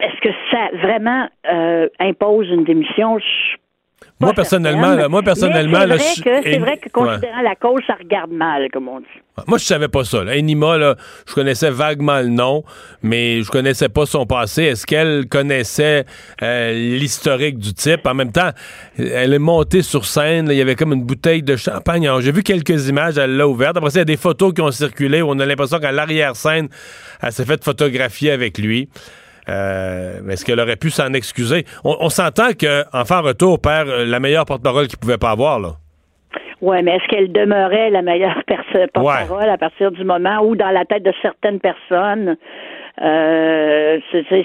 Est-ce 0.00 0.20
que 0.20 0.30
ça 0.50 0.70
vraiment 0.78 1.28
euh, 1.50 1.88
impose 2.00 2.48
une 2.48 2.64
démission? 2.64 3.18
Je 3.18 3.56
moi 4.20 4.32
personnellement, 4.34 5.08
moi 5.08 5.22
personnellement, 5.22 5.78
c'est 5.96 6.58
vrai, 6.58 6.76
que, 6.76 6.88
considérant 6.90 7.42
la 7.42 7.56
cause, 7.56 7.82
ça 7.86 7.94
regarde 7.94 8.30
mal, 8.30 8.70
comme 8.70 8.88
on 8.88 9.00
dit. 9.00 9.21
Moi, 9.46 9.56
je 9.56 9.64
savais 9.64 9.88
pas 9.88 10.04
ça. 10.04 10.24
Là. 10.24 10.36
Enima, 10.36 10.76
là, 10.76 10.96
je 11.26 11.34
connaissais 11.34 11.70
vaguement 11.70 12.20
le 12.20 12.28
nom, 12.28 12.64
mais 13.02 13.42
je 13.42 13.50
connaissais 13.50 13.88
pas 13.88 14.04
son 14.04 14.26
passé. 14.26 14.64
Est-ce 14.64 14.86
qu'elle 14.86 15.26
connaissait 15.26 16.04
euh, 16.42 16.72
l'historique 16.72 17.58
du 17.58 17.72
type? 17.72 18.06
En 18.06 18.12
même 18.12 18.30
temps, 18.30 18.50
elle 18.98 19.32
est 19.32 19.38
montée 19.38 19.80
sur 19.80 20.04
scène. 20.04 20.48
il 20.50 20.56
y 20.56 20.60
avait 20.60 20.76
comme 20.76 20.92
une 20.92 21.04
bouteille 21.04 21.42
de 21.42 21.56
champagne. 21.56 22.08
J'ai 22.20 22.32
vu 22.32 22.42
quelques 22.42 22.88
images, 22.88 23.16
elle 23.16 23.36
l'a 23.36 23.48
ouverte. 23.48 23.78
Après 23.78 23.90
il 23.90 23.96
y 23.96 24.00
a 24.00 24.04
des 24.04 24.18
photos 24.18 24.52
qui 24.52 24.60
ont 24.60 24.70
circulé 24.70 25.22
où 25.22 25.30
on 25.30 25.38
a 25.38 25.46
l'impression 25.46 25.78
qu'à 25.78 25.92
l'arrière-scène, 25.92 26.68
elle 27.22 27.32
s'est 27.32 27.46
fait 27.46 27.62
photographier 27.64 28.32
avec 28.32 28.58
lui. 28.58 28.90
Euh, 29.48 30.28
est-ce 30.28 30.44
qu'elle 30.44 30.60
aurait 30.60 30.76
pu 30.76 30.90
s'en 30.90 31.12
excuser? 31.14 31.66
On, 31.84 32.10
s'entend 32.10 32.52
qu'Enfant 32.52 33.22
Retour 33.22 33.60
perd 33.60 33.88
euh, 33.88 34.04
la 34.04 34.20
meilleure 34.20 34.44
porte-parole 34.44 34.86
qu'il 34.88 34.98
pouvait 34.98 35.18
pas 35.18 35.30
avoir, 35.30 35.58
là. 35.58 35.76
Oui, 36.62 36.82
mais 36.82 36.96
est-ce 36.96 37.08
qu'elle 37.08 37.32
demeurait 37.32 37.90
la 37.90 38.02
meilleure 38.02 38.42
porte-parole 38.46 39.48
à 39.48 39.58
partir 39.58 39.90
du 39.92 40.04
moment 40.04 40.40
où, 40.42 40.56
dans 40.56 40.70
la 40.70 40.84
tête 40.84 41.02
de 41.02 41.12
certaines 41.20 41.60
personnes, 41.60 42.36
euh, 43.02 43.98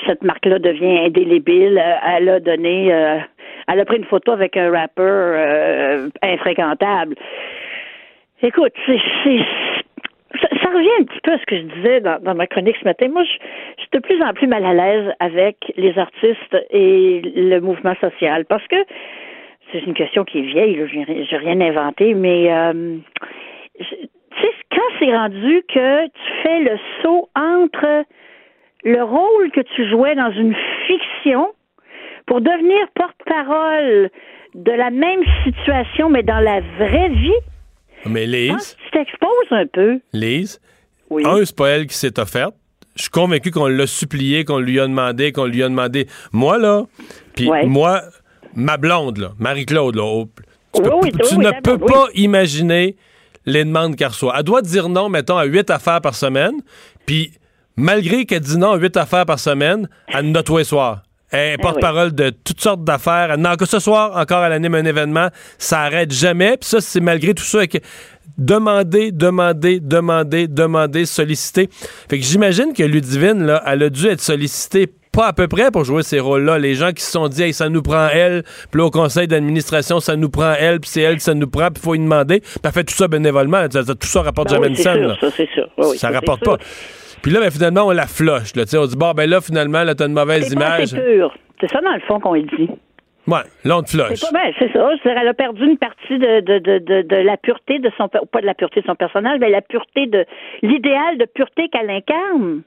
cette 0.06 0.24
marque-là 0.24 0.60
devient 0.60 1.06
indélébile? 1.06 1.82
Elle 2.06 2.30
a 2.30 2.40
donné, 2.40 2.88
elle 2.88 3.80
a 3.80 3.86
pris 3.86 3.98
une 3.98 4.06
photo 4.06 4.32
avec 4.32 4.58
un 4.58 4.72
rappeur 4.72 6.10
infréquentable. 6.22 7.16
Écoute, 8.42 8.74
c'est 8.86 9.00
ça, 10.42 10.70
revient 10.70 10.90
un 11.00 11.04
petit 11.06 11.20
peu 11.24 11.32
à 11.34 11.40
ce 11.40 11.46
que 11.46 11.58
je 11.58 11.62
disais 11.62 12.02
dans, 12.02 12.36
ma 12.36 12.48
chronique 12.48 12.76
ce 12.80 12.86
matin. 12.86 13.08
Moi, 13.10 13.24
je, 13.24 13.30
suis 13.30 13.90
de 13.92 14.00
plus 14.00 14.22
en 14.22 14.34
plus 14.34 14.48
mal 14.48 14.66
à 14.66 14.74
l'aise 14.74 15.14
avec 15.20 15.58
les 15.78 15.98
artistes 15.98 16.58
et 16.72 17.22
le 17.36 17.60
mouvement 17.60 17.96
social 18.02 18.46
parce 18.46 18.66
que 18.68 18.76
c'est 19.72 19.80
une 19.80 19.94
question 19.94 20.24
qui 20.24 20.40
est 20.40 20.54
vieille, 20.54 20.76
je 20.76 20.98
n'ai 20.98 21.38
rien 21.38 21.60
inventé, 21.62 22.14
mais 22.14 22.52
euh, 22.52 22.98
tu 23.80 23.86
sais, 23.86 24.10
quand 24.72 24.82
c'est 25.00 25.16
rendu 25.16 25.64
que 25.68 26.06
tu 26.06 26.44
fais 26.44 26.60
le 26.60 26.78
saut 27.02 27.30
entre 27.36 28.06
le 28.84 29.04
rôle 29.04 29.52
que 29.52 29.62
tu 29.62 29.90
jouais 29.90 30.16
dans 30.16 30.32
une 30.32 30.56
fiction 30.86 31.54
pour 32.26 32.42
devenir 32.42 32.88
porte-parole 32.96 34.10
de 34.56 34.72
la 34.72 34.90
même 34.90 35.24
situation, 35.44 36.10
mais 36.10 36.24
dans 36.24 36.40
la 36.40 36.62
vraie 36.78 37.10
vie, 37.10 37.40
mais 38.06 38.26
Lise. 38.26 38.78
tu 38.86 38.92
t'exposes 38.92 39.52
un 39.52 39.66
peu. 39.66 40.00
Lise. 40.14 40.62
Oui. 41.10 41.24
Un, 41.26 41.44
c'est 41.46 41.56
pas 41.56 41.70
elle 41.70 41.88
qui 41.88 41.96
s'est 41.96 42.20
offerte. 42.20 42.56
Je 42.96 43.04
suis 43.04 43.12
convaincu 43.12 43.52
qu'on 43.52 43.68
l'a 43.68 43.88
supplié, 43.88 44.44
qu'on 44.44 44.60
lui 44.60 44.80
a 44.80 44.88
demandé, 44.88 45.32
qu'on 45.32 45.46
lui 45.46 45.62
a 45.62 45.70
demandé. 45.70 46.08
Moi, 46.34 46.58
là, 46.58 46.84
puis 47.36 47.50
moi, 47.66 48.02
ma 48.58 48.76
blonde, 48.78 49.20
là, 49.20 49.32
Marie-Claude, 49.38 49.96
là, 49.96 50.26
tu, 50.74 51.38
ne 51.38 51.62
peux 51.62 51.78
pas 51.78 52.08
imaginer 52.16 52.98
les 53.46 53.64
demandes 53.64 53.96
qu'elle 53.96 54.10
reçoit. 54.10 54.36
Elle 54.38 54.44
doit 54.44 54.62
dire 54.62 54.90
non, 54.90 55.10
mettons, 55.10 55.38
à 55.38 55.46
huit 55.46 55.70
affaires 55.70 56.02
par 56.02 56.16
semaine, 56.16 56.56
puis 57.06 57.32
malgré 57.78 58.26
qu'elle 58.26 58.42
dit 58.42 58.58
non 58.58 58.72
à 58.72 58.78
huit 58.78 58.98
affaires 58.98 59.26
par 59.26 59.40
semaine, 59.40 59.88
elle 60.08 60.32
note 60.32 60.48
tous 60.48 60.58
les 60.58 60.64
soirs. 60.64 61.04
Elle 61.30 61.40
est 61.40 61.56
eh 61.60 61.62
porte-parole 61.62 62.16
de 62.16 62.30
toutes 62.30 62.62
sortes 62.62 62.86
d'affaires. 62.86 63.38
Non, 63.38 63.56
que 63.58 63.66
ce 63.66 63.80
soir, 63.80 64.16
encore, 64.16 64.46
elle 64.46 64.54
anime 64.54 64.76
un 64.76 64.86
événement. 64.86 65.28
Ça 65.58 65.82
arrête 65.82 66.12
jamais. 66.12 66.56
Puis 66.56 66.70
ça, 66.70 66.80
c'est 66.80 67.02
malgré 67.02 67.34
tout 67.34 67.44
ça. 67.44 67.68
Que 67.68 67.80
demander, 68.38 69.12
demander, 69.12 69.82
demander, 69.82 70.48
demander, 70.48 71.06
solliciter. 71.06 71.70
Fait 72.10 72.18
que 72.18 72.24
j'imagine 72.24 72.72
que 72.74 72.84
Ludivine, 72.84 73.46
là, 73.46 73.62
elle 73.66 73.84
a 73.84 73.90
dû 73.90 74.08
être 74.08 74.22
sollicitée 74.22 74.88
pas 75.18 75.28
à 75.28 75.34
peu 75.34 75.48
près 75.48 75.72
pour 75.72 75.84
jouer 75.84 76.04
ces 76.04 76.20
rôles-là. 76.20 76.60
Les 76.60 76.76
gens 76.76 76.92
qui 76.92 77.02
se 77.02 77.12
sont 77.12 77.28
dit, 77.28 77.42
hey, 77.42 77.54
ça 77.54 77.70
nous 77.70 77.82
prend 77.82 78.08
elle, 78.14 78.44
puis 78.72 78.82
au 78.82 78.92
conseil 78.92 79.28
d'administration, 79.28 80.00
ça 80.00 80.16
nous 80.16 80.30
prend 80.30 80.54
elle, 80.54 80.80
puis 80.80 80.92
c'est 80.92 81.02
elle, 81.02 81.20
ça 81.20 81.34
nous 81.34 81.50
prend, 81.50 81.70
puis 81.70 81.82
il 81.82 81.82
faut 81.82 81.96
y 81.96 82.00
demander. 82.00 82.42
Puis 82.42 82.60
elle 82.64 82.72
fait 82.72 82.84
tout 82.84 82.94
ça 82.94 83.08
bénévolement. 83.08 83.68
tout 83.68 83.96
ça 84.02 84.22
rapporte 84.22 84.50
ben 84.50 84.56
jamais 84.56 84.68
une 84.68 84.76
scène. 84.76 85.16
Ça, 85.20 85.32
c'est 85.32 85.50
sûr. 85.50 85.68
ça 85.96 86.12
rapporte 86.12 86.46
pas. 86.46 86.58
Puis 87.24 87.32
là, 87.32 87.40
ben, 87.40 87.50
finalement, 87.50 87.88
on 87.88 87.92
la 87.92 88.06
floche. 88.06 88.56
Là, 88.56 88.64
on 88.76 88.86
dit, 88.86 88.96
bon, 88.96 89.12
ben 89.14 89.28
là, 89.28 89.42
finalement, 89.42 89.84
là, 89.84 89.96
t'as 89.96 90.06
une 90.06 90.14
mauvaise 90.14 90.54
image. 90.54 90.90
C'est 91.60 91.72
ça, 91.72 91.82
dans 91.82 91.94
le 91.96 92.02
fond, 92.02 92.20
qu'on 92.20 92.36
dit. 92.36 92.70
Ouais, 93.26 93.40
l'onde 93.66 93.88
flush. 93.88 94.20
C'est 94.20 94.32
pas 94.32 94.40
mal, 94.40 94.54
c'est 94.60 94.72
ça. 94.72 94.96
Je 94.96 95.02
dire, 95.02 95.18
elle 95.20 95.28
a 95.28 95.34
perdu 95.34 95.66
une 95.66 95.78
partie 95.78 96.18
de, 96.18 96.40
de, 96.42 96.60
de, 96.60 96.78
de, 96.78 97.02
de 97.02 97.16
la 97.16 97.36
pureté 97.38 97.80
de 97.80 97.92
son, 97.98 98.08
pas 98.08 98.40
de 98.40 98.46
la 98.46 98.54
pureté 98.54 98.82
de 98.82 98.86
son 98.86 98.96
personnage, 98.96 99.40
mais 99.42 99.50
la 99.50 99.62
pureté 99.62 100.06
de, 100.06 100.26
l'idéal 100.62 101.18
de 101.18 101.26
pureté 101.26 101.68
qu'elle 101.70 101.90
incarne. 101.90 102.62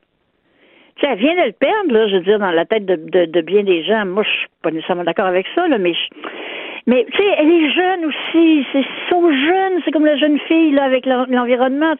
Tu 1.00 1.06
sais, 1.06 1.12
elle 1.12 1.18
vient 1.18 1.34
de 1.34 1.46
le 1.46 1.52
perdre, 1.52 1.92
là, 1.92 2.08
je 2.08 2.16
veux 2.16 2.20
dire, 2.22 2.38
dans 2.38 2.50
la 2.50 2.66
tête 2.66 2.84
de, 2.84 2.96
de, 2.96 3.24
de 3.24 3.40
bien 3.40 3.62
des 3.62 3.82
gens. 3.84 4.04
Moi, 4.04 4.22
je 4.22 4.28
suis 4.30 4.48
pas 4.62 4.70
nécessairement 4.70 5.04
d'accord 5.04 5.26
avec 5.26 5.46
ça, 5.54 5.66
là, 5.66 5.78
mais 5.78 5.94
je- 5.94 6.28
mais 6.86 7.04
tu 7.10 7.16
sais, 7.16 7.28
elle 7.38 7.50
est 7.50 7.70
jeune 7.70 8.04
aussi. 8.06 8.66
C'est 8.72 8.84
sont 9.10 9.30
jeunes. 9.30 9.80
C'est 9.84 9.90
comme 9.90 10.04
la 10.06 10.16
jeune 10.16 10.38
fille 10.40 10.72
là 10.72 10.84
avec 10.84 11.06
l'en- 11.06 11.26
l'environnement. 11.28 11.94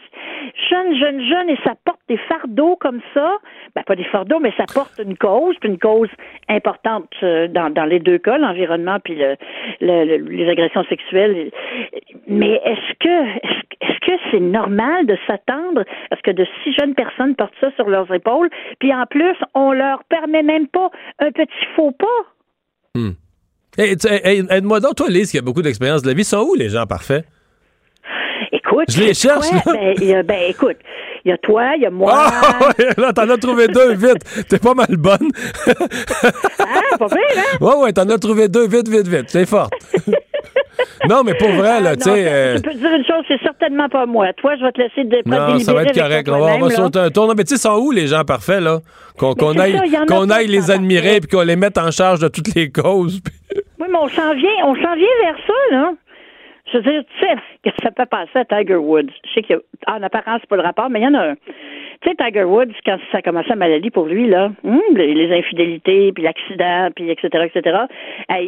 Jeune, 0.71 0.95
jeune, 0.97 1.21
jeune, 1.23 1.51
et 1.51 1.57
ça 1.65 1.75
porte 1.85 2.01
des 2.09 2.17
fardeaux 2.17 2.77
comme 2.77 3.01
ça. 3.15 3.39
Ben 3.75 3.83
pas 3.85 3.97
des 3.97 4.05
fardeaux, 4.05 4.39
mais 4.41 4.53
ça 4.57 4.65
porte 4.73 4.99
une 5.05 5.17
cause, 5.17 5.57
puis 5.61 5.69
une 5.71 5.79
cause 5.79 6.09
importante 6.49 7.09
euh, 7.23 7.47
dans, 7.49 7.73
les 7.85 7.99
deux 8.01 8.19
cas, 8.19 8.39
l'environnement 8.39 8.99
puis 9.05 9.15
le, 9.15 9.37
le- 9.81 10.05
le- 10.05 10.25
les 10.31 10.49
agressions 10.49 10.85
sexuelles. 10.85 11.51
Mais 12.27 12.61
est-ce 12.65 12.95
que 13.01 13.37
est-ce, 13.37 13.61
que- 13.69 13.77
est-ce 13.87 14.01
que 14.07 14.13
c'est 14.31 14.41
normal 14.41 15.07
de 15.07 15.17
s'attendre 15.27 15.85
à 16.11 16.17
ce 16.17 16.23
que 16.23 16.31
de 16.31 16.47
si 16.65 16.73
jeunes 16.73 16.95
personnes 16.95 17.35
portent 17.37 17.55
ça 17.61 17.71
sur 17.77 17.89
leurs 17.89 18.13
épaules, 18.13 18.51
puis 18.79 18.93
en 18.95 19.05
plus 19.07 19.37
on 19.55 19.73
leur 19.73 20.05
permet 20.05 20.43
même 20.43 20.67
pas 20.69 20.91
un 21.19 21.31
petit 21.31 21.67
faux 21.77 21.93
pas? 21.93 22.07
Hmm. 22.97 23.11
Hey, 23.79 23.97
hey, 24.05 24.45
aide-moi 24.51 24.81
donc, 24.81 24.97
toi, 24.97 25.09
Lise, 25.09 25.31
qui 25.31 25.39
a 25.39 25.43
beaucoup 25.43 25.63
d'expérience 25.63 26.03
de 26.03 26.09
la 26.09 26.15
vie, 26.15 26.25
sont 26.25 26.39
où 26.43 26.55
les 26.55 26.69
gens 26.69 26.87
parfaits? 26.87 27.25
Écoute, 28.53 28.87
Je 28.89 29.01
les 29.01 29.15
cherche, 29.15 29.51
là. 29.53 29.63
Ben, 29.67 29.95
il 30.01 30.05
y 30.05 30.15
a- 30.15 30.23
ben, 30.23 30.41
écoute, 30.49 30.77
il 31.25 31.31
y 31.31 31.33
a 31.33 31.39
toi, 31.39 31.77
il 31.77 31.83
y 31.83 31.87
a 31.87 31.91
moi. 31.91 32.13
Ah, 32.17 32.69
ouais, 32.79 32.87
là, 32.97 33.13
t'en 33.13 33.29
as 33.29 33.37
trouvé 33.39 33.69
deux 33.69 33.95
vite. 33.95 34.47
T'es 34.49 34.59
pas 34.59 34.75
mal 34.75 34.97
bonne. 34.97 35.31
Ah, 36.59 36.99
pas 36.99 37.09
pire, 37.09 37.19
hein? 37.37 37.57
Ouais, 37.61 37.75
ouais, 37.77 37.93
t'en 37.93 38.09
as 38.09 38.19
trouvé 38.19 38.49
deux 38.49 38.67
vite, 38.67 38.89
vite, 38.89 39.07
vite. 39.07 39.27
C'est 39.29 39.47
forte. 39.47 39.73
non, 41.09 41.23
mais 41.25 41.35
pour 41.35 41.49
vrai, 41.51 41.81
là, 41.81 41.91
Ah, 41.93 41.97
tu 41.97 42.03
sais. 42.03 42.29
euh, 42.29 42.57
Je 42.57 42.63
peux 42.63 42.71
te 42.73 42.77
dire 42.77 42.93
une 42.95 43.05
chose, 43.05 43.25
c'est 43.29 43.41
certainement 43.43 43.89
pas 43.89 44.07
moi. 44.07 44.33
Toi, 44.35 44.57
je 44.57 44.65
vais 44.65 44.73
te 44.73 44.81
laisser 44.81 45.05
de 45.05 45.23
Non, 45.27 45.59
ça 45.59 45.73
va 45.75 45.83
être 45.85 45.95
correct. 45.99 46.29
On 46.29 46.39
va, 46.39 46.55
on 46.57 46.59
va 46.59 46.71
sauter 46.71 46.99
un 46.99 47.11
tour. 47.11 47.27
Non, 47.27 47.35
mais 47.37 47.45
tu 47.45 47.57
sais, 47.57 47.61
sont 47.61 47.79
où 47.79 47.91
les 47.91 48.07
gens 48.07 48.25
parfaits, 48.25 48.61
là? 48.61 48.79
Qu'on 49.19 49.59
aille, 49.59 49.77
ça, 50.09 50.35
aille 50.37 50.47
les 50.47 50.71
admirer 50.71 51.21
puis 51.21 51.29
qu'on 51.29 51.43
les 51.45 51.57
mette 51.57 51.77
en 51.79 51.91
charge 51.91 52.21
de 52.21 52.29
toutes 52.29 52.55
les 52.55 52.71
causes. 52.71 53.21
Oui, 53.79 53.87
mais 53.91 53.99
on 53.99 54.09
s'en 54.09 54.35
vient, 54.35 54.51
on 54.65 54.75
s'en 54.75 54.95
vient 54.95 55.17
vers 55.25 55.37
ça, 55.47 55.53
là. 55.77 55.93
Je 56.73 56.79
veux 56.79 56.83
dire, 56.85 57.03
tu 57.19 57.27
sais, 57.27 57.35
que 57.65 57.71
ça 57.83 57.91
peut 57.91 58.07
passer 58.07 58.39
à 58.39 58.45
Tiger 58.45 58.77
Woods? 58.77 59.11
Je 59.25 59.31
sais 59.35 59.43
qu'en 59.43 60.03
apparence, 60.03 60.39
c'est 60.43 60.49
pas 60.49 60.57
le 60.57 60.63
rapport, 60.63 60.89
mais 60.89 61.01
il 61.01 61.03
y 61.05 61.07
en 61.09 61.15
a 61.15 61.31
un. 61.31 61.35
Tu 62.03 62.09
sais, 62.09 62.15
Tiger 62.17 62.45
Woods, 62.45 62.73
quand 62.87 62.97
ça 63.13 63.19
a 63.19 63.23
commencé 63.23 63.51
la 63.51 63.57
maladie 63.57 63.91
pour 63.91 64.07
lui, 64.07 64.27
là, 64.27 64.51
hum, 64.65 64.81
les, 64.97 65.31
infidélités, 65.37 66.13
puis 66.13 66.23
l'accident, 66.25 66.89
puis 66.97 67.11
etc., 67.11 67.29
etc., 67.55 67.79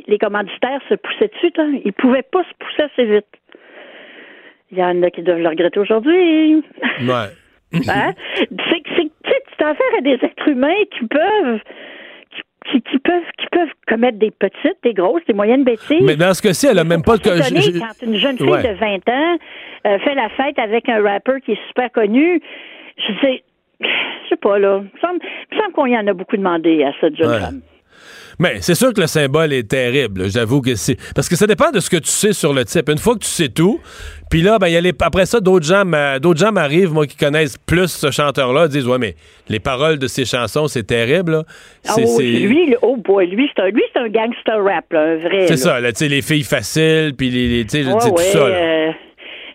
les 0.09 0.19
commanditaires 0.19 0.81
se 0.89 0.95
poussaient 0.95 1.29
dessus, 1.35 1.53
toi. 1.53 1.65
Ils 1.85 1.93
pouvaient 1.93 2.23
pas 2.23 2.43
se 2.45 2.55
pousser 2.65 2.83
assez 2.83 3.05
vite. 3.05 3.27
Il 4.71 4.79
y 4.79 4.83
en 4.83 5.03
a 5.03 5.11
qui 5.11 5.21
doivent 5.23 5.41
le 5.41 5.49
regretter 5.49 5.81
aujourd'hui. 5.81 6.65
Ouais. 7.03 7.29
Hein? 7.89 8.13
C'est 8.37 8.83
que 8.83 9.01
tu 9.01 9.11
t'as 9.57 9.71
affaire 9.71 9.87
à 9.97 10.03
des 10.03 10.13
êtres 10.23 10.47
humains 10.49 10.83
qui 10.91 11.07
peuvent 11.07 11.61
qui, 12.71 12.83
qui 12.83 12.99
peuvent 12.99 13.23
qui 13.39 13.47
peuvent 13.51 13.73
commettre 13.89 14.19
des 14.19 14.31
petites, 14.31 14.77
des 14.83 14.93
grosses, 14.93 15.25
des 15.27 15.33
moyennes 15.33 15.65
bêtises. 15.65 16.03
Mais 16.03 16.17
dans 16.17 16.35
ce 16.35 16.43
cas-ci, 16.43 16.67
elle 16.71 16.79
a 16.79 16.85
même 16.85 17.03
pas 17.03 17.17
de. 17.17 17.23
Je- 17.25 17.61
je- 17.73 17.79
quand 17.79 18.07
une 18.07 18.17
jeune 18.17 18.37
fille 18.37 18.47
Ouais. 18.47 18.63
de 18.63 18.75
20 18.79 19.09
ans 19.09 19.39
euh, 19.87 19.99
fait 20.01 20.15
la 20.15 20.29
fête 20.31 20.59
avec 20.59 20.87
un 20.91 21.03
rappeur 21.03 21.37
qui 21.45 21.53
est 21.53 21.67
super 21.69 21.91
connu, 21.93 22.43
je 23.09 23.13
sais, 23.21 23.43
je 23.81 24.29
sais 24.29 24.37
pas 24.37 24.59
là. 24.59 24.81
Il 24.83 24.85
me 24.95 25.01
semble, 25.01 25.21
semble 25.59 25.73
qu'on 25.75 25.87
y 25.87 25.97
en 25.97 26.07
a 26.07 26.13
beaucoup 26.13 26.37
demandé 26.37 26.85
à 26.85 26.93
cette 27.01 27.17
jeune 27.17 27.29
Ouais. 27.31 27.41
femme. 27.41 27.61
Mais 28.39 28.61
c'est 28.63 28.75
sûr 28.75 28.93
que 28.95 29.01
le 29.01 29.07
symbole 29.07 29.53
est 29.53 29.69
terrible. 29.71 30.29
J'avoue 30.31 30.63
que 30.63 30.75
c'est. 30.75 30.97
Parce 31.15 31.29
que 31.29 31.37
ça 31.37 31.47
dépend 31.47 31.71
de 31.71 31.79
ce 31.81 31.91
que 31.91 31.99
tu 31.99 32.09
sais 32.09 32.33
sur 32.33 32.55
le 32.55 32.65
type. 32.65 32.89
Une 32.89 32.99
fois 32.99 33.15
que 33.15 33.21
tu 33.21 33.29
sais 33.29 33.49
tout, 33.51 33.79
puis 34.31 34.41
là, 34.41 34.59
ben, 34.59 34.69
y 34.69 34.77
a 34.77 34.81
les... 34.81 34.93
après 35.03 35.27
ça, 35.27 35.39
d'autres 35.39 35.67
gens, 35.67 35.85
d'autres 36.19 36.41
gens 36.41 36.51
m'arrivent, 36.51 36.93
moi, 36.95 37.07
qui 37.07 37.17
connaissent 37.17 37.59
plus 37.59 37.89
ce 37.89 38.11
chanteur-là, 38.11 38.69
disent 38.69 38.89
Ouais, 38.89 38.99
mais 38.99 39.15
les 39.49 39.61
paroles 39.61 39.99
de 39.99 40.07
ses 40.09 40.25
chansons, 40.25 40.67
c'est 40.67 40.83
terrible. 40.87 41.33
là. 41.33 41.43
Oh, 41.97 42.19
lui, 42.21 42.75
oh 42.81 42.97
boy, 42.97 43.27
lui 43.29 43.49
c'est 43.55 43.63
un, 43.63 43.69
lui 43.69 43.83
un 43.95 44.09
gangster 44.09 44.65
rap, 44.65 44.91
là, 44.93 45.01
un 45.03 45.17
vrai. 45.19 45.47
c'est 45.47 45.57
ça, 45.59 45.79
là, 45.79 45.93
tu 45.93 45.99
sais, 45.99 46.09
les 46.09 46.23
filles 46.23 46.43
faciles, 46.45 47.13
puis 47.17 47.29
les, 47.31 47.49
les- 47.49 47.65
tu 47.65 47.71
sais, 47.71 47.83
je 47.85 47.91
Ouais, 47.91 47.99
dis 48.01 48.11
tout 48.11 48.17
ça. 48.19 48.49
là. 48.49 48.55
euh, 48.55 48.91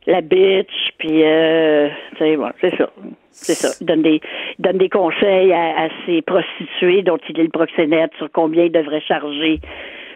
la 0.06 0.22
bitch, 0.22 0.72
puis 1.00 1.24
euh, 1.26 1.90
tu 2.12 2.18
sais, 2.20 2.38
bon, 2.38 2.52
c'est 2.62 2.78
ça. 2.78 2.90
C'est 3.40 3.54
ça. 3.54 3.70
Il 3.80 3.86
donne 3.86 4.02
des, 4.02 4.20
il 4.58 4.62
donne 4.62 4.78
des 4.78 4.90
conseils 4.90 5.54
à, 5.54 5.84
à 5.86 5.90
ses 6.06 6.22
prostituées 6.22 7.04
dont 7.04 7.18
il 7.30 7.40
est 7.40 7.44
le 7.44 7.50
proxénète 7.50 8.12
sur 8.18 8.30
combien 8.34 8.64
il 8.66 8.72
devrait 8.72 9.02
charger 9.08 9.60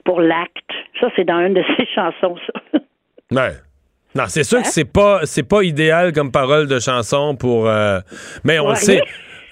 pour 0.06 0.19
l'acte. 0.22 0.72
Ça, 0.99 1.07
c'est 1.15 1.23
dans 1.26 1.39
une 1.39 1.53
de 1.53 1.64
ses 1.77 1.85
chansons, 1.95 2.35
ça. 2.48 2.80
Ouais. 3.31 3.52
Non, 4.15 4.23
c'est 4.27 4.41
Hein? 4.41 4.43
sûr 4.43 4.61
que 4.61 4.68
c'est 4.68 4.91
pas 4.91 5.22
c'est 5.23 5.48
pas 5.48 5.61
idéal 5.64 6.11
comme 6.11 6.31
parole 6.31 6.68
de 6.68 6.80
chanson 6.80 7.35
pour 7.35 7.68
euh, 7.69 7.99
mais 8.43 8.60
on 8.60 8.65
Ouais. 8.65 8.72
le 8.72 8.76
sait. 8.76 9.02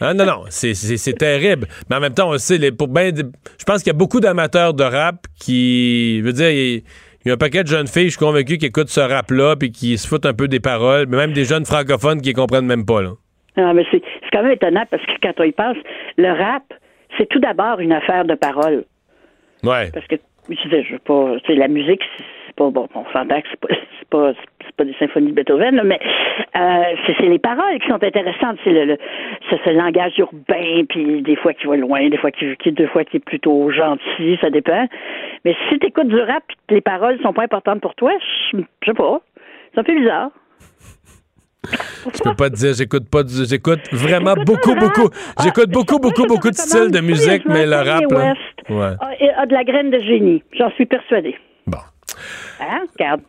Hein, 0.02 0.14
non, 0.14 0.26
non, 0.26 0.44
c'est- 0.50 1.18
terrible. 1.18 1.68
Mais 1.90 1.98
en 1.98 2.00
même 2.00 2.14
temps, 2.14 2.30
on 2.30 2.32
le 2.34 2.38
sait, 2.38 2.58
les, 2.58 2.72
pour 2.72 2.88
ben 2.88 3.14
je 3.16 3.64
pense 3.66 3.80
qu'il 3.84 3.88
y 3.88 3.96
a 3.96 3.98
beaucoup 3.98 4.20
d'amateurs 4.22 4.74
de 4.74 4.84
rap 4.84 5.28
qui, 5.40 6.20
je 6.20 6.24
veux 6.26 6.34
dire, 6.34 6.50
il 6.50 6.84
il 7.26 7.28
y 7.28 7.32
a 7.32 7.34
un 7.34 7.38
paquet 7.38 7.64
de 7.64 7.68
jeunes 7.68 7.88
filles, 7.88 8.06
je 8.06 8.12
suis 8.12 8.18
convaincu, 8.18 8.58
qui 8.58 8.66
écoutent 8.68 8.88
ce 8.90 9.02
rap-là 9.02 9.58
puis 9.58 9.72
qui 9.74 9.98
se 9.98 10.08
foutent 10.08 10.26
un 10.26 10.34
peu 10.34 10.48
des 10.48 10.62
paroles, 10.62 11.06
mais 11.10 11.18
même 11.18 11.34
des 11.34 11.44
jeunes 11.44 11.66
francophones 11.66 12.22
qui 12.22 12.30
les 12.30 12.34
comprennent 12.34 12.66
même 12.66 12.86
pas. 12.86 13.02
Là. 13.02 13.10
Non, 13.60 13.73
mais 13.73 13.86
c'est 13.91 14.02
c'est 14.23 14.30
quand 14.31 14.44
même 14.44 14.52
étonnant 14.52 14.86
parce 14.90 15.06
que 15.06 15.11
quand 15.22 15.34
on 15.40 15.44
y 15.44 15.52
pense, 15.52 15.77
le 16.18 16.31
rap, 16.31 16.64
c'est 17.18 17.27
tout 17.27 17.40
d'abord 17.40 17.80
une 17.80 17.91
affaire 17.91 18.26
de 18.26 18.36
parole. 18.36 18.86
Ouais. 19.64 19.91
Parce 19.94 20.07
que, 20.07 20.15
je 20.49 20.69
sais, 20.69 20.84
je 20.84 20.94
veux 20.94 20.99
pas, 20.99 21.36
sais, 21.45 21.56
la 21.56 21.68
musique, 21.68 22.02
c'est 22.18 22.23
c'est 22.49 22.56
pas, 22.56 22.69
bon, 22.72 22.88
on 22.95 23.06
s'entend 23.11 23.41
que 23.41 23.48
c'est 23.52 23.60
pas, 23.60 23.68
c'est 23.99 24.10
pas, 24.10 24.34
c'est 24.65 24.76
pas 24.76 24.84
des 24.86 24.95
symphonies 24.95 25.31
de 25.31 25.34
Beethoven, 25.34 25.76
là, 25.76 25.84
mais 25.84 25.99
euh, 26.56 26.95
c'est 27.06 27.15
c'est 27.19 27.27
les 27.27 27.38
paroles 27.38 27.80
qui 27.80 27.88
sont 27.88 28.03
intéressantes. 28.03 28.57
C'est 28.64 28.72
le, 28.72 28.86
le 28.86 28.98
ce, 29.49 29.69
langage 29.69 30.18
urbain, 30.18 30.84
puis 30.90 31.22
des 31.22 31.36
fois 31.36 31.53
qui 31.53 31.68
va 31.68 31.76
loin, 31.76 32.10
des 32.10 32.18
fois 32.18 32.31
qui, 32.31 32.56
qui 32.57 32.72
deux 32.72 32.88
fois 32.88 33.03
qui 33.03 33.18
est 33.18 33.26
plutôt 33.26 33.69
gentil, 33.72 34.38
ça 34.41 34.49
dépend. 34.49 34.88
Mais 35.45 35.56
si 35.69 35.77
tu 35.80 35.88
écoutes 35.88 36.07
du 36.07 36.19
rap, 36.19 36.44
que 36.68 36.73
les 36.73 36.81
paroles 36.81 37.19
sont 37.22 37.34
pas 37.34 37.44
importantes 37.44 37.81
pour 37.81 37.95
toi, 37.95 38.14
je 38.52 38.57
je 38.57 38.86
sais 38.86 38.94
pas, 38.94 39.22
c'est 39.73 39.81
un 39.81 39.84
peu 39.84 39.95
bizarre. 39.95 40.31
Je 42.14 42.20
peux 42.24 42.34
pas 42.36 42.50
te 42.50 42.56
dire, 42.56 42.74
j'écoute 42.74 43.10
pas 43.10 43.24
du- 43.24 43.46
j'écoute 43.46 43.80
vraiment 43.91 44.34
beaucoup, 44.36 44.76
beaucoup. 44.76 45.10
J'écoute 45.44 45.70
beaucoup, 45.70 46.00
beaucoup, 46.00 46.26
beaucoup 46.26 46.50
de 46.50 46.56
styles 46.56 46.91
de 46.91 47.00
musique, 47.02 47.44
mais 47.48 47.66
le 47.66 47.76
rap, 47.76 48.04
là. 48.12 48.34
Ouais. 48.70 48.96
a, 49.00 49.10
et 49.20 49.30
a 49.32 49.46
de 49.46 49.54
la 49.54 49.64
graine 49.64 49.90
de 49.90 50.00
génie, 50.00 50.44
j'en 50.58 50.70
suis 50.72 50.86
persuadée. 50.86 51.36
Bon. 51.68 51.78
Hein, 52.62 52.82
regarde. 52.98 53.22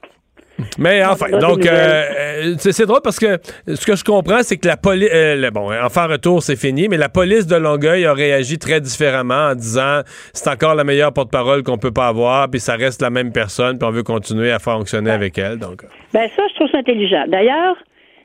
Mais 0.77 1.03
enfin, 1.03 1.31
donc, 1.39 1.65
euh, 1.65 1.71
euh, 1.71 2.55
c'est 2.59 2.73
c'est 2.73 2.85
drôle 2.85 3.01
parce 3.03 3.19
que 3.19 3.39
ce 3.67 3.87
que 3.87 3.97
je 3.97 4.05
comprends, 4.05 4.43
c'est 4.43 4.59
que 4.59 4.69
la 4.69 4.77
police. 4.77 5.09
bon, 5.55 5.73
enfin, 5.83 6.07
retour, 6.07 6.43
c'est 6.43 6.57
fini, 6.57 6.87
mais 6.87 6.99
la 6.99 7.09
police 7.09 7.47
de 7.47 7.57
Longueuil 7.57 8.05
a 8.05 8.13
réagi 8.13 8.59
très 8.59 8.79
différemment 8.79 9.53
en 9.53 9.55
disant 9.55 10.01
c'est 10.35 10.51
encore 10.51 10.75
la 10.75 10.85
meilleure 10.85 11.15
porte-parole 11.15 11.63
qu'on 11.63 11.79
peut 11.79 11.93
pas 11.93 12.09
avoir, 12.09 12.51
puis 12.51 12.61
ça 12.61 12.75
reste 12.77 13.01
la 13.01 13.09
même 13.09 13.33
personne, 13.33 13.79
puis 13.79 13.89
on 13.89 13.91
veut 13.91 14.03
continuer 14.03 14.53
à 14.53 14.59
fonctionner 14.59 15.11
avec 15.11 15.39
elle. 15.39 15.59
Donc, 15.59 15.83
Ben 16.13 16.29
ça, 16.37 16.43
je 16.51 16.55
trouve 16.57 16.69
ça 16.71 16.79
intelligent. 16.79 17.25
D'ailleurs, 17.29 17.77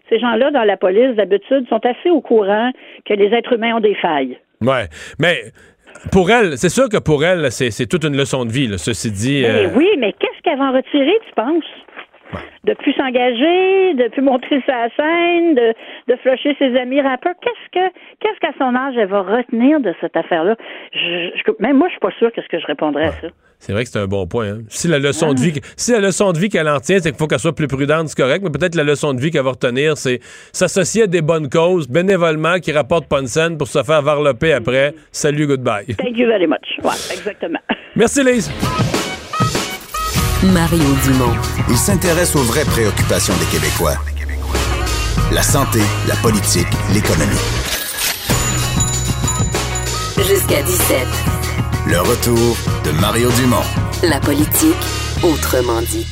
ces 0.10 0.20
gens-là 0.20 0.52
dans 0.52 0.64
la 0.64 0.78
police, 0.78 1.16
d'habitude, 1.16 1.68
sont 1.70 1.82
assez 1.86 2.10
au 2.10 2.22
courant 2.22 2.72
que 3.06 3.14
les 3.14 3.34
êtres 3.34 3.54
humains 3.54 3.76
ont 3.76 3.82
des 3.82 3.96
failles. 3.96 4.38
ouais. 4.62 4.88
Mais 5.20 5.52
pour 6.12 6.30
elle, 6.30 6.58
c'est 6.58 6.70
sûr 6.70 6.90
que 6.90 6.98
pour 6.98 7.24
elle, 7.24 7.52
c'est 7.52 7.88
toute 7.88 8.04
une 8.04 8.18
leçon 8.18 8.46
de 8.46 8.52
vie, 8.52 8.68
là, 8.68 8.78
ceci 8.78 9.12
dit. 9.12 9.42
Mais 9.44 9.66
euh, 9.66 9.70
oui, 9.76 9.90
mais 9.98 10.14
qu'est-ce 10.14 10.42
qu'elle 10.44 10.60
va 10.60 10.66
en 10.66 10.74
retirer, 10.74 11.18
tu 11.28 11.34
penses? 11.36 11.64
De 12.64 12.74
plus 12.74 12.94
s'engager, 12.94 13.94
de 13.94 14.10
plus 14.12 14.22
montrer 14.22 14.62
sa 14.66 14.90
scène, 14.96 15.56
de, 15.56 15.74
de 16.08 16.16
flusher 16.18 16.56
ses 16.60 16.76
amis 16.78 17.02
rappeurs. 17.02 17.34
Qu'est-ce 17.42 17.72
que 17.80 17.94
qu'est-ce 18.20 18.40
qu'à 18.40 18.54
son 18.58 18.76
âge 18.76 18.96
elle 18.98 19.08
va 19.08 19.22
retenir 19.22 19.80
de 19.80 19.94
cette 20.02 20.16
affaire-là? 20.18 20.56
Je, 20.94 21.30
je- 21.36 21.52
même 21.64 21.78
moi, 21.78 21.88
je 21.88 21.92
suis 21.94 22.00
pas 22.00 22.12
sûre 22.20 22.32
qu'est-ce 22.34 22.48
que 22.48 22.60
je 22.60 22.66
répondrais 22.68 23.06
à 23.06 23.12
ça. 23.12 23.28
C'est 23.58 23.72
vrai 23.72 23.84
que 23.86 23.90
c'est 23.90 24.00
un 24.00 24.06
bon 24.08 24.28
point. 24.28 24.48
hein. 24.48 24.58
Si 24.68 24.88
la 24.90 25.00
leçon 25.00 25.34
de 25.34 25.40
vie, 25.40 25.54
si 25.78 25.92
la 25.94 26.00
leçon 26.00 26.34
de 26.34 26.38
vie 26.38 26.50
qu'elle 26.50 26.68
en 26.68 26.80
tient, 26.80 27.00
c'est 27.00 27.10
qu'il 27.10 27.18
faut 27.18 27.26
qu'elle 27.26 27.40
soit 27.40 27.56
plus 27.56 27.68
prudente, 27.68 28.10
c'est 28.10 28.22
correct. 28.22 28.42
Mais 28.44 28.50
peut-être 28.52 28.76
la 28.76 28.84
leçon 28.84 29.14
de 29.14 29.22
vie 29.22 29.32
qu'elle 29.32 29.44
va 29.44 29.52
retenir, 29.52 29.98
c'est 29.98 30.20
s'associer 30.52 31.04
à 31.04 31.08
des 31.08 31.22
bonnes 31.22 31.50
causes 31.50 31.88
bénévolement 31.88 32.60
qui 32.60 32.72
rapportent 32.74 33.08
pas 33.08 33.22
une 33.22 33.28
scène 33.28 33.58
pour 33.58 33.68
se 33.68 33.82
faire 33.82 34.02
varloper 34.02 34.52
après. 34.54 34.94
Salut, 35.12 35.48
goodbye. 35.48 35.86
Thank 35.98 36.18
you 36.18 36.28
very 36.28 36.48
much. 36.48 36.78
Ouais, 36.84 36.92
exactement. 37.16 37.60
Merci, 37.96 38.24
Lise. 38.24 38.85
Mario 40.54 40.84
Dumont. 41.04 41.34
Il 41.70 41.78
s'intéresse 41.78 42.36
aux 42.36 42.44
vraies 42.44 42.66
préoccupations 42.66 43.34
des 43.38 43.46
Québécois. 43.46 43.96
La 45.32 45.42
santé, 45.42 45.80
la 46.08 46.16
politique, 46.18 46.68
l'économie. 46.94 47.36
Jusqu'à 50.18 50.62
17. 50.62 51.08
Le 51.88 52.00
retour 52.00 52.58
de 52.84 52.92
Mario 53.00 53.30
Dumont. 53.32 53.64
La 54.04 54.20
politique, 54.20 54.76
autrement 55.24 55.82
dite. 55.82 56.08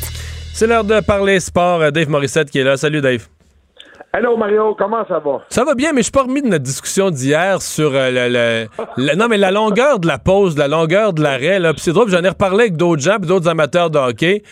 C'est 0.53 0.67
l'heure 0.67 0.83
de 0.83 0.99
parler 0.99 1.39
sport. 1.39 1.91
Dave 1.91 2.09
Morissette 2.09 2.49
qui 2.49 2.59
est 2.59 2.63
là. 2.63 2.77
Salut, 2.77 3.01
Dave. 3.01 3.27
Hello 4.15 4.37
Mario, 4.37 4.75
comment 4.75 5.03
ça 5.07 5.17
va? 5.19 5.41
Ça 5.49 5.63
va 5.65 5.73
bien, 5.73 5.91
mais 5.91 5.99
je 5.99 6.03
suis 6.03 6.11
pas 6.11 6.21
remis 6.23 6.43
de 6.43 6.47
notre 6.47 6.63
discussion 6.63 7.09
d'hier 7.09 7.59
sur 7.63 7.95
euh, 7.95 8.11
le, 8.11 8.29
le- 8.31 8.67
le- 9.07 9.15
non 9.15 9.27
mais 9.27 9.37
la 9.37 9.49
longueur 9.49 9.99
de 9.99 10.05
la 10.07 10.19
pause, 10.19 10.55
la 10.55 10.67
longueur 10.67 11.13
de 11.13 11.23
l'arrêt. 11.23 11.59
Là, 11.59 11.73
Puis 11.73 11.81
c'est 11.81 11.93
drôle, 11.93 12.09
j'en 12.09 12.21
ai 12.23 12.29
reparlé 12.29 12.65
avec 12.65 12.77
d'autres 12.77 13.01
gens, 13.01 13.17
d'autres 13.17 13.47
amateurs 13.49 13.89
de 13.89 13.97
hockey. 13.97 14.43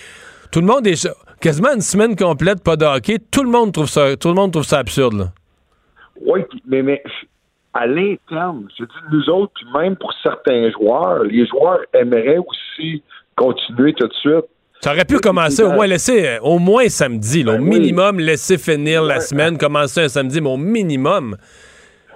Tout 0.52 0.62
le 0.62 0.66
monde 0.66 0.88
est 0.88 1.08
quasiment 1.40 1.74
une 1.76 1.82
semaine 1.82 2.16
complète 2.16 2.64
pas 2.64 2.76
de 2.76 2.86
hockey. 2.86 3.20
Tout 3.32 3.44
le 3.44 3.52
monde 3.52 3.72
trouve 3.72 3.88
ça, 3.88 4.16
tout 4.18 4.30
le 4.30 4.34
monde 4.34 4.52
trouve 4.52 4.64
ça 4.64 4.80
absurde. 4.80 5.14
Là. 5.14 5.26
Oui, 6.26 6.42
mais, 6.68 6.82
mais 6.82 7.04
à 7.76 7.86
l'interne, 7.86 8.68
je 8.80 8.84
dis 8.84 8.92
nous 9.12 9.30
autres, 9.30 9.52
puis 9.54 9.66
même 9.80 9.96
pour 9.96 10.12
certains 10.24 10.72
joueurs, 10.72 11.24
les 11.24 11.46
joueurs 11.46 11.82
aimeraient 11.94 12.40
aussi 12.40 13.04
continuer 13.36 13.94
tout 13.94 14.08
de 14.08 14.14
suite. 14.14 14.46
Ça 14.82 14.92
aurait 14.94 15.06
pu 15.06 15.20
commencer 15.20 15.64
au 15.64 15.72
moins 15.72 15.86
laisser 15.86 16.28
euh, 16.28 16.40
au 16.42 16.58
moins 16.58 16.90
samedi, 16.90 17.44
là, 17.44 17.54
au 17.54 17.58
Ben 17.58 17.64
oui. 17.64 17.70
minimum 17.80 18.20
laisser 18.20 18.58
finir 18.58 19.04
la 19.04 19.20
semaine, 19.20 19.58
commencer 19.58 20.02
un 20.02 20.08
samedi, 20.10 20.42
mais 20.42 20.50
au 20.50 20.58
minimum. 20.58 21.38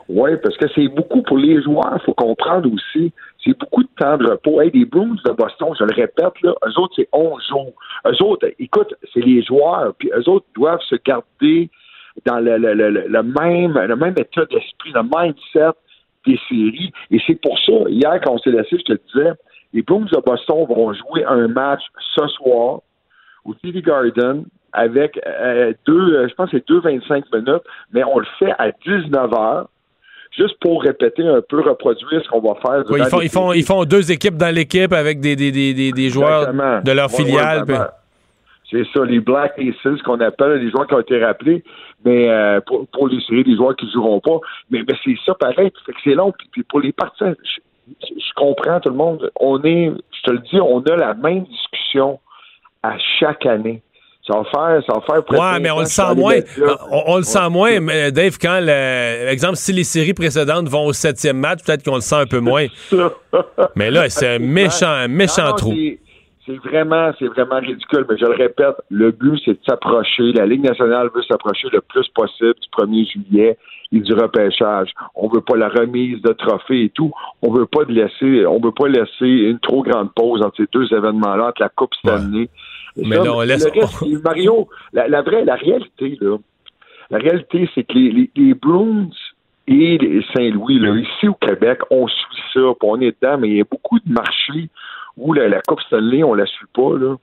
Oui, 0.09 0.31
parce 0.41 0.57
que 0.57 0.65
c'est 0.75 0.87
beaucoup 0.87 1.21
pour 1.21 1.37
les 1.37 1.61
joueurs, 1.63 1.97
il 1.99 2.05
faut 2.05 2.13
comprendre 2.13 2.67
aussi. 2.73 3.11
C'est 3.43 3.57
beaucoup 3.59 3.83
de 3.83 3.89
temps 3.99 4.17
de 4.17 4.27
repos. 4.31 4.61
Hey, 4.61 4.71
les 4.73 4.85
Bruins 4.85 5.15
de 5.25 5.31
Boston, 5.31 5.69
je 5.79 5.83
le 5.83 5.93
répète, 5.95 6.33
là, 6.41 6.53
eux 6.67 6.79
autres, 6.79 6.93
c'est 6.95 7.07
11 7.13 7.39
jours. 7.49 7.73
Eux 8.07 8.23
autres, 8.23 8.47
écoute, 8.59 8.93
c'est 9.13 9.19
les 9.21 9.43
joueurs, 9.43 9.93
puis 9.99 10.09
eux 10.15 10.27
autres 10.29 10.45
doivent 10.55 10.81
se 10.89 10.95
garder 11.05 11.69
dans 12.25 12.39
le, 12.39 12.57
le, 12.57 12.73
le, 12.73 12.89
le- 12.89 13.07
le 13.07 13.23
même, 13.23 13.73
le 13.77 13.95
même 13.95 14.15
état 14.17 14.45
d'esprit, 14.45 14.91
le 14.93 15.03
mindset 15.03 15.77
des 16.25 16.39
séries. 16.49 16.91
Et 17.11 17.19
c'est 17.27 17.39
pour 17.39 17.57
ça, 17.59 17.73
hier, 17.89 18.19
quand 18.23 18.33
on 18.33 18.37
s'est 18.39 18.49
laissé, 18.51 18.77
je 18.79 18.93
te 18.93 18.99
disais, 19.13 19.31
les 19.75 19.81
Bruins 19.81 20.05
de 20.05 20.21
Boston 20.25 20.65
vont 20.69 20.93
jouer 20.93 21.25
un 21.25 21.49
match 21.49 21.81
ce 22.15 22.25
soir 22.29 22.79
au 23.43 23.53
TV 23.55 23.81
Garden 23.81 24.45
avec 24.71 25.19
euh, 25.27 25.73
deux, 25.85 26.15
euh, 26.15 26.27
je 26.29 26.33
pense 26.33 26.49
que 26.49 26.57
c'est 26.57 26.67
2,25 26.67 27.23
minutes, 27.33 27.61
mais 27.91 28.03
on 28.05 28.19
le 28.19 28.25
fait 28.39 28.53
à 28.57 28.71
19 28.71 29.33
heures, 29.33 29.69
juste 30.31 30.55
pour 30.61 30.81
répéter 30.81 31.27
un 31.27 31.41
peu, 31.41 31.59
reproduire 31.61 32.23
ce 32.23 32.29
qu'on 32.29 32.41
va 32.41 32.55
faire. 32.61 32.83
Oui, 32.89 33.01
ils, 33.01 33.09
font, 33.09 33.21
ils, 33.21 33.29
font, 33.29 33.53
ils 33.53 33.65
font 33.65 33.83
deux 33.83 34.11
équipes 34.11 34.37
dans 34.37 34.53
l'équipe 34.53 34.93
avec 34.93 35.19
des, 35.19 35.35
des, 35.35 35.51
des, 35.51 35.73
des, 35.73 35.91
des 35.91 36.09
joueurs 36.09 36.49
Exactement. 36.49 36.81
de 36.81 36.91
leur 36.91 37.11
filiale. 37.11 37.65
C'est 38.71 38.85
ça, 38.93 39.05
les 39.05 39.19
Black 39.19 39.59
Aces 39.59 40.01
qu'on 40.03 40.19
appelle, 40.21 40.53
les 40.53 40.71
joueurs 40.71 40.87
qui 40.87 40.95
ont 40.95 40.99
été 40.99 41.23
rappelés, 41.23 41.63
mais 42.03 42.29
euh, 42.29 42.61
pour, 42.65 42.87
pour 42.87 43.09
les 43.09 43.21
séries, 43.21 43.55
joueurs 43.55 43.75
qui 43.75 43.85
ne 43.85 43.91
joueront 43.91 44.21
pas. 44.21 44.39
Mais, 44.71 44.83
mais 44.87 44.95
c'est 45.03 45.15
ça 45.25 45.35
pareil, 45.35 45.71
c'est 46.03 46.15
long. 46.15 46.31
Puis, 46.31 46.47
puis 46.51 46.63
pour 46.63 46.79
les 46.79 46.91
partisans, 46.91 47.35
je, 48.01 48.33
comprends 48.35 48.79
tout 48.79 48.89
le 48.89 48.95
monde. 48.95 49.31
On 49.39 49.61
est, 49.63 49.91
je 50.11 50.21
te 50.23 50.31
le 50.31 50.39
dis, 50.39 50.59
on 50.59 50.81
a 50.81 50.95
la 50.95 51.13
même 51.13 51.43
discussion 51.43 52.19
à 52.83 52.95
chaque 53.19 53.45
année. 53.45 53.81
Ça 54.27 54.37
va 54.37 54.43
faire, 54.45 54.83
ça 54.87 54.93
va 54.93 55.01
faire 55.01 55.23
presque 55.23 55.41
Ouais, 55.41 55.59
mais 55.59 55.69
on 55.69 55.81
le 55.81 55.85
sent 55.85 56.15
moins. 56.15 56.39
On, 56.89 57.03
on 57.07 57.17
le 57.17 57.23
sent 57.23 57.49
moins, 57.49 57.79
mais 57.79 58.11
Dave, 58.11 58.37
quand, 58.41 58.59
le, 58.59 59.27
exemple, 59.29 59.55
si 59.55 59.71
les 59.71 59.83
séries 59.83 60.15
précédentes 60.15 60.67
vont 60.67 60.85
au 60.87 60.93
septième 60.93 61.37
match, 61.37 61.59
peut-être 61.63 61.83
qu'on 61.83 61.95
le 61.95 62.01
sent 62.01 62.15
un 62.15 62.25
peu 62.25 62.39
moins. 62.39 62.65
Mais 63.75 63.91
là, 63.91 64.09
c'est 64.09 64.35
un 64.35 64.39
méchant, 64.39 64.89
un 64.89 65.07
méchant 65.07 65.43
Non, 65.43 65.49
non, 65.49 65.55
trou. 65.55 65.73
C'est- 66.45 66.57
vraiment, 66.57 67.11
c'est 67.19 67.27
vraiment 67.27 67.59
ridicule, 67.59 68.05
mais 68.09 68.17
je 68.17 68.25
le 68.25 68.33
répète, 68.35 68.75
le 68.89 69.11
but, 69.11 69.39
c'est 69.45 69.53
de 69.53 69.59
s'approcher. 69.67 70.31
La 70.33 70.45
Ligue 70.45 70.63
nationale 70.63 71.09
veut 71.13 71.23
s'approcher 71.23 71.67
le 71.71 71.81
plus 71.81 72.07
possible 72.09 72.53
du 72.55 72.69
1er 72.71 73.05
juillet 73.05 73.57
et 73.91 73.99
du 73.99 74.13
repêchage. 74.13 74.91
On 75.15 75.27
veut 75.27 75.41
pas 75.41 75.55
la 75.57 75.69
remise 75.69 76.21
de 76.21 76.33
trophées 76.33 76.83
et 76.85 76.89
tout. 76.89 77.11
On 77.41 77.51
veut 77.53 77.65
pas 77.67 77.85
de 77.85 77.91
laisser, 77.93 78.45
on 78.45 78.59
veut 78.59 78.71
pas 78.71 78.87
laisser 78.87 79.27
une 79.49 79.59
trop 79.59 79.83
grande 79.83 80.11
pause 80.13 80.41
entre 80.41 80.57
ces 80.57 80.67
deux 80.71 80.91
événements-là, 80.93 81.47
entre 81.49 81.61
la 81.61 81.69
Coupe 81.69 81.93
Stanley. 81.95 82.49
Et 82.97 83.05
Mais 83.07 83.15
ça, 83.17 83.23
là, 83.23 83.33
on 83.35 83.41
laisse- 83.41 83.65
reste, 83.67 84.23
Mario, 84.23 84.67
la, 84.93 85.07
la 85.07 85.21
vraie, 85.21 85.43
la 85.45 85.55
réalité, 85.55 86.17
là, 86.21 86.37
la 87.11 87.17
réalité, 87.19 87.69
c'est 87.75 87.83
que 87.83 87.93
les, 87.93 88.11
les, 88.11 88.29
les 88.35 88.53
Bruins 88.53 89.09
et 89.67 89.97
les 89.97 90.23
Saint-Louis, 90.35 90.79
là, 90.79 90.95
ici 90.95 91.27
au 91.27 91.33
Québec, 91.33 91.79
on 91.91 92.07
suit 92.07 92.41
ça, 92.53 92.59
puis 92.79 92.89
on 92.89 92.99
est 93.01 93.15
dedans, 93.21 93.37
mais 93.37 93.49
il 93.49 93.57
y 93.57 93.61
a 93.61 93.65
beaucoup 93.69 93.99
de 93.99 94.11
marchés 94.11 94.69
où 95.17 95.33
la, 95.33 95.47
la 95.47 95.61
Coupe 95.61 95.81
Stanley, 95.81 96.23
on 96.23 96.33
la 96.33 96.45
suit 96.45 96.65
pas, 96.73 96.97
là. 96.97 97.15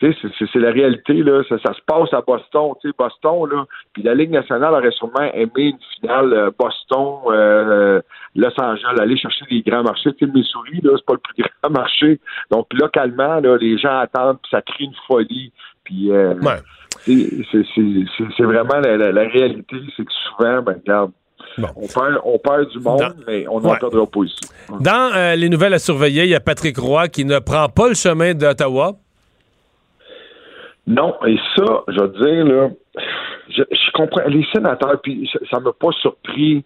C'est- 0.00 0.54
la 0.56 0.70
réalité, 0.70 1.14
là. 1.22 1.42
Ça, 1.48 1.56
ça 1.64 1.72
se 1.72 1.80
passe 1.86 2.12
à 2.12 2.20
Boston, 2.20 2.72
tu 2.82 2.88
sais, 2.88 2.94
Boston, 2.98 3.48
là. 3.50 3.64
Puis 3.92 4.02
la 4.02 4.14
Ligue 4.14 4.30
nationale 4.30 4.74
aurait 4.74 4.90
sûrement 4.90 5.22
aimé 5.32 5.50
une 5.56 5.78
finale 6.00 6.32
euh, 6.32 6.50
Boston, 6.58 7.20
euh, 7.28 8.00
Los 8.34 8.60
Angeles, 8.60 8.96
aller 9.00 9.16
chercher 9.16 9.44
les 9.50 9.62
grands 9.62 9.82
marchés. 9.84 10.12
Tu 10.12 10.18
sais, 10.18 10.26
le 10.26 10.32
Missouri, 10.32 10.80
là, 10.82 10.90
c'est 10.96 11.06
pas 11.06 11.14
le 11.14 11.20
plus 11.20 11.42
grand 11.62 11.70
marché. 11.72 12.20
Donc, 12.50 12.66
localement, 12.74 13.40
là, 13.40 13.56
les 13.56 13.78
gens 13.78 13.98
attendent, 14.00 14.38
puis 14.42 14.50
ça 14.50 14.60
crée 14.62 14.84
une 14.84 14.94
folie. 15.06 15.52
Puis, 15.84 16.10
euh, 16.10 16.34
c'est- 17.74 18.26
c'est- 18.36 18.42
vraiment 18.42 18.80
la, 18.82 18.96
la- 18.96 19.12
la 19.12 19.22
réalité, 19.28 19.76
c'est 19.96 20.04
que 20.04 20.12
souvent, 20.12 20.60
ben, 20.62 20.74
regarde, 20.84 21.12
on, 21.58 21.86
perd, 21.86 22.18
on 22.24 22.38
perd 22.38 22.68
du 22.70 22.78
monde, 22.80 23.14
mais 23.26 23.46
on 23.48 23.60
n'en 23.60 23.70
Ouais. 23.70 23.78
perdra 23.78 24.06
pas 24.06 24.20
ici. 24.24 24.36
Dans 24.80 25.12
euh, 25.14 25.36
les 25.36 25.48
nouvelles 25.48 25.74
à 25.74 25.78
surveiller, 25.78 26.24
il 26.24 26.30
y 26.30 26.34
a 26.34 26.40
Patrick 26.40 26.76
Roy 26.78 27.08
qui 27.08 27.24
ne 27.24 27.38
prend 27.38 27.68
pas 27.68 27.88
le 27.88 27.94
chemin 27.94 28.34
d'Ottawa. 28.34 28.92
Non, 30.86 31.14
et 31.26 31.36
ça, 31.56 31.82
je 31.88 32.00
veux 32.00 32.08
dire, 32.08 32.44
là, 32.44 32.68
je, 33.48 33.62
je 33.70 33.90
comprends. 33.94 34.22
Les 34.28 34.44
sénateurs, 34.52 35.00
puis 35.02 35.28
ça- 35.32 35.38
ça 35.50 35.60
m'a 35.60 35.72
pas 35.72 35.92
surpris 36.02 36.62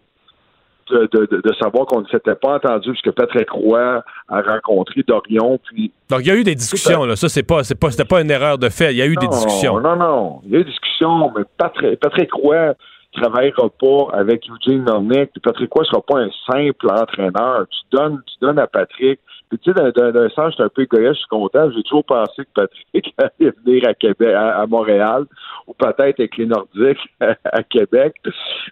de, 0.90 1.08
de, 1.12 1.26
de- 1.30 1.40
de 1.42 1.54
savoir 1.62 1.86
qu'on 1.86 2.00
ne 2.00 2.06
s'était 2.08 2.34
pas 2.34 2.56
entendu, 2.56 2.90
puisque 2.90 3.12
Patrick 3.12 3.48
Roy 3.50 4.02
a 4.28 4.40
rencontré 4.42 5.02
Dorion, 5.06 5.60
puis 5.68 5.92
Donc, 6.10 6.20
il 6.22 6.26
y 6.26 6.30
a 6.30 6.34
eu 6.34 6.42
des 6.44 6.54
discussions, 6.56 7.04
là. 7.04 7.14
Ça, 7.14 7.28
c'est 7.28 7.42
pas, 7.44 7.62
c'est 7.62 7.78
pas, 7.78 7.90
c'était 7.92 8.06
pas 8.06 8.20
une 8.22 8.30
erreur 8.30 8.58
de 8.58 8.68
fait. 8.70 8.92
Il 8.92 8.96
y 8.96 9.02
a 9.02 9.06
eu 9.06 9.14
des 9.14 9.28
discussions. 9.28 9.78
Non, 9.80 9.94
non. 9.96 10.40
Il 10.46 10.52
y 10.52 10.56
a 10.56 10.60
eu 10.60 10.64
des 10.64 10.70
discussions, 10.70 11.30
mais 11.36 11.44
Patrick, 11.56 12.00
Patrick 12.00 12.32
Roy 12.32 12.56
ne 12.56 12.72
travaillera 13.20 13.68
pas 13.70 14.08
avec 14.12 14.48
Eugene 14.48 14.84
Melnick. 14.84 15.32
Puis 15.32 15.40
Patrick 15.40 15.72
Roy 15.72 15.84
sera 15.84 16.02
pas 16.02 16.20
un 16.20 16.30
simple 16.50 16.90
entraîneur. 16.90 17.66
Tu 17.68 17.96
donnes, 17.96 18.20
tu 18.26 18.34
donnes 18.40 18.58
à 18.58 18.66
Patrick. 18.66 19.20
Puis 19.48 19.58
tu 19.58 19.72
sais, 19.72 19.92
d'un- 19.92 20.28
sens, 20.30 20.50
je 20.50 20.54
suis 20.54 20.62
un 20.62 20.68
peu 20.68 20.82
égoïste, 20.82 21.14
je 21.14 21.18
suis 21.20 21.28
content. 21.28 21.70
J'ai 21.70 21.82
toujours 21.82 22.04
pensé 22.04 22.44
que 22.44 22.50
Patrick 22.54 23.14
allait 23.18 23.52
venir 23.64 23.88
à 23.88 23.94
Québec, 23.94 24.34
à, 24.34 24.66
Montréal, 24.66 25.24
ou 25.66 25.72
peut-être 25.72 26.20
avec 26.20 26.36
les 26.36 26.46
Nordiques 26.46 26.98
à, 27.20 27.34
à 27.44 27.62
Québec. 27.62 28.14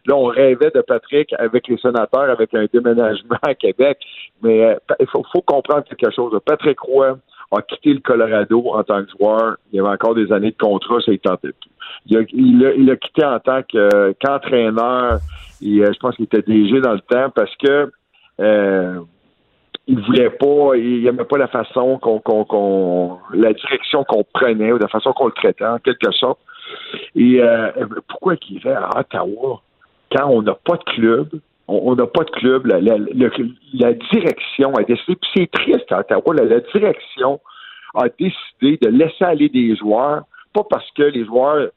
Là, 0.06 0.16
on 0.16 0.26
rêvait 0.26 0.70
de 0.74 0.82
Patrick 0.82 1.32
avec 1.38 1.68
les 1.68 1.78
sénateurs, 1.78 2.30
avec 2.30 2.52
un 2.54 2.66
déménagement 2.72 3.38
à 3.42 3.54
Québec. 3.54 3.98
Mais 4.42 4.64
euh, 4.64 4.74
il 5.00 5.06
faut, 5.06 5.24
faut 5.32 5.40
comprendre 5.40 5.84
quelque 5.84 6.14
chose. 6.14 6.38
Patrick 6.44 6.78
Roy 6.80 7.16
a 7.52 7.62
quitté 7.62 7.94
le 7.94 8.00
Colorado 8.00 8.62
en 8.70 8.82
tant 8.82 9.04
que 9.04 9.10
joueur. 9.18 9.56
Il 9.72 9.76
y 9.76 9.80
avait 9.80 9.88
encore 9.88 10.14
des 10.14 10.32
années 10.32 10.50
de 10.50 10.56
contrat, 10.56 11.00
ça 11.00 11.12
ne 11.12 11.16
tentait 11.16 11.52
plus. 11.52 11.70
Il 12.06 12.16
a, 12.18 12.20
il 12.32 12.74
il 12.78 12.98
quitté 12.98 13.24
en 13.24 13.38
tant 13.40 13.62
que- 13.62 14.12
qu'entraîneur 14.20 15.20
euh, 15.62 15.92
je 15.92 15.98
pense 15.98 16.16
qu'il 16.16 16.24
était 16.26 16.42
DG 16.42 16.80
dans 16.80 16.92
le 16.92 17.00
temps 17.00 17.30
parce 17.34 17.54
que 17.56 17.90
euh, 18.40 19.00
il 19.86 20.00
voulait 20.00 20.30
pas, 20.30 20.76
il 20.76 21.04
n'aimait 21.04 21.24
pas 21.24 21.38
la 21.38 21.46
façon 21.46 21.98
qu'on, 21.98 23.18
la 23.32 23.52
direction 23.52 24.04
qu'on 24.04 24.24
prenait 24.24 24.72
ou 24.72 24.78
la 24.78 24.88
façon 24.88 25.12
qu'on 25.12 25.26
le 25.26 25.32
traitait 25.32 25.64
en 25.64 25.78
quelque 25.78 26.10
sorte. 26.12 26.40
Et 27.14 27.40
euh, 27.40 27.70
pourquoi 28.08 28.36
qu'il 28.36 28.56
irait 28.56 28.74
à 28.74 28.98
Ottawa? 28.98 29.62
Quand 30.14 30.28
on 30.28 30.42
n'a 30.42 30.54
pas 30.54 30.76
de 30.76 30.84
club? 30.94 31.28
On 31.68 31.94
n'a 31.96 32.06
pas 32.06 32.22
de 32.24 32.30
club. 32.30 32.66
La, 32.66 32.80
la- 32.80 32.96
le- 32.98 33.30
la 33.74 33.92
direction 33.92 34.72
a 34.74 34.82
décidé, 34.84 35.16
puis 35.16 35.30
c'est 35.36 35.50
triste 35.50 35.90
à 35.90 36.00
Ottawa, 36.00 36.34
la, 36.34 36.44
la 36.44 36.60
direction 36.60 37.40
a 37.94 38.08
décidé 38.08 38.78
de 38.82 38.88
laisser 38.88 39.24
aller 39.24 39.48
des 39.48 39.74
joueurs, 39.76 40.22
pas 40.52 40.62
parce 40.68 40.88
que 40.92 41.02
les 41.02 41.24
joueurs 41.24 41.70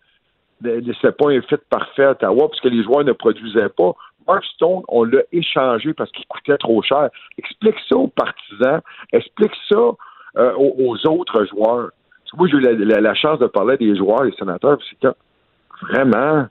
ne 0.61 0.71
laissaient 0.73 1.13
pas 1.13 1.29
un 1.31 1.41
fit 1.41 1.55
parfait 1.69 2.03
à 2.03 2.11
Ottawa, 2.11 2.47
parce 2.49 2.59
que 2.61 2.67
les 2.67 2.83
joueurs 2.83 3.03
ne 3.03 3.13
produisaient 3.13 3.69
pas. 3.69 3.93
Mark 4.27 4.43
on 4.89 5.03
l'a 5.05 5.21
échangé 5.31 5.93
parce 5.93 6.11
qu'il 6.11 6.25
coûtait 6.27 6.57
trop 6.57 6.83
cher. 6.83 7.09
Explique 7.39 7.77
ça 7.87 7.95
aux 7.95 8.09
partisans, 8.09 8.79
explique 9.11 9.53
ça 9.69 9.91
euh, 10.37 10.53
aux, 10.55 10.95
autres 11.07 11.45
joueurs. 11.45 11.89
Parce 12.19 12.31
que 12.31 12.37
Moi, 12.37 12.47
j'ai 12.47 12.57
eu 12.57 12.59
la, 12.59 12.73
la- 12.73 13.01
la 13.01 13.15
chance 13.15 13.39
de 13.39 13.47
parler 13.47 13.77
des 13.77 13.95
joueurs 13.95 14.25
et 14.25 14.31
sénateurs, 14.33 14.77
puis 14.77 14.87
c'est 14.91 15.07
que 15.07 15.15
vraiment, 15.81 16.45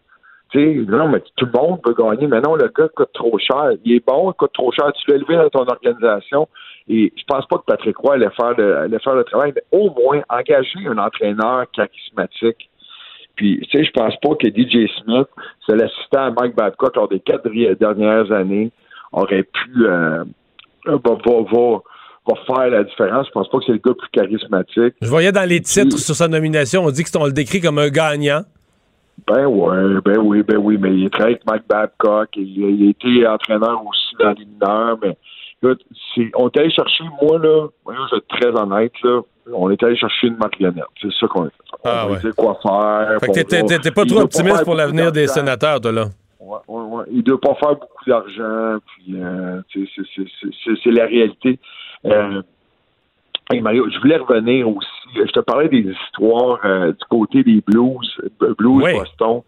tu 0.50 0.58
sais, 0.58 0.90
non, 0.90 1.08
mais 1.08 1.22
tout 1.36 1.46
le 1.46 1.52
monde 1.52 1.82
peut 1.82 1.94
gagner, 1.94 2.26
mais 2.26 2.40
non, 2.40 2.54
le 2.54 2.68
gars 2.68 2.88
coûte 2.94 3.12
trop 3.12 3.38
cher. 3.38 3.72
Il 3.84 3.96
est 3.96 4.06
bon, 4.06 4.30
il 4.30 4.34
coûte 4.34 4.52
trop 4.54 4.72
cher. 4.72 4.90
Tu 4.94 5.10
l'as 5.10 5.16
élevé 5.16 5.36
dans 5.36 5.50
ton 5.50 5.66
organisation. 5.66 6.48
Et 6.88 7.12
je 7.14 7.22
pense 7.26 7.46
pas 7.46 7.58
que 7.58 7.64
Patrick 7.66 7.96
Roy 7.98 8.14
allait 8.14 8.30
faire 8.30 8.54
le, 8.56 8.78
allait 8.78 8.98
faire 8.98 9.14
le 9.14 9.24
travail, 9.24 9.52
mais 9.54 9.62
au 9.72 9.90
moins 9.90 10.22
engager 10.30 10.86
un 10.86 10.96
entraîneur 10.96 11.66
charismatique. 11.72 12.70
Puis, 13.36 13.60
tu 13.70 13.78
sais, 13.78 13.84
je 13.84 13.90
pense 13.90 14.14
pas 14.22 14.34
que 14.36 14.48
DJ 14.48 14.90
Smith, 15.02 15.28
c'est 15.66 15.76
l'assistant 15.76 16.22
à 16.22 16.30
Mike 16.30 16.56
Babcock 16.56 16.96
lors 16.96 17.08
des 17.08 17.20
quatre 17.20 17.48
dernières 17.78 18.32
années, 18.32 18.72
aurait 19.12 19.42
pu 19.42 19.86
euh, 19.86 20.24
va, 20.86 20.96
va, 20.96 21.42
va, 21.52 21.82
va 22.26 22.34
faire 22.46 22.70
la 22.70 22.84
différence. 22.84 23.26
Je 23.26 23.32
pense 23.32 23.48
pas 23.50 23.58
que 23.58 23.64
c'est 23.66 23.72
le 23.72 23.78
gars 23.84 23.94
plus 23.94 24.08
charismatique. 24.12 24.94
Je 25.02 25.08
voyais 25.08 25.30
dans 25.30 25.48
les 25.48 25.60
titres 25.60 25.98
sur 25.98 26.14
sa 26.14 26.26
nomination, 26.26 26.84
on 26.84 26.90
dit 26.90 27.04
qu'on 27.04 27.26
le 27.26 27.32
décrit 27.32 27.60
comme 27.60 27.78
un 27.78 27.90
gagnant. 27.90 28.42
Ben 29.26 29.46
ouais, 29.46 30.00
ben 30.04 30.18
oui, 30.18 30.42
ben 30.42 30.56
oui, 30.58 30.78
mais 30.78 30.94
il 30.96 31.10
travaille 31.10 31.34
avec 31.34 31.46
Mike 31.46 31.68
Babcock, 31.68 32.28
il, 32.36 32.64
a- 32.64 32.68
il 32.68 32.86
a 32.86 32.90
été 32.90 33.26
entraîneur 33.26 33.82
aussi 33.86 34.14
dans 34.20 34.30
les 34.30 34.44
mineurs, 34.44 34.96
mais 35.02 35.16
écoute, 35.62 35.82
on 36.36 36.48
est 36.48 36.58
allé 36.58 36.70
chercher, 36.70 37.04
moi, 37.22 37.38
là, 37.38 37.66
moi, 37.84 37.94
je 38.10 38.14
vais 38.14 38.18
être 38.18 38.28
très 38.28 38.48
honnête, 38.60 38.92
là, 39.02 39.20
on 39.52 39.70
est 39.70 39.82
allé 39.82 39.96
chercher 39.96 40.28
une 40.28 40.36
marionnette. 40.36 40.84
C'est 41.00 41.12
ça 41.18 41.26
qu'on 41.26 41.42
a 41.44 41.50
fait. 41.50 41.52
Ah, 41.84 42.06
on 42.06 42.12
ouais. 42.12 42.20
sait 42.20 42.30
quoi 42.36 42.58
faire. 42.62 43.18
Fait 43.20 43.26
que 43.44 43.66
t'étais 43.66 43.90
pas 43.90 44.04
trop 44.04 44.20
optimiste 44.20 44.64
pour 44.64 44.74
l'avenir 44.74 45.10
des 45.10 45.26
sénateurs, 45.26 45.80
toi, 45.80 45.92
là? 45.92 46.04
Ouais, 46.40 46.58
ouais, 46.68 46.82
ouais. 46.82 47.04
Il 47.10 47.18
ne 47.18 47.22
doit 47.22 47.40
pas 47.40 47.54
faire 47.54 47.74
beaucoup 47.74 48.04
d'argent, 48.06 48.78
puis 48.86 49.14
euh, 49.20 49.60
c'est 50.82 50.90
la 50.90 51.06
réalité. 51.06 51.58
Euh, 52.06 52.42
hey, 53.50 53.60
Mario, 53.60 53.88
je 53.90 53.98
voulais 53.98 54.16
revenir 54.16 54.68
aussi. 54.68 54.88
Je 55.14 55.32
te 55.32 55.40
parlais 55.40 55.68
des 55.68 55.90
histoires 55.90 56.60
euh, 56.64 56.92
du 56.92 57.04
côté 57.08 57.42
des 57.42 57.62
Blues, 57.66 58.20
euh, 58.42 58.54
Blues 58.58 58.82
Oui. 58.84 58.92
Boston. 58.92 59.42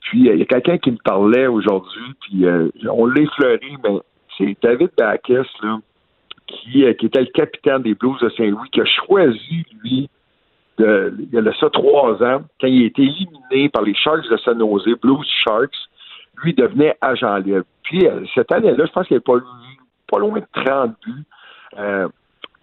Puis 0.00 0.28
euh, 0.28 0.34
il 0.34 0.40
y 0.40 0.42
a 0.42 0.46
quelqu'un 0.46 0.78
qui 0.78 0.90
me 0.90 0.98
parlait 1.02 1.46
aujourd'hui, 1.46 2.14
puis 2.20 2.44
euh, 2.46 2.68
on 2.90 3.06
l'a 3.06 3.22
effleuré, 3.22 3.60
mais 3.82 3.98
c'est 4.36 4.56
David 4.62 4.90
Backus, 4.96 5.46
là, 5.62 5.78
qui, 6.46 6.84
euh, 6.84 6.92
qui 6.94 7.06
était 7.06 7.20
le 7.20 7.26
capitaine 7.26 7.82
des 7.82 7.94
Blues 7.94 8.18
de 8.20 8.28
Saint-Louis, 8.30 8.68
qui 8.70 8.80
a 8.80 8.84
choisi, 8.84 9.64
lui, 9.82 10.10
de, 10.78 11.14
il 11.18 11.34
y 11.34 11.38
a 11.38 11.42
de 11.42 11.52
ça 11.52 11.70
trois 11.70 12.22
ans, 12.22 12.42
quand 12.60 12.66
il 12.66 12.82
a 12.82 12.86
été 12.86 13.02
éliminé 13.02 13.68
par 13.68 13.82
les 13.82 13.94
Sharks 13.94 14.28
de 14.28 14.36
San 14.38 14.58
Jose, 14.58 14.88
Blues 15.00 15.26
Sharks, 15.44 15.76
lui 16.42 16.54
devenait 16.54 16.96
agent 17.00 17.36
libre. 17.36 17.64
Puis 17.84 18.06
cette 18.34 18.50
année-là, 18.50 18.84
je 18.86 18.92
pense 18.92 19.06
qu'il 19.06 19.16
n'y 19.16 19.22
avait 19.24 19.40
pas, 19.40 19.46
pas 20.10 20.18
loin 20.18 20.40
de 20.40 20.64
30 20.64 20.96
buts. 21.06 21.24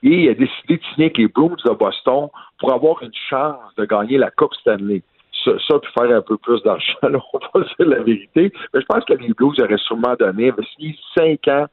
Et 0.04 0.24
il 0.24 0.30
a 0.30 0.34
décidé 0.34 0.78
de 0.78 0.84
signer 0.94 1.06
avec 1.06 1.18
les 1.18 1.28
Bruins 1.28 1.56
de 1.66 1.72
Boston 1.72 2.30
pour 2.60 2.74
avoir 2.74 3.02
une 3.04 3.14
chance 3.30 3.76
de 3.78 3.86
gagner 3.86 4.18
la 4.18 4.32
Coupe 4.32 4.54
Stanley. 4.56 5.02
Ça, 5.44 5.52
ça 5.68 5.80
puis 5.80 5.92
faire 5.98 6.18
un 6.18 6.22
peu 6.22 6.38
plus 6.38 6.62
d'argent, 6.64 6.96
on 7.04 7.60
va 7.60 7.66
dire 7.66 7.88
la 7.88 8.04
vérité. 8.04 8.52
Mais 8.74 8.82
je 8.82 8.86
pense 8.86 9.06
que 9.06 9.14
les 9.14 9.34
Blues 9.34 9.60
auraient 9.60 9.78
sûrement 9.78 10.16
donné, 10.20 10.46
il 10.46 10.52
avait 10.52 10.66
signé 10.76 10.96
5 11.18 11.48
ans, 11.48 11.66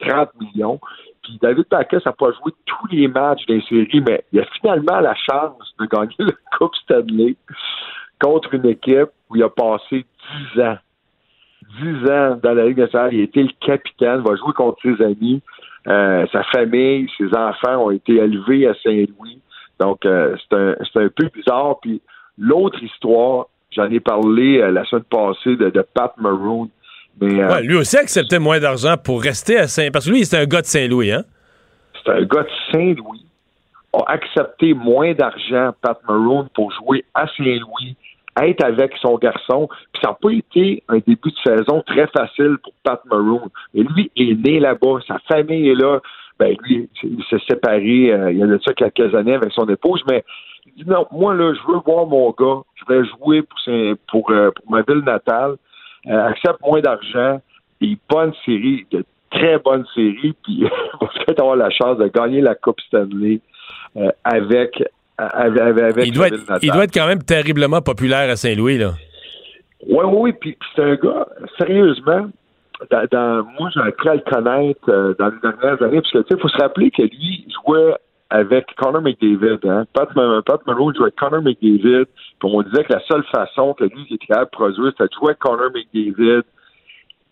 30 0.00 0.28
millions. 0.40 0.80
Puis 1.22 1.38
David 1.40 1.64
Backus 1.70 2.04
n'a 2.04 2.12
pas 2.12 2.32
joué 2.32 2.52
tous 2.66 2.86
les 2.90 3.08
matchs 3.08 3.46
des 3.46 3.62
séries, 3.62 4.02
mais 4.06 4.24
il 4.32 4.40
a 4.40 4.44
finalement 4.60 5.00
la 5.00 5.14
chance 5.14 5.74
de 5.80 5.86
gagner 5.86 6.14
la 6.18 6.58
Coupe 6.58 6.74
Stanley 6.76 7.36
contre 8.20 8.54
une 8.54 8.66
équipe 8.66 9.10
où 9.30 9.36
il 9.36 9.42
a 9.42 9.48
passé 9.48 10.04
10 10.54 10.60
ans. 10.60 10.78
10 11.80 12.10
ans 12.10 12.38
dans 12.42 12.54
la 12.54 12.66
Ligue 12.66 12.78
nationale. 12.78 13.14
Il 13.14 13.20
a 13.20 13.24
été 13.24 13.42
le 13.42 13.52
capitaine, 13.60 14.20
va 14.20 14.36
jouer 14.36 14.52
contre 14.54 14.80
ses 14.82 15.02
amis. 15.02 15.42
Euh, 15.86 16.26
sa 16.32 16.42
famille, 16.44 17.08
ses 17.18 17.34
enfants 17.36 17.86
ont 17.86 17.90
été 17.90 18.14
élevés 18.14 18.66
à 18.66 18.74
Saint-Louis. 18.82 19.40
Donc, 19.80 20.06
euh, 20.06 20.36
c'est 20.48 20.56
un, 20.56 21.04
un 21.04 21.08
peu 21.08 21.28
bizarre. 21.34 21.78
Puis 21.82 22.00
l'autre 22.38 22.82
histoire, 22.82 23.46
j'en 23.70 23.90
ai 23.90 24.00
parlé 24.00 24.60
euh, 24.60 24.70
la 24.70 24.84
semaine 24.86 25.04
passée 25.04 25.56
de, 25.56 25.70
de 25.70 25.84
Pat 25.94 26.12
Maroon. 26.18 26.70
Mais, 27.20 27.42
euh, 27.42 27.48
Ouais, 27.48 27.62
lui 27.62 27.76
aussi 27.76 27.96
acceptait 27.96 28.38
moins 28.38 28.58
d'argent 28.58 28.96
pour 28.96 29.22
rester 29.22 29.58
à 29.58 29.68
Saint... 29.68 29.90
Parce 29.92 30.06
que 30.06 30.10
lui, 30.10 30.24
c'est 30.24 30.38
un 30.38 30.46
gars 30.46 30.62
de 30.62 30.66
Saint-Louis, 30.66 31.12
hein? 31.12 31.24
c'est 32.04 32.12
un 32.12 32.22
gars 32.22 32.42
de 32.42 32.48
Saint-Louis, 32.72 33.26
a 33.92 34.12
accepté 34.12 34.74
moins 34.74 35.12
d'argent, 35.14 35.70
Pat 35.80 35.98
Maroon, 36.08 36.48
pour 36.54 36.72
jouer 36.72 37.04
à 37.14 37.26
Saint-Louis, 37.36 37.96
être 38.42 38.64
avec 38.64 38.92
son 39.00 39.16
garçon. 39.16 39.68
Puis 39.92 40.02
ça 40.02 40.10
n'a 40.10 40.14
pas 40.14 40.30
été 40.30 40.82
un 40.88 40.98
début 40.98 41.30
de 41.30 41.36
saison 41.44 41.82
très 41.86 42.06
facile 42.08 42.56
pour 42.62 42.72
Pat 42.82 43.00
Maroon. 43.06 43.50
Et 43.74 43.82
lui 43.82 44.10
est 44.16 44.34
né 44.34 44.60
là-bas, 44.60 44.98
sa 45.06 45.18
famille 45.20 45.68
est 45.68 45.74
là. 45.74 46.00
Ben 46.38 46.56
lui, 46.64 46.88
il 47.04 47.24
s'est 47.30 47.42
séparé 47.48 48.12
euh, 48.12 48.32
il 48.32 48.38
y 48.38 48.42
a 48.42 48.46
de 48.46 48.58
ça 48.64 48.72
quelques 48.72 49.14
années 49.14 49.34
avec 49.34 49.52
son 49.52 49.68
épouse, 49.68 50.02
mais 50.10 50.24
il 50.66 50.82
dit 50.82 50.90
non, 50.90 51.06
moi 51.12 51.32
là, 51.32 51.54
je 51.54 51.72
veux 51.72 51.78
voir 51.86 52.06
mon 52.06 52.30
gars, 52.30 52.62
je 52.74 52.92
vais 52.92 53.04
jouer 53.06 53.42
pour, 54.10 54.30
euh, 54.30 54.50
pour 54.50 54.70
ma 54.70 54.82
ville 54.82 55.04
natale, 55.04 55.54
euh, 56.08 56.26
accepte 56.26 56.60
moins 56.60 56.80
d'argent, 56.80 57.40
et 57.80 57.96
bonne 58.10 58.32
série, 58.44 58.84
de 58.90 59.04
très 59.30 59.58
bonne 59.58 59.84
série, 59.94 60.34
puis 60.42 60.64
va 61.00 61.06
peut-être 61.06 61.38
avoir 61.38 61.54
la 61.54 61.70
chance 61.70 61.98
de 61.98 62.08
gagner 62.08 62.40
la 62.40 62.56
Coupe 62.56 62.80
Stanley 62.80 63.40
avec, 64.24 64.82
avec, 65.18 65.60
avec 65.60 66.06
Il 66.06 66.12
doit, 66.12 66.26
être, 66.28 66.34
ville 66.34 66.40
natale. 66.42 66.58
il 66.62 66.70
doit 66.72 66.84
être 66.84 66.94
quand 66.94 67.06
même 67.06 67.22
terriblement 67.22 67.80
populaire 67.80 68.28
à 68.30 68.36
Saint-Louis, 68.36 68.78
là. 68.78 68.92
Oui, 69.86 70.04
oui, 70.04 70.16
oui. 70.20 70.32
Puis, 70.32 70.58
c'est 70.74 70.82
un 70.82 70.94
gars, 70.96 71.26
sérieusement, 71.58 72.28
dans, 72.90 73.06
dans- 73.12 73.44
moi, 73.58 73.70
j'ai 73.74 73.80
appris 73.80 74.08
à 74.08 74.14
le 74.14 74.20
connaître 74.22 74.88
euh, 74.88 75.14
dans 75.18 75.26
les 75.28 75.38
dernières 75.42 75.82
années, 75.82 76.00
parce 76.00 76.10
que, 76.12 76.18
tu 76.18 76.24
sais, 76.28 76.34
il 76.36 76.40
faut 76.40 76.48
se 76.48 76.56
rappeler 76.58 76.90
que 76.90 77.02
lui 77.02 77.46
jouait 77.64 77.94
avec 78.30 78.66
Connor 78.76 79.02
McDavid. 79.02 79.58
Hein? 79.68 79.84
Pat, 79.92 80.08
Pat 80.44 80.66
Maroon 80.66 80.92
jouait 80.94 81.04
avec 81.04 81.16
Connor 81.16 81.42
McDavid, 81.42 82.06
puis 82.06 82.48
on 82.52 82.62
disait 82.62 82.82
que 82.84 82.92
la 82.94 83.00
seule 83.08 83.22
façon 83.32 83.74
que 83.74 83.84
lui 83.84 84.02
était 84.10 84.26
capable 84.26 84.46
de 84.46 84.50
produire, 84.50 84.90
c'était 84.92 85.04
de 85.04 85.14
jouer 85.14 85.28
avec 85.28 85.38
Connor 85.38 85.70
McDavid 85.72 86.42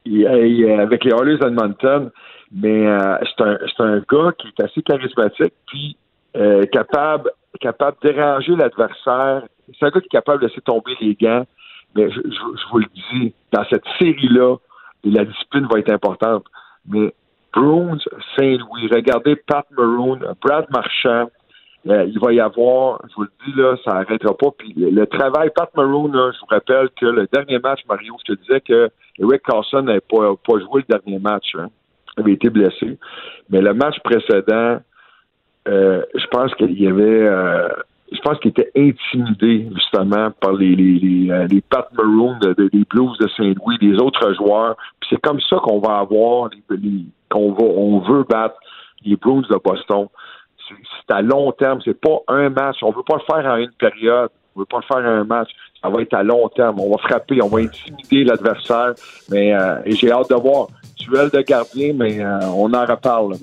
et, 0.06 0.20
et, 0.20 0.70
euh, 0.70 0.82
avec 0.82 1.04
les 1.04 1.10
Oilers 1.12 1.38
d'Edmonton. 1.38 2.10
Mais 2.54 2.86
euh, 2.86 3.16
c'est 3.24 3.42
un, 3.44 3.58
un 3.86 3.98
gars 4.00 4.32
qui 4.38 4.48
est 4.48 4.62
assez 4.62 4.82
charismatique, 4.82 5.54
puis 5.66 5.96
euh, 6.36 6.62
capable, 6.70 7.30
capable 7.60 7.96
de 8.02 8.10
déranger 8.12 8.56
l'adversaire. 8.56 9.42
C'est 9.78 9.86
un 9.86 9.90
gars 9.90 10.00
qui 10.00 10.06
est 10.06 10.18
capable 10.18 10.42
de 10.42 10.48
laisser 10.48 10.60
tomber 10.60 10.96
les 11.00 11.14
gants. 11.14 11.44
Mais 11.94 12.10
je, 12.10 12.20
je- 12.24 12.30
je 12.30 12.70
vous 12.70 12.78
le 12.78 12.86
dis, 13.12 13.34
dans 13.52 13.64
cette 13.70 13.84
série-là, 14.00 14.56
la 15.04 15.24
discipline 15.24 15.66
va 15.70 15.78
être 15.78 15.92
importante. 15.92 16.44
Mais 16.88 17.12
Bruins, 17.52 17.98
Saint-Louis, 18.38 18.88
regardez 18.90 19.36
Pat 19.36 19.66
Maroon, 19.76 20.20
Brad 20.40 20.66
Marchand, 20.70 21.28
euh, 21.88 22.04
il 22.04 22.18
va 22.20 22.32
y 22.32 22.40
avoir, 22.40 23.00
je 23.10 23.14
vous 23.16 23.22
le 23.24 23.30
dis 23.44 23.52
là, 23.60 23.76
ça 23.84 23.92
n'arrêtera 23.94 24.34
pas. 24.36 24.50
Puis 24.56 24.72
le, 24.76 25.04
travail, 25.06 25.50
Pat 25.54 25.68
Maroon, 25.76 26.12
là, 26.12 26.30
je 26.32 26.38
vous 26.40 26.46
rappelle 26.46 26.88
que 26.98 27.06
le 27.06 27.26
dernier 27.32 27.58
match, 27.58 27.80
Mario, 27.88 28.16
je 28.26 28.32
te 28.32 28.40
disais 28.40 28.60
que 28.60 28.88
Eric 29.18 29.42
Carlson 29.42 29.82
n'avait 29.82 30.00
pas, 30.00 30.34
pas 30.36 30.58
joué 30.60 30.84
le 30.88 30.96
dernier 30.96 31.18
match. 31.18 31.54
Hein. 31.58 31.68
Il 32.16 32.22
avait 32.22 32.32
été 32.32 32.48
blessé. 32.50 32.98
Mais 33.50 33.60
le 33.60 33.74
match 33.74 33.96
précédent, 34.04 34.78
euh, 35.68 36.02
je 36.14 36.26
pense 36.26 36.54
qu'il 36.56 36.80
y 36.80 36.86
avait 36.86 37.02
euh, 37.02 37.68
je 38.10 38.18
pense 38.20 38.38
qu'il 38.40 38.50
était 38.50 38.70
intimidé 38.76 39.68
justement 39.74 40.30
par 40.40 40.52
les 40.52 40.74
les, 40.74 40.98
les, 40.98 41.30
euh, 41.30 41.46
les 41.46 41.60
Pat 41.62 41.88
Maroon 41.96 42.36
de- 42.40 42.52
de- 42.54 42.68
des 42.68 42.84
Blues 42.90 43.16
de 43.18 43.28
Saint-Louis, 43.36 43.78
les 43.80 43.98
autres 44.00 44.34
joueurs. 44.34 44.76
Puis 45.00 45.08
c'est 45.10 45.20
comme 45.20 45.40
ça 45.48 45.56
qu'on 45.62 45.78
va 45.80 45.98
avoir 45.98 46.50
les, 46.70 47.04
qu'on 47.30 47.52
va 47.52 47.64
on 47.64 48.00
veut 48.00 48.24
battre 48.24 48.56
les 49.04 49.16
Blues 49.16 49.46
de 49.48 49.56
Boston. 49.64 50.08
C'est 50.68 51.14
à 51.14 51.22
long 51.22 51.52
terme, 51.52 51.80
c'est 51.84 51.98
pas 52.00 52.18
un 52.28 52.48
match. 52.48 52.76
On 52.82 52.90
veut 52.92 53.02
pas 53.06 53.16
le 53.16 53.34
faire 53.42 53.50
en 53.52 53.56
une 53.56 53.72
période. 53.72 54.30
On 54.54 54.60
veut 54.60 54.66
pas 54.66 54.78
le 54.78 54.82
faire 54.94 55.04
en 55.04 55.16
un 55.20 55.24
match. 55.24 55.50
Ça 55.82 55.88
va 55.88 56.00
être 56.02 56.14
à 56.14 56.22
long 56.22 56.48
terme. 56.48 56.78
On 56.80 56.90
va 56.90 56.98
frapper, 56.98 57.42
on 57.42 57.48
va 57.48 57.60
intimider 57.60 58.24
l'adversaire. 58.24 58.92
Mais 59.30 59.52
euh, 59.54 59.76
j'ai 59.86 60.10
hâte 60.12 60.30
de 60.30 60.34
voir. 60.36 60.68
Duel 60.98 61.30
de 61.30 61.40
gardien, 61.40 61.92
mais 61.94 62.20
euh, 62.22 62.38
on 62.54 62.72
en 62.72 62.84
reparle. 62.86 63.32
là. 63.32 63.36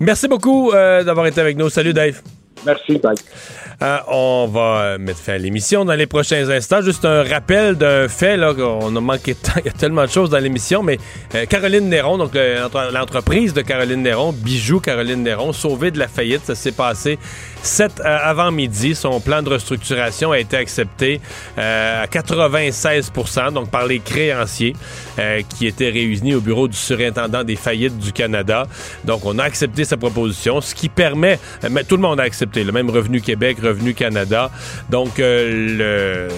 Merci 0.00 0.28
beaucoup 0.28 0.72
euh, 0.72 1.02
d'avoir 1.02 1.26
été 1.26 1.40
avec 1.40 1.56
nous. 1.56 1.68
Salut, 1.68 1.92
Dave. 1.92 2.20
Merci, 2.66 2.98
bye. 2.98 3.14
Euh, 3.80 3.98
on 4.08 4.48
va 4.52 4.98
mettre 4.98 5.20
fin 5.20 5.34
à 5.34 5.38
l'émission 5.38 5.84
dans 5.84 5.94
les 5.94 6.06
prochains 6.08 6.48
instants. 6.50 6.82
Juste 6.82 7.04
un 7.04 7.22
rappel 7.22 7.76
d'un 7.76 8.08
fait, 8.08 8.36
là, 8.36 8.52
qu'on 8.52 8.94
a 8.96 9.00
manqué 9.00 9.34
de 9.34 9.38
temps. 9.38 9.52
Il 9.60 9.66
y 9.66 9.68
a 9.68 9.72
tellement 9.72 10.02
de 10.04 10.10
choses 10.10 10.30
dans 10.30 10.38
l'émission, 10.38 10.82
mais 10.82 10.98
euh, 11.36 11.46
Caroline 11.46 11.88
Néron, 11.88 12.18
donc 12.18 12.34
euh, 12.34 12.60
l'entre- 12.62 12.90
l'entreprise 12.92 13.54
de 13.54 13.62
Caroline 13.62 14.02
Néron, 14.02 14.32
Bijoux 14.32 14.80
Caroline 14.80 15.22
Néron, 15.22 15.52
sauvée 15.52 15.92
de 15.92 16.00
la 16.00 16.08
faillite, 16.08 16.44
ça 16.44 16.56
s'est 16.56 16.72
passé 16.72 17.18
cet 17.62 18.00
euh, 18.00 18.18
avant-midi. 18.22 18.94
Son 18.94 19.20
plan 19.20 19.42
de 19.42 19.50
restructuration 19.50 20.32
a 20.32 20.38
été 20.38 20.56
accepté 20.56 21.20
euh, 21.58 22.02
à 22.02 22.06
96 22.06 23.12
donc 23.52 23.70
par 23.70 23.86
les 23.86 24.00
créanciers 24.00 24.74
euh, 25.18 25.42
qui 25.56 25.66
étaient 25.66 25.90
réunis 25.90 26.34
au 26.34 26.40
bureau 26.40 26.68
du 26.68 26.76
surintendant 26.76 27.44
des 27.44 27.56
faillites 27.56 27.98
du 27.98 28.12
Canada. 28.12 28.66
Donc, 29.04 29.24
on 29.24 29.38
a 29.38 29.44
accepté 29.44 29.84
sa 29.84 29.96
proposition, 29.96 30.60
ce 30.60 30.74
qui 30.74 30.88
permet, 30.88 31.38
mais 31.70 31.84
tout 31.84 31.96
le 31.96 32.02
monde 32.02 32.20
a 32.20 32.22
accepté, 32.22 32.64
le 32.64 32.72
même 32.72 32.90
Revenu 32.90 33.20
Québec, 33.20 33.58
Revenu 33.62 33.94
Canada. 33.94 34.50
Donc, 34.90 35.18
le, 35.18 36.28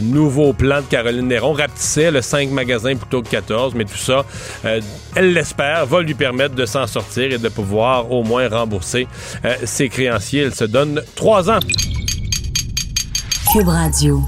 nouveau 0.00 0.52
plan 0.52 0.80
de 0.80 0.86
Caroline 0.86 1.28
Néron 1.28 1.52
rapetissait 1.52 2.10
le 2.10 2.22
5 2.22 2.50
magasins 2.50 2.96
plutôt 2.96 3.22
que 3.22 3.28
14, 3.28 3.74
mais 3.74 3.84
tout 3.84 3.96
ça, 3.96 4.24
elle 4.64 5.32
l'espère, 5.32 5.86
va 5.86 6.02
lui 6.02 6.14
permettre 6.14 6.54
de 6.54 6.66
s'en 6.66 6.86
sortir 6.86 7.32
et 7.32 7.38
de 7.38 7.48
pouvoir 7.48 8.10
au 8.10 8.22
moins 8.22 8.48
rembourser 8.48 9.06
ses 9.64 9.88
créanciers. 9.88 10.50
Donne 10.68 11.02
trois 11.16 11.50
ans. 11.50 11.60
Cube 13.52 13.68
Radio. 13.68 14.22